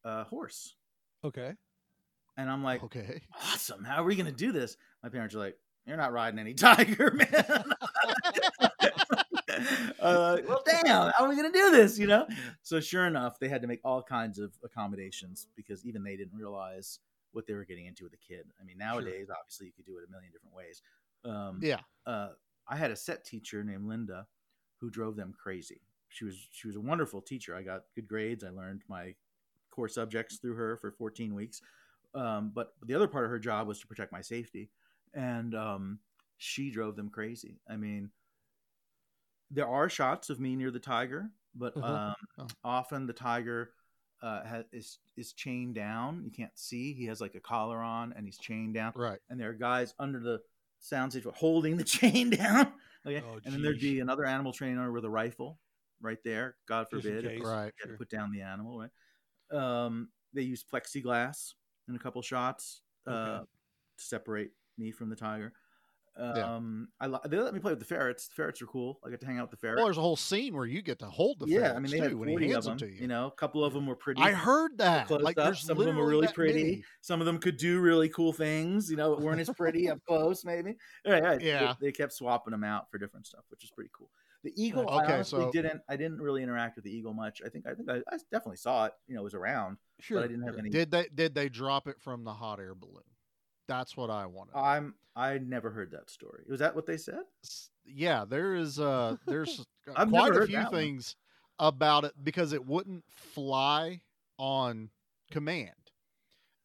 a 0.03 0.25
horse, 0.25 0.75
Okay. 1.23 1.53
and 2.35 2.49
I'm 2.49 2.61
like, 2.63 2.83
Okay. 2.83 3.21
"Awesome! 3.35 3.85
How 3.85 4.01
are 4.01 4.05
we 4.05 4.17
gonna 4.17 4.31
do 4.33 4.51
this?" 4.51 4.75
My 5.01 5.07
parents 5.09 5.33
are 5.33 5.39
like, 5.39 5.57
"You're 5.85 5.95
not 5.97 6.11
riding 6.11 6.39
any 6.39 6.53
tiger, 6.55 7.11
man." 7.11 7.63
uh, 9.99 10.37
well, 10.47 10.63
damn, 10.65 11.11
how 11.11 11.25
are 11.25 11.29
we 11.29 11.35
gonna 11.35 11.51
do 11.51 11.71
this? 11.71 11.97
You 11.99 12.07
know. 12.07 12.27
So 12.61 12.79
sure 12.79 13.05
enough, 13.07 13.39
they 13.39 13.49
had 13.49 13.61
to 13.61 13.67
make 13.67 13.79
all 13.83 14.01
kinds 14.01 14.39
of 14.39 14.53
accommodations 14.63 15.47
because 15.55 15.85
even 15.85 16.03
they 16.03 16.15
didn't 16.15 16.37
realize 16.37 16.99
what 17.31 17.47
they 17.47 17.53
were 17.53 17.65
getting 17.65 17.85
into 17.85 18.03
with 18.03 18.13
a 18.13 18.17
kid. 18.17 18.45
I 18.59 18.63
mean, 18.63 18.77
nowadays, 18.77 19.27
obviously, 19.29 19.67
you 19.67 19.73
could 19.73 19.85
do 19.85 19.97
it 19.97 20.07
a 20.07 20.11
million 20.11 20.31
different 20.31 20.55
ways. 20.55 20.81
Um, 21.23 21.59
Yeah. 21.61 21.79
uh, 22.05 22.29
I 22.67 22.75
had 22.75 22.91
a 22.91 22.95
set 22.95 23.25
teacher 23.25 23.63
named 23.63 23.87
Linda 23.87 24.27
who 24.77 24.89
drove 24.89 25.15
them 25.15 25.33
crazy. 25.37 25.81
She 26.09 26.25
was 26.25 26.35
she 26.51 26.67
was 26.67 26.75
a 26.75 26.81
wonderful 26.81 27.21
teacher. 27.21 27.55
I 27.55 27.61
got 27.61 27.83
good 27.95 28.07
grades. 28.07 28.43
I 28.43 28.49
learned 28.49 28.83
my 28.87 29.15
core 29.69 29.87
subjects 29.87 30.37
through 30.37 30.55
her 30.55 30.77
for 30.77 30.91
14 30.91 31.33
weeks. 31.33 31.61
Um, 32.13 32.51
but 32.53 32.73
the 32.85 32.93
other 32.93 33.07
part 33.07 33.23
of 33.23 33.31
her 33.31 33.39
job 33.39 33.67
was 33.67 33.79
to 33.79 33.87
protect 33.87 34.11
my 34.11 34.21
safety, 34.21 34.69
and 35.13 35.55
um, 35.55 35.99
she 36.37 36.69
drove 36.69 36.97
them 36.97 37.09
crazy. 37.09 37.61
I 37.69 37.77
mean, 37.77 38.11
there 39.51 39.67
are 39.67 39.89
shots 39.89 40.29
of 40.29 40.39
me 40.39 40.55
near 40.55 40.71
the 40.71 40.79
tiger, 40.79 41.29
but 41.55 41.75
Uh-huh. 41.77 41.93
um, 41.93 42.15
Oh. 42.39 42.47
often 42.63 43.05
the 43.05 43.13
tiger 43.13 43.73
uh, 44.21 44.43
has, 44.45 44.65
is 44.71 44.99
is 45.17 45.33
chained 45.33 45.73
down. 45.75 46.23
You 46.23 46.31
can't 46.31 46.55
see. 46.57 46.93
He 46.93 47.05
has 47.05 47.19
like 47.21 47.35
a 47.35 47.39
collar 47.39 47.79
on, 47.79 48.13
and 48.13 48.25
he's 48.25 48.37
chained 48.37 48.75
down 48.75 48.93
Right. 48.95 49.19
and 49.29 49.39
there 49.39 49.49
are 49.49 49.53
guys 49.53 49.93
under 49.99 50.19
the 50.19 50.41
soundstage 50.81 51.25
holding 51.35 51.75
the 51.77 51.83
chain 51.99 52.29
down. 52.31 52.71
Okay, 53.03 53.23
Oh, 53.25 53.39
and 53.43 53.51
then 53.51 53.63
there'd 53.63 53.79
be 53.79 53.99
another 53.99 54.25
animal 54.25 54.53
trainer 54.53 54.91
with 54.91 55.05
a 55.05 55.09
rifle 55.09 55.59
right 56.01 56.19
there. 56.23 56.55
God 56.67 56.85
forbid, 56.91 57.23
case. 57.25 57.41
Right. 57.43 57.73
Sure. 57.83 57.97
put 57.97 58.09
down 58.11 58.31
the 58.31 58.41
animal. 58.41 58.77
Right. 58.79 58.91
Um, 59.85 60.09
they 60.33 60.43
use 60.43 60.63
plexiglass 60.63 61.53
in 61.89 61.95
a 61.95 61.99
couple 61.99 62.21
shots 62.21 62.83
uh, 63.07 63.11
Okay. 63.11 63.45
to 63.97 64.05
separate 64.05 64.51
me 64.77 64.91
from 64.91 65.09
the 65.09 65.15
tiger. 65.15 65.51
Yeah. 66.17 66.55
Um, 66.55 66.89
I 66.99 67.07
li- 67.07 67.19
they 67.27 67.37
let 67.37 67.53
me 67.53 67.59
play 67.61 67.71
with 67.71 67.79
the 67.79 67.85
ferrets. 67.85 68.27
The 68.27 68.35
ferrets 68.35 68.61
are 68.61 68.65
cool. 68.65 68.99
I 69.05 69.09
get 69.09 69.21
to 69.21 69.25
hang 69.25 69.37
out 69.39 69.43
with 69.43 69.51
the 69.51 69.57
ferrets. 69.57 69.77
Well, 69.77 69.85
there's 69.85 69.97
a 69.97 70.01
whole 70.01 70.17
scene 70.17 70.53
where 70.53 70.65
you 70.65 70.81
get 70.81 70.99
to 70.99 71.05
hold 71.05 71.39
the 71.39 71.47
yeah, 71.47 71.73
I 71.73 71.79
mean 71.79 71.89
they 71.91 71.99
had 71.99 72.11
too, 72.11 72.17
when 72.17 72.29
forty 72.29 72.45
he 72.47 72.51
of 72.51 72.55
hands 72.55 72.65
them. 72.65 72.77
them 72.77 72.89
to 72.89 72.93
you. 72.93 73.01
You 73.03 73.07
know, 73.07 73.27
a 73.27 73.31
couple 73.31 73.63
of 73.63 73.73
them 73.73 73.85
were 73.87 73.95
pretty. 73.95 74.21
I 74.21 74.31
heard 74.33 74.77
that. 74.79 75.09
Like. 75.09 75.37
Some 75.55 75.79
of 75.79 75.85
them 75.85 75.95
were 75.95 76.07
really 76.07 76.27
pretty. 76.27 76.63
many. 76.63 76.83
Some 77.01 77.21
of 77.21 77.25
them 77.25 77.37
could 77.39 77.57
do 77.57 77.79
really 77.79 78.09
cool 78.09 78.33
things, 78.33 78.91
you 78.91 78.97
know, 78.97 79.15
weren't 79.15 79.39
as 79.39 79.49
pretty 79.55 79.89
up 79.89 79.99
close, 80.07 80.43
maybe. 80.43 80.75
Right, 81.07 81.23
right. 81.23 81.41
Yeah. 81.41 81.75
They, 81.79 81.91
kept 81.91 82.13
swapping 82.13 82.51
them 82.51 82.63
out 82.63 82.91
for 82.91 82.97
different 82.97 83.25
stuff, 83.27 83.43
which 83.49 83.63
is 83.63 83.71
pretty 83.71 83.89
cool. 83.97 84.09
The 84.43 84.51
eagle, 84.55 84.89
I 84.89 85.03
Okay, 85.03 85.13
honestly 85.13 85.43
so- 85.43 85.51
didn't. 85.51 85.81
I 85.87 85.95
didn't 85.95 86.19
really 86.19 86.43
interact 86.43 86.75
with 86.75 86.83
the 86.85 86.91
eagle 86.95 87.13
much. 87.13 87.41
I 87.45 87.49
think. 87.49 87.65
I 87.67 87.73
think 87.73 87.89
I, 87.89 87.97
I 88.11 88.17
definitely 88.31 88.57
saw 88.57 88.85
it. 88.85 88.93
You 89.07 89.15
know, 89.15 89.21
it 89.21 89.23
was 89.23 89.33
around, 89.35 89.77
Sure. 89.99 90.17
but 90.19 90.25
I 90.25 90.27
didn't 90.27 90.43
have 90.47 90.57
any. 90.57 90.69
Did 90.69 90.91
they 90.91 91.07
did 91.13 91.35
they 91.35 91.47
drop 91.47 91.87
it 91.87 91.99
from 92.01 92.23
the 92.23 92.33
hot 92.33 92.59
air 92.59 92.73
balloon? 92.75 93.03
That's 93.71 93.95
what 93.95 94.09
I 94.09 94.25
wanted. 94.25 94.53
I'm. 94.53 94.95
I 95.15 95.37
never 95.37 95.69
heard 95.69 95.91
that 95.91 96.09
story. 96.09 96.43
Was 96.49 96.59
that 96.59 96.75
what 96.75 96.85
they 96.85 96.97
said? 96.97 97.21
Yeah, 97.85 98.25
there 98.27 98.53
is 98.53 98.79
uh 98.79 99.15
there's 99.27 99.65
quite 100.09 100.35
a 100.35 100.45
few 100.45 100.57
that 100.57 100.65
one. 100.65 100.73
things 100.73 101.15
about 101.57 102.03
it 102.03 102.13
because 102.21 102.51
it 102.51 102.65
wouldn't 102.65 103.05
fly 103.09 104.01
on 104.37 104.89
command. 105.31 105.71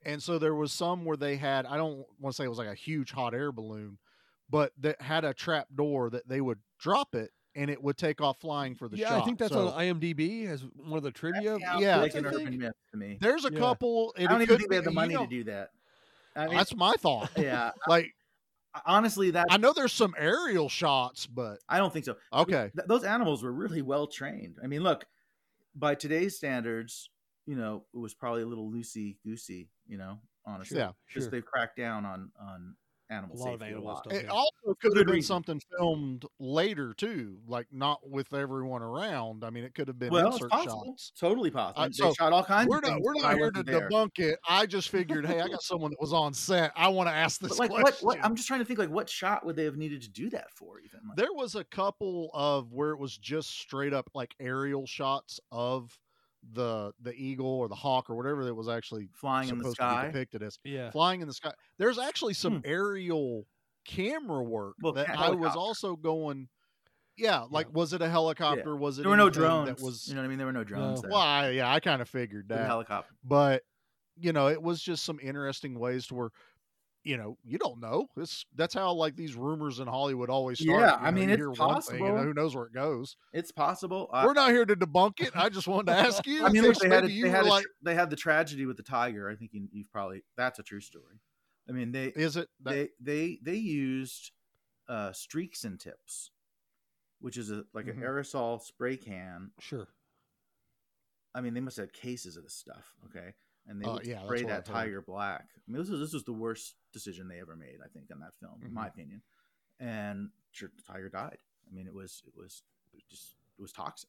And 0.05 0.21
so 0.21 0.39
there 0.39 0.55
was 0.57 0.73
some 0.73 1.05
where 1.05 1.17
they 1.17 1.37
had 1.37 1.65
I 1.65 1.77
don't 1.77 2.05
want 2.21 2.33
to 2.35 2.37
say 2.37 2.45
it 2.45 2.49
was 2.49 2.59
like 2.59 2.67
a 2.67 2.75
huge 2.75 3.13
hot 3.13 3.35
air 3.35 3.53
balloon, 3.53 3.99
but 4.51 4.73
that 4.81 5.01
had 5.01 5.25
a 5.25 5.33
trap 5.33 5.69
door 5.77 6.11
that 6.11 6.27
they 6.29 6.41
would 6.41 6.59
drop 6.81 7.15
it 7.15 7.31
and 7.55 7.71
it 7.71 7.81
would 7.83 7.97
take 7.97 8.21
off 8.21 8.39
flying 8.41 8.75
for 8.75 8.89
the 8.89 8.97
yeah, 8.97 9.11
shot. 9.11 9.23
I 9.23 9.25
think 9.25 9.39
that's 9.39 9.53
So 9.53 9.69
on 9.69 9.81
IMDb 9.81 10.49
as 10.49 10.65
one 10.77 10.97
of 10.99 11.05
the 11.05 11.13
trivia. 11.13 11.57
Yeah, 11.79 11.99
like 11.99 12.17
I 12.17 12.19
an 12.19 12.27
urban 12.27 12.59
myth 12.59 12.75
to 12.91 12.97
me. 12.97 13.17
there's 13.21 13.45
a 13.45 13.53
Yeah. 13.53 13.59
couple 13.61 14.13
I 14.19 14.23
don't 14.27 14.41
it 14.41 14.45
even 14.45 14.47
could 14.57 14.59
think 14.59 14.71
they 14.71 14.77
have 14.77 14.85
be- 14.85 14.87
the 14.87 14.91
you 14.91 14.95
money 14.95 15.15
know, 15.15 15.23
to 15.23 15.27
do 15.31 15.45
that. 15.45 15.71
I 16.37 16.47
mean, 16.47 16.57
That's 16.57 16.74
my 16.74 16.93
thought. 16.95 17.30
yeah. 17.37 17.70
like 17.89 18.12
Honestly, 18.84 19.30
that 19.30 19.47
I 19.49 19.57
know 19.57 19.72
there's 19.72 19.93
some 19.93 20.14
aerial 20.18 20.68
shots, 20.68 21.26
but 21.26 21.61
I 21.68 21.78
don't 21.78 21.91
think 21.93 22.05
so. 22.05 22.16
okay. 22.32 22.70
Th- 22.76 22.87
those 22.87 23.05
animals 23.05 23.43
were 23.43 23.53
really 23.53 23.80
well 23.80 24.07
trained. 24.07 24.59
I 24.62 24.66
mean, 24.66 24.82
look, 24.82 25.07
by 25.74 25.95
today's 25.95 26.37
standards, 26.37 27.09
you 27.47 27.57
know, 27.57 27.84
it 27.95 27.99
was 27.99 28.12
probably 28.12 28.43
a 28.43 28.47
little 28.47 28.70
loosey 28.70 29.16
goosey. 29.24 29.70
You 29.89 29.97
know, 29.97 30.18
honestly, 30.45 30.76
Yeah, 30.76 30.91
because 31.09 31.24
sure. 31.24 31.30
they've 31.30 31.45
cracked 31.45 31.78
down 31.78 32.05
on 32.05 32.30
on 32.39 32.76
animal 33.11 33.37
A 33.37 33.39
lot 33.39 33.55
of 33.55 33.61
safety 33.61 33.67
animal 33.75 33.83
a 33.83 33.93
lot. 33.93 33.99
stuff. 34.05 34.13
It 34.13 34.25
yeah. 34.25 34.31
also 34.31 34.75
could 34.81 34.97
have 34.97 35.07
been 35.07 35.15
reason. 35.17 35.27
something 35.29 35.61
filmed 35.79 36.25
later 36.41 36.93
too, 36.95 37.39
like 37.47 37.67
not 37.73 38.01
with 38.09 38.33
everyone 38.35 38.83
around. 38.83 39.45
I 39.45 39.51
mean, 39.51 39.65
it 39.65 39.75
could 39.75 39.89
have 39.89 39.99
been 39.99 40.11
Well, 40.13 40.27
it's 40.27 40.37
insert 40.37 40.51
possible. 40.51 40.85
shots. 40.87 41.13
Totally 41.19 41.51
possible. 41.51 41.83
Uh, 41.83 41.87
they 41.89 41.93
so 41.93 42.13
shot 42.15 42.33
all 42.33 42.45
kinds 42.45 42.69
We're 42.69 42.79
of 42.79 42.85
not 42.85 43.01
we're 43.01 43.15
not 43.15 43.25
I 43.25 43.35
here 43.35 43.51
to 43.51 43.63
there. 43.63 43.89
debunk 43.89 44.19
it. 44.19 44.39
I 44.49 44.67
just 44.67 44.89
figured, 44.91 45.27
hey, 45.27 45.41
I 45.41 45.49
got 45.49 45.63
someone 45.63 45.93
that 45.93 46.01
was 46.01 46.13
on 46.13 46.35
set. 46.35 46.73
I 46.77 46.89
want 46.89 47.09
to 47.09 47.13
ask 47.15 47.41
this 47.41 47.51
But 47.51 47.59
like, 47.59 47.71
question. 47.71 48.07
what, 48.07 48.17
what? 48.19 48.25
I'm 48.25 48.35
just 48.35 48.49
trying 48.49 48.61
to 48.61 48.65
think. 48.67 48.79
Like, 48.79 48.91
what 48.91 49.09
shot 49.09 49.45
would 49.47 49.57
they 49.57 49.65
have 49.65 49.77
needed 49.77 50.03
to 50.03 50.11
do 50.11 50.29
that 50.31 50.51
for? 50.53 50.81
Even 50.81 51.01
like, 51.09 51.17
there 51.17 51.33
was 51.33 51.55
a 51.55 51.65
couple 51.65 52.31
of 52.35 52.73
where 52.73 52.91
it 52.91 52.99
was 52.99 53.17
just 53.17 53.51
straight 53.51 53.93
up 53.93 54.11
like 54.15 54.35
aerial 54.41 54.87
shots 54.87 55.39
of 55.53 55.97
the 56.53 56.92
the 57.01 57.12
eagle 57.14 57.47
or 57.47 57.68
the 57.68 57.74
hawk 57.74 58.09
or 58.11 58.14
whatever 58.16 58.44
that 58.44 58.55
was 58.55 58.68
actually 58.68 59.09
Flying 59.14 59.49
in 59.49 59.59
the 59.59 59.64
supposed 59.64 59.76
sky. 59.76 60.03
to 60.03 60.07
be 60.09 60.12
depicted 60.12 60.42
as 60.42 60.59
Yeah. 60.64 60.90
flying 60.90 61.20
in 61.20 61.26
the 61.28 61.34
sky. 61.34 61.53
There's 61.78 61.99
actually 61.99 62.34
some 62.34 62.57
Hmm. 62.57 62.61
aerial 62.64 63.47
camera 63.84 64.42
work 64.42 64.74
Well, 64.82 64.92
that 64.94 65.07
ca- 65.09 65.26
I 65.26 65.30
was 65.30 65.55
also 65.57 65.97
going. 65.97 66.49
Yeah, 67.16 67.47
like 67.51 67.72
was 67.72 67.92
it 67.94 68.03
a 68.03 68.09
helicopter? 68.11 68.76
Was 68.76 68.99
it 68.99 69.03
There 69.03 69.11
were 69.11 69.16
no 69.16 69.30
drones. 69.30 69.68
That 69.68 69.80
was 69.80 70.07
you 70.07 70.14
know 70.14 70.20
what 70.20 70.26
I 70.26 70.28
mean? 70.28 70.38
There 70.38 70.47
were 70.47 70.53
no 70.53 70.64
drones. 70.64 71.01
there. 71.03 71.11
well, 71.11 71.20
I, 71.20 71.49
yeah, 71.51 71.72
I 71.72 71.80
kind 71.80 72.03
of 72.03 72.09
figured 72.11 72.49
that, 72.49 72.66
helicopter. 72.66 73.14
but 73.24 73.62
you 74.18 74.32
know, 74.32 74.49
it 74.49 74.62
was 74.62 74.82
just 74.82 75.05
some 75.05 75.18
interesting 75.22 75.78
ways 75.78 76.07
to 76.09 76.14
where, 76.14 76.30
you 77.07 77.17
know, 77.17 77.39
you 77.45 77.57
don't 77.57 77.81
know. 77.81 78.09
This 78.17 78.45
that's 78.57 78.75
how 78.75 78.93
like 78.93 79.15
these 79.15 79.37
rumors 79.37 79.79
in 79.79 79.87
Hollywood 79.87 80.29
always 80.29 80.59
start. 80.59 80.81
Yeah, 80.81 81.01
you 81.01 81.07
I 81.07 81.11
mean, 81.13 81.31
it's 81.31 81.39
hear 81.39 81.51
one 81.53 81.81
thing, 81.81 82.01
you 82.05 82.09
know, 82.13 82.19
who 82.23 82.35
knows 82.35 82.57
where 82.57 82.67
it 82.67 82.73
goes? 82.73 83.17
It's 83.33 83.53
possible. 83.53 84.11
I- 84.13 84.27
We're 84.27 84.33
not 84.33 84.51
here 84.51 84.67
to 84.67 84.75
debunk 84.75 85.21
it. 85.21 85.31
I 85.37 85.49
just 85.49 85.69
wanted 85.69 85.93
to 85.93 85.99
ask 85.99 86.27
you. 86.27 86.45
I 86.45 86.49
mean, 86.49 86.63
look, 86.65 86.77
they 86.79 86.89
had, 86.89 87.05
a, 87.05 87.07
they, 87.07 87.29
had 87.29 87.45
a 87.45 87.49
like, 87.49 87.65
they 87.83 87.95
had 87.95 88.11
the 88.11 88.17
tragedy 88.17 88.67
with 88.67 88.77
the 88.77 88.83
tiger. 88.83 89.31
I 89.31 89.37
think 89.37 89.53
you, 89.55 89.69
you've 89.73 89.91
probably 89.93 90.25
that's 90.37 90.59
a 90.59 90.63
true 90.65 90.81
story. 90.81 91.21
I 91.69 91.73
mean, 91.73 91.93
they 91.93 92.07
is 92.07 92.37
it? 92.37 92.49
That, 92.65 92.73
they 92.75 92.89
they 93.01 93.39
they 93.43 93.57
used 93.57 94.33
uh, 94.89 95.13
streaks 95.13 95.63
and 95.65 95.79
tips, 95.79 96.33
which 97.21 97.37
is 97.37 97.51
a 97.53 97.65
like 97.73 97.87
Mhm. 97.87 97.99
an 97.99 98.03
aerosol 98.03 98.61
spray 98.61 98.97
can. 98.97 99.53
Sure. 99.61 99.87
I 101.35 101.41
mean, 101.41 101.55
they 101.55 101.61
must 101.61 101.77
have 101.77 101.93
cases 101.93 102.37
of 102.37 102.43
this 102.45 102.55
stuff. 102.55 102.95
Okay, 103.07 103.33
and 103.67 103.81
they 103.81 103.87
Uh, 103.87 103.99
yeah, 104.05 104.23
spray 104.25 104.43
that 104.45 104.64
tiger 104.64 105.03
black. 105.03 105.47
I 105.57 105.71
mean, 105.71 105.81
this 105.81 105.91
is 105.91 106.01
this 106.01 106.12
was 106.12 106.25
the 106.25 106.33
worst 106.33 106.75
decision 106.93 107.29
they 107.29 107.41
ever 107.41 107.57
made. 107.57 107.79
I 107.85 107.89
think 107.89 108.11
in 108.11 108.19
that 108.21 108.35
film, 108.41 108.55
in 108.62 108.69
Mm-hmm. 108.69 108.75
my 108.75 108.87
opinion. 108.89 109.23
And 109.81 110.31
sure, 110.53 110.71
the 110.75 110.83
tiger 110.83 111.09
died. 111.09 111.39
I 111.71 111.75
mean, 111.75 111.87
it 111.87 111.95
was 111.95 112.23
it 112.27 112.33
was 112.37 112.62
just 113.11 113.35
it 113.59 113.62
was 113.62 113.73
toxic. 113.73 114.09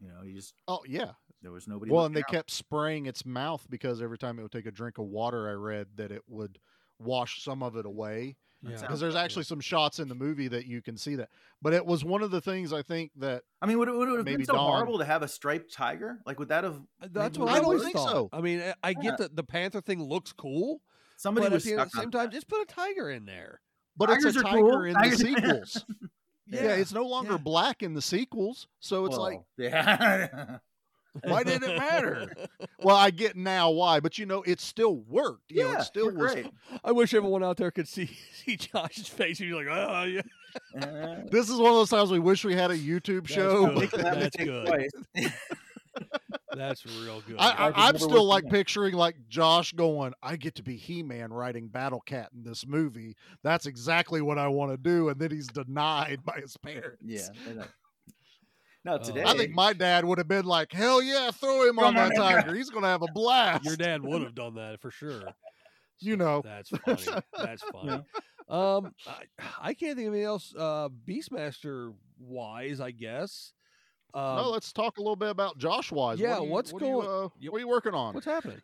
You 0.00 0.08
know, 0.08 0.22
you 0.22 0.34
just 0.34 0.54
oh 0.68 0.80
yeah. 0.86 1.12
there 1.42 1.52
was 1.52 1.68
nobody. 1.68 1.90
Well, 1.92 2.06
and 2.06 2.16
they 2.16 2.20
out. 2.20 2.28
kept 2.28 2.50
spraying 2.50 3.06
its 3.06 3.24
mouth 3.26 3.64
because 3.70 4.00
every 4.02 4.18
time 4.18 4.38
it 4.38 4.42
would 4.42 4.52
take 4.52 4.66
a 4.66 4.70
drink 4.72 4.98
of 4.98 5.06
water, 5.06 5.48
I 5.48 5.52
read 5.52 5.88
that 5.96 6.10
it 6.10 6.22
would 6.26 6.58
wash 6.98 7.42
some 7.42 7.62
of 7.62 7.76
it 7.76 7.86
away. 7.86 8.36
Yeah. 8.66 8.80
Because 8.80 9.00
there's 9.00 9.14
actually 9.14 9.44
some 9.44 9.60
shots 9.60 9.98
in 9.98 10.08
the 10.08 10.14
movie 10.14 10.48
that 10.48 10.66
you 10.66 10.80
can 10.82 10.96
see 10.96 11.16
that. 11.16 11.28
But 11.60 11.72
it 11.74 11.84
was 11.84 12.04
one 12.04 12.22
of 12.22 12.30
the 12.30 12.40
things 12.40 12.72
I 12.72 12.82
think 12.82 13.10
that 13.16 13.42
I 13.60 13.66
mean, 13.66 13.78
would 13.78 13.88
it, 13.88 13.94
would 13.94 14.08
it 14.08 14.16
have 14.16 14.24
been 14.24 14.44
so 14.44 14.54
Dawn- 14.54 14.70
horrible 14.70 14.98
to 14.98 15.04
have 15.04 15.22
a 15.22 15.28
striped 15.28 15.72
tiger? 15.72 16.18
Like, 16.26 16.38
would 16.38 16.48
that 16.48 16.64
have? 16.64 16.80
Uh, 17.02 17.08
that's 17.12 17.36
what 17.38 17.48
I 17.48 17.52
I, 17.52 17.54
don't 17.56 17.64
always 17.64 17.82
think 17.82 17.96
thought. 17.96 18.08
so. 18.10 18.28
I 18.32 18.40
mean, 18.40 18.60
I- 18.60 18.74
I 18.82 18.88
Yeah. 18.90 18.94
get 19.02 19.18
that 19.18 19.36
the 19.36 19.44
panther 19.44 19.80
thing 19.80 20.02
looks 20.02 20.32
cool, 20.32 20.80
Somebody 21.16 21.44
but 21.46 21.52
at 21.52 21.54
was 21.56 21.64
the, 21.64 21.72
at 21.74 21.76
the 21.76 21.82
on 21.82 21.90
same 22.04 22.10
time, 22.10 22.30
just 22.30 22.48
put 22.48 22.60
a 22.62 22.66
tiger 22.66 23.10
in 23.10 23.24
there. 23.26 23.60
but 23.96 24.10
it's 24.10 24.24
Tigers 24.24 24.36
a 24.36 24.40
are 24.40 24.42
tiger 24.42 24.58
cool. 24.60 24.84
in 24.84 24.94
Tigers- 24.94 25.18
the 25.18 25.24
sequels. 25.26 25.84
Yeah. 26.46 26.62
yeah. 26.64 26.68
it's 26.74 26.92
no 26.92 27.06
longer 27.06 27.32
Yeah. 27.32 27.38
black 27.38 27.82
in 27.82 27.94
the 27.94 28.02
sequels. 28.02 28.68
So 28.78 29.06
it's 29.06 29.16
like 29.16 29.40
yeah. 29.56 30.58
Why 31.22 31.42
did 31.44 31.62
it 31.62 31.76
matter? 31.78 32.32
well, 32.82 32.96
I 32.96 33.10
get 33.10 33.36
now 33.36 33.70
why, 33.70 34.00
but 34.00 34.18
you 34.18 34.26
know, 34.26 34.42
it 34.42 34.60
still 34.60 34.96
worked. 34.96 35.50
You 35.52 35.62
know, 35.64 35.70
yeah, 35.72 35.78
it 35.80 35.84
still 35.84 36.06
we're 36.06 36.24
was 36.24 36.32
great. 36.34 36.50
I 36.82 36.92
wish 36.92 37.14
everyone 37.14 37.44
out 37.44 37.56
there 37.56 37.70
could 37.70 37.86
see 37.88 38.06
see 38.32 38.56
Josh's 38.56 39.08
face. 39.08 39.38
He's 39.38 39.52
like, 39.52 39.66
oh 39.70 40.02
yeah, 40.04 40.22
Uh, 40.80 41.22
this 41.30 41.48
is 41.48 41.58
one 41.58 41.70
of 41.70 41.76
those 41.76 41.90
times 41.90 42.10
we 42.10 42.18
wish 42.18 42.44
we 42.44 42.54
had 42.54 42.70
a 42.70 42.76
YouTube 42.78 43.22
That's 43.22 43.34
show. 43.34 43.66
good. 43.78 43.90
That's 43.90 44.36
good. 44.36 44.92
that's 46.52 46.84
real 47.02 47.22
good. 47.26 47.36
I, 47.38 47.68
I, 47.68 47.88
I'm 47.88 47.98
still 47.98 48.24
like 48.24 48.44
out. 48.46 48.50
picturing 48.50 48.94
like 48.94 49.16
Josh 49.28 49.72
going, 49.72 50.12
I 50.22 50.36
get 50.36 50.56
to 50.56 50.62
be 50.62 50.76
He 50.76 51.02
Man 51.02 51.32
riding 51.32 51.68
Battle 51.68 52.00
Cat 52.00 52.30
in 52.34 52.42
this 52.42 52.66
movie. 52.66 53.16
That's 53.42 53.66
exactly 53.66 54.20
what 54.20 54.38
I 54.38 54.48
want 54.48 54.72
to 54.72 54.76
do. 54.76 55.08
And 55.10 55.20
then 55.20 55.30
he's 55.30 55.46
denied 55.46 56.24
by 56.24 56.40
his 56.40 56.56
parents. 56.56 57.02
yeah. 57.04 57.64
I 58.86 58.90
know. 58.90 58.96
Now 58.96 59.02
Oh. 59.02 59.04
today, 59.06 59.24
I 59.24 59.36
think 59.36 59.52
my 59.54 59.72
dad 59.72 60.04
would 60.04 60.18
have 60.18 60.28
been 60.28 60.44
like, 60.44 60.72
hell 60.72 61.02
yeah, 61.02 61.30
throw 61.30 61.68
him 61.68 61.78
on 61.78 61.94
him 61.94 62.00
on 62.00 62.08
that 62.10 62.16
that 62.16 62.42
tiger. 62.42 62.54
He's 62.54 62.70
going 62.70 62.82
to 62.82 62.88
have 62.88 63.02
a 63.02 63.06
blast. 63.14 63.64
Your 63.64 63.76
dad 63.76 64.02
would 64.02 64.22
have 64.24 64.34
done 64.34 64.54
that 64.56 64.80
for 64.80 64.90
sure. 64.90 65.22
You 66.00 66.16
know. 66.16 66.42
That's 66.44 66.68
funny. 66.84 67.22
That's 67.38 67.62
funny. 67.72 68.02
Um, 68.48 68.92
I, 69.06 69.22
I 69.60 69.74
can't 69.74 69.96
think 69.96 70.08
of 70.08 70.14
anything 70.14 70.24
else. 70.24 70.54
Uh, 70.58 70.88
Beastmaster 71.08 71.94
wise, 72.18 72.80
I 72.80 72.90
guess. 72.90 73.52
Um, 74.12 74.36
no, 74.36 74.50
let's 74.50 74.72
talk 74.72 74.98
a 74.98 75.00
little 75.00 75.16
bit 75.16 75.30
about 75.30 75.56
Josh 75.58 75.90
Wise. 75.90 76.20
yeah, 76.20 76.38
what 76.38 76.44
you, 76.44 76.50
what's 76.50 76.72
what 76.72 76.82
are 76.82 76.86
you, 76.86 76.92
going- 76.92 77.08
uh, 77.08 77.28
Yep. 77.40 77.52
what 77.52 77.56
are 77.56 77.60
you 77.60 77.68
working 77.68 77.94
on? 77.94 78.14
what's 78.14 78.26
happening? 78.26 78.60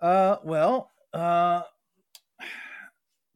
uh, 0.00 0.36
well, 0.42 0.90
uh, 1.12 1.62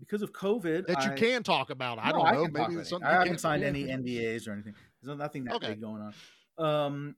because 0.00 0.22
of 0.22 0.32
COVID, 0.32 0.86
that 0.86 1.04
you 1.04 1.12
I- 1.12 1.14
can 1.14 1.42
talk 1.42 1.70
about. 1.70 1.98
I 2.00 2.10
No, 2.10 2.18
don't 2.18 2.24
know. 2.24 2.30
can 2.30 2.34
talk 2.34 2.52
Maybe 2.52 2.64
about 2.64 2.70
it's 2.80 2.88
it. 2.88 2.90
something 2.90 3.06
I 3.06 3.10
you 3.10 3.14
haven't 3.18 3.28
can't 3.28 3.40
signed 3.40 3.62
any 3.64 3.84
NDAs 3.84 4.48
or 4.48 4.52
anything. 4.52 4.74
There's 5.04 5.18
nothing 5.18 5.44
that 5.44 5.54
Okay. 5.56 5.68
big 5.70 5.80
going 5.80 6.02
on. 6.02 6.14
Um, 6.58 7.16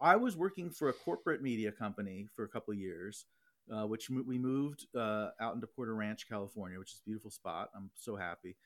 I 0.00 0.16
was 0.16 0.36
working 0.36 0.70
for 0.70 0.88
a 0.88 0.92
corporate 0.92 1.42
media 1.42 1.72
company 1.72 2.28
for 2.34 2.44
a 2.44 2.48
couple 2.48 2.74
years, 2.74 3.26
uh, 3.70 3.86
which 3.86 4.10
mo- 4.10 4.24
we 4.26 4.38
moved 4.38 4.86
uh, 4.96 5.30
out 5.40 5.54
into 5.54 5.66
Porter 5.66 5.94
Ranch, 5.94 6.28
California, 6.28 6.78
which 6.78 6.92
is 6.92 7.00
a 7.00 7.04
beautiful 7.04 7.30
spot. 7.30 7.70
I'm 7.74 7.90
so 7.94 8.16
happy 8.16 8.56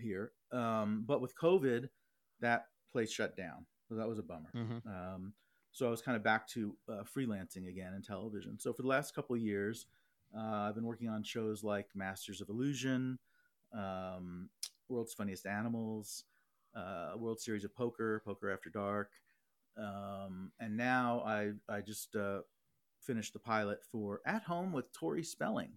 here. 0.00 0.32
Um, 0.52 1.04
but 1.06 1.20
with 1.20 1.34
COVID, 1.36 1.88
that 2.40 2.66
place 2.92 3.10
shut 3.10 3.36
down, 3.36 3.66
so 3.88 3.94
that 3.96 4.08
was 4.08 4.18
a 4.18 4.22
bummer. 4.22 4.50
Mhm. 4.54 4.86
Um, 4.86 5.34
so 5.72 5.86
I 5.86 5.90
was 5.90 6.00
kind 6.00 6.16
of 6.16 6.22
back 6.22 6.48
to 6.48 6.76
uh, 6.88 7.02
freelancing 7.04 7.68
again 7.68 7.92
in 7.94 8.02
television. 8.02 8.58
So 8.58 8.72
for 8.72 8.82
the 8.82 8.88
last 8.88 9.14
couple 9.14 9.36
years, 9.36 9.86
uh, 10.36 10.40
I've 10.68 10.74
been 10.74 10.86
working 10.86 11.08
on 11.08 11.22
shows 11.22 11.62
like 11.62 11.88
Masters 11.94 12.40
of 12.40 12.48
Illusion, 12.48 13.18
um, 13.72 14.48
World's 14.88 15.12
Funniest 15.12 15.46
Animals, 15.46 16.24
uh, 16.76 17.12
World 17.16 17.40
Series 17.40 17.64
of 17.64 17.74
Poker, 17.74 18.22
Poker 18.24 18.50
After 18.52 18.70
Dark, 18.70 19.10
um, 19.76 20.52
and 20.60 20.76
now 20.76 21.22
I 21.26 21.52
I 21.68 21.80
just 21.80 22.14
uh, 22.16 22.40
finished 23.00 23.32
the 23.32 23.38
pilot 23.38 23.78
for 23.90 24.20
At 24.26 24.42
Home 24.44 24.72
with 24.72 24.92
Tori 24.92 25.22
Spelling. 25.22 25.72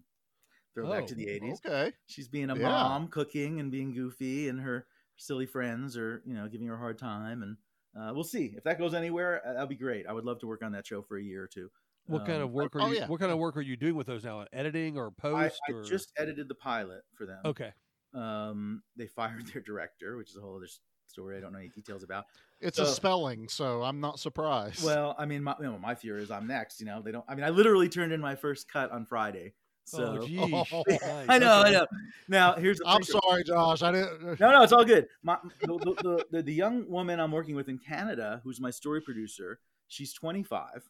Throwback 0.74 1.06
to 1.08 1.14
Oh, 1.14 1.16
the 1.16 1.26
'80s. 1.26 1.66
Okay. 1.66 1.92
She's 2.06 2.28
being 2.28 2.50
a 2.50 2.56
Yeah. 2.56 2.68
mom, 2.68 3.08
cooking 3.08 3.58
and 3.60 3.70
being 3.72 3.92
goofy, 3.92 4.48
and 4.48 4.60
her 4.60 4.86
silly 5.16 5.46
friends 5.46 5.96
are 5.96 6.22
you 6.26 6.34
know 6.34 6.48
giving 6.48 6.66
her 6.68 6.74
a 6.74 6.78
hard 6.78 6.98
time. 6.98 7.42
And 7.42 7.56
uh, 7.96 8.12
we'll 8.14 8.24
see 8.24 8.54
if 8.56 8.62
that 8.64 8.78
goes 8.78 8.94
anywhere. 8.94 9.42
uh, 9.44 9.52
That'll 9.54 9.66
be 9.66 9.74
great. 9.74 10.06
I 10.06 10.12
would 10.12 10.24
love 10.24 10.38
to 10.40 10.46
work 10.46 10.62
on 10.62 10.72
that 10.72 10.86
show 10.86 11.02
for 11.02 11.18
a 11.18 11.22
year 11.22 11.42
or 11.42 11.48
two. 11.48 11.70
What 12.06 12.24
kind 12.24 12.38
Um, 12.38 12.44
of 12.44 12.52
work 12.52 12.74
are 12.76 12.82
oh, 12.82 12.86
you? 12.88 12.96
yeah. 12.98 13.06
What 13.08 13.20
kind 13.20 13.30
of 13.32 13.38
work 13.38 13.56
are 13.56 13.60
you 13.62 13.76
doing 13.76 13.94
with 13.96 14.06
those 14.06 14.24
now? 14.24 14.46
Editing 14.52 14.96
or 14.96 15.10
post? 15.10 15.60
I 15.68 15.72
or 15.72 15.82
just 15.82 16.12
edited 16.16 16.48
the 16.48 16.54
pilot 16.54 17.02
for 17.14 17.26
them. 17.26 17.40
okay. 17.44 17.72
Um, 18.14 18.82
they 18.96 19.06
fired 19.16 19.46
their 19.48 19.62
director, 19.62 20.16
which 20.16 20.30
is 20.30 20.36
a 20.36 20.40
whole 20.40 20.56
other 20.56 20.64
s- 20.64 20.80
story. 21.10 21.36
I 21.36 21.40
don't 21.40 21.52
know 21.52 21.58
any 21.58 21.68
details 21.68 22.02
about. 22.02 22.24
It's 22.60 22.78
a 22.78 22.86
Spelling, 22.86 23.48
so 23.48 23.82
I'm 23.82 24.00
not 24.00 24.18
surprised. 24.18 24.84
Well, 24.84 25.14
I 25.18 25.26
mean, 25.26 25.42
my, 25.42 25.54
you 25.58 25.66
know, 25.66 25.78
my 25.78 25.94
fear 25.94 26.18
is 26.18 26.30
I'm 26.30 26.46
next. 26.46 26.80
You 26.80 26.86
know, 26.86 27.02
they 27.02 27.12
don't. 27.12 27.24
I 27.28 27.34
mean, 27.34 27.44
I 27.44 27.50
literally 27.50 27.88
turned 27.88 28.12
in 28.12 28.20
my 28.20 28.34
first 28.34 28.70
cut 28.70 28.90
on 28.90 29.06
Friday. 29.06 29.54
So 29.84 30.18
oh, 30.20 30.26
geez. 30.26 30.40
Oh, 30.72 30.84
Nice, 30.88 31.00
I 31.28 31.38
know, 31.38 31.62
I 31.62 31.70
know. 31.70 31.86
Now 32.28 32.54
here's 32.54 32.80
I'm 32.86 33.02
sorry, 33.02 33.44
Josh. 33.44 33.82
I 33.82 33.92
didn't. 33.92 34.40
No, 34.40 34.52
no, 34.52 34.62
it's 34.62 34.72
all 34.72 34.84
good. 34.84 35.06
My, 35.22 35.38
the, 35.60 35.66
the, 35.66 36.24
the, 36.30 36.42
the, 36.42 36.52
young 36.52 36.88
woman 36.88 37.18
I'm 37.18 37.32
working 37.32 37.54
with 37.54 37.68
in 37.68 37.78
Canada, 37.78 38.40
who's 38.44 38.60
my 38.60 38.70
story 38.70 39.00
producer, 39.00 39.58
she's 39.88 40.12
25. 40.12 40.88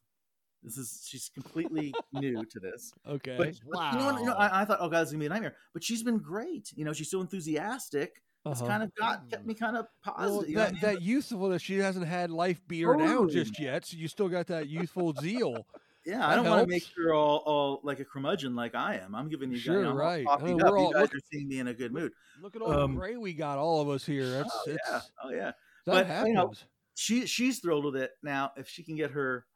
This 0.62 0.76
is 0.76 1.06
she's 1.08 1.30
completely 1.32 1.94
new 2.12 2.44
to 2.44 2.60
this. 2.60 2.92
Okay. 3.08 3.36
But, 3.38 3.60
but 3.72 3.92
you 3.92 3.98
know, 3.98 4.04
what, 4.06 4.20
you 4.20 4.26
know, 4.26 4.34
I, 4.34 4.62
I 4.62 4.64
thought, 4.64 4.78
oh 4.80 4.88
god, 4.88 5.02
it's 5.02 5.10
gonna 5.12 5.20
be 5.20 5.26
a 5.26 5.30
nightmare. 5.30 5.56
But 5.72 5.82
she's 5.82 6.02
been 6.02 6.18
great. 6.18 6.70
You 6.74 6.84
know, 6.84 6.92
she's 6.92 7.10
so 7.10 7.20
enthusiastic. 7.20 8.22
It's 8.46 8.60
Uh-huh. 8.62 8.70
kind 8.70 8.82
of 8.82 8.94
got 8.94 9.28
kept 9.30 9.44
me 9.46 9.54
kind 9.54 9.76
of 9.76 9.86
Well, 10.06 10.14
positive. 10.14 10.48
you 10.48 10.56
know 10.56 10.62
I 10.62 10.64
that 10.66 10.72
mean? 10.72 10.80
that 10.82 11.02
youthfulness, 11.02 11.60
she 11.62 11.76
hasn't 11.76 12.06
had 12.06 12.30
life 12.30 12.66
beer 12.66 12.94
down 12.94 13.28
just 13.28 13.58
yet, 13.60 13.84
so 13.84 13.96
you 13.98 14.08
still 14.08 14.28
got 14.28 14.46
that 14.46 14.68
youthful 14.68 15.12
zeal. 15.20 15.66
yeah, 16.06 16.26
I 16.26 16.34
don't 16.36 16.46
want 16.48 16.62
to 16.62 16.66
make 16.68 16.84
her 16.96 17.12
all, 17.12 17.38
all 17.44 17.80
like 17.82 18.00
a 18.00 18.04
curmudgeon 18.06 18.56
like 18.56 18.74
I 18.74 18.96
am. 18.96 19.14
I'm 19.14 19.28
giving 19.28 19.50
you 19.50 19.56
guys, 19.58 19.64
Sure, 19.64 19.76
you 19.76 19.82
know, 19.82 19.90
I'm 19.90 19.96
all 19.96 20.00
right. 20.02 20.26
coffeed 20.26 20.44
I 20.44 20.48
mean, 20.48 20.62
up. 20.62 20.70
we're 20.72 20.78
You 20.78 20.84
all- 20.86 20.92
guys 20.92 21.02
look- 21.02 21.14
are 21.16 21.20
seeing 21.30 21.48
me 21.48 21.58
in 21.58 21.68
a 21.68 21.74
good 21.74 21.92
mood. 21.92 22.12
Look 22.40 22.56
at 22.56 22.62
all 22.62 22.72
Um, 22.72 22.94
the 22.94 23.00
gray 23.00 23.16
we 23.18 23.34
got, 23.34 23.58
all 23.58 23.82
of 23.82 23.90
us 23.90 24.06
here. 24.06 24.28
That's 24.30 24.50
Oh 24.54 24.62
it's 24.70 24.78
yeah, 24.88 25.00
oh 25.22 25.30
yeah. 25.30 25.36
that 25.44 25.54
But, 25.84 26.06
happens. 26.06 26.28
you 26.28 26.34
know, 26.34 26.52
She 26.94 27.26
she's 27.26 27.60
thrilled 27.60 27.84
with 27.84 27.96
it. 27.96 28.12
Now, 28.22 28.52
if 28.56 28.68
she 28.68 28.82
can 28.82 28.96
get 28.96 29.10
her 29.12 29.46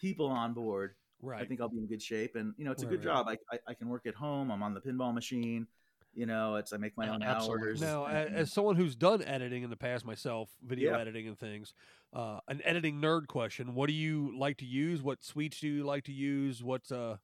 people 0.00 0.26
on 0.26 0.52
board, 0.52 0.94
right. 1.20 1.40
I 1.42 1.44
think 1.46 1.60
I'll 1.60 1.68
be 1.68 1.78
in 1.78 1.86
good 1.86 2.02
shape. 2.02 2.34
And 2.36 2.54
you 2.58 2.64
know, 2.64 2.70
it's 2.72 2.82
a 2.82 2.86
Right, 2.86 2.90
good 3.00 3.04
right. 3.06 3.14
job. 3.14 3.28
I, 3.28 3.38
I 3.54 3.58
I 3.68 3.74
can 3.74 3.88
work 3.88 4.06
at 4.06 4.14
home. 4.14 4.50
I'm 4.50 4.62
on 4.64 4.74
the 4.74 4.80
pinball 4.80 5.14
machine. 5.14 5.66
You 6.14 6.26
know, 6.26 6.56
it's 6.56 6.72
I 6.72 6.76
make 6.76 6.96
my 6.96 7.08
own 7.08 7.22
absolutely. 7.22 7.68
hours. 7.70 7.80
Now, 7.80 8.04
a- 8.04 8.08
and- 8.10 8.36
as 8.36 8.52
someone 8.52 8.76
who's 8.76 8.94
done 8.94 9.22
editing 9.22 9.62
in 9.62 9.70
the 9.70 9.76
past 9.76 10.04
myself, 10.04 10.50
video 10.62 10.92
Yeah. 10.92 10.98
editing 11.00 11.26
and 11.26 11.38
things, 11.38 11.72
uh, 12.12 12.40
an 12.48 12.60
editing 12.64 13.00
nerd 13.00 13.26
question: 13.28 13.74
What 13.74 13.86
do 13.86 13.94
you 13.94 14.36
like 14.38 14.58
to 14.58 14.66
use? 14.66 15.02
What 15.02 15.24
suites 15.24 15.60
do 15.60 15.68
you 15.68 15.84
like 15.84 16.04
to 16.04 16.12
use? 16.12 16.62
What's 16.62 16.92
uh? 16.92 17.16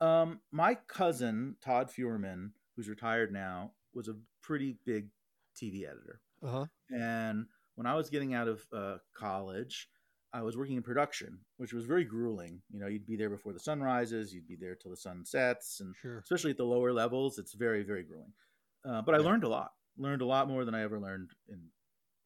um, 0.00 0.40
my 0.50 0.74
cousin 0.88 1.56
Todd 1.64 1.90
Fuhrman, 1.90 2.50
who's 2.74 2.88
retired 2.88 3.32
now, 3.32 3.70
was 3.94 4.08
a 4.08 4.16
pretty 4.42 4.76
big 4.84 5.08
TV 5.56 5.84
editor. 5.88 6.20
Uh 6.42 6.48
huh. 6.50 6.66
And 6.90 7.46
when 7.76 7.86
I 7.86 7.94
was 7.94 8.10
getting 8.10 8.34
out 8.34 8.48
of 8.48 8.64
uh, 8.72 8.96
college, 9.16 9.88
I 10.34 10.42
was 10.42 10.56
working 10.56 10.76
in 10.76 10.82
production, 10.82 11.38
which 11.58 11.72
was 11.72 11.84
very 11.86 12.04
grueling. 12.04 12.60
You 12.68 12.80
know, 12.80 12.88
you'd 12.88 13.06
be 13.06 13.14
there 13.16 13.30
before 13.30 13.52
the 13.52 13.60
sun 13.60 13.80
rises, 13.80 14.34
you'd 14.34 14.48
be 14.48 14.56
there 14.56 14.74
till 14.74 14.90
the 14.90 14.96
sun 14.96 15.24
sets, 15.24 15.78
and 15.78 15.94
Sure. 15.94 16.18
especially 16.18 16.50
at 16.50 16.56
the 16.56 16.64
lower 16.64 16.92
levels, 16.92 17.38
it's 17.38 17.54
very, 17.54 17.84
very 17.84 18.02
grueling. 18.02 18.32
Uh, 18.84 19.00
but 19.00 19.14
I 19.14 19.18
Yeah. 19.18 19.26
learned 19.26 19.44
a 19.44 19.48
lot. 19.48 19.76
Learned 19.96 20.22
a 20.22 20.26
lot 20.26 20.48
more 20.48 20.64
than 20.64 20.74
I 20.74 20.82
ever 20.82 20.98
learned 20.98 21.30
in 21.46 21.70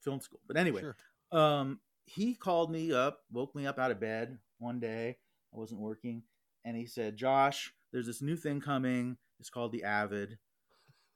film 0.01 0.21
school. 0.21 0.41
But 0.47 0.57
anyway, 0.57 0.81
Sure. 0.81 0.97
um, 1.33 1.83
he 2.07 2.35
called 2.35 2.71
me 2.71 2.93
up, 2.93 3.27
woke 3.31 3.55
me 3.55 3.67
up 3.67 3.79
out 3.79 3.91
of 3.91 4.01
bed 4.01 4.41
one 4.57 4.81
day, 4.81 5.19
I 5.53 5.57
wasn't 5.59 5.81
working, 5.83 6.23
and 6.65 6.79
he 6.79 6.87
said, 6.87 7.17
"Josh, 7.19 7.75
there's 7.93 8.07
this 8.07 8.23
new 8.23 8.37
thing 8.37 8.61
coming. 8.63 9.19
It's 9.39 9.51
called 9.51 9.73
the 9.73 9.85
Avid. 9.85 10.39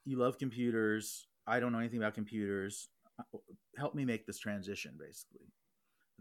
You 0.04 0.18
love 0.18 0.36
computers. 0.36 1.26
I 1.46 1.58
don't 1.58 1.72
know 1.72 1.78
anything 1.78 1.98
about 2.00 2.12
computers. 2.14 2.90
Uh, 3.18 3.38
Help 3.78 3.94
me 3.94 4.04
make 4.04 4.26
this 4.26 4.38
transition." 4.38 4.98
Basically, 4.98 5.50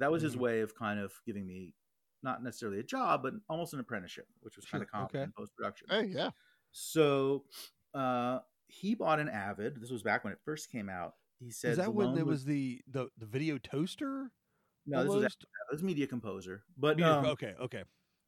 that 0.02 0.12
was 0.12 0.22
his 0.22 0.36
Mhm. 0.36 0.40
way 0.40 0.62
of 0.62 0.76
kind 0.76 1.00
of 1.00 1.14
giving 1.26 1.46
me 1.48 1.76
not 2.24 2.44
necessarily 2.44 2.80
a 2.80 2.84
job, 2.84 3.24
but 3.24 3.34
almost 3.50 3.74
an 3.74 3.80
apprenticeship, 3.80 4.28
which 4.42 4.56
was 4.56 4.66
kind 4.66 4.84
of 4.84 4.90
common 4.92 5.06
okay. 5.08 5.24
in 5.24 5.32
post 5.32 5.56
production. 5.56 5.88
Hey, 5.90 6.06
yeah. 6.06 6.32
So 6.72 7.46
uh, 7.94 8.40
he 8.68 8.96
bought 8.96 9.20
an 9.20 9.30
Avid. 9.30 9.82
This 9.82 9.90
was 9.92 10.04
back 10.04 10.24
when 10.24 10.34
it 10.34 10.40
first 10.46 10.70
came 10.72 10.90
out. 10.90 11.16
He 11.40 11.52
said, 11.52 11.72
Is 11.72 11.78
that 11.78 11.86
the 11.86 11.92
when 11.92 12.08
loan 12.10 12.18
it 12.20 12.26
was 12.26 12.46
the, 12.46 12.82
the 12.88 13.10
the 13.18 13.26
video 13.26 13.58
toaster? 13.58 14.32
no, 14.86 15.04
this 15.04 15.14
was, 15.14 15.38
was 15.72 15.84
Media 15.84 16.08
Composer, 16.08 16.64
but 16.78 16.98
Media- 16.98 17.14
um, 17.14 17.26
okay, 17.26 17.56
okay. 17.60 17.84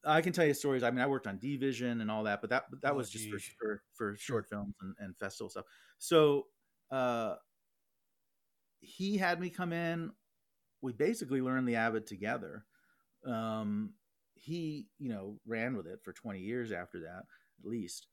I 0.05 0.21
can 0.21 0.33
tell 0.33 0.45
you 0.45 0.53
stories. 0.53 0.83
I 0.83 0.91
mean, 0.91 0.99
I 0.99 1.07
worked 1.07 1.27
on 1.27 1.37
D 1.37 1.55
Vision 1.57 2.01
and 2.01 2.11
all 2.11 2.23
that, 2.23 2.41
but 2.41 2.49
that 2.49 2.65
but 2.69 2.81
that 2.81 2.91
Oh, 2.93 2.95
was 2.95 3.09
just 3.09 3.29
for, 3.29 3.39
for 3.57 3.83
for 3.93 4.17
short 4.17 4.47
films 4.49 4.75
and, 4.81 4.95
and 4.99 5.17
festival 5.17 5.49
stuff. 5.49 5.65
So 5.97 6.47
uh, 6.91 7.35
he 8.81 9.17
had 9.17 9.39
me 9.39 9.49
come 9.49 9.71
in. 9.71 10.11
We 10.83 10.93
basically 10.93 11.41
learned 11.41 11.67
the 11.67 11.77
Avid 11.77 12.05
together. 12.05 12.65
Um, 13.25 13.93
he, 14.35 14.87
you 14.99 15.09
know, 15.09 15.39
ran 15.47 15.75
with 15.75 15.87
it 15.87 15.99
for 16.03 16.13
20 16.13 16.39
years 16.39 16.71
after 16.71 16.99
that, 16.99 17.23
at 17.63 17.65
least. 17.69 18.07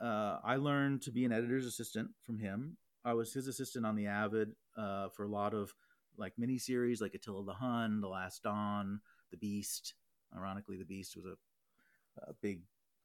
Uh, 0.00 0.38
I 0.42 0.56
learned 0.56 1.02
to 1.02 1.12
be 1.12 1.24
an 1.24 1.32
editor's 1.32 1.66
assistant 1.66 2.10
from 2.24 2.38
him. 2.38 2.78
I 3.04 3.12
was 3.12 3.32
his 3.32 3.46
assistant 3.46 3.86
on 3.86 3.94
the 3.96 4.06
Avid 4.06 4.50
uh, 4.76 5.08
for 5.10 5.24
a 5.24 5.28
lot 5.28 5.54
of 5.54 5.72
like 6.18 6.32
miniseries, 6.40 7.00
like 7.00 7.14
Attila 7.14 7.44
the 7.44 7.52
Hun, 7.52 8.00
The 8.00 8.08
Last 8.08 8.42
Don, 8.42 9.00
The 9.30 9.36
Beast. 9.36 9.94
Ironically, 10.36 10.76
The 10.76 10.84
Beast 10.84 11.14
was 11.16 11.26
a, 11.26 12.30
a 12.30 12.34
big 12.42 12.62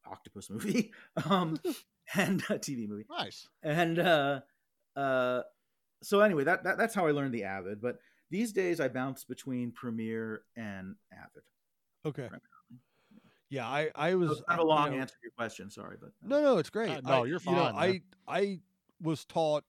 octopus 0.10 0.50
movie 0.50 0.92
um, 1.30 1.60
and 2.16 2.42
a 2.50 2.58
TV 2.58 2.88
movie 2.88 3.06
Nice. 3.10 3.48
and 3.62 4.00
uh 4.00 4.40
uh 4.96 5.42
so 6.02 6.22
anyway 6.22 6.44
that, 6.44 6.64
that 6.64 6.78
that's 6.80 6.96
how 6.96 7.06
i 7.06 7.12
learned 7.12 7.34
the 7.34 7.44
avid 7.44 7.80
but 7.80 7.98
these 8.32 8.52
days 8.52 8.80
i 8.80 8.88
bounce 8.88 9.24
between 9.24 9.72
premiere 9.72 10.42
and 10.56 10.96
avid 11.14 11.44
Okay. 12.04 12.24
primarily. 12.24 12.42
Yeah, 13.50 13.68
I 13.68 13.92
I 13.94 14.16
was 14.16 14.32
it's 14.32 14.42
kind 14.48 14.60
of 14.60 14.66
a 14.66 14.68
you 14.68 14.76
long 14.76 14.92
know- 14.92 14.98
answer 15.02 15.14
to 15.14 15.20
your 15.22 15.32
question 15.34 15.70
sorry 15.70 15.98
but 16.00 16.08
uh, 16.24 16.28
No, 16.28 16.42
no, 16.42 16.58
it's 16.58 16.70
great. 16.72 16.90
Uh, 16.90 17.02
no, 17.02 17.24
I- 17.24 17.26
you're 17.28 17.40
You 17.46 17.52
know, 17.52 17.72
fine, 17.72 18.02
I. 18.28 18.36
I 18.40 18.60
was 19.02 19.26
taught 19.26 19.66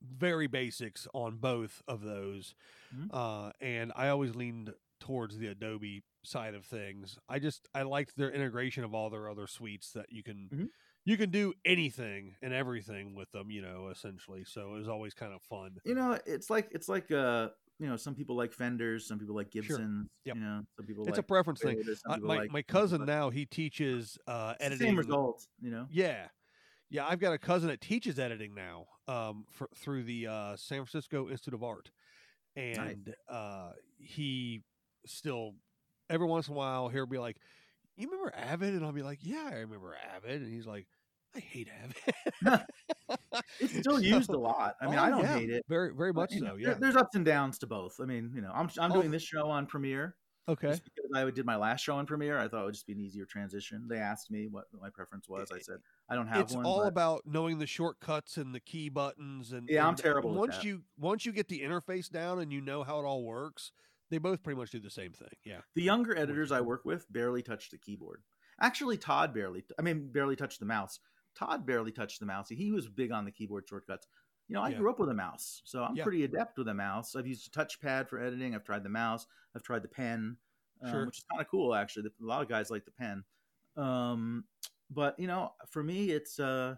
very 0.00 0.46
basics 0.46 1.08
on 1.12 1.36
both 1.38 1.82
of 1.88 2.02
those, 2.02 2.54
Mhm. 2.94 3.08
uh, 3.12 3.52
and 3.60 3.92
I 3.96 4.08
always 4.08 4.34
leaned 4.36 4.72
towards 5.00 5.36
the 5.38 5.48
Adobe 5.48 6.04
side 6.22 6.54
of 6.54 6.64
things. 6.64 7.18
I 7.28 7.40
just 7.40 7.68
I 7.74 7.82
liked 7.82 8.16
their 8.16 8.30
integration 8.30 8.84
of 8.84 8.94
all 8.94 9.10
their 9.10 9.28
other 9.28 9.46
suites 9.48 9.92
that 9.92 10.12
you 10.12 10.22
can 10.22 10.48
Mhm. 10.48 10.70
You 11.08 11.16
can 11.16 11.30
do 11.30 11.54
anything 11.64 12.34
and 12.42 12.52
everything 12.52 13.14
with 13.14 13.30
them. 13.32 13.50
You 13.50 13.62
know, 13.62 13.88
essentially. 13.88 14.44
So 14.44 14.74
it 14.74 14.78
was 14.78 14.88
always 14.88 15.14
kind 15.14 15.32
of 15.32 15.40
fun. 15.42 15.78
you 15.84 15.94
know 15.94 16.18
it's 16.26 16.50
like 16.50 16.68
it's 16.72 16.88
like 16.88 17.10
uh 17.10 17.48
you 17.80 17.86
know 17.88 17.96
some 17.96 18.14
people 18.14 18.34
like 18.36 18.52
fenders 18.52 19.06
some 19.06 19.18
people 19.18 19.34
like 19.36 19.50
gibsons 19.50 20.08
Yep. 20.24 20.34
you 20.36 20.42
know 20.42 20.62
some 20.76 20.84
people 20.86 21.04
It's 21.04 21.12
like 21.16 21.20
a 21.20 21.22
preference 21.22 21.60
thing. 21.60 21.78
Toyotas, 21.78 22.00
some 22.02 22.12
I, 22.12 22.14
people 22.16 22.28
my 22.28 22.36
like- 22.38 22.50
my 22.52 22.62
cousin 22.62 22.98
like- 23.00 23.06
now 23.06 23.30
he 23.30 23.46
teaches 23.46 24.18
uh, 24.26 24.54
editing. 24.60 24.88
same 24.88 24.96
result 24.96 25.46
you 25.60 25.70
know 25.70 25.86
Yeah. 25.90 26.26
Yeah, 26.90 27.06
I've 27.06 27.20
got 27.20 27.34
a 27.34 27.38
cousin 27.38 27.68
that 27.68 27.82
teaches 27.82 28.18
editing 28.18 28.54
now 28.54 28.86
um, 29.06 29.44
for, 29.50 29.68
through 29.76 30.04
the 30.04 30.26
uh, 30.26 30.56
San 30.56 30.78
Francisco 30.78 31.28
Institute 31.28 31.52
of 31.52 31.62
Art. 31.62 31.90
And 32.56 33.14
uh, 33.28 33.72
he 33.98 34.62
still, 35.04 35.52
every 36.08 36.26
once 36.26 36.48
in 36.48 36.54
a 36.54 36.56
while, 36.56 36.88
he'll 36.88 37.04
be 37.06 37.18
like, 37.18 37.36
You 37.98 38.08
remember 38.10 38.32
Avid? 38.34 38.72
And 38.72 38.86
I'll 38.86 38.92
be 38.92 39.02
like, 39.02 39.18
Yeah, 39.22 39.50
I 39.52 39.56
remember 39.56 39.94
Avid. 40.16 40.40
And 40.40 40.50
he's 40.50 40.66
like, 40.66 40.86
I 41.36 41.40
hate 41.40 41.68
Avid. 41.82 42.60
it's 43.60 43.78
still 43.78 44.00
used 44.00 44.30
a 44.30 44.36
lot 44.38 44.74
i 44.80 44.86
mean 44.86 44.98
Oh, 44.98 45.02
i 45.02 45.10
don't 45.10 45.22
yeah, 45.22 45.38
hate 45.38 45.50
it 45.50 45.64
Very, 45.68 45.92
very 45.94 46.12
but, 46.12 46.30
much 46.30 46.40
know, 46.40 46.50
so. 46.50 46.56
there- 46.56 46.58
Yeah. 46.72 46.74
there's 46.78 46.96
ups 46.96 47.14
and 47.14 47.24
downs 47.24 47.58
to 47.60 47.66
both 47.66 47.96
i 48.00 48.04
mean 48.04 48.32
you 48.34 48.40
know 48.40 48.50
i'm, 48.54 48.68
I'm 48.78 48.90
Oh. 48.92 48.96
doing 48.96 49.10
this 49.10 49.22
show 49.22 49.48
on 49.48 49.66
premiere 49.66 50.16
Okay. 50.50 50.68
Just 50.68 50.82
because 50.82 51.10
I 51.14 51.28
did 51.30 51.44
my 51.44 51.56
last 51.56 51.82
show 51.84 51.94
on 51.96 52.06
Premiere, 52.06 52.38
I 52.38 52.48
thought 52.48 52.62
it 52.62 52.64
would 52.64 52.72
just 52.72 52.86
be 52.86 52.94
an 52.94 53.00
easier 53.00 53.26
transition. 53.26 53.86
They 53.86 53.98
asked 53.98 54.30
me 54.30 54.48
what 54.50 54.64
my 54.80 54.88
preference 54.88 55.28
was. 55.28 55.50
I 55.52 55.58
said 55.58 55.76
I 56.08 56.14
don't 56.14 56.26
have 56.26 56.40
It's 56.40 56.54
one. 56.54 56.62
It's 56.64 56.66
all 56.66 56.80
but- 56.84 56.88
about 56.88 57.20
knowing 57.26 57.58
the 57.58 57.66
shortcuts 57.66 58.38
and 58.38 58.54
the 58.54 58.60
key 58.60 58.88
buttons 58.88 59.52
and 59.52 59.68
Yeah, 59.68 59.82
I'm 59.82 59.90
and 59.90 59.98
terrible 59.98 60.30
with 60.30 60.38
Once 60.38 60.56
that. 60.56 60.64
you 60.64 60.84
once 60.96 61.26
you 61.26 61.32
get 61.32 61.48
the 61.48 61.60
interface 61.60 62.08
down 62.08 62.38
and 62.38 62.50
you 62.50 62.62
know 62.62 62.82
how 62.82 62.98
it 62.98 63.02
all 63.04 63.24
works, 63.24 63.72
they 64.10 64.16
both 64.16 64.42
pretty 64.42 64.58
much 64.58 64.70
do 64.70 64.80
the 64.80 64.88
same 64.88 65.12
thing. 65.12 65.28
Yeah. 65.44 65.58
the 65.74 65.82
younger 65.82 66.16
editors 66.16 66.50
I 66.50 66.62
work 66.62 66.82
with 66.86 67.04
barely 67.12 67.42
touch 67.42 67.68
the 67.68 67.76
keyboard. 67.76 68.22
Actually, 68.58 68.96
Todd 68.96 69.34
barely. 69.34 69.66
I 69.78 69.82
mean, 69.82 70.10
barely 70.10 70.34
touched 70.34 70.60
the 70.60 70.66
mouse. 70.66 70.98
Todd 71.38 71.66
barely 71.66 71.92
touched 71.92 72.20
the 72.20 72.26
mouse. 72.26 72.48
He 72.48 72.72
was 72.72 72.88
big 72.88 73.12
on 73.12 73.24
the 73.24 73.30
keyboard 73.30 73.68
shortcuts. 73.68 74.06
You 74.48 74.54
know, 74.54 74.62
I 74.62 74.70
Yeah. 74.70 74.78
grew 74.78 74.90
up 74.90 74.98
with 74.98 75.10
a 75.10 75.14
mouse, 75.14 75.60
so 75.64 75.84
I'm 75.84 75.94
Yeah. 75.96 76.02
pretty 76.02 76.24
adept 76.24 76.58
with 76.58 76.68
a 76.68 76.74
mouse. 76.74 77.14
I've 77.14 77.26
used 77.26 77.46
a 77.46 77.50
touchpad 77.50 78.08
for 78.08 78.18
editing. 78.18 78.54
I've 78.54 78.64
tried 78.64 78.82
the 78.82 78.88
mouse. 78.88 79.26
I've 79.54 79.62
tried 79.62 79.82
the 79.82 79.88
pen, 79.88 80.36
um, 80.82 81.06
which 81.06 81.18
is 81.18 81.24
kind 81.30 81.40
of 81.40 81.48
cool 81.48 81.74
actually. 81.74 82.06
A 82.08 82.24
lot 82.24 82.42
of 82.42 82.48
guys 82.48 82.70
like 82.70 82.84
the 82.84 82.90
pen, 82.90 83.24
um, 83.76 84.44
but 84.90 85.18
you 85.18 85.26
know, 85.26 85.52
for 85.68 85.82
me, 85.82 86.10
it's 86.10 86.40
uh, 86.40 86.76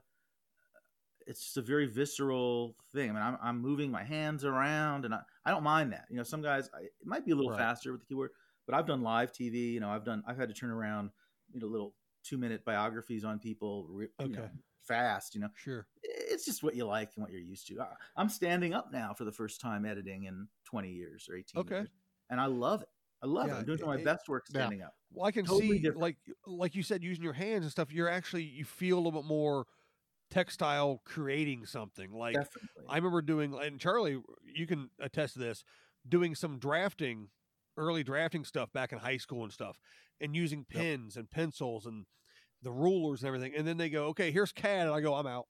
it's 1.27 1.45
just 1.45 1.57
a 1.57 1.63
very 1.63 1.87
visceral 1.87 2.75
thing. 2.93 3.11
I 3.11 3.13
mean, 3.13 3.23
I'm, 3.23 3.39
I'm 3.41 3.61
moving 3.61 3.91
my 3.91 4.03
hands 4.03 4.45
around, 4.45 5.05
and 5.05 5.15
I, 5.15 5.21
I 5.45 5.51
don't 5.51 5.63
mind 5.63 5.93
that. 5.93 6.07
You 6.11 6.17
know, 6.17 6.23
some 6.25 6.43
guys 6.43 6.69
I, 6.75 6.83
it 6.85 6.93
might 7.07 7.25
be 7.25 7.31
a 7.33 7.37
little 7.37 7.51
Right. 7.51 7.59
faster 7.59 7.93
with 7.93 8.01
the 8.01 8.07
keyboard, 8.07 8.31
but 8.67 8.75
I've 8.75 8.87
done 8.87 9.03
live 9.03 9.33
TV. 9.33 9.73
You 9.73 9.81
know, 9.81 9.91
I've 9.91 10.05
done 10.05 10.23
I've 10.27 10.37
had 10.37 10.49
to 10.49 10.55
turn 10.55 10.71
around 10.71 11.11
you 11.53 11.61
know 11.61 11.67
little 11.67 11.95
two 12.23 12.39
minute 12.39 12.65
biographies 12.65 13.25
on 13.25 13.39
people 13.39 13.89
you 14.21 14.29
know, 14.29 14.49
fast. 14.87 15.35
You 15.35 15.41
know, 15.43 15.49
Sure. 15.55 15.87
it's 16.03 16.45
just 16.45 16.63
what 16.63 16.75
you 16.75 16.85
like 16.87 17.11
and 17.17 17.23
what 17.23 17.31
you're 17.33 17.41
used 17.41 17.67
to. 17.69 17.79
I'm 18.17 18.29
standing 18.29 18.75
up 18.75 18.93
now 18.93 19.15
for 19.15 19.25
the 19.25 19.33
first 19.33 19.61
time 19.61 19.85
editing 19.85 20.25
in 20.25 20.49
20 20.65 20.91
years 20.91 21.29
or 21.29 21.37
18 21.37 21.61
Okay. 21.61 21.75
years, 21.77 21.89
and 22.31 22.41
I 22.41 22.47
love 22.47 22.83
it. 22.83 22.89
I 23.23 23.27
love 23.27 23.49
Yeah, 23.49 23.57
it. 23.57 23.59
I'm 23.59 23.65
doing 23.67 23.79
it- 23.81 23.87
my 23.87 23.97
it- 23.99 24.05
best 24.05 24.29
work 24.29 24.45
Yeah. 24.49 24.61
standing 24.61 24.83
up. 24.83 24.95
Well, 25.13 25.27
I 25.27 25.33
can 25.33 25.45
Totally 25.45 25.77
see, 25.77 25.79
different. 25.81 26.01
like 26.01 26.17
like 26.47 26.75
you 26.75 26.83
said, 26.83 27.03
using 27.03 27.25
your 27.25 27.33
hands 27.35 27.65
and 27.65 27.71
stuff. 27.73 27.93
You're 27.93 28.09
actually 28.09 28.45
you 28.45 28.65
feel 28.65 28.97
a 28.97 29.01
little 29.01 29.21
bit 29.23 29.27
more 29.29 29.67
textile 30.31 31.03
creating 31.05 31.67
something. 31.67 32.13
Like 32.13 32.35
Definitely. 32.37 32.85
I 32.89 32.97
remember 32.97 33.21
doing, 33.23 33.55
and 33.55 33.81
Charlie, 33.81 34.23
you 34.45 34.67
can 34.67 34.91
attest 35.01 35.35
to 35.35 35.41
this, 35.41 35.65
doing 36.09 36.35
some 36.35 36.59
drafting, 36.59 37.31
early 37.81 38.05
drafting 38.05 38.45
stuff 38.45 38.71
back 38.73 38.93
in 38.93 38.99
high 38.99 39.17
school 39.17 39.43
and 39.45 39.53
stuff, 39.53 39.79
and 40.21 40.37
using 40.37 40.65
pens 40.65 41.17
and 41.17 41.31
pencils 41.31 41.87
and 41.87 42.05
the 42.63 42.71
rulers 42.71 43.23
and 43.23 43.29
everything. 43.29 43.55
And 43.57 43.67
then 43.67 43.79
they 43.79 43.89
go, 43.89 44.07
okay, 44.09 44.31
here's 44.31 44.53
CAD, 44.53 44.87
and 44.87 44.95
I 44.95 45.01
go, 45.01 45.15
I'm 45.15 45.27
out. 45.27 45.47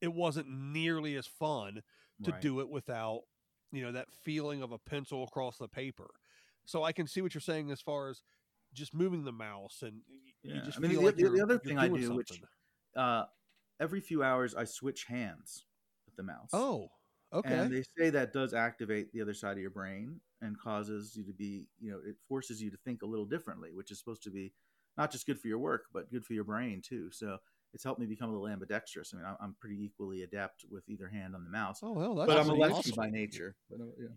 It 0.00 0.12
wasn't 0.12 0.48
nearly 0.48 1.14
as 1.16 1.26
fun 1.26 1.80
to 2.24 2.32
Right. 2.32 2.40
do 2.40 2.60
it 2.60 2.68
without, 2.68 3.20
you 3.72 3.82
know, 3.82 3.92
that 3.92 4.08
feeling 4.24 4.62
of 4.62 4.72
a 4.72 4.78
pencil 4.78 5.22
across 5.24 5.56
the 5.58 5.68
paper. 5.68 6.10
So 6.66 6.82
I 6.82 6.92
can 6.92 7.06
see 7.06 7.20
what 7.20 7.34
you're 7.34 7.40
saying 7.40 7.70
as 7.70 7.80
far 7.80 8.08
as 8.08 8.22
just 8.72 8.92
moving 8.94 9.24
the 9.24 9.32
mouse 9.32 9.82
and 9.82 10.02
y- 10.08 10.16
you 10.42 10.54
Yeah. 10.56 10.62
just 10.62 10.78
I 10.78 10.80
mean, 10.80 10.92
the- 10.94 11.00
like 11.00 11.16
the- 11.16 11.28
the 11.28 11.40
other 11.42 11.58
thing 11.58 11.78
I 11.78 11.88
do, 11.88 12.14
which- 12.14 12.42
Uh, 12.96 13.26
every 13.80 14.00
few 14.00 14.22
hours, 14.22 14.54
I 14.54 14.64
switch 14.64 15.04
hands 15.04 15.64
with 16.06 16.16
the 16.16 16.22
mouse. 16.24 16.50
oh, 16.52 16.90
okay, 17.32 17.54
And 17.54 17.72
they 17.72 17.84
say 17.98 18.10
that 18.10 18.32
does 18.32 18.54
activate 18.54 19.12
the 19.12 19.20
other 19.20 19.34
side 19.34 19.52
of 19.52 19.58
your 19.58 19.70
brain 19.70 20.20
and 20.40 20.58
causes 20.58 21.16
you 21.16 21.24
to 21.24 21.32
be, 21.32 21.66
you 21.80 21.90
know, 21.90 21.98
it 22.06 22.16
forces 22.28 22.62
you 22.62 22.70
to 22.70 22.76
think 22.84 23.02
a 23.02 23.06
little 23.06 23.24
differently, 23.24 23.70
which 23.72 23.90
is 23.90 23.98
supposed 23.98 24.22
to 24.24 24.30
be 24.30 24.52
not 24.96 25.10
just 25.10 25.26
good 25.26 25.40
for 25.40 25.48
your 25.48 25.58
work, 25.58 25.84
but 25.92 26.10
good 26.10 26.24
for 26.24 26.34
your 26.34 26.44
brain 26.44 26.82
too. 26.86 27.10
So 27.10 27.38
it's 27.72 27.82
helped 27.82 28.00
me 28.00 28.06
become 28.06 28.30
a 28.30 28.32
little 28.32 28.48
ambidextrous. 28.48 29.12
I 29.12 29.16
mean, 29.16 29.26
I'm, 29.40 29.56
pretty 29.60 29.82
equally 29.82 30.22
adept 30.22 30.64
with 30.70 30.88
either 30.88 31.08
hand 31.08 31.34
on 31.34 31.42
the 31.42 31.50
mouse, 31.50 31.80
oh 31.82 31.92
well, 31.92 32.14
that's 32.14 32.28
but 32.28 32.38
I'm 32.38 32.48
a 32.48 32.54
lefty 32.54 32.90
awesome. 32.90 32.94
by 32.96 33.10
nature. 33.10 33.56
But, 33.68 33.80
uh, 33.80 33.84
yeah. 33.98 34.08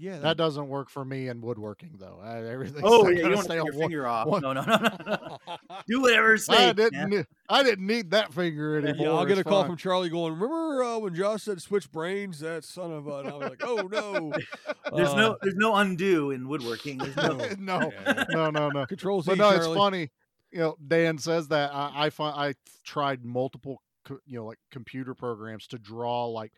Yeah, 0.00 0.18
That 0.20 0.36
doesn't 0.36 0.68
work 0.68 0.90
for 0.90 1.04
me 1.04 1.26
in 1.28 1.40
woodworking 1.40 1.96
though. 1.98 2.20
I, 2.22 2.38
everything. 2.46 2.82
Oh 2.84 3.08
yeah, 3.08 3.16
you 3.16 3.22
gotta 3.22 3.34
don't 3.34 3.44
stay 3.44 3.54
take 3.54 3.60
on 3.60 3.66
your 3.66 3.74
one- 3.74 3.82
finger 3.82 4.06
off. 4.06 4.26
one- 4.28 4.42
No, 4.42 4.52
no, 4.52 4.62
no, 4.62 4.76
no, 4.76 4.96
no. 5.06 5.56
Do 5.88 6.00
whatever 6.02 6.34
it's 6.34 6.48
I 6.48 6.72
didn't. 6.72 6.92
man. 6.92 7.10
need- 7.10 7.26
I 7.48 7.62
didn't 7.64 7.86
need 7.86 8.10
that 8.12 8.32
finger 8.32 8.78
anymore. 8.78 9.06
Yeah, 9.06 9.12
I'll 9.12 9.24
get 9.26 9.38
It's 9.38 9.46
a 9.46 9.50
call 9.50 9.64
from 9.64 9.76
Charlie 9.76 10.08
going, 10.08 10.34
"Remember 10.34 10.82
uh, 10.84 10.98
when 10.98 11.14
Josh 11.14 11.42
said 11.42 11.60
switch 11.62 11.90
brains? 11.90 12.40
That 12.40 12.64
son 12.64 12.92
of 12.92 13.06
a." 13.08 13.16
And 13.18 13.28
I 13.28 13.32
was 13.36 13.48
like, 13.50 13.62
"Oh 13.64 13.88
no." 13.90 14.32
There's 14.94 15.08
Uh, 15.10 15.16
no, 15.16 15.36
there's 15.42 15.56
no 15.56 15.74
undo 15.76 16.30
in 16.30 16.46
woodworking. 16.48 16.98
There's 16.98 17.16
no. 17.16 17.36
no, 17.58 17.92
Yeah. 18.06 18.24
no, 18.30 18.50
no, 18.50 18.68
no. 18.70 18.86
Control 18.86 19.20
Z. 19.22 19.30
But 19.32 19.38
no, 19.38 19.50
it's 19.50 19.66
funny. 19.66 20.10
You 20.52 20.60
know, 20.60 20.76
Dan 20.86 21.18
says 21.18 21.48
that 21.48 21.72
I, 21.74 22.06
I 22.06 22.10
find 22.10 22.34
I 22.38 22.54
tried 22.84 23.24
multiple, 23.24 23.82
co- 24.04 24.20
you 24.26 24.38
know, 24.38 24.46
like 24.46 24.58
computer 24.70 25.14
programs 25.14 25.66
to 25.68 25.78
draw 25.78 26.26
like 26.26 26.52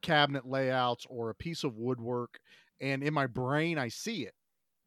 cabinet 0.00 0.46
layouts 0.46 1.06
or 1.08 1.30
a 1.30 1.34
piece 1.34 1.64
of 1.64 1.76
woodwork, 1.76 2.38
and 2.80 3.02
in 3.02 3.14
my 3.14 3.26
brain 3.26 3.78
I 3.78 3.88
see 3.88 4.24
it, 4.26 4.34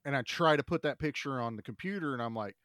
and 0.06 0.16
I 0.16 0.22
try 0.24 0.56
to 0.56 0.64
put 0.64 0.82
that 0.84 1.00
picture 1.00 1.40
on 1.42 1.56
the 1.56 1.64
computer, 1.64 2.14
and 2.14 2.22
I'm 2.22 2.36
like, 2.36 2.56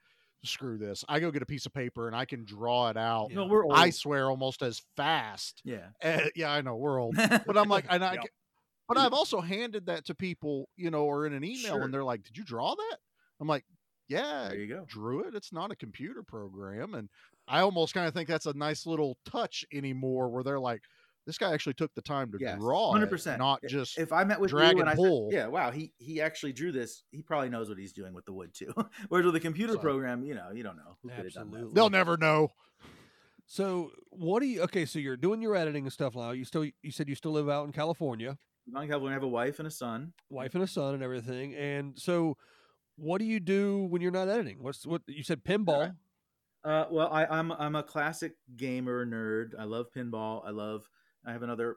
screw 0.44 0.78
this. 0.78 1.04
I 1.08 1.20
go 1.20 1.30
get 1.30 1.42
a 1.42 1.46
piece 1.46 1.66
of 1.66 1.74
paper 1.74 2.06
and 2.06 2.16
I 2.16 2.24
can 2.24 2.44
draw 2.46 2.88
it 2.88 2.96
out. 2.96 3.30
No, 3.30 3.46
we're 3.46 3.64
old. 3.64 3.74
I 3.76 3.90
swear, 3.90 4.30
almost 4.30 4.62
as 4.62 4.80
fast. 4.96 5.60
yeah. 5.64 5.88
Eh, 6.00 6.30
yeah, 6.34 6.50
I 6.50 6.62
know 6.62 6.76
we're 6.76 6.98
old, 6.98 7.14
but 7.46 7.58
I'm 7.58 7.68
like, 7.68 7.84
and 7.90 8.02
I, 8.02 8.14
Yep. 8.14 8.24
but 8.88 8.96
I've 8.98 9.12
also 9.12 9.40
handed 9.42 9.86
that 9.86 10.06
to 10.06 10.14
people, 10.14 10.68
you 10.76 10.90
know, 10.90 11.04
or 11.04 11.26
in 11.26 11.34
an 11.34 11.44
email, 11.44 11.74
Sure. 11.74 11.82
and 11.82 11.92
they're 11.92 12.04
like, 12.04 12.22
"Did 12.22 12.38
you 12.38 12.44
draw 12.44 12.74
that?" 12.74 12.96
I'm 13.38 13.48
like, 13.48 13.64
yeah, 14.08 14.48
There 14.48 14.58
you 14.58 14.66
go. 14.66 14.84
drew 14.88 15.28
it. 15.28 15.34
It's 15.34 15.52
not 15.52 15.70
a 15.70 15.76
computer 15.76 16.22
program. 16.22 16.94
And 16.94 17.08
I 17.46 17.60
almost 17.60 17.92
kind 17.94 18.08
of 18.08 18.14
think 18.14 18.28
that's 18.28 18.46
a 18.46 18.54
nice 18.54 18.84
little 18.86 19.18
touch 19.26 19.64
anymore 19.72 20.30
where 20.30 20.42
they're 20.42 20.58
like, 20.58 20.82
this 21.26 21.38
guy 21.38 21.52
actually 21.52 21.74
took 21.74 21.94
the 21.94 22.02
time 22.02 22.32
to 22.32 22.38
Yes, 22.40 22.58
draw 22.58 22.92
hundred 22.92 23.06
it, 23.06 23.10
percent. 23.10 23.38
not 23.38 23.60
just 23.68 23.98
if 23.98 24.12
I 24.12 24.24
met 24.24 24.40
with 24.40 24.50
drag 24.50 24.72
you 24.76 24.80
and 24.80 24.88
and 24.88 24.90
I 24.90 24.94
pull. 24.94 25.30
said, 25.30 25.36
yeah, 25.36 25.46
wow, 25.46 25.70
he 25.70 25.92
he 25.98 26.20
actually 26.20 26.52
drew 26.52 26.72
this. 26.72 27.04
He 27.10 27.22
probably 27.22 27.48
knows 27.50 27.68
what 27.68 27.78
he's 27.78 27.92
doing 27.92 28.14
with 28.14 28.24
the 28.24 28.32
wood 28.32 28.52
too. 28.54 28.72
Whereas 29.08 29.26
with 29.26 29.36
a 29.36 29.40
computer 29.40 29.74
So- 29.74 29.78
program, 29.80 30.24
you 30.24 30.34
know, 30.34 30.50
you 30.52 30.62
don't 30.62 30.76
know 30.76 30.96
who 31.02 31.08
could 31.10 31.24
have 31.24 31.32
done 31.34 31.42
Absolutely. 31.48 31.68
that. 31.68 31.74
they'll 31.74 31.90
never 31.90 32.16
know. 32.16 32.48
So 33.46 33.90
what 34.10 34.40
do 34.40 34.46
you? 34.46 34.62
Okay, 34.62 34.84
so 34.86 34.98
you're 34.98 35.16
doing 35.16 35.42
your 35.42 35.56
editing 35.56 35.84
and 35.84 35.92
stuff 35.92 36.14
now. 36.14 36.30
You 36.30 36.44
still 36.44 36.64
you 36.64 36.90
said 36.90 37.08
you 37.08 37.14
still 37.14 37.32
live 37.32 37.48
out 37.48 37.66
in 37.66 37.72
California, 37.72 38.38
Long 38.72 38.86
California, 38.88 39.10
I 39.10 39.14
have 39.14 39.22
a 39.24 39.28
wife 39.28 39.58
and 39.58 39.66
a 39.66 39.70
son. 39.70 40.12
wife 40.28 40.54
and 40.54 40.62
a 40.62 40.66
son 40.68 40.94
and 40.94 41.02
everything. 41.02 41.54
And 41.54 41.98
so, 41.98 42.36
what 42.96 43.18
do 43.18 43.24
you 43.24 43.40
do 43.40 43.86
when 43.90 44.02
you're 44.02 44.12
not 44.12 44.28
editing? 44.28 44.58
What's 44.62 44.86
what 44.86 45.02
you 45.08 45.22
said? 45.24 45.42
Pinball. 45.42 45.96
Uh, 46.62 46.84
well, 46.90 47.08
I, 47.10 47.24
I'm 47.26 47.50
I'm 47.52 47.74
a 47.74 47.82
classic 47.82 48.34
gamer 48.56 49.04
nerd. 49.06 49.58
I 49.58 49.64
love 49.64 49.86
pinball. 49.96 50.42
I 50.46 50.50
love. 50.50 50.88
I 51.26 51.32
have 51.32 51.42
another 51.42 51.76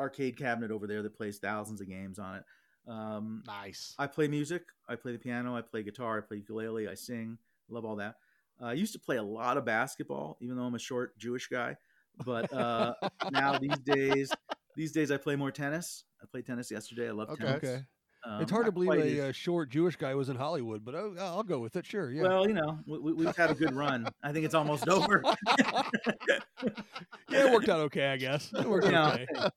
arcade 0.00 0.36
cabinet 0.36 0.70
over 0.70 0.86
there 0.86 1.02
that 1.02 1.16
plays 1.16 1.38
thousands 1.38 1.80
of 1.80 1.88
games 1.88 2.18
on 2.18 2.36
it. 2.36 2.44
Um, 2.86 3.42
Nice. 3.46 3.94
I 3.98 4.06
play 4.06 4.28
music. 4.28 4.62
I 4.88 4.96
play 4.96 5.12
the 5.12 5.18
piano. 5.18 5.56
I 5.56 5.62
play 5.62 5.82
guitar. 5.82 6.18
I 6.18 6.20
play 6.20 6.38
ukulele. 6.38 6.88
I 6.88 6.94
sing. 6.94 7.38
Love 7.68 7.84
all 7.84 7.96
that. 7.96 8.16
Uh, 8.60 8.66
I 8.66 8.72
used 8.72 8.92
to 8.94 8.98
play 8.98 9.16
a 9.16 9.22
lot 9.22 9.56
of 9.56 9.64
basketball, 9.64 10.38
even 10.40 10.56
though 10.56 10.64
I'm 10.64 10.74
a 10.74 10.78
short 10.80 11.16
Jewish 11.18 11.48
guy. 11.48 11.76
But 12.24 12.52
uh, 12.52 12.94
now 13.30 13.58
these 13.58 13.78
days, 13.80 14.32
these 14.76 14.92
days 14.92 15.10
I 15.10 15.16
play 15.16 15.36
more 15.36 15.50
tennis. 15.50 16.04
I 16.22 16.26
played 16.26 16.46
tennis 16.46 16.70
yesterday. 16.70 17.08
I 17.08 17.12
love 17.12 17.28
Okay. 17.30 17.44
tennis. 17.44 17.64
Okay. 17.64 17.82
Um, 18.24 18.42
it's 18.42 18.50
hard 18.50 18.66
to 18.66 18.72
believe 18.72 18.90
a 18.92 19.20
as- 19.20 19.28
uh, 19.28 19.32
short 19.32 19.70
Jewish 19.70 19.96
guy 19.96 20.14
was 20.14 20.28
in 20.28 20.36
Hollywood, 20.36 20.84
but 20.84 20.94
oh, 20.94 21.14
I'll 21.18 21.42
go 21.44 21.60
with 21.60 21.76
it. 21.76 21.86
Sure. 21.86 22.10
Yeah. 22.10 22.22
Well, 22.22 22.48
you 22.48 22.54
know, 22.54 22.78
we, 22.86 23.12
we've 23.12 23.36
had 23.36 23.50
a 23.50 23.54
good 23.54 23.74
run. 23.74 24.08
I 24.22 24.32
think 24.32 24.44
it's 24.44 24.54
almost 24.54 24.88
over. 24.88 25.22
yeah, 25.58 27.46
it 27.46 27.52
worked 27.52 27.68
out 27.68 27.80
okay, 27.80 28.08
I 28.08 28.16
guess. 28.16 28.52
It 28.52 28.66
worked 28.68 28.86
You 28.86 28.92
know, 28.92 29.10
okay. 29.12 29.48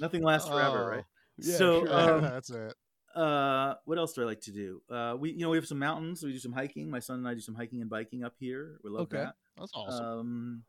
Nothing 0.00 0.22
lasts 0.22 0.48
forever, 0.48 0.84
Oh, 0.84 0.96
right? 0.96 1.04
Yeah, 1.38 1.56
so, 1.56 1.86
sure. 1.86 1.94
um, 2.16 2.22
that's 2.22 2.50
it. 2.50 2.74
uh, 3.14 3.74
what 3.84 3.98
else 3.98 4.12
do 4.12 4.22
I 4.22 4.24
like 4.24 4.40
to 4.42 4.52
do? 4.52 4.82
Uh, 4.90 5.16
we, 5.18 5.32
you 5.32 5.40
know, 5.40 5.50
we 5.50 5.56
have 5.56 5.66
some 5.66 5.78
mountains. 5.78 6.22
We 6.22 6.32
do 6.32 6.38
some 6.38 6.52
hiking. 6.52 6.90
My 6.90 6.98
son 7.00 7.18
and 7.18 7.28
I 7.28 7.34
do 7.34 7.40
some 7.40 7.54
hiking 7.54 7.80
and 7.80 7.88
biking 7.90 8.24
up 8.24 8.34
here. 8.38 8.78
We 8.82 8.90
love 8.90 9.02
Okay. 9.02 9.18
that. 9.18 9.34
That's 9.58 9.72
awesome. 9.74 10.04
Um, 10.04 10.62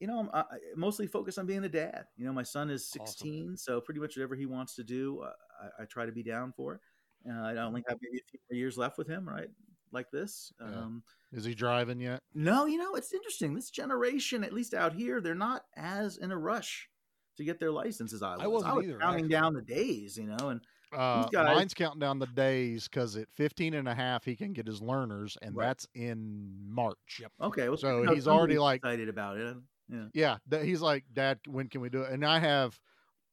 you 0.00 0.06
know, 0.06 0.18
I'm 0.20 0.30
I, 0.32 0.40
I 0.40 0.58
mostly 0.76 1.06
focused 1.06 1.38
on 1.38 1.46
being 1.46 1.64
a 1.64 1.68
dad. 1.68 2.04
You 2.16 2.26
know, 2.26 2.32
my 2.32 2.42
son 2.42 2.70
is 2.70 2.90
Awesome. 3.00 3.06
16, 3.06 3.56
so 3.56 3.80
pretty 3.80 4.00
much 4.00 4.16
whatever 4.16 4.34
he 4.34 4.46
wants 4.46 4.74
to 4.76 4.84
do, 4.84 5.20
uh, 5.20 5.30
I, 5.78 5.82
I 5.82 5.86
try 5.86 6.06
to 6.06 6.12
be 6.12 6.22
down 6.22 6.52
for. 6.56 6.80
Uh, 7.28 7.32
I 7.42 7.56
only 7.56 7.82
have 7.88 7.98
maybe 8.02 8.18
a 8.18 8.28
few 8.30 8.40
more 8.50 8.56
years 8.58 8.76
left 8.76 8.98
with 8.98 9.08
him, 9.08 9.26
right? 9.28 9.48
Like 9.92 10.10
this. 10.10 10.52
Yeah. 10.60 10.66
Um, 10.66 11.02
Is 11.32 11.44
he 11.44 11.54
driving 11.54 12.00
yet? 12.00 12.20
no, 12.34 12.66
you 12.66 12.76
know, 12.78 12.94
it's 12.96 13.14
interesting. 13.14 13.54
This 13.54 13.70
generation, 13.70 14.44
at 14.44 14.52
least 14.52 14.74
out 14.74 14.92
here, 14.92 15.20
they're 15.20 15.34
not 15.34 15.62
as 15.76 16.16
in 16.18 16.32
a 16.32 16.36
rush 16.38 16.88
to 17.36 17.44
get 17.44 17.58
their 17.60 17.70
license 17.72 18.12
as 18.12 18.22
I 18.22 18.32
was. 18.36 18.40
I 18.42 18.46
wasn't 18.46 18.74
was 18.76 18.84
either, 18.86 18.98
counting 18.98 19.24
actually. 19.24 19.28
down 19.30 19.54
the 19.54 19.62
days, 19.62 20.16
you 20.18 20.26
know, 20.26 20.48
and 20.50 20.60
Uh, 20.92 21.26
guys- 21.28 21.56
mine's 21.56 21.74
counting 21.74 21.98
down 22.00 22.18
the 22.18 22.26
days 22.26 22.88
because 22.88 23.16
at 23.16 23.28
15 23.32 23.74
and 23.74 23.88
a 23.88 23.94
half, 23.94 24.24
he 24.24 24.36
can 24.36 24.52
get 24.52 24.66
his 24.66 24.80
learners, 24.82 25.36
and 25.42 25.56
Right. 25.56 25.66
that's 25.66 25.86
in 25.94 26.52
March. 26.68 27.18
Yep. 27.20 27.32
okay, 27.40 27.68
well, 27.68 27.78
So 27.78 28.12
he's 28.14 28.28
already, 28.28 28.58
like- 28.58 28.78
excited 28.80 29.08
about 29.08 29.38
it. 29.38 29.56
Yeah, 29.88 30.38
Yeah, 30.50 30.62
he's 30.62 30.80
like, 30.80 31.04
Dad, 31.12 31.38
when 31.46 31.68
can 31.68 31.80
we 31.80 31.88
do 31.90 32.02
it? 32.02 32.10
And 32.12 32.24
I 32.24 32.38
have 32.38 32.78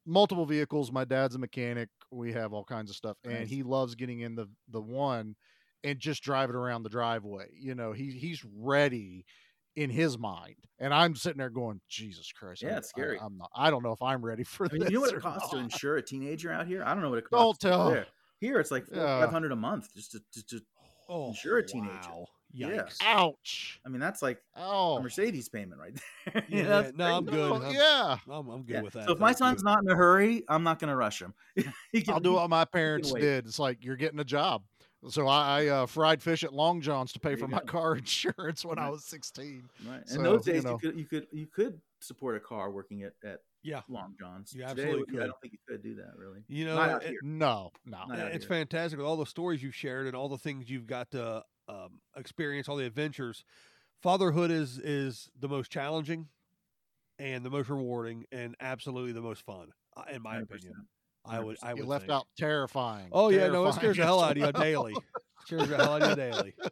multiple 0.06 0.45
vehicles. 0.45 0.91
My 0.91 1.06
dad's 1.06 1.36
a 1.36 1.40
mechanic. 1.40 1.90
We 2.11 2.34
have 2.34 2.52
all 2.53 2.64
kinds 2.65 2.90
of 2.90 2.95
stuff, 2.95 3.18
and 3.23 3.48
he 3.48 3.64
loves 3.64 3.95
getting 3.95 4.19
in 4.19 4.36
the 4.36 4.48
the 4.69 4.82
one 4.82 5.36
and 5.84 5.98
just 5.99 6.22
drive 6.23 6.49
it 6.49 6.56
around 6.56 6.84
the 6.84 6.90
driveway. 6.90 7.48
You 7.60 7.73
know, 7.76 7.94
he 7.94 8.11
he's 8.11 8.44
ready 8.57 9.26
in 9.78 9.90
his 9.90 10.18
mind, 10.18 10.57
and 10.80 10.94
I'm 10.94 11.15
sitting 11.15 11.38
there 11.38 11.49
going, 11.49 11.80
Jesus 11.88 12.30
Christ, 12.34 12.61
Yeah, 12.64 12.69
I'm- 12.72 12.78
it's 12.80 12.90
scary. 12.90 13.18
I, 13.18 13.26
am 13.26 13.38
not. 13.38 13.49
I 13.56 13.69
don't 13.69 13.82
know 13.84 13.94
if 13.94 14.02
I'm 14.02 14.23
ready 14.23 14.44
for 14.44 14.65
I 14.65 14.73
mean, 14.73 14.82
this. 14.82 14.90
you 14.90 14.95
know 14.95 15.02
what 15.02 15.14
it 15.14 15.22
costs 15.22 15.49
to 15.52 15.57
insure 15.57 15.95
a 15.95 16.02
teenager 16.02 16.52
out 16.52 16.68
here? 16.68 16.84
I 16.84 16.94
don't 16.94 17.02
know 17.02 17.10
what 17.10 17.19
it 17.19 17.26
Don't 17.32 17.40
costs. 17.40 17.64
tell. 17.64 17.91
There. 17.91 18.07
Here, 18.41 18.60
it's 18.60 18.72
like 18.72 18.86
four, 18.88 18.98
Yeah. 18.98 19.22
five 19.22 19.32
hundred 19.32 19.53
a 19.53 19.56
month 19.56 19.94
just 19.95 20.11
to, 20.11 20.19
to, 20.34 20.45
to. 20.48 20.61
Oh, 21.07 21.30
Insure 21.30 21.60
a 21.60 21.65
teenager. 21.65 22.10
Wow. 22.10 22.26
Yeah. 22.53 22.84
Ouch! 23.02 23.80
I 23.86 23.90
mean, 23.90 23.99
that's 23.99 24.22
like 24.22 24.41
Oh, 24.56 24.98
a 24.98 25.02
Mercedes 25.02 25.49
payment 25.49 25.80
right 25.80 25.94
there. 26.34 26.44
Yeah, 26.49 26.82
yeah, 26.82 26.91
no, 26.95 27.18
I'm 27.18 27.26
good. 27.26 27.52
I'm- 27.64 27.73
yeah, 27.73 28.18
I'm, 28.30 28.49
I'm 28.49 28.64
good 28.64 28.73
Yeah. 28.73 28.82
with 28.82 28.94
that. 28.94 29.06
So 29.07 29.14
if 29.14 29.19
my 29.19 29.28
thank 29.28 29.36
you. 29.40 29.45
son's 29.45 29.64
not 29.64 29.84
in 29.84 29.90
a 29.90 29.95
hurry, 29.95 30.44
I'm 30.49 30.64
not 30.64 30.80
going 30.80 30.90
to 30.90 30.95
rush 30.95 31.22
him. 31.22 31.34
Can- 31.57 32.03
I'll 32.10 32.19
do 32.19 32.34
what 32.34 32.49
my 32.49 32.65
parents 32.65 33.11
did. 33.14 33.45
It's 33.45 33.60
like 33.60 33.84
you're 33.84 33.95
getting 33.95 34.19
a 34.19 34.23
job. 34.26 34.64
So 35.07 35.28
I, 35.28 35.64
I 35.64 35.68
uh, 35.68 35.86
fried 35.88 36.22
fish 36.22 36.44
at 36.44 36.53
Long 36.53 36.80
John's 36.80 37.11
to 37.14 37.19
pay 37.19 37.36
for 37.36 37.45
you 37.45 37.52
my 37.52 37.60
car 37.61 37.95
insurance 37.98 38.64
when 38.64 38.78
I 38.78 38.90
was 38.90 39.03
16. 39.06 39.64
Right. 39.90 40.07
So, 40.07 40.18
In 40.18 40.23
those 40.23 40.45
you 40.45 40.53
days, 40.53 40.64
know. 40.64 40.78
you 40.84 40.90
could 40.91 40.99
you 40.99 41.06
could 41.06 41.28
you 41.32 41.48
could 41.48 41.82
support 42.02 42.36
a 42.36 42.40
car 42.40 42.69
working 42.69 43.02
at, 43.02 43.14
at 43.23 43.40
Yeah. 43.64 43.82
Long 43.90 44.14
John's. 44.19 44.53
You 44.53 44.68
Today, 44.68 44.84
absolutely 44.84 45.19
I 45.19 45.26
don't 45.26 45.41
think 45.41 45.53
you 45.53 45.60
could 45.68 45.82
do 45.82 45.95
that 45.95 46.11
really. 46.18 46.41
You 46.48 46.65
know, 46.65 46.76
Not 46.76 46.90
out 46.90 47.03
it- 47.03 47.10
here. 47.10 47.19
No, 47.23 47.72
no. 47.84 47.98
Not 48.07 48.19
out 48.19 48.32
it's 48.34 48.45
here. 48.45 48.57
fantastic 48.57 48.99
with 48.99 49.07
all 49.07 49.18
the 49.18 49.26
stories 49.26 49.64
you've 49.64 49.73
shared 49.73 50.06
and 50.06 50.15
all 50.15 50.30
the 50.30 50.38
things 50.38 50.69
you've 50.69 50.86
got 50.86 51.10
to 51.11 51.44
um, 51.72 52.02
experience, 52.18 52.68
all 52.69 52.76
the 52.76 52.85
adventures. 52.85 53.43
Fatherhood 54.02 54.52
is 54.52 54.77
is 54.80 55.30
the 55.39 55.48
most 55.48 55.72
challenging 55.72 56.27
and 57.19 57.45
the 57.45 57.49
most 57.49 57.69
rewarding 57.69 58.26
and 58.31 58.56
absolutely 58.60 59.11
the 59.11 59.22
most 59.22 59.43
fun, 59.45 59.69
uh, 59.95 60.03
in 60.11 60.22
my 60.22 60.38
100%. 60.38 60.43
opinion. 60.43 60.88
I 61.26 61.39
would. 61.39 61.57
I 61.61 61.72
You 61.72 61.77
would 61.77 61.88
left 61.88 62.02
think. 62.03 62.11
out 62.14 62.27
terrifying. 62.38 63.10
Oh 63.11 63.30
yeah, 63.30 63.48
no, 63.48 63.68
it 63.68 63.73
scares 63.73 63.98
the 63.98 64.03
hell 64.03 64.22
out 64.22 64.38
of 64.38 64.38
you 64.38 64.52
daily. 64.53 64.95
Scares 65.45 65.69
the 65.69 65.77
hell 65.77 65.93
out 65.95 66.02
of 66.03 66.10
you 66.10 66.15
daily. 66.15 66.56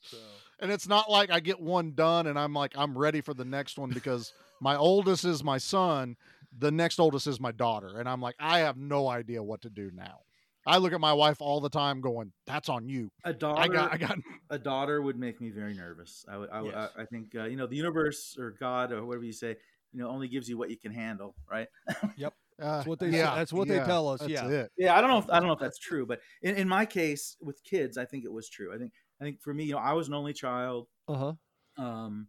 So, 0.00 0.16
And 0.60 0.70
it's 0.70 0.88
not 0.88 1.10
like 1.10 1.30
I 1.30 1.40
get 1.40 1.60
one 1.60 1.92
done 1.92 2.26
and 2.28 2.38
I'm 2.38 2.54
like 2.54 2.72
I'm 2.76 2.96
ready 2.96 3.20
for 3.20 3.34
the 3.34 3.44
next 3.44 3.78
one 3.78 3.90
because 3.90 4.32
my 4.60 4.76
oldest 4.76 5.24
is 5.24 5.44
my 5.44 5.58
son, 5.58 6.16
the 6.56 6.70
next 6.70 6.98
oldest 6.98 7.26
is 7.26 7.40
my 7.40 7.52
daughter, 7.52 7.98
and 7.98 8.08
I'm 8.08 8.20
like 8.22 8.36
I 8.38 8.60
have 8.60 8.76
no 8.76 9.08
idea 9.08 9.42
what 9.42 9.60
to 9.62 9.70
do 9.70 9.90
now. 9.92 10.20
I 10.68 10.76
look 10.78 10.92
at 10.92 11.00
my 11.00 11.12
wife 11.12 11.40
all 11.40 11.60
the 11.60 11.68
time, 11.70 12.00
going, 12.00 12.32
"That's 12.46 12.68
on 12.68 12.88
you." 12.88 13.10
A 13.24 13.32
daughter, 13.32 13.60
I 13.60 13.68
got, 13.68 13.92
I 13.92 13.96
got. 13.96 14.18
a 14.50 14.58
daughter 14.58 15.00
would 15.02 15.18
make 15.18 15.40
me 15.40 15.50
very 15.50 15.74
nervous. 15.74 16.24
I 16.28 16.36
would, 16.36 16.50
I, 16.50 16.60
would- 16.62 16.74
Yes. 16.74 16.90
I, 16.96 17.02
I 17.02 17.04
think 17.06 17.34
uh, 17.34 17.44
you 17.44 17.56
know 17.56 17.66
the 17.66 17.76
universe 17.76 18.36
or 18.38 18.52
God 18.60 18.92
or 18.92 19.04
whatever 19.04 19.24
you 19.24 19.32
say, 19.32 19.56
you 19.92 20.00
know, 20.00 20.08
only 20.08 20.28
gives 20.28 20.48
you 20.48 20.58
what 20.58 20.70
you 20.70 20.76
can 20.76 20.92
handle, 20.92 21.34
right? 21.50 21.68
Uh, 21.88 22.30
That's 22.58 22.86
what 22.86 22.98
they 22.98 23.10
say- 23.12 23.18
yeah, 23.18 23.36
that's 23.36 23.52
what 23.52 23.68
they 23.68 23.78
tell 23.78 24.08
us, 24.08 24.18
That's 24.20 24.32
yeah. 24.32 24.48
it. 24.48 24.72
Yeah, 24.76 24.96
I 24.98 25.00
don't 25.00 25.10
know. 25.10 25.18
If, 25.18 25.30
I 25.30 25.38
don't 25.38 25.46
know 25.46 25.52
if 25.54 25.60
that's 25.60 25.78
true, 25.78 26.04
but 26.06 26.20
in, 26.42 26.56
in 26.56 26.68
my 26.68 26.84
case 26.86 27.36
with 27.40 27.62
kids, 27.62 27.96
I 27.96 28.04
think 28.04 28.24
it 28.24 28.32
was 28.32 28.48
true. 28.48 28.74
I 28.74 28.78
think 28.78 28.92
I 29.20 29.24
think 29.24 29.40
for 29.40 29.54
me, 29.54 29.62
you 29.64 29.72
know, 29.74 29.78
I 29.78 29.92
was 29.92 30.08
an 30.08 30.14
only 30.14 30.32
child. 30.32 30.88
uh 31.06 31.14
huh. 31.78 31.82
Um, 31.84 32.26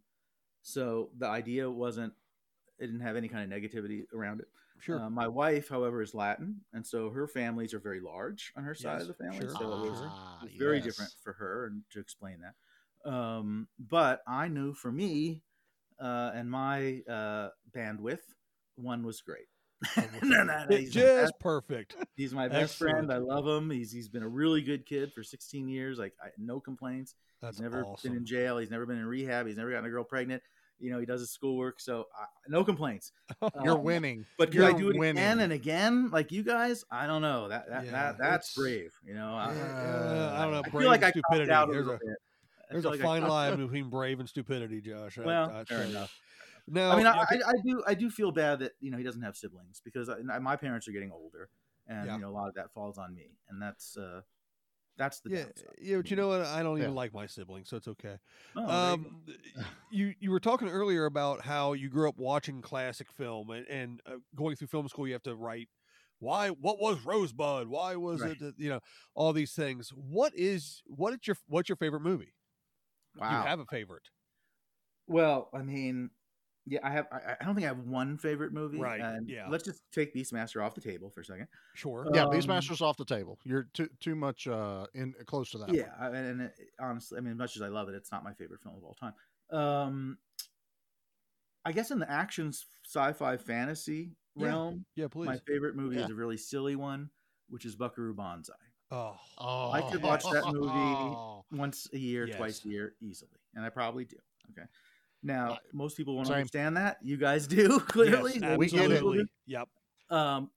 so 0.62 1.10
the 1.18 1.26
idea 1.26 1.68
wasn't 1.68 2.12
it 2.78 2.86
didn't 2.86 3.00
have 3.00 3.16
any 3.16 3.26
kind 3.28 3.52
of 3.52 3.58
negativity 3.58 4.04
around 4.14 4.40
it. 4.40 4.46
Sure. 4.80 4.98
Uh, 5.00 5.10
my 5.10 5.28
wife, 5.28 5.68
however, 5.68 6.02
is 6.02 6.14
Latin, 6.14 6.60
and 6.72 6.86
so 6.86 7.10
her 7.10 7.26
families 7.28 7.74
are 7.74 7.78
very 7.80 8.00
large 8.00 8.52
on 8.56 8.64
her 8.64 8.74
side 8.74 9.00
of 9.02 9.08
the 9.08 9.14
family. 9.14 9.40
sure, 9.40 9.50
So 9.50 9.84
it 9.84 9.90
was, 9.90 10.00
Ah, 10.04 10.38
it 10.40 10.44
was 10.44 10.52
very 10.54 10.76
yes. 10.76 10.84
different 10.84 11.12
for 11.22 11.34
her, 11.34 11.66
and 11.66 11.82
to 11.90 12.00
explain 12.00 12.38
that. 12.40 13.10
Um, 13.10 13.68
but 13.78 14.22
I 14.26 14.48
knew 14.48 14.74
for 14.74 14.90
me 14.92 15.42
uh, 16.00 16.32
and 16.34 16.50
my 16.50 17.00
uh, 17.08 17.48
bandwidth, 17.74 18.20
one 18.76 19.02
was 19.04 19.20
great. 19.20 19.46
No, 20.22 20.44
no, 20.44 20.66
no, 20.68 20.76
he's, 20.76 20.94
my 20.94 21.00
just 21.00 21.22
best, 21.32 21.40
perfect. 21.40 21.96
he's 22.14 22.34
my 22.34 22.48
best 22.48 22.76
friend. 22.76 23.10
I 23.10 23.16
love 23.16 23.46
him. 23.46 23.70
He's 23.70 23.90
he's 23.90 24.08
been 24.10 24.22
a 24.22 24.28
really 24.28 24.60
good 24.60 24.84
kid 24.84 25.10
for 25.14 25.22
16 25.22 25.68
years. 25.68 25.98
Like 25.98 26.12
I, 26.22 26.28
no 26.36 26.60
complaints. 26.60 27.14
That's 27.40 27.56
He's 27.56 27.62
never 27.62 27.82
awesome. 27.84 28.10
been 28.10 28.18
in 28.18 28.26
jail. 28.26 28.58
He's 28.58 28.70
never 28.70 28.84
been 28.84 28.98
in 28.98 29.06
rehab. 29.06 29.46
He's 29.46 29.56
never 29.56 29.70
gotten 29.70 29.86
a 29.86 29.90
girl 29.90 30.04
pregnant. 30.04 30.42
You 30.80 30.90
know, 30.90 30.98
he 30.98 31.06
does 31.06 31.20
his 31.20 31.30
schoolwork, 31.30 31.78
so 31.80 32.06
I, 32.18 32.24
no 32.48 32.64
complaints. 32.64 33.12
You're 33.62 33.74
Um, 33.78 33.82
winning. 33.84 34.24
But 34.38 34.48
could 34.50 34.54
You're 34.54 34.72
do 34.72 34.90
it 34.90 34.96
winning. 34.98 35.18
again 35.22 35.40
and 35.40 35.52
again, 35.52 36.10
like 36.10 36.32
you 36.32 36.42
guys? 36.42 36.84
I 36.90 37.06
don't 37.06 37.22
know. 37.22 37.48
That 37.48 37.68
that, 37.68 37.84
Yeah, 37.84 37.90
that 37.92 38.18
that's 38.18 38.54
brave. 38.54 38.92
You 39.04 39.14
know, 39.14 39.34
I, 39.34 39.46
Uh, 39.54 40.36
I 40.38 40.42
don't 40.44 40.52
know. 40.52 40.62
I 40.64 40.70
feel 40.70 40.88
like 40.88 41.02
and 41.02 41.04
I 41.04 41.10
copped 41.12 41.26
stupidity. 41.28 41.52
out 41.52 41.68
There's 41.70 41.86
little 41.86 42.00
a 42.02 42.06
bit. 42.06 42.16
There's 42.70 42.84
a 42.84 42.90
like 42.90 43.00
fine 43.00 43.20
copped- 43.20 43.30
line 43.30 43.56
between 43.58 43.90
brave 43.90 44.20
and 44.20 44.28
stupidity, 44.28 44.80
Josh. 44.80 45.18
I- 45.18 45.22
Well, 45.24 45.50
I 45.50 45.64
fair 45.64 45.82
enough. 45.82 46.16
Now, 46.68 46.92
I 46.92 46.96
mean, 46.96 47.06
I, 47.06 47.18
I, 47.18 47.26
I 47.48 47.52
do 47.64 47.82
I 47.88 47.94
do 47.94 48.10
feel 48.10 48.30
bad 48.32 48.60
that 48.60 48.72
you 48.80 48.90
know 48.90 48.96
he 48.98 49.02
doesn't 49.04 49.22
have 49.22 49.36
siblings 49.36 49.82
because 49.84 50.08
I, 50.08 50.38
my 50.38 50.56
parents 50.56 50.86
are 50.88 50.92
getting 50.92 51.10
older, 51.10 51.48
and 51.88 52.06
Yeah. 52.06 52.14
you 52.14 52.20
know 52.22 52.28
a 52.30 52.36
lot 52.36 52.48
of 52.48 52.54
that 52.54 52.72
falls 52.72 52.96
on 52.96 53.12
me, 53.14 53.32
and 53.48 53.60
that's 53.60 53.96
uh 53.96 54.20
that's 55.00 55.20
the 55.20 55.30
yeah, 55.30 55.38
downside. 55.40 55.76
yeah, 55.80 55.96
but 55.98 56.10
you 56.10 56.16
know 56.16 56.28
what? 56.28 56.42
I 56.42 56.62
don't 56.62 56.78
even 56.78 56.94
Yeah. 56.94 56.94
like 56.94 57.14
my 57.14 57.26
siblings, 57.26 57.68
so 57.70 57.76
it's 57.78 57.88
okay. 57.88 58.18
Oh, 58.56 58.78
there 58.78 58.94
you 58.94 59.10
um, 59.12 59.22
you 59.90 60.14
you 60.20 60.30
were 60.30 60.40
talking 60.40 60.68
earlier 60.68 61.06
about 61.06 61.42
how 61.44 61.72
you 61.74 61.88
grew 61.90 62.08
up 62.08 62.18
watching 62.18 62.62
classic 62.62 63.12
film 63.12 63.50
and, 63.50 63.66
and 63.68 64.02
uh, 64.06 64.16
going 64.36 64.56
through 64.56 64.68
film 64.68 64.88
school. 64.88 65.06
You 65.06 65.14
have 65.14 65.22
to 65.24 65.36
write 65.36 65.68
why 66.20 66.50
what 66.50 66.80
was 66.80 67.00
Rosebud? 67.04 67.68
Why 67.68 67.96
was 67.96 68.24
Right. 68.24 68.36
it? 68.40 68.54
You 68.58 68.70
know 68.70 68.80
all 69.14 69.32
these 69.32 69.54
things. 69.54 69.90
What 69.90 70.32
is 70.36 70.82
what 70.86 71.14
is 71.14 71.20
your 71.26 71.36
what's 71.48 71.68
your 71.68 71.76
favorite 71.76 72.02
movie? 72.02 72.34
Wow. 73.16 73.28
you 73.30 73.42
have 73.42 73.60
a 73.60 73.66
favorite? 73.66 74.10
Well, 75.06 75.50
I 75.52 75.62
mean, 75.62 76.10
Yeah, 76.70 76.78
I 76.84 76.90
have. 76.90 77.08
I, 77.10 77.36
I 77.40 77.44
don't 77.44 77.56
think 77.56 77.64
I 77.64 77.68
have 77.68 77.80
one 77.80 78.16
favorite 78.16 78.52
movie. 78.52 78.78
Right, 78.78 79.00
And 79.00 79.28
yeah. 79.28 79.48
Let's 79.48 79.64
just 79.64 79.82
take 79.90 80.14
Beastmaster 80.14 80.64
off 80.64 80.76
the 80.76 80.80
table 80.80 81.10
for 81.10 81.20
a 81.20 81.24
second. 81.24 81.48
Sure. 81.74 82.06
Yeah, 82.14 82.22
Um, 82.22 82.30
Beastmaster's 82.30 82.80
off 82.80 82.96
the 82.96 83.04
table. 83.04 83.40
You're 83.44 83.64
too 83.74 83.88
too 83.98 84.14
much 84.14 84.46
uh 84.46 84.86
in 84.94 85.12
close 85.26 85.50
to 85.50 85.58
that. 85.58 85.74
Yeah, 85.74 85.88
I, 85.98 86.06
and, 86.06 86.16
and 86.16 86.40
it, 86.42 86.54
honestly, 86.78 87.18
I 87.18 87.22
mean, 87.22 87.32
as 87.32 87.38
much 87.38 87.56
as 87.56 87.62
I 87.62 87.68
love 87.68 87.88
it, 87.88 87.96
it's 87.96 88.12
not 88.12 88.22
my 88.22 88.32
favorite 88.34 88.62
film 88.62 88.76
of 88.76 88.84
all 88.84 88.94
time. 88.94 89.14
Um, 89.50 90.18
I 91.64 91.72
guess 91.72 91.90
in 91.90 91.98
the 91.98 92.10
action 92.10 92.52
sci-fi 92.86 93.36
fantasy 93.36 94.12
Yeah, 94.36 94.46
realm, 94.46 94.84
yeah, 94.94 95.08
please. 95.08 95.26
my 95.26 95.38
favorite 95.48 95.74
movie 95.74 95.96
Yeah. 95.96 96.04
is 96.04 96.10
a 96.10 96.14
really 96.14 96.36
silly 96.36 96.76
one, 96.76 97.10
which 97.48 97.64
is 97.64 97.74
Buckaroo 97.74 98.14
Banzai. 98.14 98.54
oh, 98.92 99.16
Oh, 99.38 99.70
I 99.72 99.82
could 99.90 100.02
watch 100.02 100.22
that 100.22 100.44
movie 100.46 101.16
once 101.60 101.88
a 101.92 101.98
year, 101.98 102.28
twice 102.28 102.64
a 102.64 102.68
year, 102.68 102.94
easily, 103.00 103.40
and 103.56 103.64
I 103.64 103.70
probably 103.70 104.04
do. 104.04 104.16
Okay. 104.52 104.68
Now, 105.22 105.52
Uh, 105.52 105.56
most 105.72 105.96
people 105.96 106.14
won't 106.16 106.28
same. 106.28 106.36
understand 106.36 106.76
that. 106.76 106.98
You 107.02 107.16
guys 107.16 107.46
do 107.46 107.78
clearly. 107.80 108.38
yes, 108.40 108.58
we 108.58 108.68
get 108.68 108.90
it. 108.90 108.92
absolutely. 108.94 109.24
Yep. 109.46 109.68
Um, 110.10 110.50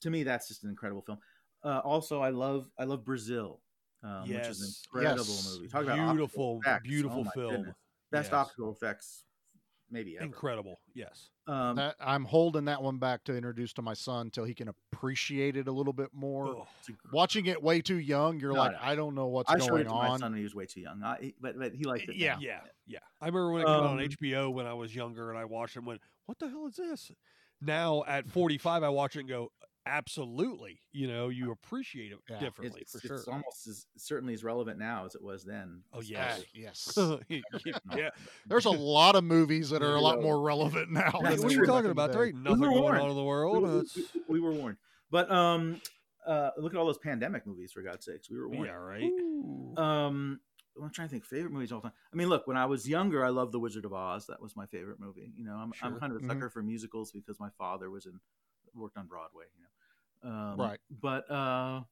to 0.00 0.10
me, 0.10 0.22
that's 0.22 0.48
just 0.48 0.64
an 0.64 0.70
incredible 0.70 1.02
film. 1.02 1.18
Uh, 1.62 1.80
also, 1.84 2.20
I 2.22 2.30
love 2.30 2.70
I 2.78 2.84
love 2.84 3.04
Brazil, 3.04 3.60
um, 4.02 4.22
which 4.22 4.48
is 4.48 4.60
an 4.62 4.66
Yes. 4.68 4.82
incredible 4.92 5.34
Yes. 5.34 5.44
movie. 5.54 5.68
Talk 5.68 5.82
about 5.84 5.96
beautiful, 6.12 6.60
effects. 6.64 6.88
beautiful 6.88 7.24
Oh 7.26 7.30
film. 7.34 7.56
goodness. 7.56 7.76
best 8.10 8.26
Yes. 8.28 8.34
optical 8.34 8.72
effects, 8.72 9.24
maybe 9.90 10.16
ever. 10.16 10.24
Incredible. 10.24 10.80
Yes. 10.94 11.30
Um, 11.46 11.76
That, 11.76 11.96
I'm 12.00 12.24
holding 12.24 12.66
that 12.66 12.82
one 12.82 12.98
back 12.98 13.24
to 13.24 13.36
introduce 13.36 13.72
to 13.74 13.82
my 13.82 13.94
son 13.94 14.26
until 14.26 14.44
he 14.44 14.54
can 14.54 14.68
appreciate 14.68 15.56
it 15.56 15.66
a 15.68 15.72
little 15.72 15.92
bit 15.92 16.10
more. 16.12 16.46
Oh, 16.46 16.66
it's 16.78 16.88
a 16.88 16.92
gr- 16.92 17.08
Watching 17.12 17.46
it 17.46 17.62
way 17.62 17.80
too 17.80 17.98
young, 17.98 18.38
you're 18.40 18.52
No, 18.52 18.58
like, 18.60 18.72
no. 18.72 18.78
I 18.80 18.94
don't 18.94 19.14
know 19.14 19.26
what's 19.26 19.50
I 19.50 19.58
showed 19.58 19.68
going 19.70 19.80
it 19.82 19.84
to 19.84 19.90
my 19.90 20.08
on. 20.08 20.18
son 20.20 20.32
when 20.32 20.38
he 20.38 20.44
was 20.44 20.54
way 20.54 20.66
too 20.66 20.80
young, 20.80 21.02
I, 21.02 21.16
he- 21.20 21.34
but 21.40 21.58
but 21.58 21.72
he 21.74 21.84
liked 21.84 22.08
it. 22.08 22.16
Yeah. 22.16 22.34
now. 22.34 22.40
yeah, 22.40 22.60
yeah. 22.86 22.98
I 23.20 23.26
remember 23.26 23.52
when 23.52 23.62
it 23.62 23.66
came 23.66 23.74
out 23.74 23.84
on 23.84 23.98
Um, 24.00 24.06
HBO 24.08 24.52
when 24.52 24.66
I 24.66 24.74
was 24.74 24.94
younger 24.94 25.30
and 25.30 25.38
I 25.38 25.44
watched 25.44 25.76
it 25.76 25.80
and 25.80 25.86
went, 25.86 26.00
"What 26.26 26.38
the 26.38 26.48
hell 26.48 26.66
is 26.66 26.76
this?" 26.76 27.10
Now 27.60 28.04
at 28.06 28.26
45, 28.28 28.82
I 28.82 28.88
watch 28.88 29.16
it 29.16 29.20
and 29.20 29.28
go, 29.28 29.52
"Absolutely." 29.86 30.80
You 30.92 31.08
know, 31.08 31.28
you 31.28 31.50
appreciate 31.52 32.12
it 32.12 32.18
Yeah. 32.28 32.38
Differently 32.40 32.80
It's, 32.82 32.92
for 32.92 32.98
it's 33.14 33.24
sure. 33.24 33.32
almost 33.34 33.66
as 33.66 33.86
certainly 33.96 34.34
as 34.34 34.42
relevant 34.44 34.78
now 34.78 35.06
as 35.06 35.14
it 35.14 35.22
was 35.22 35.44
then. 35.44 35.82
Oh, 35.92 36.00
as 36.00 36.08
far 36.08 36.22
yes. 36.54 36.94
Ah, 36.98 37.18
yes. 37.28 37.42
yeah. 37.96 38.10
There's 38.46 38.64
a 38.66 38.70
lot 38.70 39.16
of 39.16 39.24
movies 39.24 39.70
that 39.70 39.82
are 39.82 39.94
a 39.96 40.00
lot 40.00 40.20
more 40.22 40.40
relevant 40.40 40.90
now. 40.90 41.12
That's 41.22 41.42
What 41.42 41.52
are 41.52 41.54
you 41.56 41.66
talking 41.66 41.90
about? 41.90 42.12
There 42.12 42.24
ain't 42.26 42.36
nothing 42.42 42.60
were 42.60 42.68
going 42.68 42.82
warned. 42.82 43.00
on 43.02 43.10
in 43.10 43.16
the 43.16 43.24
world. 43.24 43.62
we- 43.62 44.02
we- 44.02 44.22
we 44.28 44.40
were 44.40 44.52
warned, 44.52 44.76
but 45.10 45.30
um, 45.30 45.80
uh, 46.26 46.50
look 46.58 46.72
at 46.74 46.78
all 46.78 46.86
those 46.86 46.98
pandemic 46.98 47.46
movies 47.46 47.72
for 47.72 47.82
God's 47.82 48.04
sakes. 48.04 48.30
We 48.30 48.38
were 48.38 48.48
warned. 48.48 48.66
yeah, 48.66 48.72
right. 48.72 49.10
Um, 49.76 50.40
I'm 50.80 50.90
trying 50.90 51.08
to 51.08 51.12
think 51.12 51.24
favorite 51.24 51.52
movies 51.52 51.72
all 51.72 51.80
the 51.80 51.88
time. 51.88 51.96
I 52.12 52.16
mean, 52.16 52.28
look, 52.28 52.46
when 52.46 52.56
I 52.56 52.64
was 52.66 52.88
younger, 52.88 53.24
I 53.24 53.28
loved 53.30 53.52
The 53.52 53.58
Wizard 53.58 53.84
of 53.84 53.92
Oz. 53.92 54.26
That 54.28 54.40
was 54.40 54.54
my 54.56 54.66
favorite 54.66 55.00
movie. 55.00 55.32
You 55.36 55.44
know, 55.44 55.54
I'm 55.54 55.72
I'm 55.82 55.98
kind 55.98 56.12
of 56.12 56.18
a 56.18 56.24
Mhm. 56.24 56.28
sucker 56.28 56.48
for 56.50 56.62
musicals 56.62 57.10
because 57.12 57.38
my 57.40 57.50
father 57.58 57.90
was 57.90 58.06
in 58.06 58.20
worked 58.74 58.96
on 58.96 59.06
Broadway. 59.08 59.46
You 59.56 59.62
know, 59.62 59.68
um, 60.22 60.56
Right. 60.58 60.78
But 61.02 61.30
uh, 61.30 61.82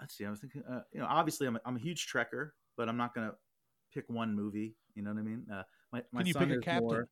let's 0.00 0.16
see. 0.16 0.24
I 0.24 0.30
was 0.30 0.40
thinking. 0.40 0.62
Uh, 0.68 0.80
you 0.92 1.00
know, 1.00 1.06
obviously, 1.08 1.46
I'm 1.46 1.56
a, 1.56 1.60
I'm 1.64 1.76
a 1.76 1.80
huge 1.80 2.06
Trekker, 2.12 2.50
but 2.76 2.88
I'm 2.88 2.96
not 2.96 3.14
gonna 3.14 3.32
pick 3.92 4.08
one 4.08 4.34
movie. 4.34 4.74
You 4.94 5.02
know 5.02 5.10
what 5.10 5.20
I 5.20 5.22
mean? 5.22 5.46
Uh, 5.52 5.62
my 5.92 6.02
my 6.12 6.20
Can 6.20 6.26
you 6.26 6.32
son 6.32 6.42
pick 6.42 6.50
a 6.50 6.58
is 6.58 6.64
captain? 6.64 6.82
more. 6.88 7.08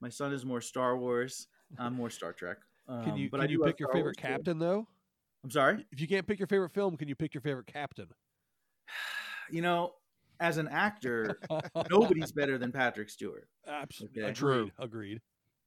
My 0.00 0.08
son 0.08 0.32
is 0.32 0.44
more 0.44 0.60
Star 0.60 0.96
Wars. 0.96 1.48
I'm 1.78 1.94
more 1.94 2.10
Star 2.10 2.32
Trek. 2.32 2.58
Um, 2.88 3.04
Can 3.04 3.16
you 3.16 3.28
but 3.30 3.38
can 3.40 3.48
do 3.48 3.52
you 3.54 3.60
pick 3.64 3.80
your 3.80 3.88
Star 3.88 3.94
favorite 3.98 4.04
Wars, 4.10 4.16
too. 4.16 4.22
captain 4.22 4.58
though? 4.58 4.86
I'm 5.42 5.50
sorry. 5.50 5.84
If 5.90 6.00
you 6.00 6.06
can't 6.06 6.26
pick 6.26 6.38
your 6.38 6.46
favorite 6.48 6.72
film, 6.72 6.96
can 6.96 7.08
you 7.08 7.14
pick 7.16 7.34
your 7.34 7.40
favorite 7.40 7.66
captain? 7.66 8.08
You 9.48 9.62
know, 9.62 9.92
as 10.40 10.58
an 10.58 10.66
actor, 10.66 11.38
nobody's 11.88 12.32
better 12.32 12.58
than 12.58 12.72
Patrick 12.72 13.08
Stewart. 13.08 13.48
Absolutely. 13.68 14.22
Okay. 14.22 14.30
Agreed. 14.32 14.36
True. 14.36 14.70
Agreed. 14.80 15.20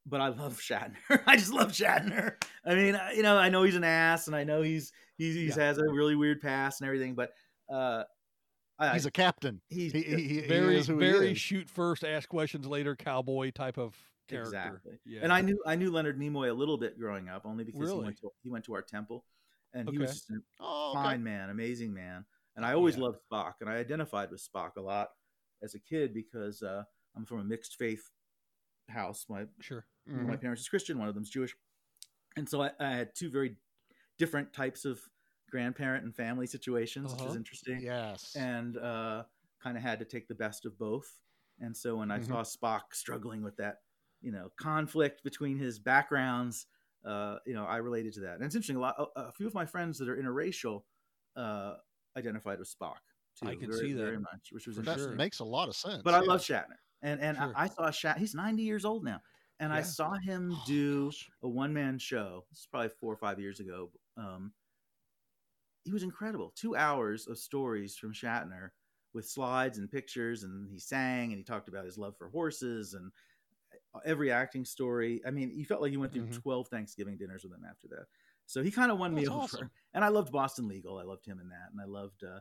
But 0.10 0.22
I 0.22 0.30
love 0.30 0.60
Shatner. 0.60 0.96
I 1.26 1.36
just 1.36 1.54
love 1.54 1.72
Shatner. 1.72 2.34
I 2.66 2.76
mean, 2.76 3.00
you 3.16 3.24
know, 3.24 3.38
I 3.38 3.50
know 3.50 3.64
he's 3.64 3.76
an 3.76 3.84
ass, 3.84 4.28
and 4.28 4.36
I 4.36 4.44
know 4.44 4.62
he's 4.62 4.92
he's, 5.18 5.36
he's 5.36 5.56
Yeah. 5.56 5.64
has 5.66 5.78
a 5.78 5.84
really 5.84 6.16
weird 6.16 6.42
past 6.42 6.82
and 6.82 6.88
everything, 6.88 7.16
but 7.16 7.32
uh, 7.72 8.04
I, 8.80 8.94
He's 8.94 9.06
a 9.06 9.12
captain. 9.12 9.62
he's 9.70 9.92
He, 9.92 10.02
he, 10.02 10.16
he 10.18 10.42
very 10.42 10.78
is 10.78 10.88
who 10.88 11.00
he 11.00 11.10
very 11.10 11.32
is. 11.32 11.38
shoot 11.38 11.70
first, 11.70 12.04
ask 12.04 12.28
questions 12.30 12.66
later, 12.66 12.96
cowboy 12.96 13.52
type 13.52 13.78
of 13.78 13.96
character. 14.28 14.58
exactly. 14.58 15.00
Yeah. 15.06 15.20
And 15.24 15.34
I 15.34 15.42
knew 15.42 15.60
I 15.66 15.76
knew 15.76 15.92
Leonard 15.92 16.20
Nimoy 16.20 16.50
a 16.50 16.54
little 16.54 16.78
bit 16.78 16.98
growing 17.00 17.30
up, 17.30 17.46
only 17.46 17.64
because 17.64 17.92
he 17.92 18.00
went 18.00 18.18
to 18.20 18.30
he 18.44 18.50
went 18.50 18.66
to 18.66 18.74
our 18.74 18.82
temple, 18.82 19.26
and 19.74 19.90
he 19.90 19.98
was 19.98 20.14
just 20.14 20.30
a 20.30 20.40
Oh, 20.60 20.92
okay. 20.96 21.04
fine 21.04 21.24
man, 21.24 21.50
amazing 21.50 21.94
man. 21.94 22.26
And 22.56 22.66
I 22.66 22.74
always 22.74 22.96
Yeah. 22.98 23.04
loved 23.04 23.18
Spock, 23.32 23.54
and 23.62 23.70
I 23.70 23.76
identified 23.76 24.32
with 24.32 24.42
Spock 24.42 24.76
a 24.78 24.82
lot 24.82 25.10
as 25.62 25.76
a 25.76 25.80
kid 25.80 26.14
because 26.14 26.62
uh, 26.64 26.84
I'm 27.16 27.26
from 27.26 27.40
a 27.40 27.44
mixed 27.44 27.76
faith 27.76 28.04
house. 28.90 29.26
My 29.30 29.46
sure. 29.62 29.86
One 30.06 30.22
of 30.22 30.28
my 30.28 30.38
parents 30.38 30.62
is 30.62 30.70
Christian, 30.70 30.98
one 30.98 31.08
of 31.08 31.16
them's 31.16 31.30
Jewish, 31.30 31.56
and 32.36 32.48
so 32.50 32.62
I, 32.64 32.72
I 32.80 32.92
had 32.92 33.16
two 33.16 33.30
very 33.30 33.58
different 34.18 34.54
types 34.54 34.86
of 34.86 35.02
grandparent 35.50 36.04
and 36.06 36.16
family 36.16 36.48
situations, 36.48 37.12
which 37.12 37.24
was 37.24 37.34
Uh-huh. 37.34 37.38
interesting, 37.38 37.82
Yes. 37.82 38.36
and 38.36 38.78
uh, 38.78 39.24
kind 39.62 39.78
of 39.78 39.84
had 39.84 40.00
to 40.00 40.06
take 40.06 40.28
the 40.28 40.36
best 40.36 40.66
of 40.66 40.78
both. 40.78 41.22
And 41.60 41.76
so 41.76 41.98
when 41.98 42.12
I 42.12 42.20
Mhm. 42.20 42.26
saw 42.28 42.44
Spock 42.44 42.94
struggling 42.94 43.42
with 43.44 43.58
that, 43.58 43.78
you 44.22 44.32
know, 44.32 44.50
conflict 44.58 45.24
between 45.24 45.58
his 45.58 45.80
backgrounds, 45.80 46.68
uh, 47.06 47.40
you 47.46 47.54
know, 47.54 47.66
I 47.66 47.78
related 47.78 48.14
to 48.14 48.22
that. 48.22 48.36
And 48.36 48.44
it's 48.44 48.56
interesting. 48.56 48.78
A 48.78 48.80
lot, 48.80 48.96
a, 49.00 49.22
a 49.22 49.32
few 49.34 49.48
of 49.48 49.54
my 49.54 49.66
friends 49.66 49.98
that 50.00 50.10
are 50.10 50.18
interracial 50.18 50.84
uh, 51.36 51.76
identified 52.16 52.60
with 52.60 52.74
Spock. 52.74 52.98
Too, 53.36 53.48
I 53.48 53.56
can 53.56 53.68
very, 53.68 53.80
see 53.80 53.94
that. 53.94 54.02
very 54.02 54.20
much, 54.20 54.50
which 54.52 54.68
was 54.68 54.76
that 54.78 54.82
interesting. 54.82 55.12
sure. 55.12 55.18
makes 55.18 55.40
a 55.40 55.46
lot 55.46 55.70
of 55.70 55.76
sense. 55.76 56.02
But 56.04 56.14
I 56.14 56.20
love 56.20 56.42
Shatner, 56.42 56.78
and 57.02 57.20
and 57.22 57.38
Sure. 57.38 57.54
I, 57.56 57.64
I 57.64 57.68
saw 57.68 57.92
Shat. 57.92 58.18
He's 58.18 58.34
ninety 58.36 58.64
years 58.64 58.86
old 58.86 59.04
now, 59.04 59.22
and 59.60 59.72
I 59.74 59.82
saw 59.82 60.14
him 60.18 60.52
Oh, 60.54 60.64
do 60.66 61.12
a 61.44 61.48
one 61.50 61.74
man 61.74 61.98
show. 62.00 62.46
This 62.50 62.60
is 62.60 62.68
probably 62.68 62.90
four 62.90 63.14
or 63.14 63.18
five 63.18 63.40
years 63.40 63.60
ago. 63.60 63.92
Um, 64.18 64.54
he 65.84 65.92
was 65.92 66.04
incredible. 66.04 66.52
Two 66.56 66.76
hours 66.76 67.28
of 67.28 67.38
stories 67.38 67.96
from 67.96 68.14
Shatner 68.14 68.70
with 69.14 69.28
slides 69.28 69.78
and 69.78 69.90
pictures, 69.90 70.44
and 70.44 70.70
he 70.70 70.80
sang 70.80 71.32
and 71.32 71.38
he 71.38 71.44
talked 71.44 71.68
about 71.70 71.86
his 71.86 71.98
love 71.98 72.16
for 72.18 72.30
horses 72.30 72.94
and 72.94 73.12
uh, 73.96 74.00
every 74.06 74.32
acting 74.32 74.66
story. 74.66 75.22
I 75.26 75.32
mean, 75.32 75.52
you 75.52 75.66
felt 75.66 75.82
like 75.82 75.92
you 75.92 76.00
went 76.00 76.14
through 76.14 76.28
Mhm. 76.28 76.42
twelve 76.42 76.68
Thanksgiving 76.68 77.18
dinners 77.18 77.44
with 77.44 77.54
him 77.54 77.66
after 77.70 77.88
that. 77.90 78.06
So 78.46 78.64
he 78.64 78.72
kind 78.72 78.92
of 78.92 79.00
won 79.00 79.14
me 79.14 79.22
That's 79.24 79.30
over. 79.30 79.44
awesome. 79.44 79.72
And 79.94 80.04
I 80.04 80.10
loved 80.10 80.32
Boston 80.32 80.68
Legal. 80.68 80.98
I 80.98 81.04
loved 81.04 81.26
him 81.26 81.40
in 81.40 81.50
that, 81.50 81.70
and 81.72 81.80
I 81.82 81.86
loved 81.86 82.24
uh, 82.24 82.40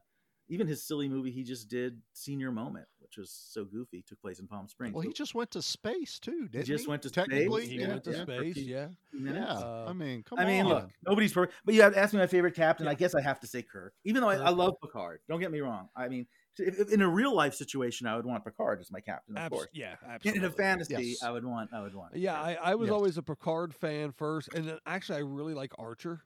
even 0.49 0.67
his 0.67 0.83
silly 0.83 1.09
movie 1.09 1.31
he 1.31 1.43
just 1.43 1.69
did, 1.69 2.01
Senior 2.13 2.51
Moment, 2.53 2.87
which 3.01 3.17
was 3.17 3.31
so 3.31 3.65
goofy. 3.65 4.03
Took 4.07 4.21
place 4.21 4.39
in 4.39 4.47
Palm 4.47 4.69
Springs. 4.69 4.95
Well, 4.95 5.03
he 5.03 5.13
just 5.13 5.35
went 5.35 5.51
to 5.53 5.63
space 5.63 6.19
too, 6.19 6.49
didn't 6.49 6.67
he? 6.67 6.73
just 6.73 6.89
went 6.89 7.03
to 7.03 7.11
Technically, 7.11 7.63
space. 7.63 7.71
He 7.73 7.81
yeah, 7.81 7.89
went 7.89 8.05
to 8.05 8.13
yeah. 8.13 8.23
space. 8.23 8.57
Yeah. 8.57 8.89
Yeah, 9.13 9.45
Uh, 9.53 9.87
I 9.89 9.93
mean, 9.93 10.23
come 10.23 10.39
on. 10.39 10.45
I 10.45 10.49
mean, 10.49 10.67
look, 10.67 10.89
nobody's 11.07 11.33
perfect, 11.33 11.55
but 11.65 11.75
you 11.75 11.83
have 11.83 11.97
asked 11.97 12.13
me 12.15 12.21
my 12.21 12.27
favorite 12.27 12.55
captain. 12.55 12.87
I 12.87 12.95
guess 12.95 13.15
I 13.15 13.21
have 13.23 13.41
to 13.41 13.47
say 13.47 13.63
Kirk, 13.63 13.95
even 14.05 14.23
though 14.23 14.29
I, 14.29 14.37
I 14.37 14.51
love 14.51 14.75
Picard. 14.83 15.21
Don't 15.29 15.41
get 15.41 15.51
me 15.51 15.61
wrong. 15.61 15.89
I 15.97 16.09
mean, 16.09 16.27
if, 16.59 16.79
if 16.81 16.93
in 16.93 17.01
a 17.03 17.09
real 17.09 17.35
life 17.35 17.55
situation, 17.55 18.07
I 18.07 18.17
would 18.17 18.27
want 18.27 18.45
Picard 18.45 18.81
as 18.81 18.91
my 18.91 19.01
captain, 19.01 19.37
of 19.37 19.45
Abs- 19.45 19.53
course. 19.53 19.69
yeah. 19.73 19.95
In- 20.05 20.11
Absolutely. 20.11 20.39
In 20.41 20.45
a 20.47 20.51
fantasy, 20.51 20.95
Yes. 20.99 21.23
I 21.23 21.31
would 21.31 21.45
want. 21.45 21.71
I 21.73 21.81
would 21.83 21.95
want. 21.95 22.17
Yeah, 22.17 22.35
I, 22.41 22.55
I 22.55 22.75
was 22.75 22.89
Yes. 22.89 22.95
always 22.95 23.17
a 23.19 23.23
Picard 23.23 23.75
fan 23.75 24.13
first, 24.13 24.49
and 24.55 24.69
then 24.69 24.79
actually 24.87 25.19
I 25.19 25.23
really 25.23 25.55
like 25.55 25.73
Archer. 25.79 26.23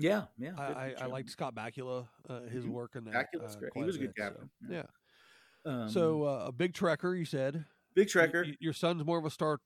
Yeah, 0.00 0.24
yeah. 0.38 0.52
I, 0.58 0.64
I, 0.64 0.94
I 1.02 1.06
liked 1.06 1.30
Scott 1.30 1.54
Bakula, 1.54 2.06
uh, 2.28 2.40
his 2.42 2.64
Mhm. 2.64 2.70
work 2.70 2.96
in 2.96 3.04
that. 3.04 3.14
Bakula's 3.14 3.56
uh, 3.56 3.58
great. 3.60 3.72
He 3.74 3.82
was 3.84 3.96
a 3.96 3.98
good 4.00 4.14
bit, 4.14 4.16
so, 4.16 4.22
captain, 4.30 4.50
Yeah. 4.68 4.82
yeah. 5.66 5.82
Um, 5.82 5.88
so 5.90 6.24
uh, 6.24 6.44
a 6.46 6.52
big 6.52 6.72
Trekker, 6.72 7.16
you 7.18 7.24
said. 7.24 7.64
big 7.94 8.08
Trekker. 8.08 8.44
y- 8.46 8.56
your 8.60 8.72
son's 8.72 9.04
more 9.04 9.18
of 9.18 9.24
a 9.26 9.30
Star 9.30 9.60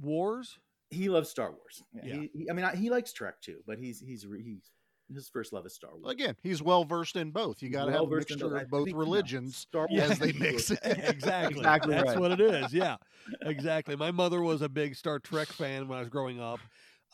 Wars. 0.00 0.58
he 0.90 1.08
loves 1.08 1.28
Star 1.30 1.50
Wars. 1.52 1.82
Yeah, 1.94 2.02
Yeah. 2.04 2.14
He, 2.14 2.30
he, 2.34 2.50
I 2.50 2.52
mean, 2.52 2.64
I, 2.64 2.74
he 2.76 2.90
likes 2.90 3.12
Trek 3.12 3.40
too, 3.40 3.58
but 3.66 3.78
he's 3.78 4.00
he's 4.00 4.26
re- 4.26 4.42
he's 4.42 4.70
his 5.12 5.28
first 5.28 5.52
love 5.52 5.66
is 5.66 5.74
Star 5.74 5.90
Wars. 5.96 6.10
Again, 6.12 6.36
he's 6.42 6.62
well 6.62 6.84
versed 6.84 7.16
in 7.16 7.30
both. 7.30 7.62
You 7.62 7.68
got 7.70 7.84
to 7.86 7.92
have 7.92 8.02
a 8.02 8.06
mixture 8.06 8.34
of 8.56 8.68
both 8.70 8.84
think, 8.84 8.88
you 8.88 8.92
know, 8.94 8.98
religions 8.98 9.56
Star 9.56 9.86
Yeah. 9.90 10.04
as 10.04 10.18
they 10.18 10.32
mix 10.32 10.70
it. 10.70 10.78
exactly. 10.84 11.58
Exactly 11.58 11.94
That's 11.94 12.08
right. 12.08 12.18
what 12.18 12.32
it 12.32 12.40
is. 12.40 12.72
Yeah, 12.72 12.96
exactly. 13.42 13.94
My 13.96 14.10
mother 14.10 14.40
was 14.42 14.62
a 14.62 14.68
big 14.68 14.94
Star 14.96 15.18
Trek 15.18 15.48
fan 15.48 15.86
when 15.88 15.98
I 15.98 16.00
was 16.00 16.08
growing 16.08 16.40
up, 16.40 16.60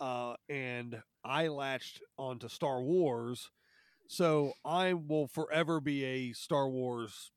uh, 0.01 0.35
and 0.49 1.01
I 1.25 1.49
latched 1.49 2.03
onto 2.19 2.49
Star 2.49 2.83
Wars. 2.83 3.51
So 4.09 4.53
I 4.65 4.95
will 4.95 5.29
forever 5.29 5.81
be 5.81 6.05
a 6.05 6.33
Star 6.33 6.69
Wars 6.69 7.31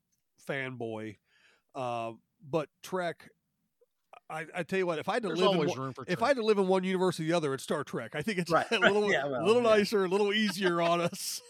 fanboy. 0.48 1.16
Uh, 1.74 2.12
but 2.48 2.68
Trek, 2.82 3.28
I, 4.30 4.46
I 4.54 4.62
tell 4.62 4.78
you 4.78 4.86
what, 4.86 4.98
if 4.98 5.08
I 5.08 5.14
had 5.14 5.22
to 5.22 5.28
There's 5.28 5.40
live 5.40 5.60
in 5.60 5.68
one, 5.68 5.94
if 6.08 6.22
I 6.22 6.28
had 6.28 6.36
to 6.36 6.44
live 6.44 6.58
in 6.58 6.66
one 6.68 6.84
universe 6.84 7.20
or 7.20 7.24
the 7.24 7.34
other, 7.34 7.52
it's 7.52 7.62
Star 7.62 7.84
Trek. 7.84 8.14
I 8.14 8.22
think 8.22 8.38
it's 8.38 8.50
Right, 8.50 8.66
a 8.72 8.78
little, 8.78 9.12
Yeah, 9.12 9.26
well, 9.26 9.44
little 9.44 9.62
yeah. 9.62 9.76
nicer, 9.76 10.04
a 10.04 10.08
little 10.08 10.32
easier 10.32 10.80
on 10.80 11.00
us. 11.02 11.42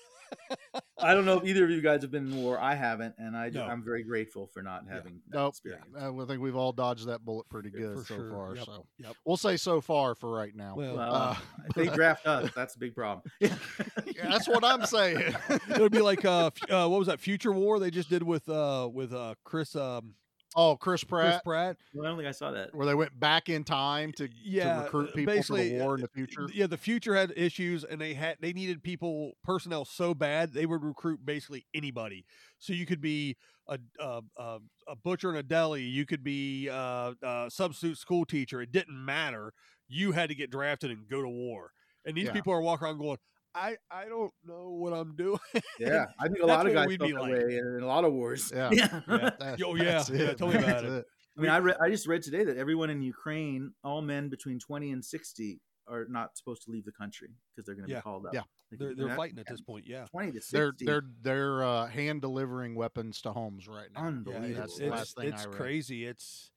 I 0.98 1.14
don't 1.14 1.24
know 1.24 1.38
if 1.38 1.44
either 1.44 1.64
of 1.64 1.70
you 1.70 1.80
guys 1.80 2.02
have 2.02 2.12
been 2.12 2.30
in 2.30 2.36
war. 2.36 2.60
I 2.60 2.74
haven't, 2.76 3.14
and 3.18 3.36
I 3.36 3.48
No. 3.50 3.64
I'm 3.64 3.82
very 3.82 4.04
grateful 4.04 4.46
for 4.46 4.62
not 4.62 4.84
having 4.88 5.20
that 5.30 5.38
Nope. 5.38 5.48
experience. 5.50 5.86
I 5.98 6.10
think 6.26 6.40
we've 6.40 6.54
all 6.54 6.72
dodged 6.72 7.06
that 7.08 7.24
bullet 7.24 7.48
pretty 7.48 7.70
For 7.70 7.76
good 7.78 8.06
so 8.06 8.14
sure. 8.16 8.30
far. 8.30 8.54
Yep. 8.56 8.64
So 8.66 8.86
Yep. 8.98 9.16
we'll 9.24 9.36
say 9.36 9.56
so 9.56 9.80
far 9.80 10.14
for 10.14 10.30
right 10.30 10.54
now. 10.54 10.74
Well, 10.76 10.96
Well, 10.96 11.14
Uh, 11.14 11.36
if 11.68 11.74
they 11.74 11.86
draft 11.88 12.26
us, 12.26 12.50
that's 12.54 12.76
a 12.76 12.78
big 12.78 12.94
problem. 12.94 13.22
Yeah, 13.40 14.28
that's 14.30 14.46
what 14.48 14.62
I'm 14.64 14.84
saying. 14.86 15.34
it 15.48 15.80
would 15.80 15.90
be 15.92 16.02
like 16.02 16.24
uh, 16.24 16.46
f- 16.54 16.70
uh, 16.70 16.86
what 16.88 16.98
was 16.98 17.08
that 17.08 17.18
Future 17.18 17.52
War 17.52 17.78
they 17.80 17.90
just 17.90 18.08
did 18.10 18.22
with 18.22 18.48
uh 18.48 18.88
with 18.92 19.12
uh 19.12 19.34
Chris 19.42 19.74
um 19.74 20.14
Oh, 20.54 20.76
Chris 20.76 21.02
Pratt. 21.04 21.24
Chris 21.24 21.34
Pratt, 21.44 21.44
Pratt. 21.44 21.76
Well, 21.94 22.04
I 22.06 22.08
don't 22.10 22.18
think 22.18 22.28
I 22.28 22.32
saw 22.32 22.50
that. 22.50 22.74
where 22.74 22.86
they 22.86 22.94
went 22.94 23.18
back 23.18 23.48
in 23.48 23.64
time 23.64 24.12
to, 24.14 24.28
Yeah, 24.44 24.76
to 24.76 24.82
recruit 24.84 25.08
uh, 25.10 25.12
people 25.14 25.32
for 25.32 25.36
basically, 25.38 25.68
the 25.70 25.78
war 25.78 25.92
uh, 25.92 25.94
in 25.94 26.00
the 26.02 26.08
future. 26.08 26.48
Yeah, 26.52 26.66
the 26.66 26.76
future 26.76 27.14
had 27.14 27.32
issues, 27.36 27.84
and 27.84 28.00
they 28.00 28.14
had 28.14 28.36
they 28.40 28.52
needed 28.52 28.82
people 28.82 29.32
personnel 29.42 29.84
so 29.84 30.14
bad 30.14 30.52
they 30.52 30.66
would 30.66 30.82
recruit 30.82 31.24
basically 31.24 31.66
anybody. 31.74 32.24
So 32.58 32.72
you 32.72 32.86
could 32.86 33.00
be 33.00 33.36
a 33.68 33.78
a, 33.98 34.22
a, 34.36 34.58
a 34.88 34.96
butcher 34.96 35.30
in 35.30 35.36
a 35.36 35.42
deli, 35.42 35.82
you 35.82 36.04
could 36.04 36.22
be 36.24 36.68
a, 36.68 37.14
a 37.22 37.46
substitute 37.50 37.98
school 37.98 38.24
teacher. 38.24 38.60
It 38.60 38.72
didn't 38.72 39.02
matter. 39.04 39.52
You 39.88 40.12
had 40.12 40.28
to 40.30 40.34
get 40.34 40.50
drafted 40.50 40.90
and 40.90 41.08
go 41.08 41.22
to 41.22 41.28
war. 41.28 41.72
And 42.04 42.16
these 42.16 42.26
Yeah. 42.26 42.32
people 42.32 42.52
are 42.52 42.60
walking 42.60 42.86
around 42.86 42.98
going, 42.98 43.18
"I 43.54 43.76
I 43.90 44.06
don't 44.06 44.32
know 44.44 44.70
what 44.70 44.92
I'm 44.92 45.14
doing." 45.16 45.38
Yeah, 45.78 46.06
I 46.18 46.28
think 46.28 46.42
a 46.42 46.46
lot 46.56 46.66
of 46.66 46.72
guys 46.72 46.88
we'd 46.88 46.98
felt 47.00 47.10
be 47.10 47.14
that 47.14 47.20
like. 47.22 47.32
way 47.32 47.56
in 47.56 47.80
a 47.82 47.86
lot 47.86 48.04
of 48.04 48.12
wars. 48.12 48.52
Yeah. 48.54 48.70
Yeah. 48.72 49.00
That- 49.06 49.60
Oh, 49.64 49.74
yeah. 49.74 50.02
Yeah, 50.12 50.32
tell 50.34 50.48
me 50.48 50.54
about 50.56 50.66
that's 50.66 50.84
it. 50.84 51.04
I 51.36 51.40
mean, 51.40 51.50
I 51.50 51.58
read, 51.58 51.76
I 51.80 51.88
just 51.88 52.06
read 52.06 52.22
today 52.22 52.44
that 52.44 52.58
everyone 52.58 52.90
in 52.90 53.00
Ukraine, 53.02 53.72
all 53.82 54.02
men 54.02 54.28
between 54.28 54.58
20 54.58 54.90
and 54.92 55.02
60, 55.02 55.60
are 55.88 56.04
not 56.08 56.36
supposed 56.36 56.62
to 56.64 56.70
leave 56.70 56.84
the 56.84 56.92
country 56.92 57.30
because 57.54 57.64
they're 57.66 57.74
going 57.74 57.86
to 57.86 57.90
Yeah. 57.90 57.98
be 57.98 58.02
called 58.02 58.26
up. 58.26 58.34
Yeah. 58.34 58.42
They 58.70 58.76
They're 58.76 58.94
they're 58.94 59.16
fighting 59.16 59.38
at 59.38 59.46
this 59.48 59.60
point. 59.60 59.86
Yeah. 59.86 60.04
20 60.04 60.32
to 60.32 60.40
60. 60.40 60.56
They're 60.56 60.72
they're 60.78 61.02
they're 61.22 61.64
uh, 61.64 61.86
hand 61.88 62.20
delivering 62.20 62.74
weapons 62.74 63.20
to 63.22 63.32
homes 63.32 63.66
right 63.66 63.88
now. 63.94 64.02
Yeah, 64.02 64.06
unbelievable. 64.08 64.54
That's 64.60 64.72
it's 64.72 64.78
the 64.78 64.84
it's, 64.86 64.90
last 64.92 65.16
thing 65.16 65.28
it's 65.28 65.42
I 65.42 65.48
read. 65.48 65.54
crazy. 65.56 66.04
It's 66.06 66.51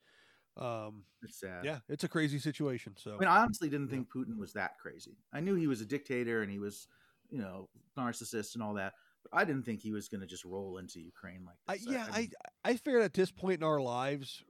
um 0.58 1.04
It's 1.24 1.40
sad. 1.40 1.66
yeah, 1.66 1.80
it's 1.90 2.04
a 2.04 2.08
crazy 2.08 2.40
situation. 2.40 2.96
So 2.98 3.16
I 3.16 3.18
mean, 3.18 3.28
I 3.28 3.40
honestly 3.40 3.70
didn't 3.70 3.90
think 3.90 4.08
Putin 4.10 4.38
was 4.38 4.54
that 4.54 4.78
crazy. 4.80 5.18
I 5.34 5.40
knew 5.40 5.56
he 5.56 5.68
was 5.68 5.82
a 5.82 5.86
dictator 5.86 6.42
and 6.42 6.52
he 6.52 6.60
was, 6.60 6.88
you 7.30 7.40
know, 7.40 7.70
narcissist 7.98 8.54
and 8.54 8.64
all 8.64 8.74
that, 8.76 8.94
but 9.24 9.38
I 9.38 9.46
didn't 9.46 9.64
think 9.64 9.82
he 9.82 9.92
was 9.92 10.08
going 10.08 10.22
to 10.22 10.28
just 10.28 10.46
roll 10.46 10.78
into 10.78 11.00
Ukraine 11.02 11.46
like 11.46 11.56
I, 11.68 11.80
yeah, 11.90 12.08
I 12.12 12.22
mean, 12.22 12.32
I 12.64 12.76
figured 12.76 13.04
at 13.04 13.14
this 13.14 13.32
point 13.32 13.62
in 13.62 13.64
our 13.64 13.82
lives, 13.82 14.44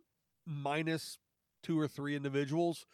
minus 0.45 1.18
two 1.64 1.80
or 1.80 1.88
three 1.88 2.15
individuals, 2.15 2.86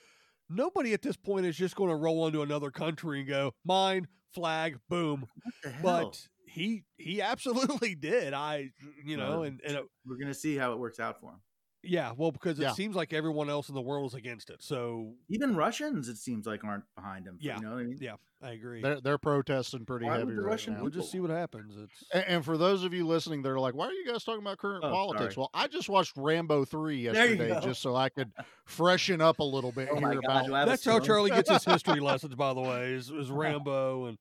nobody 0.49 0.93
at 0.93 1.01
this 1.01 1.17
point 1.17 1.45
is 1.45 1.57
just 1.57 1.75
going 1.75 1.89
to 1.89 1.95
roll 1.95 2.27
into 2.27 2.41
another 2.41 2.71
country 2.71 3.19
and 3.19 3.27
go 3.27 3.53
mine 3.65 4.07
flag 4.33 4.79
boom. 4.89 5.27
what 5.43 5.53
the 5.63 5.69
hell? 5.69 5.81
But 5.83 6.27
he 6.45 6.83
he 6.97 7.21
absolutely 7.21 7.95
did. 7.95 8.33
I 8.33 8.69
you 9.03 9.17
know 9.17 9.29
Well, 9.29 9.43
and 9.43 9.61
and 9.65 9.77
it, 9.77 9.85
We're 10.05 10.17
going 10.17 10.27
to 10.27 10.33
see 10.33 10.55
how 10.55 10.73
it 10.73 10.79
works 10.79 10.99
out 10.99 11.19
for 11.19 11.31
him. 11.31 11.41
Yeah, 11.83 12.11
well 12.15 12.31
because 12.31 12.59
it 12.59 12.63
Yeah. 12.63 12.71
seems 12.73 12.95
like 12.95 13.13
everyone 13.13 13.49
else 13.49 13.69
in 13.69 13.75
the 13.75 13.81
world 13.81 14.11
is 14.11 14.13
against 14.15 14.49
it. 14.49 14.61
So 14.61 15.13
Even 15.29 15.55
Russians, 15.55 16.07
it 16.09 16.17
seems 16.17 16.45
like, 16.45 16.63
aren't 16.63 16.83
behind 16.95 17.25
him. 17.27 17.37
Yeah. 17.39 17.57
You 17.57 17.61
know 17.63 17.71
what 17.71 17.79
I 17.79 17.83
mean? 17.83 17.97
yeah, 18.01 18.15
I 18.41 18.51
agree. 18.51 18.81
They're 18.81 19.01
they're 19.01 19.17
protesting 19.17 19.85
pretty 19.85 20.05
Why 20.05 20.11
would 20.17 20.19
heavy 20.27 20.35
the 20.35 20.41
right 20.41 20.51
Russian 20.51 20.73
now. 20.75 20.81
We'll 20.81 20.91
just 20.91 21.11
see 21.11 21.19
what 21.19 21.29
happens. 21.31 21.73
It's 21.77 22.03
And, 22.13 22.23
and 22.27 22.45
for 22.45 22.57
those 22.57 22.83
of 22.83 22.93
you 22.93 23.05
listening, 23.07 23.41
they're 23.41 23.59
like, 23.59 23.73
"Why 23.73 23.87
are 23.87 23.93
you 23.93 24.05
guys 24.05 24.23
talking 24.23 24.41
about 24.41 24.57
current 24.57 24.83
Oh, 24.83 24.91
politics?" 24.91 25.35
sorry. 25.35 25.41
Well, 25.43 25.49
I 25.53 25.67
just 25.67 25.89
watched 25.89 26.13
Rambo 26.17 26.65
three 26.65 26.97
yesterday 26.97 27.59
just 27.63 27.81
so 27.81 27.95
I 27.95 28.09
could 28.09 28.31
freshen 28.65 29.21
up 29.21 29.39
a 29.39 29.43
little 29.43 29.71
bit. 29.71 29.89
Oh 29.91 29.99
my 29.99 30.11
hear 30.11 30.21
God, 30.21 30.25
about 30.25 30.45
do 30.47 30.55
I 30.55 30.65
that's 30.65 30.85
how 30.85 30.99
Charlie 30.99 31.31
gets 31.31 31.49
his 31.49 31.63
history 31.65 31.99
lessons. 31.99 32.35
By 32.35 32.53
the 32.53 32.61
way, 32.61 32.93
is, 32.93 33.09
is 33.09 33.29
Rambo 33.31 34.05
and 34.05 34.17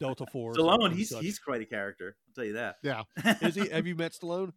Delta 0.00 0.26
Force. 0.26 0.56
and- 0.56 0.66
Stallone, 0.66 0.86
and 0.86 0.94
he's 0.96 1.10
such. 1.10 1.22
he's 1.22 1.38
quite 1.38 1.60
a 1.60 1.66
character. 1.66 2.16
I'll 2.28 2.34
tell 2.34 2.44
you 2.44 2.54
that. 2.54 2.76
Yeah. 2.82 3.02
is 3.42 3.54
he? 3.54 3.68
Have 3.68 3.86
you 3.86 3.94
met 3.94 4.12
Stallone? 4.12 4.52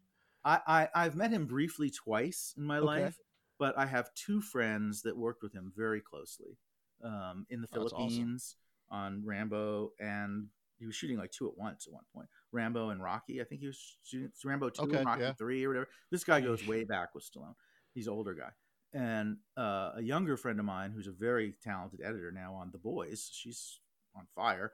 I, 0.48 0.60
I 0.68 0.90
I've 0.96 1.16
met 1.16 1.32
him 1.32 1.46
briefly 1.46 1.90
twice 1.90 2.54
in 2.58 2.64
my 2.64 2.80
Okay. 2.80 3.04
life, 3.04 3.18
but 3.60 3.78
I 3.78 3.86
have 3.86 4.14
two 4.16 4.42
friends 4.42 5.02
that 5.04 5.18
worked 5.18 5.44
with 5.44 5.54
him 5.54 5.74
very 5.76 6.02
closely 6.02 6.58
um, 7.04 7.46
in 7.50 7.62
the 7.62 7.68
Oh, 7.74 7.80
that's 7.80 7.94
awesome. 7.94 8.08
Philippines 8.08 8.56
on 8.90 9.22
Rambo, 9.26 9.92
and 10.00 10.48
he 10.80 10.86
was 10.86 10.96
shooting 10.96 11.18
like 11.18 11.32
two 11.32 11.48
at 11.48 11.58
once 11.58 11.86
at 11.88 11.94
one 11.94 12.06
point. 12.16 12.30
Rambo 12.54 12.90
and 12.90 13.04
Rocky, 13.04 13.42
I 13.42 13.44
think 13.44 13.62
he 13.62 13.68
was 13.68 13.98
shooting 14.04 14.32
Rambo 14.46 14.70
two 14.70 14.84
Okay, 14.84 14.98
and 14.98 15.06
Rocky 15.06 15.22
yeah. 15.24 15.34
three 15.38 15.66
or 15.66 15.70
whatever. 15.70 15.90
This 16.12 16.24
guy 16.24 16.40
goes 16.40 16.66
way 16.68 16.86
back 16.86 17.14
with 17.14 17.26
Stallone. 17.26 17.56
He's 17.94 18.08
an 18.08 18.14
older 18.14 18.34
guy. 18.34 18.52
And 18.94 19.38
uh, 19.58 19.92
a 19.98 20.02
younger 20.02 20.38
friend 20.38 20.60
of 20.60 20.66
mine, 20.66 20.92
who's 20.96 21.08
a 21.08 21.12
very 21.12 21.56
talented 21.62 22.00
editor 22.02 22.32
now 22.32 22.54
on 22.54 22.70
The 22.72 22.78
Boys, 22.78 23.30
she's 23.34 23.80
on 24.16 24.28
fire. 24.34 24.72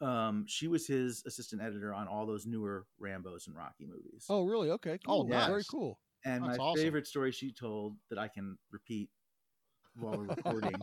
Um, 0.00 0.44
she 0.46 0.68
was 0.68 0.86
his 0.86 1.24
assistant 1.26 1.62
editor 1.62 1.94
on 1.94 2.06
all 2.08 2.26
those 2.26 2.46
newer 2.46 2.86
Rambo's 2.98 3.46
and 3.46 3.56
Rocky 3.56 3.86
movies. 3.86 4.26
Oh, 4.28 4.42
really? 4.42 4.70
Okay. 4.70 4.98
Oh, 5.06 5.22
Cool. 5.24 5.28
Very 5.42 5.64
cool. 5.64 5.98
And 6.24 6.44
That's 6.44 6.58
my 6.58 6.64
awesome. 6.64 6.84
favorite 6.84 7.06
story 7.06 7.32
she 7.32 7.52
told 7.52 7.96
that 8.10 8.18
I 8.18 8.28
can 8.28 8.58
repeat 8.70 9.10
while 9.98 10.16
we're 10.16 10.24
recording, 10.24 10.78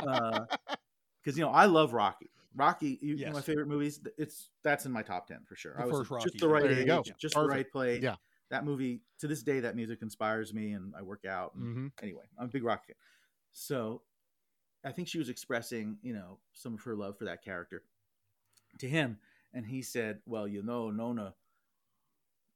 because 0.00 1.36
you 1.38 1.44
know 1.44 1.50
I 1.50 1.66
love 1.66 1.92
Rocky. 1.94 2.30
Rocky, 2.54 2.98
you, 3.02 3.16
you 3.16 3.24
know 3.26 3.32
my 3.32 3.40
favorite 3.40 3.66
movies. 3.66 4.00
It's 4.18 4.50
that's 4.62 4.86
in 4.86 4.92
my 4.92 5.02
top 5.02 5.26
ten 5.26 5.44
for 5.44 5.56
sure. 5.56 5.74
The 5.76 5.82
I 5.82 5.86
was 5.86 5.98
first 5.98 6.10
Rocky, 6.10 6.30
just 6.30 6.40
the 6.40 6.48
right 6.48 6.62
There 6.62 6.72
you 6.72 6.84
age, 6.86 6.86
go. 6.86 7.02
just 7.18 7.34
the 7.34 7.46
right 7.48 7.70
play. 7.70 8.00
Yeah. 8.00 8.16
that 8.50 8.64
movie 8.64 9.00
to 9.18 9.26
this 9.26 9.42
day, 9.42 9.60
that 9.60 9.74
music 9.74 10.02
inspires 10.02 10.54
me, 10.54 10.72
and 10.72 10.94
I 10.96 11.02
work 11.02 11.24
out. 11.24 11.54
and 11.54 11.64
hmm 11.64 11.86
Anyway, 12.02 12.24
I'm 12.38 12.46
a 12.46 12.48
big 12.48 12.62
Rocky 12.64 12.88
fan. 12.88 12.96
So 13.52 14.02
I 14.84 14.92
think 14.92 15.08
she 15.08 15.18
was 15.18 15.28
expressing, 15.28 15.98
you 16.02 16.12
know, 16.14 16.38
some 16.52 16.74
of 16.74 16.82
her 16.82 16.94
love 16.94 17.18
for 17.18 17.24
that 17.24 17.42
character 17.42 17.84
to 18.78 18.88
him, 18.88 19.18
and 19.52 19.66
he 19.66 19.82
said, 19.82 20.20
"Well, 20.26 20.46
you 20.48 20.62
know, 20.62 20.90
Nona." 20.90 21.34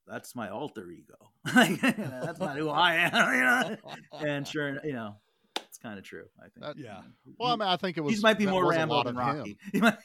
That's 0.07 0.35
my 0.35 0.49
alter 0.49 0.91
ego. 0.91 1.17
Like, 1.55 1.81
that's 1.81 2.41
not 2.41 2.57
who 2.57 2.71
I 2.71 2.95
am. 2.95 3.13
You 3.35 3.45
know? 3.45 4.27
and 4.27 4.49
sure, 4.49 4.81
you 4.85 4.93
know, 4.95 5.17
it's 5.57 5.77
kind 5.79 5.99
of 5.99 6.05
true. 6.05 6.25
I 6.39 6.45
think. 6.49 6.61
That- 6.61 6.79
Yeah. 6.79 7.01
Well, 7.39 7.53
I 7.53 7.57
mean, 7.57 7.69
I 7.69 7.77
think 7.77 7.99
it 7.99 8.01
was. 8.01 8.15
he 8.15 8.21
might 8.23 8.39
be 8.39 8.47
more 8.47 8.65
was 8.67 8.77
Rambo 8.77 9.05
than 9.05 9.19
of 9.19 9.23
him. 9.23 9.39
Rocky. 9.39 9.59
He 9.73 9.81
might- 9.81 9.99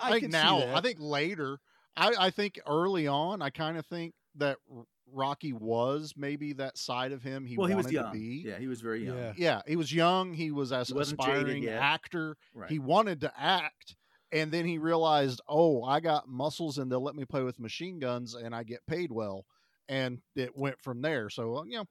I, 0.00 0.10
think 0.10 0.22
can 0.22 0.30
now. 0.32 0.74
I 0.74 0.80
think 0.80 0.98
later. 1.00 1.58
I, 1.96 2.12
I 2.18 2.30
think 2.30 2.58
early 2.66 3.06
on, 3.06 3.42
I 3.42 3.50
kind 3.50 3.76
of 3.76 3.86
think 3.86 4.14
that 4.36 4.56
Rocky 5.12 5.52
was 5.52 6.14
maybe 6.16 6.54
that 6.54 6.78
side 6.78 7.12
of 7.12 7.22
him 7.22 7.44
he 7.44 7.56
well, 7.56 7.66
he 7.66 7.74
wanted 7.74 7.86
was 7.86 7.92
young. 7.92 8.12
to 8.12 8.18
be. 8.18 8.42
Yeah, 8.46 8.58
he 8.58 8.66
was 8.66 8.80
very 8.80 9.04
young. 9.04 9.16
Yeah. 9.18 9.32
Yeah, 9.36 9.60
he 9.66 9.76
was 9.76 9.92
young. 9.92 10.32
He 10.32 10.50
was 10.50 10.72
as 10.72 10.88
He 10.88 10.94
wasn't 10.94 11.20
jaded 11.20 11.36
aspiring 11.38 11.68
actor. 11.68 12.36
Right. 12.54 12.70
He 12.70 12.78
wanted 12.78 13.20
to 13.20 13.32
act, 13.38 13.96
and 14.32 14.50
then 14.50 14.64
he 14.64 14.78
realized, 14.78 15.40
oh, 15.48 15.84
I 15.84 16.00
got 16.00 16.28
muscles, 16.28 16.78
and 16.78 16.90
they'll 16.90 17.02
let 17.02 17.14
me 17.14 17.24
play 17.24 17.42
with 17.42 17.60
machine 17.60 17.98
guns, 17.98 18.34
and 18.34 18.54
I 18.54 18.62
get 18.62 18.84
paid 18.86 19.12
well, 19.12 19.44
and 19.88 20.20
it 20.34 20.56
went 20.56 20.80
from 20.80 21.02
there. 21.02 21.28
So 21.30 21.58
uh, 21.58 21.64
you 21.64 21.78
know, 21.78 21.84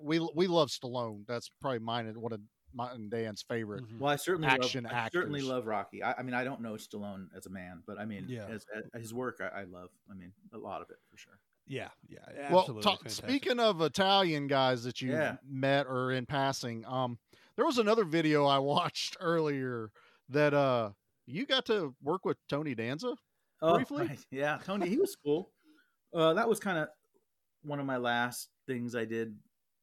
we 0.00 0.20
we 0.34 0.46
love 0.46 0.68
Stallone. 0.68 1.26
That's 1.26 1.50
probably 1.60 1.80
mine 1.80 2.06
and 2.06 2.16
one 2.18 2.32
of 2.32 2.40
mine 2.74 2.90
and 2.94 3.10
Dan's 3.10 3.42
favorite. 3.42 3.82
Mhm. 3.84 3.98
Well, 3.98 4.12
I 4.12 4.16
certainly 4.16 4.48
Action 4.48 4.84
love, 4.84 4.92
I 4.92 5.08
certainly 5.10 5.40
love 5.40 5.66
Rocky. 5.66 6.02
I, 6.02 6.12
I 6.18 6.22
mean, 6.22 6.34
I 6.34 6.44
don't 6.44 6.60
know 6.60 6.74
Stallone 6.74 7.28
as 7.34 7.46
a 7.46 7.50
man, 7.50 7.82
but 7.86 7.98
I 7.98 8.04
mean, 8.04 8.26
Yeah. 8.28 8.46
as, 8.46 8.66
as 8.74 8.84
his 9.00 9.14
work, 9.14 9.40
I, 9.40 9.62
I 9.62 9.64
love. 9.64 9.88
I 10.10 10.14
mean, 10.14 10.32
a 10.52 10.58
lot 10.58 10.82
of 10.82 10.90
it 10.90 10.98
for 11.10 11.16
sure. 11.16 11.38
Yeah, 11.66 11.88
yeah. 12.08 12.18
Well, 12.50 12.60
Absolutely. 12.60 12.82
ta- 12.82 12.96
fantastic. 12.96 13.24
speaking 13.24 13.58
of 13.60 13.80
Italian 13.82 14.46
guys 14.46 14.84
that 14.84 15.00
you 15.02 15.12
Yeah. 15.12 15.36
met 15.46 15.86
or 15.86 16.12
in 16.12 16.24
passing, 16.26 16.84
um, 16.86 17.18
there 17.56 17.64
was 17.66 17.78
another 17.78 18.04
video 18.04 18.46
I 18.46 18.58
watched 18.74 19.16
earlier 19.20 19.90
that 20.28 20.52
uh 20.54 20.90
you 21.28 21.46
got 21.46 21.66
to 21.66 21.94
work 22.02 22.24
with 22.24 22.36
Tony 22.48 22.74
Danza. 22.74 23.14
Briefly? 23.60 24.04
Oh, 24.04 24.06
right. 24.06 24.18
yeah, 24.30 24.58
Tony, 24.64 24.88
he 24.88 24.98
was 24.98 25.16
cool. 25.22 25.50
Uh, 26.14 26.32
that 26.34 26.48
was 26.48 26.58
kind 26.58 26.78
of 26.78 26.88
one 27.62 27.80
of 27.80 27.86
my 27.86 27.96
last 27.98 28.48
things 28.66 28.94
I 28.94 29.04
did 29.04 29.34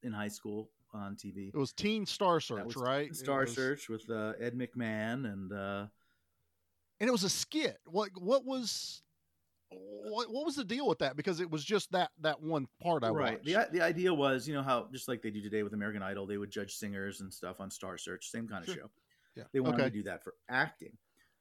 in 0.03 0.11
high 0.11 0.27
school 0.30 0.69
on 0.93 1.15
TV. 1.15 1.49
It 1.53 1.57
was 1.57 1.73
Teen 1.73 2.05
Star 2.05 2.39
Search, 2.39 2.76
right? 2.76 3.13
Star 3.15 3.41
was- 3.41 3.53
Search 3.53 3.89
with 3.89 4.09
uh, 4.09 4.34
Ed 4.39 4.55
McMahon 4.57 5.31
and 5.31 5.51
uh, 5.51 5.85
and 6.99 7.07
it 7.07 7.11
was 7.11 7.23
a 7.23 7.30
skit. 7.30 7.77
What 7.85 8.09
what 8.15 8.45
was 8.45 9.03
what, 9.72 10.31
what 10.31 10.45
was 10.45 10.55
the 10.55 10.63
deal 10.63 10.88
with 10.88 10.99
that? 10.99 11.15
Because 11.17 11.41
it 11.41 11.49
was 11.49 11.63
just 11.63 11.91
that 11.91 12.11
that 12.22 12.41
one 12.41 12.67
part 12.81 13.03
I 13.03 13.09
right. 13.09 13.34
watched. 13.34 13.45
The 13.45 13.67
the 13.72 13.81
idea 13.81 14.13
was, 14.13 14.47
you 14.47 14.53
know 14.53 14.63
how 14.63 14.88
just 14.91 15.07
like 15.07 15.22
they 15.22 15.31
do 15.31 15.41
today 15.41 15.63
with 15.63 15.73
American 15.73 16.01
Idol, 16.01 16.26
they 16.26 16.38
would 16.38 16.49
judge 16.49 16.73
singers 16.76 17.22
and 17.22 17.31
stuff 17.31 17.59
on 17.59 17.69
Star 17.69 17.97
Search, 17.97 18.30
same 18.31 18.47
kind 18.47 18.63
of 18.63 18.73
Sure. 18.73 18.84
show. 18.84 18.91
Yeah. 19.35 19.43
They 19.51 19.59
wanted 19.59 19.81
Okay. 19.81 19.89
to 19.89 19.89
do 19.89 20.03
that 20.03 20.23
for 20.23 20.34
acting, 20.49 20.97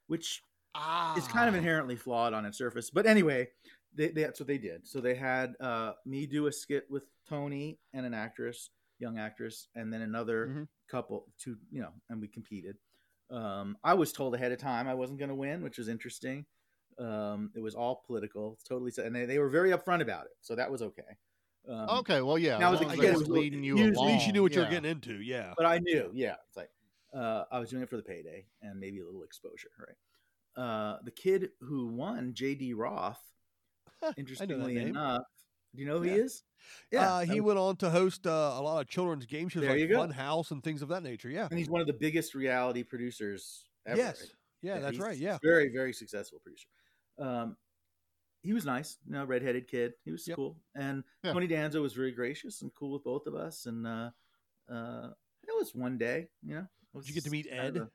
which 0.06 0.42
ah, 0.74 1.16
is 1.16 1.26
kind 1.28 1.48
of 1.48 1.54
inherently 1.54 1.96
flawed 1.96 2.32
on 2.34 2.44
its 2.44 2.58
surface. 2.58 2.90
But 2.90 3.06
anyway, 3.06 3.48
they, 3.94 4.08
they, 4.08 4.22
that's 4.24 4.40
what 4.40 4.46
they 4.46 4.58
did. 4.58 4.86
So 4.86 5.00
they 5.00 5.14
had 5.14 5.54
uh, 5.60 5.92
me 6.04 6.26
do 6.26 6.46
a 6.46 6.52
skit 6.52 6.84
with 6.90 7.04
Tony 7.28 7.78
and 7.92 8.04
an 8.04 8.14
actress, 8.14 8.70
young 8.98 9.18
actress, 9.18 9.68
and 9.74 9.92
then 9.92 10.02
another 10.02 10.46
Mhm. 10.48 10.68
couple, 10.88 11.26
two, 11.38 11.56
you 11.70 11.80
know, 11.80 11.92
and 12.10 12.20
we 12.20 12.28
competed. 12.28 12.76
Um, 13.30 13.76
I 13.82 13.94
was 13.94 14.12
told 14.12 14.34
ahead 14.34 14.52
of 14.52 14.58
time 14.58 14.86
I 14.88 14.94
wasn't 14.94 15.18
going 15.18 15.30
to 15.30 15.34
win, 15.34 15.62
which 15.62 15.78
was 15.78 15.88
interesting. 15.88 16.44
Um, 16.98 17.50
it 17.56 17.60
was 17.60 17.74
all 17.74 18.04
political, 18.06 18.58
totally, 18.68 18.92
and 18.98 19.14
they, 19.14 19.24
they 19.24 19.38
were 19.38 19.48
very 19.48 19.70
upfront 19.70 20.00
about 20.02 20.26
it, 20.26 20.32
so 20.40 20.54
that 20.54 20.70
was 20.70 20.82
okay. 20.82 21.02
Um, 21.68 21.88
Okay, 22.00 22.20
well, 22.20 22.38
yeah. 22.38 22.58
Now, 22.58 22.72
as 22.74 22.80
as 22.80 22.80
a 22.82 22.84
long 22.88 22.92
as 22.92 23.00
kid, 23.00 23.04
it 23.04 23.08
it 23.08 23.12
was 23.12 23.20
was- 23.22 23.28
leading 23.30 23.64
you 23.64 23.76
usually 23.78 24.06
At 24.08 24.12
least 24.12 24.26
you 24.26 24.32
knew 24.34 24.42
what 24.42 24.54
you 24.54 24.60
were 24.60 24.66
getting 24.68 24.90
into. 24.90 25.14
Yeah. 25.14 25.54
but 25.56 25.66
I 25.66 25.78
knew, 25.78 26.10
yeah, 26.14 26.34
it's 26.46 26.56
like 26.56 26.68
uh, 27.14 27.44
I 27.50 27.58
was 27.58 27.70
doing 27.70 27.82
it 27.82 27.88
for 27.90 27.96
the 27.96 28.02
payday 28.02 28.46
and 28.62 28.78
maybe 28.80 29.00
a 29.00 29.04
little 29.04 29.22
exposure, 29.22 29.70
right? 29.78 30.62
Uh, 30.62 30.98
the 31.04 31.10
kid 31.10 31.50
who 31.60 31.88
won, 31.88 32.32
J.D. 32.34 32.74
Roth, 32.74 33.20
interestingly 34.16 34.76
enough, 34.78 35.22
do 35.74 35.80
you 35.82 35.86
know 35.88 35.98
who 35.98 36.02
he 36.04 36.10
Yeah. 36.16 36.22
is? 36.22 36.42
uh, 36.96 37.20
he 37.20 37.40
went 37.40 37.58
on 37.58 37.76
to 37.76 37.90
host 37.90 38.26
uh, 38.26 38.30
a 38.56 38.62
lot 38.62 38.80
of 38.80 38.88
children's 38.88 39.26
game 39.26 39.48
shows 39.48 39.64
like. 39.64 39.90
Fun 39.90 40.10
House 40.10 40.50
and 40.50 40.62
things 40.62 40.82
of 40.82 40.88
that 40.88 41.02
nature. 41.02 41.28
Yeah. 41.28 41.48
and 41.50 41.58
he's 41.58 41.68
one 41.68 41.80
of 41.80 41.86
the 41.86 41.92
biggest 41.92 42.34
reality 42.34 42.82
producers 42.82 43.64
ever. 43.86 43.96
yes. 43.98 44.26
Yeah, 44.62 44.78
that's 44.80 44.98
right. 44.98 45.18
Yeah. 45.18 45.36
Very, 45.42 45.70
very 45.74 45.92
successful 45.92 46.38
producer. 46.42 46.68
Um, 47.18 47.56
he 48.42 48.52
was 48.54 48.64
nice, 48.64 48.96
you 49.06 49.12
know, 49.12 49.24
redheaded 49.24 49.68
kid. 49.68 49.92
He 50.04 50.10
was 50.10 50.26
Yep. 50.26 50.36
cool, 50.36 50.56
and 50.74 51.04
Yeah. 51.22 51.32
Tony 51.32 51.46
Danza 51.46 51.80
was 51.82 51.92
very 51.92 52.12
gracious 52.12 52.62
and 52.62 52.72
cool 52.74 52.92
with 52.92 53.04
both 53.04 53.26
of 53.26 53.34
us. 53.34 53.66
And 53.66 53.86
uh, 53.86 54.10
uh, 54.70 55.10
it 55.46 55.54
was 55.54 55.74
one 55.74 55.98
day, 55.98 56.28
you 56.42 56.54
know. 56.56 56.66
It 56.94 57.06
Did 57.06 57.08
you 57.08 57.14
get 57.14 57.24
to 57.24 57.30
meet 57.30 57.46
Ed? 57.50 57.76
a- 57.76 57.88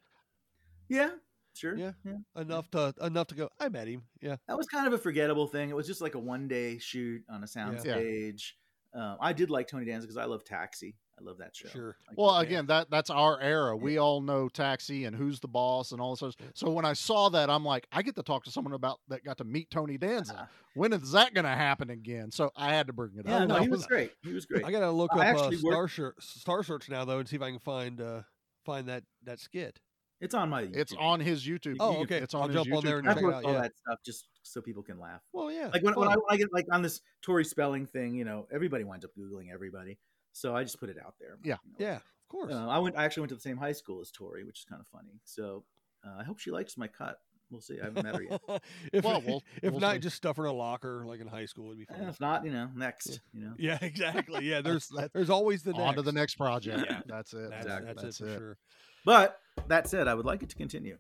yeah, 0.88 1.12
sure. 1.54 1.76
Yeah. 1.78 1.92
yeah. 2.04 2.14
enough 2.42 2.70
to 2.72 2.94
enough 3.02 3.28
to 3.28 3.36
go. 3.36 3.50
I 3.60 3.70
met 3.70 3.88
him. 3.88 4.04
Yeah, 4.22 4.38
That 4.48 4.58
was 4.58 4.68
kind 4.68 4.88
of 4.88 4.94
a 4.94 4.98
forgettable 4.98 5.48
thing. 5.48 5.70
It 5.70 5.76
was 5.76 5.88
just 5.88 6.02
like 6.02 6.16
a 6.16 6.20
one 6.20 6.48
day 6.48 6.78
shoot 6.80 7.22
on 7.30 7.44
a 7.44 7.48
soundstage. 7.48 8.52
Um, 8.94 9.18
I 9.22 9.34
did 9.34 9.52
like 9.52 9.68
Tony 9.68 9.86
Danza 9.86 10.08
because 10.08 10.18
I 10.18 10.26
love 10.26 10.44
Taxi. 10.44 10.96
I 11.20 11.24
love 11.24 11.38
that 11.40 11.56
show. 11.56 11.68
sure. 11.70 11.98
Like, 12.08 12.18
Well, 12.18 12.34
yeah. 12.38 12.42
again, 12.48 12.66
that 12.68 12.90
that's 12.90 13.12
our 13.12 13.40
era. 13.40 13.76
We 13.78 14.00
all 14.00 14.20
know 14.22 14.50
Taxi 14.50 15.04
and 15.06 15.16
Who's 15.16 15.40
the 15.42 15.48
Boss 15.50 15.92
and 15.92 16.02
all 16.02 16.16
this. 16.16 16.24
other 16.24 16.32
stuff. 16.32 16.48
So 16.56 16.72
when 16.72 16.86
I 16.86 16.94
saw 16.94 17.30
that, 17.30 17.52
I'm 17.52 17.64
like, 17.64 17.86
I 17.92 18.02
get 18.02 18.16
to 18.16 18.24
talk 18.24 18.46
to 18.46 18.52
someone 18.52 18.74
about 18.74 19.00
that 19.10 19.24
got 19.24 19.38
to 19.40 19.44
meet 19.44 19.70
Tony 19.70 19.98
Danza. 20.00 20.34
Uh, 20.34 20.46
When 20.74 20.92
is 20.94 21.12
that 21.12 21.34
going 21.36 21.44
to 21.44 21.52
happen 21.52 21.90
again? 21.92 22.32
So 22.32 22.52
I 22.56 22.74
had 22.74 22.88
to 22.88 22.94
bring 22.94 23.12
it 23.18 23.26
yeah, 23.28 23.40
up. 23.44 23.50
no, 23.50 23.56
he 23.58 23.68
was- 23.68 23.80
was 23.82 23.86
great. 23.88 24.12
He 24.24 24.34
was 24.34 24.46
great. 24.48 24.64
I 24.66 24.72
gotta 24.72 24.90
look 24.90 25.12
I 25.14 25.16
up 25.18 25.20
uh, 25.20 25.40
actually 25.44 25.58
Star 25.58 25.72
worked- 25.82 25.94
Search, 25.94 26.16
Star 26.22 26.64
Search 26.64 26.90
now 26.90 27.06
though, 27.06 27.20
and 27.20 27.28
see 27.30 27.36
if 27.36 27.42
I 27.44 27.52
can 27.52 27.60
find 27.60 28.00
uh 28.02 28.22
find 28.70 28.88
that 28.88 29.04
that 29.24 29.40
skit. 29.40 29.80
It's 30.22 30.34
on 30.36 30.50
my. 30.50 30.68
It's 30.74 30.94
on 31.00 31.20
his 31.22 31.46
YouTube. 31.46 31.78
Oh, 31.80 31.92
You 31.92 31.96
can- 31.96 32.04
okay. 32.18 32.24
It's 32.24 32.34
on 32.34 32.42
I'll 32.42 32.48
his 32.48 32.56
jump 32.56 32.74
on 32.74 32.82
YouTube 32.82 32.86
there 32.86 32.98
and 33.00 33.08
I 33.08 33.14
check 33.14 33.22
channel. 33.22 33.30
it 33.30 33.34
post 33.34 33.46
out, 33.46 33.48
all 33.48 33.56
yeah. 33.56 33.62
that 33.62 33.78
stuff 33.78 34.00
just 34.06 34.26
so 34.44 34.62
people 34.62 34.84
can 34.84 35.00
laugh. 35.00 35.22
Well, 35.32 35.52
yeah. 35.52 35.70
Like 35.74 35.82
when, 35.82 35.94
when, 35.96 36.10
I, 36.10 36.16
when 36.16 36.24
I 36.30 36.38
get 36.38 36.52
like 36.54 36.66
on 36.72 36.82
this 36.82 37.02
Tori 37.22 37.46
Spelling 37.46 37.86
thing, 37.86 38.16
you 38.16 38.26
know, 38.26 38.48
everybody 38.52 38.84
winds 38.84 39.06
up 39.06 39.12
googling 39.18 39.52
everybody, 39.54 39.98
so 40.34 40.56
I 40.56 40.64
just 40.64 40.80
put 40.80 40.90
it 40.90 40.98
out 41.04 41.16
there. 41.20 41.38
Yeah. 41.44 41.56
You 41.64 41.72
know, 41.72 41.92
yeah, 41.92 41.96
of 41.96 42.28
course. 42.30 42.54
Uh, 42.54 42.68
I 42.68 42.80
went. 42.80 42.98
I 42.98 43.06
actually 43.06 43.22
went 43.22 43.30
to 43.30 43.36
the 43.36 43.42
same 43.42 43.58
high 43.58 43.72
school 43.72 44.02
as 44.02 44.12
Tori, 44.12 44.44
which 44.44 44.60
is 44.60 44.66
kind 44.66 44.82
of 44.82 44.88
funny. 44.88 45.22
So 45.24 45.64
uh, 46.06 46.18
I 46.20 46.24
hope 46.24 46.40
she 46.40 46.52
likes 46.52 46.78
my 46.78 46.88
cut. 46.88 47.18
We'll 47.52 47.62
see. 47.62 47.80
I 47.82 47.86
haven't 47.86 48.04
met 48.04 48.16
her 48.16 48.22
yet. 48.24 48.42
if 48.94 49.04
Well, 49.04 49.22
we'll- 49.26 49.44
if 49.64 49.72
we'll 49.72 49.80
not, 49.82 49.94
see. 49.96 50.00
just 50.00 50.16
stuff 50.18 50.38
her 50.38 50.46
in 50.46 50.52
a 50.52 50.54
locker 50.54 51.04
like 51.06 51.20
in 51.20 51.28
high 51.28 51.46
school 51.46 51.68
would 51.68 51.78
be 51.78 51.86
Eh, 51.90 51.98
fun. 51.98 52.08
if 52.10 52.20
not, 52.20 52.46
you 52.46 52.52
know, 52.52 52.70
next. 52.76 53.20
You 53.34 53.42
know. 53.46 53.54
Yeah, 53.58 53.78
exactly. 53.82 54.46
Yeah, 54.46 54.62
there's 54.62 54.88
That's- 54.90 55.10
there's 55.14 55.30
always 55.30 55.64
the 55.64 55.74
on 55.74 55.96
to 55.96 56.02
the 56.02 56.12
next 56.12 56.36
project. 56.36 56.86
Yeah. 56.90 57.02
That's 57.08 57.34
it. 57.34 57.50
That's, 57.50 57.66
Exactly. 57.66 57.94
that's, 57.96 58.22
it 58.22 58.24
for 58.26 58.38
sure. 58.38 58.58
But 59.06 59.40
that 59.68 59.88
said, 59.88 60.08
I 60.10 60.14
would 60.14 60.26
like 60.26 60.44
it 60.44 60.50
to 60.50 60.56
continue. 60.56 60.98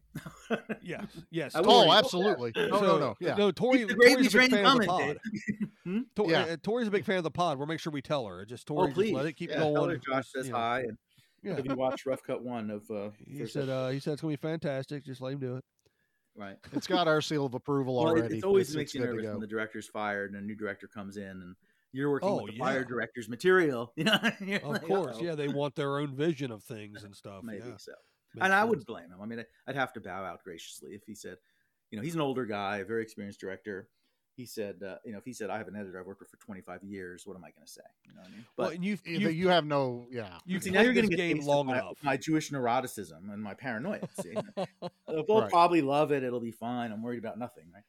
Yes, 0.81 1.05
yes. 1.31 1.53
I 1.55 1.61
Oh, 1.63 1.85
read- 1.85 1.97
absolutely. 1.99 2.51
No, 2.55 2.67
no, 2.67 2.79
So- 2.79 2.99
no. 2.99 3.15
Yeah. 3.19 3.35
No, 3.35 3.51
Tori, 3.51 3.79
Keep 3.79 3.87
the 3.89 3.93
Tori's 3.95 4.05
gravy 4.05 4.13
a 4.13 4.23
big 4.23 4.31
train 4.31 4.49
fan 4.51 4.65
of 4.65 4.79
the 4.79 4.85
pod. 4.87 5.17
Dave. 5.85 6.03
Tor- 6.15 6.31
Yeah. 6.31 6.41
uh, 6.43 6.57
Tori's 6.63 6.87
a 6.87 6.91
big 6.91 7.05
fan 7.05 7.17
of 7.17 7.23
the 7.23 7.31
pod. 7.31 7.57
We'll 7.57 7.67
make 7.67 7.79
sure 7.79 7.91
we 7.91 8.01
tell 8.01 8.25
her. 8.25 8.45
Just 8.45 8.65
Tori, 8.67 8.83
oh, 8.83 8.85
just 8.87 8.95
please. 8.95 9.13
let 9.13 9.25
it 9.25 9.33
keep 9.33 9.49
yeah, 9.51 9.59
going. 9.59 9.99
Tell 10.01 10.15
Josh 10.15 10.31
says 10.31 10.47
you 10.47 10.53
know, 10.53 10.57
hi. 10.57 10.79
And 10.81 10.97
Yeah. 11.43 11.57
if 11.57 11.65
you 11.65 11.75
watch 11.75 12.05
Rough 12.05 12.23
Cut 12.23 12.41
One 12.43 12.69
of, 12.71 12.89
uh, 12.89 13.09
He 13.27 13.45
said 13.45 13.69
uh, 13.69 13.89
he 13.89 13.99
said 13.99 14.13
it's 14.13 14.21
gonna 14.21 14.31
be 14.33 14.37
fantastic. 14.37 15.03
Just 15.05 15.21
let 15.21 15.33
him 15.33 15.39
do 15.39 15.57
it. 15.57 15.63
Right. 16.39 16.57
It's 16.73 16.87
got 16.87 17.07
our 17.07 17.21
seal 17.21 17.45
of 17.45 17.53
approval 17.53 17.97
Well, 18.03 18.07
it, 18.15 18.19
already. 18.19 18.37
it 18.39 18.43
always 18.43 18.69
It's- 18.69 18.75
makes 18.77 18.91
it's 18.91 18.95
you 18.95 19.05
nervous 19.05 19.25
when 19.27 19.39
the 19.39 19.47
director's 19.47 19.87
fired 19.87 20.31
and 20.33 20.41
a 20.41 20.45
new 20.45 20.55
director 20.55 20.87
comes 20.87 21.17
in 21.17 21.23
and 21.27 21.55
you're 21.91 22.09
working 22.11 22.29
Oh, 22.29 22.37
with 22.43 22.51
the 22.51 22.57
yeah. 22.57 22.63
fired 22.63 22.87
director's 22.87 23.27
material. 23.29 23.91
You 23.97 24.03
know, 24.05 24.13
Of 24.13 24.63
like, 24.63 24.81
course, 24.83 25.17
"Uh-oh." 25.17 25.23
yeah. 25.23 25.35
They 25.35 25.47
want 25.47 25.75
their 25.75 25.97
own 25.99 26.15
vision 26.15 26.51
of 26.51 26.63
things 26.63 27.03
and 27.03 27.15
stuff. 27.21 27.43
maybe 27.43 27.67
yeah. 27.67 27.77
so. 27.77 27.91
Makes 28.35 28.45
and 28.45 28.53
I 28.53 28.61
sense. 28.61 28.69
would 28.69 28.85
blame 28.85 29.05
him. 29.11 29.19
I 29.21 29.25
mean, 29.25 29.43
I'd 29.67 29.75
have 29.75 29.91
to 29.93 29.99
bow 30.01 30.23
out 30.23 30.43
graciously 30.43 30.91
if 30.91 31.01
he 31.07 31.15
said, 31.15 31.37
you 31.91 31.97
know, 31.97 32.03
he's 32.03 32.13
an 32.15 32.21
older 32.21 32.45
guy, 32.45 32.77
a 32.77 32.85
very 32.85 33.01
experienced 33.01 33.39
director. 33.39 33.89
He 34.39 34.45
said, 34.45 34.81
uh, 34.81 34.95
you 35.03 35.11
know, 35.11 35.17
if 35.17 35.25
he 35.25 35.33
said, 35.33 35.49
I 35.49 35.57
have 35.57 35.67
an 35.67 35.75
editor 35.75 35.99
I've 35.99 36.05
worked 36.05 36.21
with 36.21 36.29
for 36.29 36.37
25 36.37 36.81
years, 36.81 37.27
what 37.27 37.35
am 37.35 37.43
I 37.43 37.49
going 37.51 37.65
to 37.65 37.69
say? 37.69 37.81
You 38.07 38.13
know 38.13 38.21
what 38.21 38.27
I 38.27 38.31
mean? 38.31 38.45
But 38.55 38.63
well, 38.63 38.71
and 38.71 38.85
you've, 38.85 39.01
you've, 39.05 39.33
you 39.33 39.49
have 39.49 39.65
no, 39.65 40.07
yeah. 40.09 40.37
you've 40.45 40.63
see, 40.63 40.69
now 40.71 40.79
you're 40.79 40.93
played 40.93 41.09
getting 41.09 41.17
this 41.17 41.19
a 41.19 41.33
game 41.41 41.45
long 41.45 41.65
my, 41.67 41.79
enough. 41.79 41.97
my 42.03 42.15
Jewish 42.15 42.49
neuroticism 42.49 43.33
and 43.33 43.43
my 43.43 43.53
paranoia. 43.53 43.99
See, 44.21 44.33
they'll 45.09 45.25
Right. 45.41 45.49
probably 45.49 45.81
love 45.81 46.13
it. 46.13 46.23
It'll 46.23 46.39
be 46.39 46.51
fine. 46.51 46.93
I'm 46.93 47.03
worried 47.03 47.19
about 47.19 47.37
nothing, 47.37 47.65
right? 47.73 47.83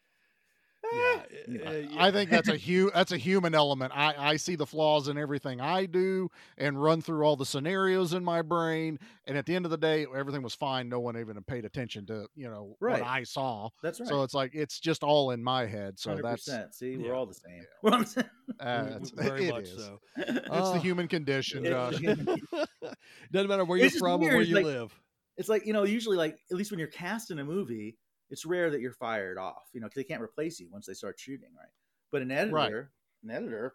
Yeah, 0.93 1.23
Yeah. 1.49 1.69
uh, 1.69 1.73
yeah. 1.73 2.05
I 2.05 2.11
think 2.11 2.31
that's 2.31 2.49
a 2.49 2.57
hu- 2.57 2.91
that's 2.93 3.13
a 3.13 3.17
human 3.17 3.55
element. 3.55 3.93
I, 3.95 4.15
I 4.17 4.37
see 4.37 4.57
the 4.57 4.67
flaws 4.67 5.09
in 5.09 5.19
everything 5.19 5.61
I 5.61 5.87
do 5.87 6.31
and 6.59 6.81
run 6.83 7.01
through 7.03 7.23
all 7.25 7.37
the 7.37 7.47
scenarios 7.47 8.13
in 8.13 8.25
my 8.25 8.43
brain. 8.43 8.99
And 9.27 9.37
at 9.39 9.47
the 9.47 9.55
end 9.55 9.65
of 9.65 9.71
the 9.71 9.77
day, 9.79 10.07
everything 10.15 10.43
was 10.43 10.55
fine. 10.55 10.89
No 10.89 11.01
one 11.01 11.17
even 11.19 11.41
paid 11.45 11.65
attention 11.65 12.07
to 12.07 12.27
you 12.35 12.49
know 12.49 12.77
Right. 12.81 13.01
what 13.01 13.09
I 13.09 13.23
saw. 13.25 13.69
That's 13.83 14.01
right. 14.01 14.09
So 14.09 14.23
it's 14.23 14.35
like 14.35 14.55
it's 14.55 14.81
just 14.81 15.03
all 15.03 15.31
in 15.31 15.43
my 15.43 15.67
head. 15.67 15.99
So 15.99 16.11
Hundred 16.11 16.25
that's 16.25 16.45
percent. 16.45 16.75
See, 16.75 16.97
we're 16.97 17.15
all 17.15 17.27
the 17.27 17.35
same. 17.35 17.65
We're 17.83 17.91
the 17.93 18.25
uh, 18.61 18.85
it's- 18.97 19.11
very 19.11 19.49
it 19.49 19.53
much 19.55 19.65
is. 19.65 19.77
so. 19.77 20.01
It's 20.17 20.49
Uh, 20.51 20.73
the 20.73 20.79
human 20.81 21.09
condition, 21.09 21.65
Josh. 21.65 21.95
Doesn't 23.33 23.49
matter 23.49 23.65
where 23.65 23.79
It's 23.79 23.83
you're 23.85 23.91
just 23.91 23.99
from 23.99 24.23
or 24.23 24.29
where 24.29 24.41
you 24.43 24.55
like- 24.57 24.65
live. 24.65 24.93
it's 25.37 25.49
like 25.49 25.67
you 25.67 25.73
know 25.73 25.85
usually 25.85 26.17
like 26.17 26.37
at 26.51 26.57
least 26.57 26.71
when 26.71 26.79
you're 26.79 26.89
cast 26.89 27.31
in 27.31 27.39
a 27.39 27.45
movie 27.45 27.97
it's 28.31 28.45
rare 28.47 28.71
that 28.71 28.81
you're 28.81 28.93
fired 28.93 29.37
off 29.39 29.69
you 29.73 29.81
know 29.81 29.87
because 29.87 29.97
they 30.01 30.05
can't 30.05 30.23
replace 30.23 30.59
you 30.61 30.69
once 30.71 30.87
they 30.87 30.95
start 30.95 31.19
shooting 31.19 31.51
right 31.59 31.69
but 32.13 32.23
an 32.23 32.31
editor 32.31 32.91
an 33.25 33.31
editor 33.31 33.75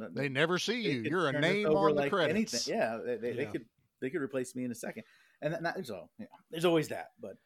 n- 0.00 0.10
They 0.14 0.28
never 0.28 0.58
see 0.58 0.80
you. 0.80 1.02
You're 1.02 1.28
a 1.28 1.40
name 1.40 1.66
over 1.66 1.88
on 1.90 1.94
the 1.96 2.02
like 2.02 2.10
credits. 2.12 2.34
anything. 2.66 2.74
yeah 2.78 2.98
they, 3.04 3.16
they, 3.16 3.32
they 3.32 3.46
could 3.46 3.64
they 4.00 4.10
could 4.10 4.20
replace 4.20 4.54
me 4.54 4.64
in 4.64 4.70
a 4.70 4.74
second 4.74 5.04
and 5.42 5.54
that, 5.54 5.62
that, 5.62 5.86
so 5.86 6.08
yeah, 6.18 6.26
there's 6.50 6.64
always 6.64 6.88
that 6.88 7.10
but 7.20 7.36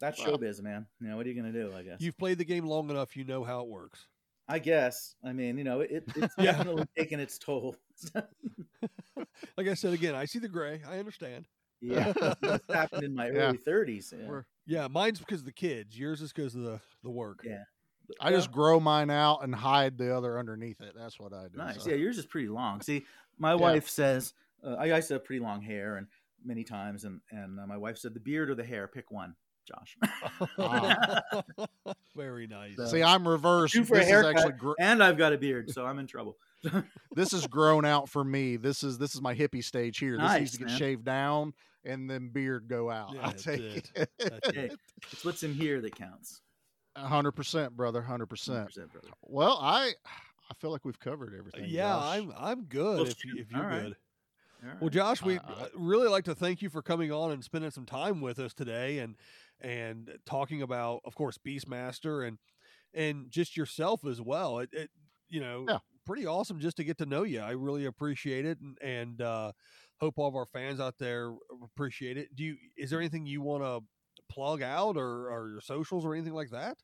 that's 0.00 0.18
Well- 0.24 0.36
showbiz 0.38 0.60
man 0.62 0.86
you 1.00 1.08
know 1.08 1.16
what 1.16 1.24
are 1.26 1.28
you 1.30 1.34
gonna 1.40 1.52
do 1.52 1.72
i 1.76 1.82
guess 1.82 2.00
You've 2.00 2.18
played 2.18 2.38
the 2.38 2.44
game 2.44 2.66
long 2.66 2.90
enough. 2.90 3.16
You 3.16 3.24
know 3.24 3.44
how 3.44 3.60
it 3.62 3.68
works. 3.68 4.06
i 4.48 4.58
guess 4.58 5.14
i 5.24 5.32
mean 5.32 5.56
you 5.56 5.64
know 5.64 5.80
it, 5.80 6.04
it's 6.16 6.34
Yeah. 6.38 6.52
definitely 6.52 6.86
taken 6.96 7.20
its 7.20 7.38
toll 7.38 7.76
Like 9.56 9.68
I 9.68 9.74
said 9.74 9.92
again, 9.92 10.14
I 10.14 10.24
see 10.26 10.38
the 10.38 10.48
gray. 10.48 10.80
I 10.88 10.98
understand. 10.98 11.46
yeah 11.80 12.12
that's 12.40 12.64
happened 12.72 13.04
in 13.04 13.14
my 13.14 13.26
Yeah. 13.30 13.32
early 13.48 13.58
30s 13.58 14.12
yeah. 14.12 14.28
We're- 14.28 14.44
Yeah, 14.66 14.88
mine's 14.88 15.18
because 15.18 15.40
of 15.40 15.46
the 15.46 15.52
kids. 15.52 15.98
Yours 15.98 16.20
is 16.20 16.32
because 16.32 16.54
of 16.54 16.62
the 16.62 16.80
the 17.02 17.10
work. 17.10 17.40
Yeah. 17.44 17.64
I 18.20 18.30
just 18.30 18.52
grow 18.52 18.78
mine 18.80 19.10
out 19.10 19.42
and 19.44 19.54
hide 19.54 19.96
the 19.96 20.14
other 20.14 20.38
underneath 20.38 20.80
it. 20.80 20.92
That's 20.94 21.18
what 21.18 21.32
I 21.32 21.48
do. 21.48 21.56
Nice. 21.56 21.84
so. 21.84 21.90
Yeah, 21.90 21.96
yours 21.96 22.18
is 22.18 22.26
pretty 22.26 22.48
long. 22.48 22.82
See, 22.82 23.06
my 23.38 23.54
wife 23.54 23.88
says 23.88 24.34
uh, 24.62 24.74
I 24.74 24.86
used 24.86 25.08
to 25.08 25.14
have 25.14 25.24
pretty 25.24 25.42
long 25.42 25.62
hair, 25.62 25.96
and 25.96 26.06
many 26.44 26.64
times, 26.64 27.04
and 27.04 27.20
and 27.30 27.58
uh, 27.58 27.66
my 27.66 27.76
wife 27.76 27.98
said 27.98 28.14
the 28.14 28.20
beard 28.20 28.50
or 28.50 28.54
the 28.54 28.64
hair, 28.64 28.88
pick 28.88 29.10
one, 29.10 29.34
Josh. 29.66 29.96
Very 32.16 32.46
nice. 32.46 32.76
So- 32.76 32.86
See, 32.86 33.02
I'm 33.02 33.26
reversed. 33.26 33.74
Due 33.74 33.84
for 33.84 33.96
a 33.96 34.00
This 34.00 34.08
is 34.08 34.24
actually 34.24 34.52
gr- 34.52 34.72
and 34.78 35.02
I've 35.02 35.18
got 35.18 35.32
a 35.32 35.38
beard, 35.38 35.70
so 35.70 35.84
I'm 35.86 35.98
in 35.98 36.06
trouble. 36.06 36.36
this 37.14 37.32
is 37.32 37.46
grown 37.46 37.84
out 37.84 38.08
for 38.08 38.24
me. 38.24 38.56
This 38.56 38.82
is 38.82 38.98
this 38.98 39.14
is 39.14 39.20
my 39.20 39.34
hippie 39.34 39.64
stage 39.64 39.98
here. 39.98 40.18
This 40.18 40.38
needs 40.38 40.52
to 40.52 40.58
get 40.58 40.68
man. 40.68 40.78
shaved 40.78 41.04
down 41.04 41.52
and 41.84 42.08
then 42.08 42.28
beard 42.28 42.68
go 42.68 42.90
out. 42.90 43.14
Yeah, 43.14 43.26
I'll 43.26 43.32
take 43.32 43.60
it. 43.60 43.90
it. 43.94 44.10
Hey, 44.54 44.70
it's 45.12 45.24
what's 45.24 45.42
in 45.42 45.54
here 45.54 45.80
that 45.80 45.94
counts. 45.94 46.40
hundred 46.96 47.32
percent, 47.32 47.76
brother. 47.76 48.02
Hundred 48.02 48.26
percent. 48.26 48.68
100%, 48.70 48.92
brother. 48.92 49.08
Well, 49.22 49.58
I 49.60 49.92
I 50.50 50.54
feel 50.60 50.70
like 50.70 50.84
we've 50.84 50.98
covered 51.00 51.34
everything. 51.38 51.64
Yeah, 51.68 51.94
Josh. 51.94 52.16
I'm 52.18 52.32
I'm 52.36 52.64
good 52.64 52.96
Well, 53.00 53.06
if 53.06 53.24
you, 53.24 53.34
if 53.38 53.50
you're 53.50 53.62
all 53.62 53.68
right. 53.68 53.82
good. 53.84 53.96
All 54.64 54.70
Well. 54.80 54.90
Josh, 54.90 55.22
we 55.22 55.36
Uh, 55.38 55.66
really 55.74 56.08
like 56.08 56.24
to 56.24 56.34
thank 56.34 56.62
you 56.62 56.70
for 56.70 56.82
coming 56.82 57.12
on 57.12 57.30
and 57.32 57.44
spending 57.44 57.70
some 57.70 57.86
time 57.86 58.20
with 58.20 58.38
us 58.38 58.54
today, 58.54 58.98
and 58.98 59.16
and 59.60 60.18
talking 60.26 60.62
about, 60.62 61.00
of 61.04 61.14
course, 61.14 61.38
Beastmaster 61.38 62.26
and 62.26 62.38
and 62.94 63.30
just 63.30 63.56
yourself 63.56 64.04
as 64.06 64.20
well. 64.20 64.58
It, 64.60 64.70
it 64.72 64.90
you 65.28 65.40
know, 65.40 65.64
Yeah. 65.68 65.78
pretty 66.06 66.26
awesome 66.26 66.60
just 66.60 66.76
to 66.78 66.84
get 66.84 66.96
to 66.98 67.06
know 67.06 67.24
you. 67.24 67.40
I 67.40 67.50
really 67.52 67.84
appreciate 67.86 68.44
it, 68.46 68.58
and 68.60 68.78
and 68.80 69.20
uh, 69.20 69.52
hope 70.04 70.14
all 70.18 70.28
of 70.28 70.36
our 70.36 70.46
fans 70.46 70.80
out 70.80 70.94
there 70.98 71.32
appreciate 71.62 72.16
it. 72.18 72.34
Do 72.36 72.44
you? 72.44 72.56
Is 72.76 72.90
there 72.90 73.00
anything 73.00 73.26
you 73.26 73.40
want 73.42 73.62
to 73.62 73.80
plug 74.32 74.62
out, 74.62 74.96
or 74.96 75.30
or 75.32 75.48
your 75.50 75.60
socials, 75.60 76.04
or 76.04 76.14
anything 76.14 76.34
like 76.34 76.50
that? 76.50 76.76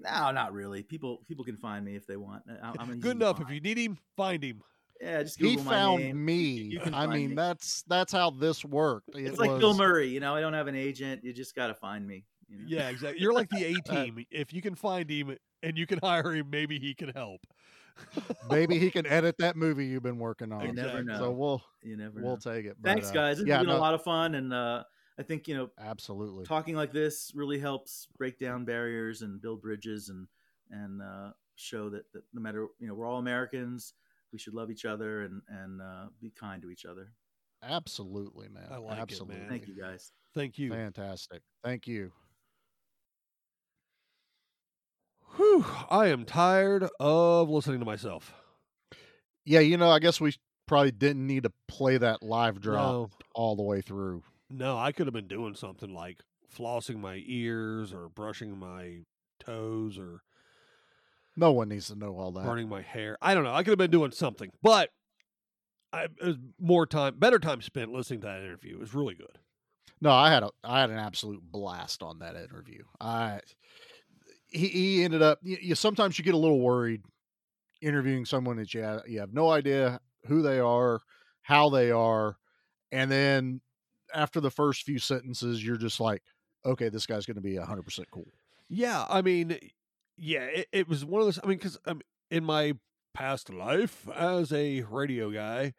no, 0.00 0.30
not 0.32 0.52
really. 0.52 0.82
People 0.82 1.18
people 1.28 1.44
can 1.44 1.56
find 1.56 1.84
me 1.84 1.94
if 1.96 2.06
they 2.06 2.16
want. 2.16 2.42
I, 2.62 2.72
I'm 2.78 3.00
Good 3.00 3.16
enough. 3.16 3.36
find. 3.38 3.48
If 3.48 3.54
you 3.54 3.60
need 3.60 3.78
him, 3.78 3.98
find 4.16 4.42
him. 4.42 4.62
yeah, 5.00 5.22
just 5.22 5.38
he 5.38 5.50
Google 5.50 5.64
my 5.64 5.70
found 5.70 6.02
name. 6.02 6.24
me. 6.24 6.42
You 6.74 6.80
can 6.80 6.94
I 6.94 7.06
mean, 7.06 7.30
me. 7.30 7.36
that's 7.36 7.82
that's 7.86 8.12
how 8.12 8.30
this 8.30 8.64
worked. 8.64 9.14
It 9.16 9.26
It's 9.26 9.38
like 9.38 9.58
Bill 9.60 9.74
Murray. 9.74 10.08
You 10.08 10.20
know, 10.20 10.34
I 10.34 10.40
don't 10.40 10.54
have 10.54 10.66
an 10.66 10.74
agent. 10.76 11.22
You 11.24 11.32
just 11.32 11.54
got 11.54 11.68
to 11.68 11.74
find 11.74 12.06
me. 12.06 12.24
you 12.48 12.58
know? 12.58 12.64
Yeah, 12.66 12.88
exactly. 12.88 13.20
You're 13.20 13.32
like 13.32 13.48
the 13.50 13.64
A 13.64 13.74
team. 13.88 14.24
if 14.30 14.52
you 14.52 14.60
can 14.62 14.74
find 14.74 15.08
him 15.08 15.36
and 15.62 15.78
you 15.78 15.86
can 15.86 15.98
hire 16.02 16.32
him, 16.32 16.50
maybe 16.50 16.78
he 16.80 16.94
can 16.94 17.10
help. 17.10 17.40
Maybe 18.50 18.78
he 18.78 18.90
can 18.90 19.06
edit 19.06 19.36
that 19.38 19.56
movie 19.56 19.86
you've 19.86 20.02
been 20.02 20.18
working 20.18 20.52
on. 20.52 20.66
You 20.66 20.72
never 20.72 21.02
know. 21.02 21.18
So 21.18 21.30
we'll 21.30 21.62
You 21.82 21.96
never 21.96 22.20
we'll 22.20 22.32
know. 22.32 22.52
take 22.54 22.66
it. 22.66 22.76
But, 22.80 22.90
Thanks, 22.92 23.10
uh, 23.10 23.14
guys. 23.14 23.40
It's 23.40 23.48
yeah, 23.48 23.58
been 23.58 23.68
no, 23.68 23.76
a 23.76 23.78
lot 23.78 23.94
of 23.94 24.02
fun, 24.02 24.34
and 24.34 24.52
uh, 24.52 24.84
I 25.18 25.22
think 25.22 25.48
you 25.48 25.56
know 25.56 25.70
Absolutely. 25.78 26.44
talking 26.44 26.74
like 26.74 26.92
this 26.92 27.32
really 27.34 27.58
helps 27.58 28.08
break 28.16 28.38
down 28.38 28.64
barriers 28.64 29.22
and 29.22 29.40
build 29.40 29.62
bridges 29.62 30.08
and 30.08 30.26
and 30.70 31.02
uh, 31.02 31.30
show 31.56 31.90
that, 31.90 32.10
that 32.12 32.22
no 32.32 32.40
matter 32.40 32.68
you 32.78 32.88
know 32.88 32.94
we're 32.94 33.06
all 33.06 33.18
Americans, 33.18 33.94
we 34.32 34.38
should 34.38 34.54
love 34.54 34.70
each 34.70 34.84
other 34.84 35.22
and 35.22 35.42
and 35.48 35.80
uh, 35.80 36.06
be 36.20 36.30
kind 36.30 36.62
to 36.62 36.70
each 36.70 36.84
other. 36.84 37.12
Absolutely, 37.62 38.48
man. 38.48 38.64
I 38.70 38.76
like 38.76 38.84
it, 38.84 38.88
man. 38.90 39.00
Absolutely. 39.02 39.48
Thank 39.48 39.68
you, 39.68 39.80
guys. 39.80 40.12
Thank 40.34 40.58
you. 40.58 40.70
Fantastic. 40.70 41.42
Thank 41.62 41.86
you. 41.86 42.12
Whew, 45.36 45.64
I 45.90 46.08
am 46.08 46.24
tired 46.24 46.88
of 47.00 47.48
listening 47.48 47.80
to 47.80 47.86
myself. 47.86 48.34
Yeah, 49.44 49.60
you 49.60 49.76
know, 49.76 49.90
I 49.90 49.98
guess 49.98 50.20
we 50.20 50.34
probably 50.66 50.90
didn't 50.92 51.26
need 51.26 51.42
to 51.44 51.52
play 51.68 51.96
that 51.98 52.22
live 52.22 52.60
drop 52.60 52.76
No, 52.92 53.10
all 53.34 53.56
the 53.56 53.62
way 53.62 53.80
through. 53.80 54.22
no, 54.50 54.78
I 54.78 54.92
could 54.92 55.06
have 55.06 55.14
been 55.14 55.28
doing 55.28 55.54
something 55.54 55.92
like 55.92 56.18
flossing 56.56 56.98
my 57.00 57.22
ears 57.26 57.92
or 57.92 58.08
brushing 58.08 58.58
my 58.58 58.98
toes 59.40 59.98
or 59.98 60.20
No 61.36 61.52
one 61.52 61.70
needs 61.70 61.88
to 61.88 61.94
know 61.96 62.16
all 62.18 62.30
that. 62.32 62.44
burning 62.44 62.68
my 62.68 62.82
hair. 62.82 63.16
I 63.22 63.34
don't 63.34 63.44
know. 63.44 63.54
I 63.54 63.62
could 63.62 63.70
have 63.70 63.78
been 63.78 63.90
doing 63.90 64.12
something, 64.12 64.50
but 64.62 64.90
I, 65.92 66.04
it 66.04 66.12
was 66.22 66.36
more 66.60 66.86
time, 66.86 67.18
better 67.18 67.38
time 67.38 67.60
spent 67.62 67.90
listening 67.92 68.20
to 68.20 68.26
that 68.26 68.40
interview. 68.42 68.74
It 68.76 68.80
was 68.80 68.94
really 68.94 69.14
good. 69.14 69.38
No, 70.00 70.10
I 70.10 70.30
had 70.30 70.42
a 70.42 70.50
I 70.64 70.80
had 70.80 70.90
an 70.90 70.98
absolute 70.98 71.40
blast 71.42 72.02
on 72.02 72.18
that 72.20 72.34
interview. 72.36 72.84
I 73.00 73.40
he, 74.52 74.68
he 74.68 75.04
ended 75.04 75.22
up 75.22 75.38
you, 75.42 75.56
you 75.60 75.74
sometimes 75.74 76.18
you 76.18 76.24
get 76.24 76.34
a 76.34 76.38
little 76.38 76.60
worried 76.60 77.02
interviewing 77.80 78.24
someone 78.24 78.56
that 78.56 78.72
you 78.74 78.82
have, 78.82 79.02
you 79.08 79.18
have 79.18 79.32
no 79.32 79.50
idea 79.50 80.00
who 80.26 80.40
they 80.40 80.60
are, 80.60 81.00
how 81.42 81.68
they 81.68 81.90
are, 81.90 82.36
and 82.92 83.10
then 83.10 83.60
after 84.14 84.40
the 84.40 84.50
first 84.50 84.82
few 84.82 84.98
sentences 84.98 85.64
you're 85.64 85.76
just 85.76 85.98
like, 86.00 86.22
okay, 86.64 86.88
this 86.88 87.06
guy's 87.06 87.26
going 87.26 87.34
to 87.36 87.40
be 87.40 87.56
100% 87.56 88.04
cool. 88.12 88.28
Yeah, 88.68 89.04
I 89.08 89.22
mean, 89.22 89.58
yeah, 90.16 90.44
it, 90.44 90.68
it 90.72 90.88
was 90.88 91.04
one 91.04 91.20
of 91.20 91.26
those. 91.26 91.40
I 91.42 91.46
mean, 91.46 91.58
because 91.58 91.78
um, 91.86 92.00
in 92.30 92.44
my 92.44 92.74
past 93.14 93.52
life 93.52 94.08
as 94.14 94.52
a 94.52 94.82
radio 94.82 95.30
guy, 95.30 95.74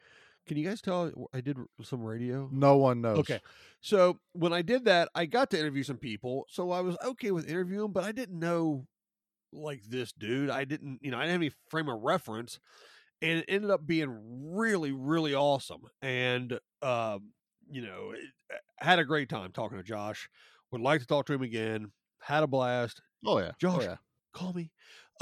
can 0.45 0.57
you 0.57 0.67
guys 0.67 0.81
tell 0.81 1.11
I 1.33 1.41
did 1.41 1.57
some 1.81 2.03
radio? 2.03 2.49
No 2.51 2.77
one 2.77 3.01
knows. 3.01 3.19
Okay. 3.19 3.39
So 3.81 4.19
when 4.33 4.53
I 4.53 4.61
did 4.61 4.85
that, 4.85 5.09
I 5.15 5.25
got 5.25 5.49
to 5.51 5.59
interview 5.59 5.83
some 5.83 5.97
people. 5.97 6.45
So 6.49 6.71
I 6.71 6.81
was 6.81 6.97
okay 7.03 7.31
with 7.31 7.49
interviewing, 7.49 7.91
but 7.91 8.03
I 8.03 8.11
didn't 8.11 8.39
know 8.39 8.87
like 9.51 9.83
this 9.83 10.11
dude. 10.11 10.49
I 10.49 10.65
didn't, 10.65 10.99
you 11.01 11.11
know, 11.11 11.17
I 11.17 11.21
didn't 11.21 11.33
have 11.33 11.41
any 11.41 11.51
frame 11.69 11.89
of 11.89 12.01
reference. 12.01 12.59
And 13.21 13.39
it 13.39 13.45
ended 13.47 13.71
up 13.71 13.85
being 13.85 14.53
really, 14.53 14.91
really 14.91 15.33
awesome. 15.33 15.83
And, 16.01 16.59
um, 16.81 17.31
you 17.69 17.81
know, 17.81 18.11
it, 18.11 18.19
had 18.77 18.99
a 18.99 19.05
great 19.05 19.29
time 19.29 19.51
talking 19.51 19.77
to 19.77 19.83
Josh. 19.83 20.29
Would 20.71 20.81
like 20.81 21.01
to 21.01 21.07
talk 21.07 21.25
to 21.27 21.33
him 21.33 21.41
again. 21.41 21.91
Had 22.19 22.43
a 22.43 22.47
blast. 22.47 23.01
Oh 23.25 23.39
yeah. 23.39 23.51
Josh, 23.59 23.79
Oh, 23.79 23.83
yeah. 23.83 23.95
Call 24.33 24.53
me. 24.53 24.71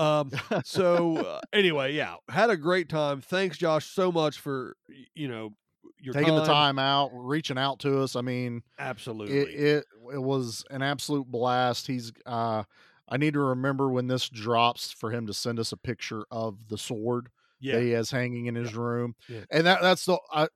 Um, 0.02 0.32
so 0.64 1.18
uh, 1.18 1.42
anyway, 1.54 1.94
yeah, 1.94 2.16
had 2.28 2.50
a 2.50 2.58
great 2.58 2.90
time. 2.90 3.22
Thanks, 3.22 3.58
Josh, 3.58 3.86
so 3.86 4.12
much 4.12 4.40
for 4.40 4.76
you 5.14 5.28
know 5.28 5.54
your 6.00 6.14
Taking 6.14 6.36
the 6.36 6.46
time 6.46 6.80
out, 6.80 7.12
reaching 7.14 7.58
out 7.58 7.80
to 7.80 8.02
us. 8.02 8.16
I 8.16 8.22
mean, 8.22 8.64
Absolutely. 8.80 9.38
it, 9.38 9.50
it 9.50 9.86
it 10.16 10.22
was 10.22 10.64
an 10.72 10.82
absolute 10.82 11.28
blast. 11.28 11.88
He's 11.88 12.12
uh 12.26 12.64
I 13.08 13.18
need 13.18 13.34
to 13.34 13.40
remember 13.40 13.90
when 13.90 14.08
this 14.08 14.28
drops 14.30 14.92
for 14.92 15.12
him 15.12 15.28
to 15.28 15.34
send 15.34 15.60
us 15.60 15.72
a 15.72 15.78
picture 15.78 16.24
of 16.32 16.70
the 16.70 16.78
sword 16.78 17.30
yeah. 17.60 17.76
that 17.76 17.84
he 17.84 17.92
has 17.92 18.10
hanging 18.10 18.48
in 18.48 18.56
his 18.56 18.74
room. 18.74 19.16
Yeah. 19.28 19.42
And 19.52 19.68
that 19.68 19.82
that's 19.82 20.06
the 20.06 20.18
I 20.34 20.48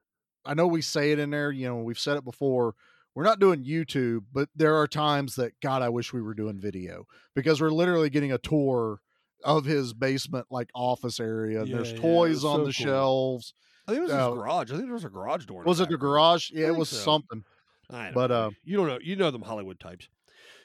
I 0.46 0.54
know 0.56 0.68
we 0.68 0.82
say 0.82 1.12
it 1.12 1.20
in 1.20 1.30
there, 1.30 1.52
you 1.52 1.68
know, 1.68 1.78
we've 1.78 2.00
said 2.00 2.18
it 2.18 2.26
before. 2.26 2.74
We're 3.14 3.24
not 3.24 3.40
doing 3.40 3.64
YouTube, 3.64 4.26
but 4.34 4.50
there 4.56 4.76
are 4.76 4.88
times 4.88 5.36
that 5.36 5.54
God, 5.62 5.82
I 5.82 5.88
wish 5.88 6.12
we 6.12 6.22
were 6.22 6.34
doing 6.34 6.60
video 6.60 7.06
because 7.34 7.62
we're 7.62 7.70
literally 7.70 8.10
getting 8.10 8.34
a 8.34 8.38
tour 8.38 9.00
of 9.44 9.66
his 9.66 9.94
basement 9.94 10.48
like 10.50 10.70
office 10.74 11.20
area. 11.20 11.64
Yeah, 11.64 11.76
There's 11.78 11.94
toys 11.94 12.36
was 12.38 12.46
on 12.46 12.60
so 12.60 12.66
the 12.66 12.74
cool. 12.74 12.86
shelves. 12.86 13.54
I 13.88 13.92
think 13.92 14.00
it 14.00 14.04
was 14.04 14.12
uh, 14.12 14.30
his 14.30 14.36
garage. 14.36 14.72
I 14.72 14.76
think 14.76 14.86
there 14.86 14.94
was 14.94 15.06
a 15.06 15.10
garage 15.10 15.46
door. 15.46 15.64
Was 15.64 15.80
it 15.80 15.90
the 15.90 15.98
garage? 15.98 16.50
Yeah, 16.52 16.68
it 16.68 16.76
was 16.76 16.90
so. 16.90 16.98
something. 16.98 17.44
But, 17.90 18.28
know. 18.28 18.36
uh, 18.48 18.50
you 18.64 18.78
don't 18.78 18.88
know. 18.88 18.98
You 19.02 19.16
know 19.16 19.30
them 19.30 19.44
Hollywood 19.44 19.80
types. 19.80 20.10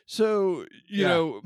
So 0.07 0.65
you 0.89 1.03
Yeah. 1.03 1.09
know, 1.09 1.43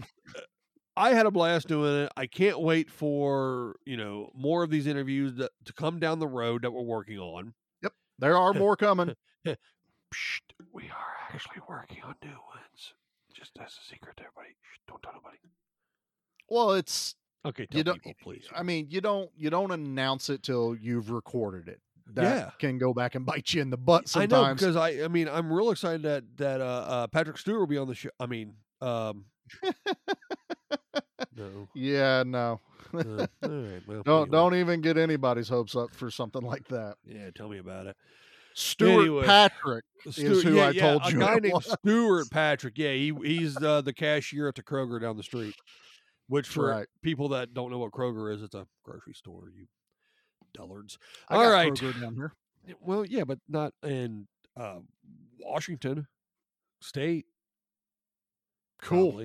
I 0.96 1.12
had 1.12 1.26
a 1.26 1.30
blast 1.32 1.66
doing 1.66 2.04
it. 2.04 2.12
I 2.16 2.26
can't 2.26 2.60
wait 2.60 2.88
for 2.90 3.74
you 3.84 3.96
know 3.96 4.30
more 4.34 4.62
of 4.62 4.70
these 4.70 4.86
interviews 4.86 5.34
that, 5.34 5.50
to 5.64 5.72
come 5.72 5.98
down 5.98 6.20
the 6.20 6.28
road 6.28 6.62
that 6.62 6.70
we're 6.70 6.82
working 6.82 7.18
on. 7.18 7.54
Yep, 7.82 7.92
there 8.20 8.38
are 8.38 8.54
more 8.54 8.76
coming. 8.76 9.14
Psst, 9.46 10.42
we 10.72 10.84
are 10.84 11.34
actually 11.34 11.60
working 11.68 12.02
on 12.04 12.14
new 12.22 12.28
ones. 12.28 12.94
Just 13.34 13.58
as 13.60 13.72
a 13.72 13.84
secret, 13.90 14.16
to 14.18 14.22
everybody. 14.22 14.54
Shh, 14.62 14.78
don't 14.86 15.02
tell 15.02 15.12
nobody. 15.14 15.38
Well, 16.48 16.72
it's 16.72 17.14
Okay, 17.46 17.66
tell 17.66 17.78
you 17.78 17.84
don't. 17.84 18.02
people, 18.02 18.14
please. 18.22 18.46
I 18.54 18.62
mean, 18.62 18.86
you 18.90 19.00
don't 19.00 19.30
you 19.36 19.50
don't 19.50 19.70
announce 19.70 20.30
it 20.30 20.42
till 20.42 20.74
you've 20.76 21.10
recorded 21.10 21.68
it. 21.68 21.80
That 22.14 22.22
Yeah. 22.22 22.50
can 22.58 22.78
go 22.78 22.92
back 22.94 23.14
and 23.14 23.24
bite 23.26 23.52
you 23.54 23.62
in 23.62 23.70
the 23.70 23.76
butt 23.76 24.10
I 24.14 24.20
know 24.26 24.36
sometimes. 24.36 24.60
because 24.60 24.76
I, 24.76 25.04
I 25.04 25.08
mean, 25.08 25.28
I'm 25.28 25.52
real 25.52 25.70
excited 25.70 26.02
that 26.02 26.24
that 26.38 26.60
uh, 26.60 26.64
uh 26.64 27.06
Patrick 27.08 27.38
Stewart 27.38 27.60
will 27.60 27.66
be 27.66 27.78
on 27.78 27.88
the 27.88 27.94
show. 27.94 28.10
I 28.20 28.26
mean, 28.26 28.54
um, 28.80 29.24
no, 31.36 31.68
yeah, 31.74 32.22
no. 32.26 32.60
uh, 32.94 33.00
right, 33.42 33.82
well, 33.86 34.02
Don't 34.04 34.22
anyway. 34.22 34.28
don't 34.30 34.54
even 34.54 34.80
get 34.80 34.96
anybody's 34.96 35.48
hopes 35.48 35.74
up 35.76 35.94
for 35.94 36.10
something 36.10 36.42
like 36.42 36.66
that. 36.68 36.96
Yeah, 37.04 37.30
tell 37.34 37.48
me 37.48 37.58
about 37.58 37.86
it. 37.86 37.96
Stuart 38.54 39.00
Anyway. 39.00 39.26
Patrick 39.26 39.84
Stuart, 40.10 40.44
who 40.44 40.54
yeah, 40.56 40.66
I 40.66 40.70
yeah, 40.70 40.80
told 40.92 41.02
a 41.06 41.10
you 41.10 41.18
guy 41.18 41.34
named. 41.36 41.64
Stuart 41.64 42.30
Patrick. 42.30 42.78
Yeah, 42.78 42.92
he 42.92 43.12
he's 43.24 43.60
uh, 43.60 43.80
the 43.80 43.92
cashier 43.92 44.46
at 44.48 44.54
the 44.54 44.62
Kroger 44.62 45.00
down 45.00 45.16
the 45.16 45.22
street. 45.24 45.56
Which 46.28 46.48
for 46.48 46.68
right. 46.68 46.86
people 47.02 47.28
that 47.30 47.52
don't 47.54 47.70
know 47.70 47.78
what 47.78 47.92
Kroger 47.92 48.32
is, 48.34 48.42
it's 48.42 48.54
a 48.54 48.66
grocery 48.82 49.12
store. 49.14 49.50
You 49.54 49.66
dullards. 50.54 50.98
I 51.28 51.34
All 51.36 51.42
got 51.42 51.50
right. 51.50 51.72
Kroger 51.72 52.00
down 52.00 52.14
here. 52.14 52.32
Well, 52.80 53.04
yeah, 53.04 53.24
but 53.24 53.38
not 53.48 53.72
in 53.82 54.26
uh, 54.56 54.78
Washington 55.40 56.06
State. 56.80 57.26
Cool. 58.80 59.22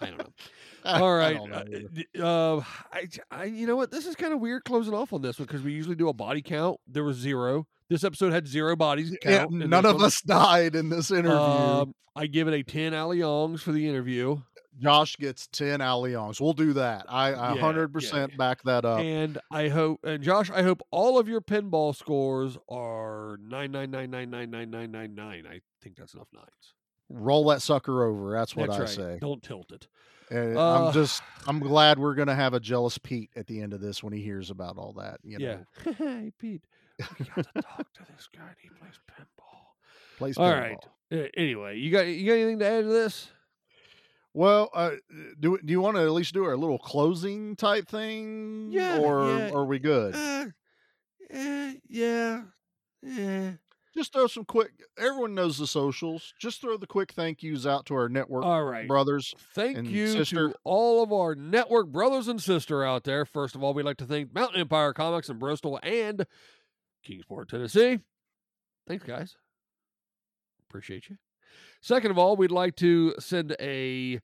I 0.00 0.06
don't 0.06 0.18
know. 0.18 0.24
I- 0.84 1.00
All 1.00 1.08
I 1.14 1.16
right. 1.32 1.36
uh, 1.52 1.62
d- 1.92 2.06
uh, 2.20 2.60
I, 2.92 3.08
I, 3.30 3.44
you 3.44 3.66
know 3.66 3.76
what? 3.76 3.90
This 3.90 4.06
is 4.06 4.14
kind 4.16 4.32
of 4.34 4.40
weird 4.40 4.64
closing 4.64 4.94
off 4.94 5.12
on 5.12 5.22
this 5.22 5.38
one 5.38 5.46
because 5.46 5.62
we 5.62 5.72
usually 5.72 5.94
do 5.96 6.08
a 6.08 6.12
body 6.12 6.42
count. 6.42 6.78
There 6.86 7.04
was 7.04 7.16
zero. 7.16 7.66
This 7.88 8.04
episode 8.04 8.32
had 8.32 8.46
zero 8.48 8.76
bodies. 8.76 9.10
Yeah, 9.24 9.38
Count 9.40 9.52
none 9.52 9.84
of 9.86 9.96
one. 9.96 10.04
us 10.04 10.20
died 10.26 10.74
in 10.74 10.88
this 10.88 11.10
interview. 11.10 11.32
Um, 11.36 11.94
I 12.16 12.26
give 12.26 12.48
it 12.48 12.54
a 12.54 12.62
10 12.62 12.92
Alliangs 12.92 13.60
for 13.60 13.72
the 13.72 13.88
interview. 13.88 14.40
Josh 14.80 15.16
gets 15.16 15.46
10 15.48 15.80
Allianz. 15.80 16.40
We'll 16.40 16.52
do 16.52 16.72
that. 16.74 17.06
I, 17.08 17.32
I 17.34 17.54
Yeah, 17.54 17.60
100% 17.62 18.36
back 18.36 18.62
that 18.64 18.84
up. 18.84 19.00
And 19.00 19.38
I 19.50 19.68
hope, 19.68 20.00
and 20.04 20.22
Josh, 20.22 20.50
I 20.50 20.62
hope 20.62 20.82
all 20.90 21.18
of 21.18 21.28
your 21.28 21.40
pinball 21.40 21.94
scores 21.94 22.58
are 22.68 23.38
999999999. 23.48 25.46
I 25.46 25.60
think 25.82 25.96
that's 25.96 26.14
enough 26.14 26.28
nines. 26.32 26.74
Roll 27.10 27.44
that 27.48 27.62
sucker 27.62 28.04
over. 28.04 28.32
That's 28.32 28.56
what 28.56 28.68
That's 28.70 28.78
I 28.78 28.82
right. 28.82 28.88
say. 29.14 29.18
Don't 29.20 29.42
tilt 29.42 29.70
it. 29.72 29.86
And 30.30 30.56
Uh, 30.56 30.86
I'm 30.88 30.92
just, 30.92 31.22
I'm 31.46 31.60
glad 31.60 31.98
we're 31.98 32.14
going 32.14 32.28
to 32.28 32.34
have 32.34 32.54
a 32.54 32.60
jealous 32.60 32.98
Pete 32.98 33.30
at 33.36 33.46
the 33.46 33.60
end 33.60 33.72
of 33.74 33.80
this 33.80 34.02
when 34.02 34.12
he 34.12 34.22
hears 34.22 34.50
about 34.50 34.78
all 34.78 34.94
that. 34.94 35.20
You 35.22 35.38
yeah. 35.38 35.58
hey, 35.98 36.32
Pete. 36.38 36.64
We 37.18 37.26
got 37.26 37.46
to 37.54 37.62
talk 37.62 37.92
to 37.94 38.04
this 38.14 38.28
guy. 38.34 38.42
and 38.46 38.56
He 38.60 38.68
plays 38.70 38.98
pinball. 39.10 39.58
plays 40.16 40.38
All 40.38 40.46
pinball. 40.48 40.60
right. 40.60 40.78
Uh, 41.12 41.26
anyway, 41.36 41.76
you 41.78 41.90
got 41.92 42.06
you 42.06 42.26
got 42.26 42.32
anything 42.34 42.58
to 42.60 42.66
add 42.66 42.82
to 42.82 42.88
this? 42.88 43.28
Well, 44.36 44.68
uh, 44.74 44.90
do 45.38 45.58
do 45.64 45.70
you 45.70 45.80
want 45.80 45.96
to 45.96 46.02
at 46.02 46.10
least 46.10 46.34
do 46.34 46.44
our 46.44 46.56
little 46.56 46.78
closing 46.78 47.54
type 47.54 47.88
thing? 47.88 48.68
Yeah, 48.72 48.98
Or 48.98 49.28
yeah. 49.28 49.50
are 49.50 49.64
we 49.64 49.78
good? 49.78 50.14
Uh, 50.14 50.46
eh, 51.30 51.74
yeah. 51.88 52.42
Eh. 53.06 53.52
Just 53.96 54.12
throw 54.12 54.26
some 54.26 54.44
quick. 54.44 54.72
Everyone 54.98 55.36
knows 55.36 55.56
the 55.56 55.68
socials. 55.68 56.34
Just 56.40 56.60
throw 56.60 56.76
the 56.76 56.86
quick 56.86 57.12
thank 57.12 57.44
yous 57.44 57.64
out 57.64 57.86
to 57.86 57.94
our 57.94 58.08
network 58.08 58.44
All 58.44 58.64
right. 58.64 58.88
brothers. 58.88 59.32
Thank 59.54 59.88
you 59.88 60.08
sister. 60.08 60.48
to 60.48 60.54
all 60.64 61.04
of 61.04 61.12
our 61.12 61.36
network 61.36 61.92
brothers 61.92 62.26
and 62.26 62.42
sister 62.42 62.82
out 62.82 63.04
there. 63.04 63.24
First 63.24 63.54
of 63.54 63.62
all, 63.62 63.72
we'd 63.72 63.84
like 63.84 63.98
to 63.98 64.04
thank 64.04 64.34
Mountain 64.34 64.60
Empire 64.60 64.92
Comics 64.92 65.28
in 65.28 65.38
Bristol 65.38 65.78
and 65.84 66.26
Kingsport, 67.04 67.50
Tennessee. 67.50 68.00
Thanks, 68.88 69.04
guys. 69.04 69.36
Appreciate 70.68 71.08
you. 71.08 71.18
Second 71.84 72.10
of 72.12 72.16
all, 72.18 72.34
we'd 72.34 72.50
like 72.50 72.76
to 72.76 73.14
send 73.18 73.54
a 73.60 74.18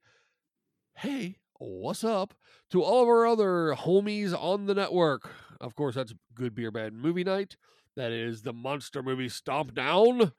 hey, 0.97 1.37
what's 1.59 2.03
up 2.03 2.33
to 2.71 2.83
all 2.83 3.03
of 3.03 3.09
our 3.09 3.27
other 3.27 3.75
homies 3.77 4.33
on 4.33 4.65
the 4.65 4.73
network. 4.75 5.31
Of 5.61 5.75
course, 5.75 5.95
that's 5.95 6.15
Good 6.35 6.55
Beer 6.55 6.71
Bad 6.71 6.95
Movie 6.95 7.23
Night. 7.23 7.59
That 7.97 8.13
is 8.13 8.41
the 8.41 8.55
monster 8.55 9.03
movie 9.03 9.29
Stomp 9.29 9.75
Down. 9.75 10.33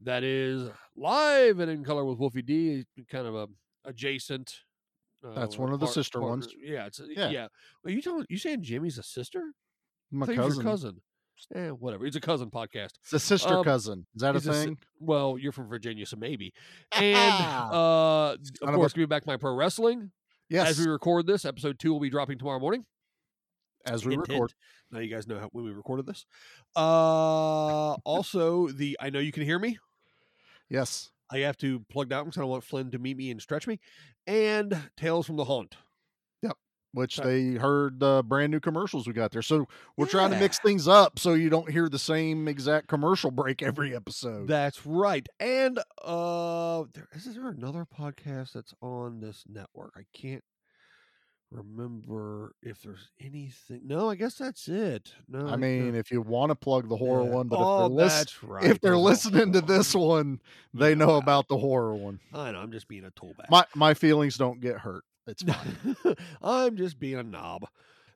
That 0.00 0.24
is 0.24 0.70
live 0.96 1.60
and 1.60 1.70
in 1.70 1.84
color 1.84 2.06
with 2.06 2.18
Wolfie 2.18 2.40
D, 2.40 2.86
kind 3.10 3.26
of 3.26 3.34
a 3.34 3.48
adjacent. 3.84 4.54
uh, 5.22 5.34
That's 5.38 5.58
one 5.58 5.74
of 5.74 5.78
the 5.78 5.84
part- 5.84 5.94
sister 5.94 6.22
ones. 6.22 6.48
Yeah, 6.58 6.86
it's 6.86 7.02
yeah. 7.06 7.28
Yeah. 7.28 7.46
Well, 7.84 7.92
you 7.92 8.00
telling 8.00 8.24
you 8.30 8.38
saying 8.38 8.62
Jimmy's 8.62 8.96
a 8.96 9.02
sister? 9.02 9.52
My 10.10 10.24
I 10.24 10.26
thought 10.28 10.32
he 10.32 10.38
was 10.38 10.48
cousin. 10.54 10.62
your 10.64 10.72
cousin. 10.72 11.00
Eh, 11.54 11.68
whatever. 11.70 12.06
It's 12.06 12.16
a 12.16 12.20
cousin 12.20 12.50
podcast. 12.50 12.92
It's 13.02 13.12
a 13.12 13.18
sister 13.18 13.54
Um, 13.58 13.64
cousin. 13.64 14.06
Is 14.14 14.22
that 14.22 14.30
a 14.36 14.38
he's 14.38 14.46
a 14.46 14.52
thing? 14.52 14.78
Well, 15.00 15.36
you're 15.38 15.52
from 15.52 15.68
Virginia, 15.68 16.06
so 16.06 16.16
maybe. 16.16 16.52
And 16.92 17.16
uh, 17.72 18.36
of 18.62 18.74
course, 18.74 18.92
give 18.92 19.08
back 19.08 19.26
my 19.26 19.36
pro 19.36 19.54
wrestling. 19.54 20.10
yes. 20.48 20.68
As 20.70 20.78
we 20.78 20.86
record 20.86 21.26
this, 21.26 21.44
episode 21.44 21.78
two 21.78 21.92
will 21.92 22.00
be 22.00 22.10
dropping 22.10 22.38
tomorrow 22.38 22.58
morning. 22.60 22.84
as 23.86 24.04
we 24.06 24.12
Hint, 24.12 24.28
record. 24.28 24.50
hint. 24.50 24.54
Now 24.92 24.98
you 25.00 25.08
guys 25.12 25.26
know 25.26 25.38
how, 25.40 25.48
when 25.52 25.64
we 25.64 25.72
recorded 25.72 26.06
this. 26.06 26.24
Uh, 26.76 27.94
also, 28.04 28.68
the 28.68 28.96
I 29.00 29.10
know 29.10 29.18
you 29.18 29.32
can 29.32 29.42
hear 29.42 29.58
me. 29.58 29.78
Yes. 30.68 31.10
I 31.30 31.38
have 31.38 31.56
to 31.58 31.80
plug 31.90 32.10
that 32.10 32.24
because 32.24 32.36
I 32.36 32.42
don't 32.42 32.50
want 32.50 32.62
Flynn 32.64 32.90
to 32.90 32.98
meet 32.98 33.16
me 33.16 33.30
and 33.30 33.40
stretch 33.40 33.66
me. 33.66 33.80
And 34.26 34.76
Tales 34.96 35.26
from 35.26 35.36
the 35.36 35.44
Haunt. 35.44 35.76
Which 36.94 37.16
they 37.16 37.52
heard 37.52 38.00
the 38.00 38.22
brand 38.22 38.52
new 38.52 38.60
commercials 38.60 39.06
we 39.06 39.14
got 39.14 39.30
there. 39.30 39.40
So 39.40 39.66
we're 39.96 40.06
trying 40.06 40.30
to 40.30 40.38
mix 40.38 40.58
things 40.58 40.86
up 40.86 41.18
so 41.18 41.32
you 41.32 41.48
don't 41.48 41.70
hear 41.70 41.88
the 41.88 41.98
same 41.98 42.48
exact 42.48 42.88
commercial 42.88 43.30
break 43.30 43.62
every 43.62 43.96
episode. 43.96 44.46
That's 44.46 44.84
right. 44.84 45.26
And 45.40 45.78
uh, 46.04 46.84
there, 46.92 47.08
is 47.14 47.34
there 47.34 47.48
another 47.48 47.86
podcast 47.98 48.52
that's 48.52 48.74
on 48.82 49.20
this 49.20 49.44
network? 49.48 49.94
I 49.96 50.02
can't 50.12 50.44
remember 51.50 52.54
if 52.62 52.82
there's 52.82 53.10
anything. 53.20 53.80
No, 53.84 54.10
I 54.10 54.14
guess 54.14 54.34
that's 54.34 54.68
it. 54.68 55.14
No, 55.28 55.46
I 55.46 55.56
mean, 55.56 55.94
if 55.94 56.10
you 56.10 56.20
want 56.20 56.50
to 56.50 56.54
plug 56.54 56.88
the 56.88 56.96
horror 56.96 57.24
yeah. 57.24 57.34
one, 57.34 57.48
but 57.48 57.58
oh, 57.58 57.86
if 57.86 57.88
they're, 57.88 57.96
lis- 57.96 58.18
that's 58.18 58.42
right. 58.42 58.64
if 58.64 58.80
they're 58.80 58.98
listening 58.98 59.52
to 59.52 59.60
this 59.60 59.94
one, 59.94 60.40
they 60.74 60.90
Yeah. 60.90 60.96
know 60.96 61.16
about 61.16 61.48
the 61.48 61.56
horror 61.58 61.94
one. 61.94 62.20
I 62.32 62.52
know. 62.52 62.58
I'm 62.58 62.72
just 62.72 62.88
being 62.88 63.04
a 63.04 63.10
toolbag. 63.10 63.50
My 63.50 63.64
my 63.74 63.94
feelings 63.94 64.36
don't 64.36 64.60
get 64.60 64.78
hurt. 64.78 65.04
It's 65.26 65.42
fine. 66.04 66.16
I'm 66.42 66.76
just 66.76 66.98
being 66.98 67.16
a 67.16 67.22
knob. 67.22 67.66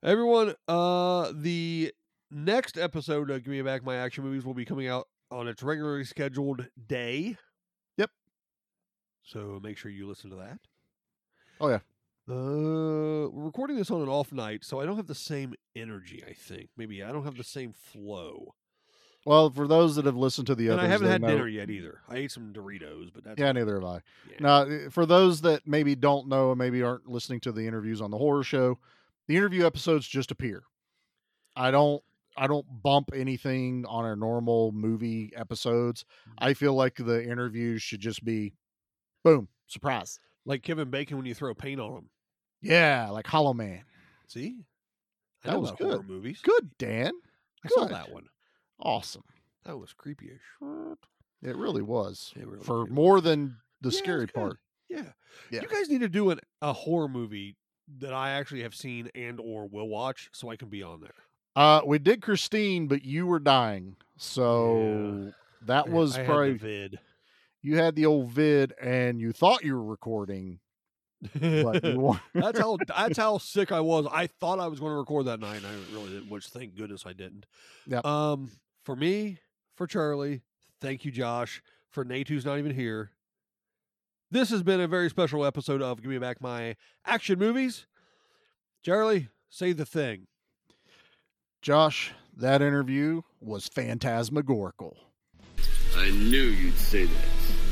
Everyone, 0.02 0.54
uh 0.68 1.32
the 1.34 1.92
next 2.30 2.76
episode 2.78 3.30
of 3.30 3.44
Give 3.44 3.52
Me 3.52 3.62
Back 3.62 3.84
My 3.84 3.96
Action 3.96 4.24
Movies 4.24 4.44
will 4.44 4.54
be 4.54 4.64
coming 4.64 4.88
out 4.88 5.06
on 5.30 5.48
its 5.48 5.62
regularly 5.62 6.04
scheduled 6.04 6.66
day. 6.86 7.36
Yep. 7.96 8.10
So 9.22 9.60
make 9.62 9.78
sure 9.78 9.90
you 9.90 10.06
listen 10.08 10.30
to 10.30 10.36
that. 10.36 10.58
Oh, 11.60 11.68
yeah. 11.68 11.80
Uh 12.28 13.28
we're 13.30 13.44
recording 13.46 13.76
this 13.76 13.90
on 13.90 14.02
an 14.02 14.08
off 14.08 14.32
night, 14.32 14.64
so 14.64 14.80
I 14.80 14.84
don't 14.86 14.96
have 14.96 15.06
the 15.06 15.14
same 15.14 15.54
energy, 15.76 16.24
I 16.28 16.32
think. 16.32 16.70
Maybe 16.76 17.02
I 17.02 17.12
don't 17.12 17.24
have 17.24 17.36
the 17.36 17.44
same 17.44 17.72
flow. 17.72 18.54
Well, 19.26 19.50
for 19.50 19.66
those 19.68 19.96
that 19.96 20.06
have 20.06 20.16
listened 20.16 20.46
to 20.46 20.54
the 20.54 20.68
and 20.68 20.78
others, 20.80 20.84
I 20.88 20.90
haven't 20.92 21.06
they 21.08 21.12
had 21.12 21.20
know- 21.22 21.28
dinner 21.28 21.48
yet 21.48 21.68
either. 21.68 22.00
I 22.08 22.16
ate 22.16 22.32
some 22.32 22.52
Doritos, 22.52 23.12
but 23.12 23.24
that's 23.24 23.38
Yeah, 23.38 23.52
neither 23.52 23.74
have 23.74 23.84
I. 23.84 24.00
Yeah. 24.30 24.36
Now, 24.40 24.62
eh, 24.62 24.88
for 24.88 25.04
those 25.04 25.42
that 25.42 25.66
maybe 25.66 25.94
don't 25.94 26.28
know 26.28 26.50
and 26.52 26.58
maybe 26.58 26.82
aren't 26.82 27.08
listening 27.08 27.40
to 27.40 27.52
the 27.52 27.66
interviews 27.66 28.00
on 28.00 28.10
the 28.10 28.18
horror 28.18 28.42
show, 28.44 28.78
the 29.26 29.36
interview 29.36 29.66
episodes 29.66 30.06
just 30.08 30.30
appear. 30.30 30.62
I 31.54 31.70
don't 31.70 32.02
I 32.38 32.46
don't 32.46 32.66
bump 32.82 33.10
anything 33.14 33.86
on 33.88 34.04
our 34.04 34.14
normal 34.14 34.70
movie 34.72 35.32
episodes. 35.34 36.04
Mm. 36.28 36.32
I 36.38 36.54
feel 36.54 36.74
like 36.74 36.96
the 36.96 37.24
interviews 37.24 37.82
should 37.82 38.00
just 38.00 38.24
be 38.24 38.52
boom, 39.24 39.48
surprise. 39.66 40.20
Like 40.44 40.62
Kevin 40.62 40.90
Bacon 40.90 41.16
when 41.16 41.26
you 41.26 41.34
throw 41.34 41.52
paint 41.54 41.80
on 41.80 41.92
him. 41.94 42.10
Yeah, 42.60 43.08
like 43.10 43.26
Hollow 43.26 43.54
Man. 43.54 43.82
See? 44.28 44.58
I 45.44 45.48
That 45.48 45.54
know 45.54 45.60
was 45.60 45.70
about 45.70 45.80
horror 45.82 45.96
good. 45.98 46.08
movies. 46.08 46.40
Good, 46.42 46.76
Dan. 46.78 47.12
I 47.64 47.68
saw 47.68 47.82
Good. 47.86 47.92
that 47.94 48.12
one. 48.12 48.26
Awesome. 48.80 49.24
That 49.64 49.78
was 49.78 49.92
creepy 49.92 50.26
as 50.30 50.38
shit. 50.58 50.98
It 51.50 51.56
really 51.56 51.82
was. 51.82 52.32
It 52.36 52.46
really 52.46 52.64
for 52.64 52.84
did. 52.84 52.94
more 52.94 53.20
than 53.20 53.56
the 53.80 53.90
Yeah, 53.90 53.98
scary 53.98 54.26
part. 54.26 54.58
Yeah. 54.88 55.02
Yeah. 55.50 55.62
You 55.62 55.68
guys 55.68 55.88
need 55.88 56.00
to 56.00 56.08
do 56.08 56.30
an, 56.30 56.40
a 56.62 56.72
horror 56.72 57.08
movie 57.08 57.56
that 57.98 58.12
I 58.12 58.30
actually 58.30 58.62
have 58.62 58.74
seen 58.74 59.10
and 59.14 59.38
or 59.40 59.66
will 59.66 59.88
watch 59.88 60.28
so 60.32 60.50
I 60.50 60.56
can 60.56 60.68
be 60.68 60.82
on 60.82 61.00
there. 61.00 61.14
Uh 61.54 61.80
we 61.86 61.98
did 61.98 62.20
Christine, 62.22 62.86
but 62.86 63.04
you 63.04 63.26
were 63.26 63.38
dying. 63.38 63.96
So 64.16 65.32
that 65.62 65.88
was 65.88 66.16
I 66.16 66.24
probably 66.24 66.54
vid. 66.54 66.98
you 67.62 67.76
had 67.76 67.94
the 67.96 68.06
old 68.06 68.30
vid 68.30 68.72
and 68.80 69.20
you 69.20 69.32
thought 69.32 69.64
you 69.64 69.74
were 69.74 69.84
recording, 69.84 70.60
you 71.40 71.62
that's 72.34 72.58
how 72.58 72.76
that's 72.86 73.16
how 73.18 73.38
sick 73.38 73.72
I 73.72 73.80
was. 73.80 74.06
I 74.12 74.26
thought 74.26 74.58
I 74.60 74.66
was 74.68 74.80
going 74.80 74.92
to 74.92 74.96
record 74.96 75.26
that 75.26 75.40
night, 75.40 75.56
and 75.56 75.66
I 75.66 75.94
really 75.94 76.10
didn't. 76.10 76.28
Which 76.30 76.46
thank 76.48 76.76
goodness 76.76 77.04
I 77.06 77.12
didn't. 77.14 77.46
Yep. 77.86 78.04
Um, 78.04 78.50
for 78.86 78.94
me, 78.94 79.38
for 79.74 79.88
Charlie, 79.88 80.42
thank 80.80 81.04
you, 81.04 81.10
Josh. 81.10 81.60
For 81.90 82.04
Nate, 82.04 82.28
who's 82.28 82.44
not 82.44 82.58
even 82.58 82.74
here. 82.74 83.10
This 84.30 84.50
has 84.50 84.62
been 84.62 84.80
a 84.80 84.86
very 84.86 85.10
special 85.10 85.44
episode 85.44 85.82
of 85.82 86.00
Give 86.00 86.10
Me 86.10 86.18
Back 86.18 86.40
My 86.40 86.76
Action 87.04 87.38
Movies. 87.38 87.86
Charlie, 88.84 89.28
say 89.48 89.72
the 89.72 89.86
thing. 89.86 90.26
Josh, 91.62 92.12
that 92.36 92.62
interview 92.62 93.22
was 93.40 93.66
phantasmagorical. 93.66 94.96
I 95.96 96.10
knew 96.10 96.42
you'd 96.42 96.78
say 96.78 97.06
that. 97.06 97.65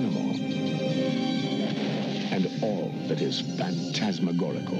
Animal, 0.00 0.34
and 2.32 2.62
all 2.62 2.92
that 3.08 3.20
is 3.20 3.40
phantasmagorical. 3.40 4.78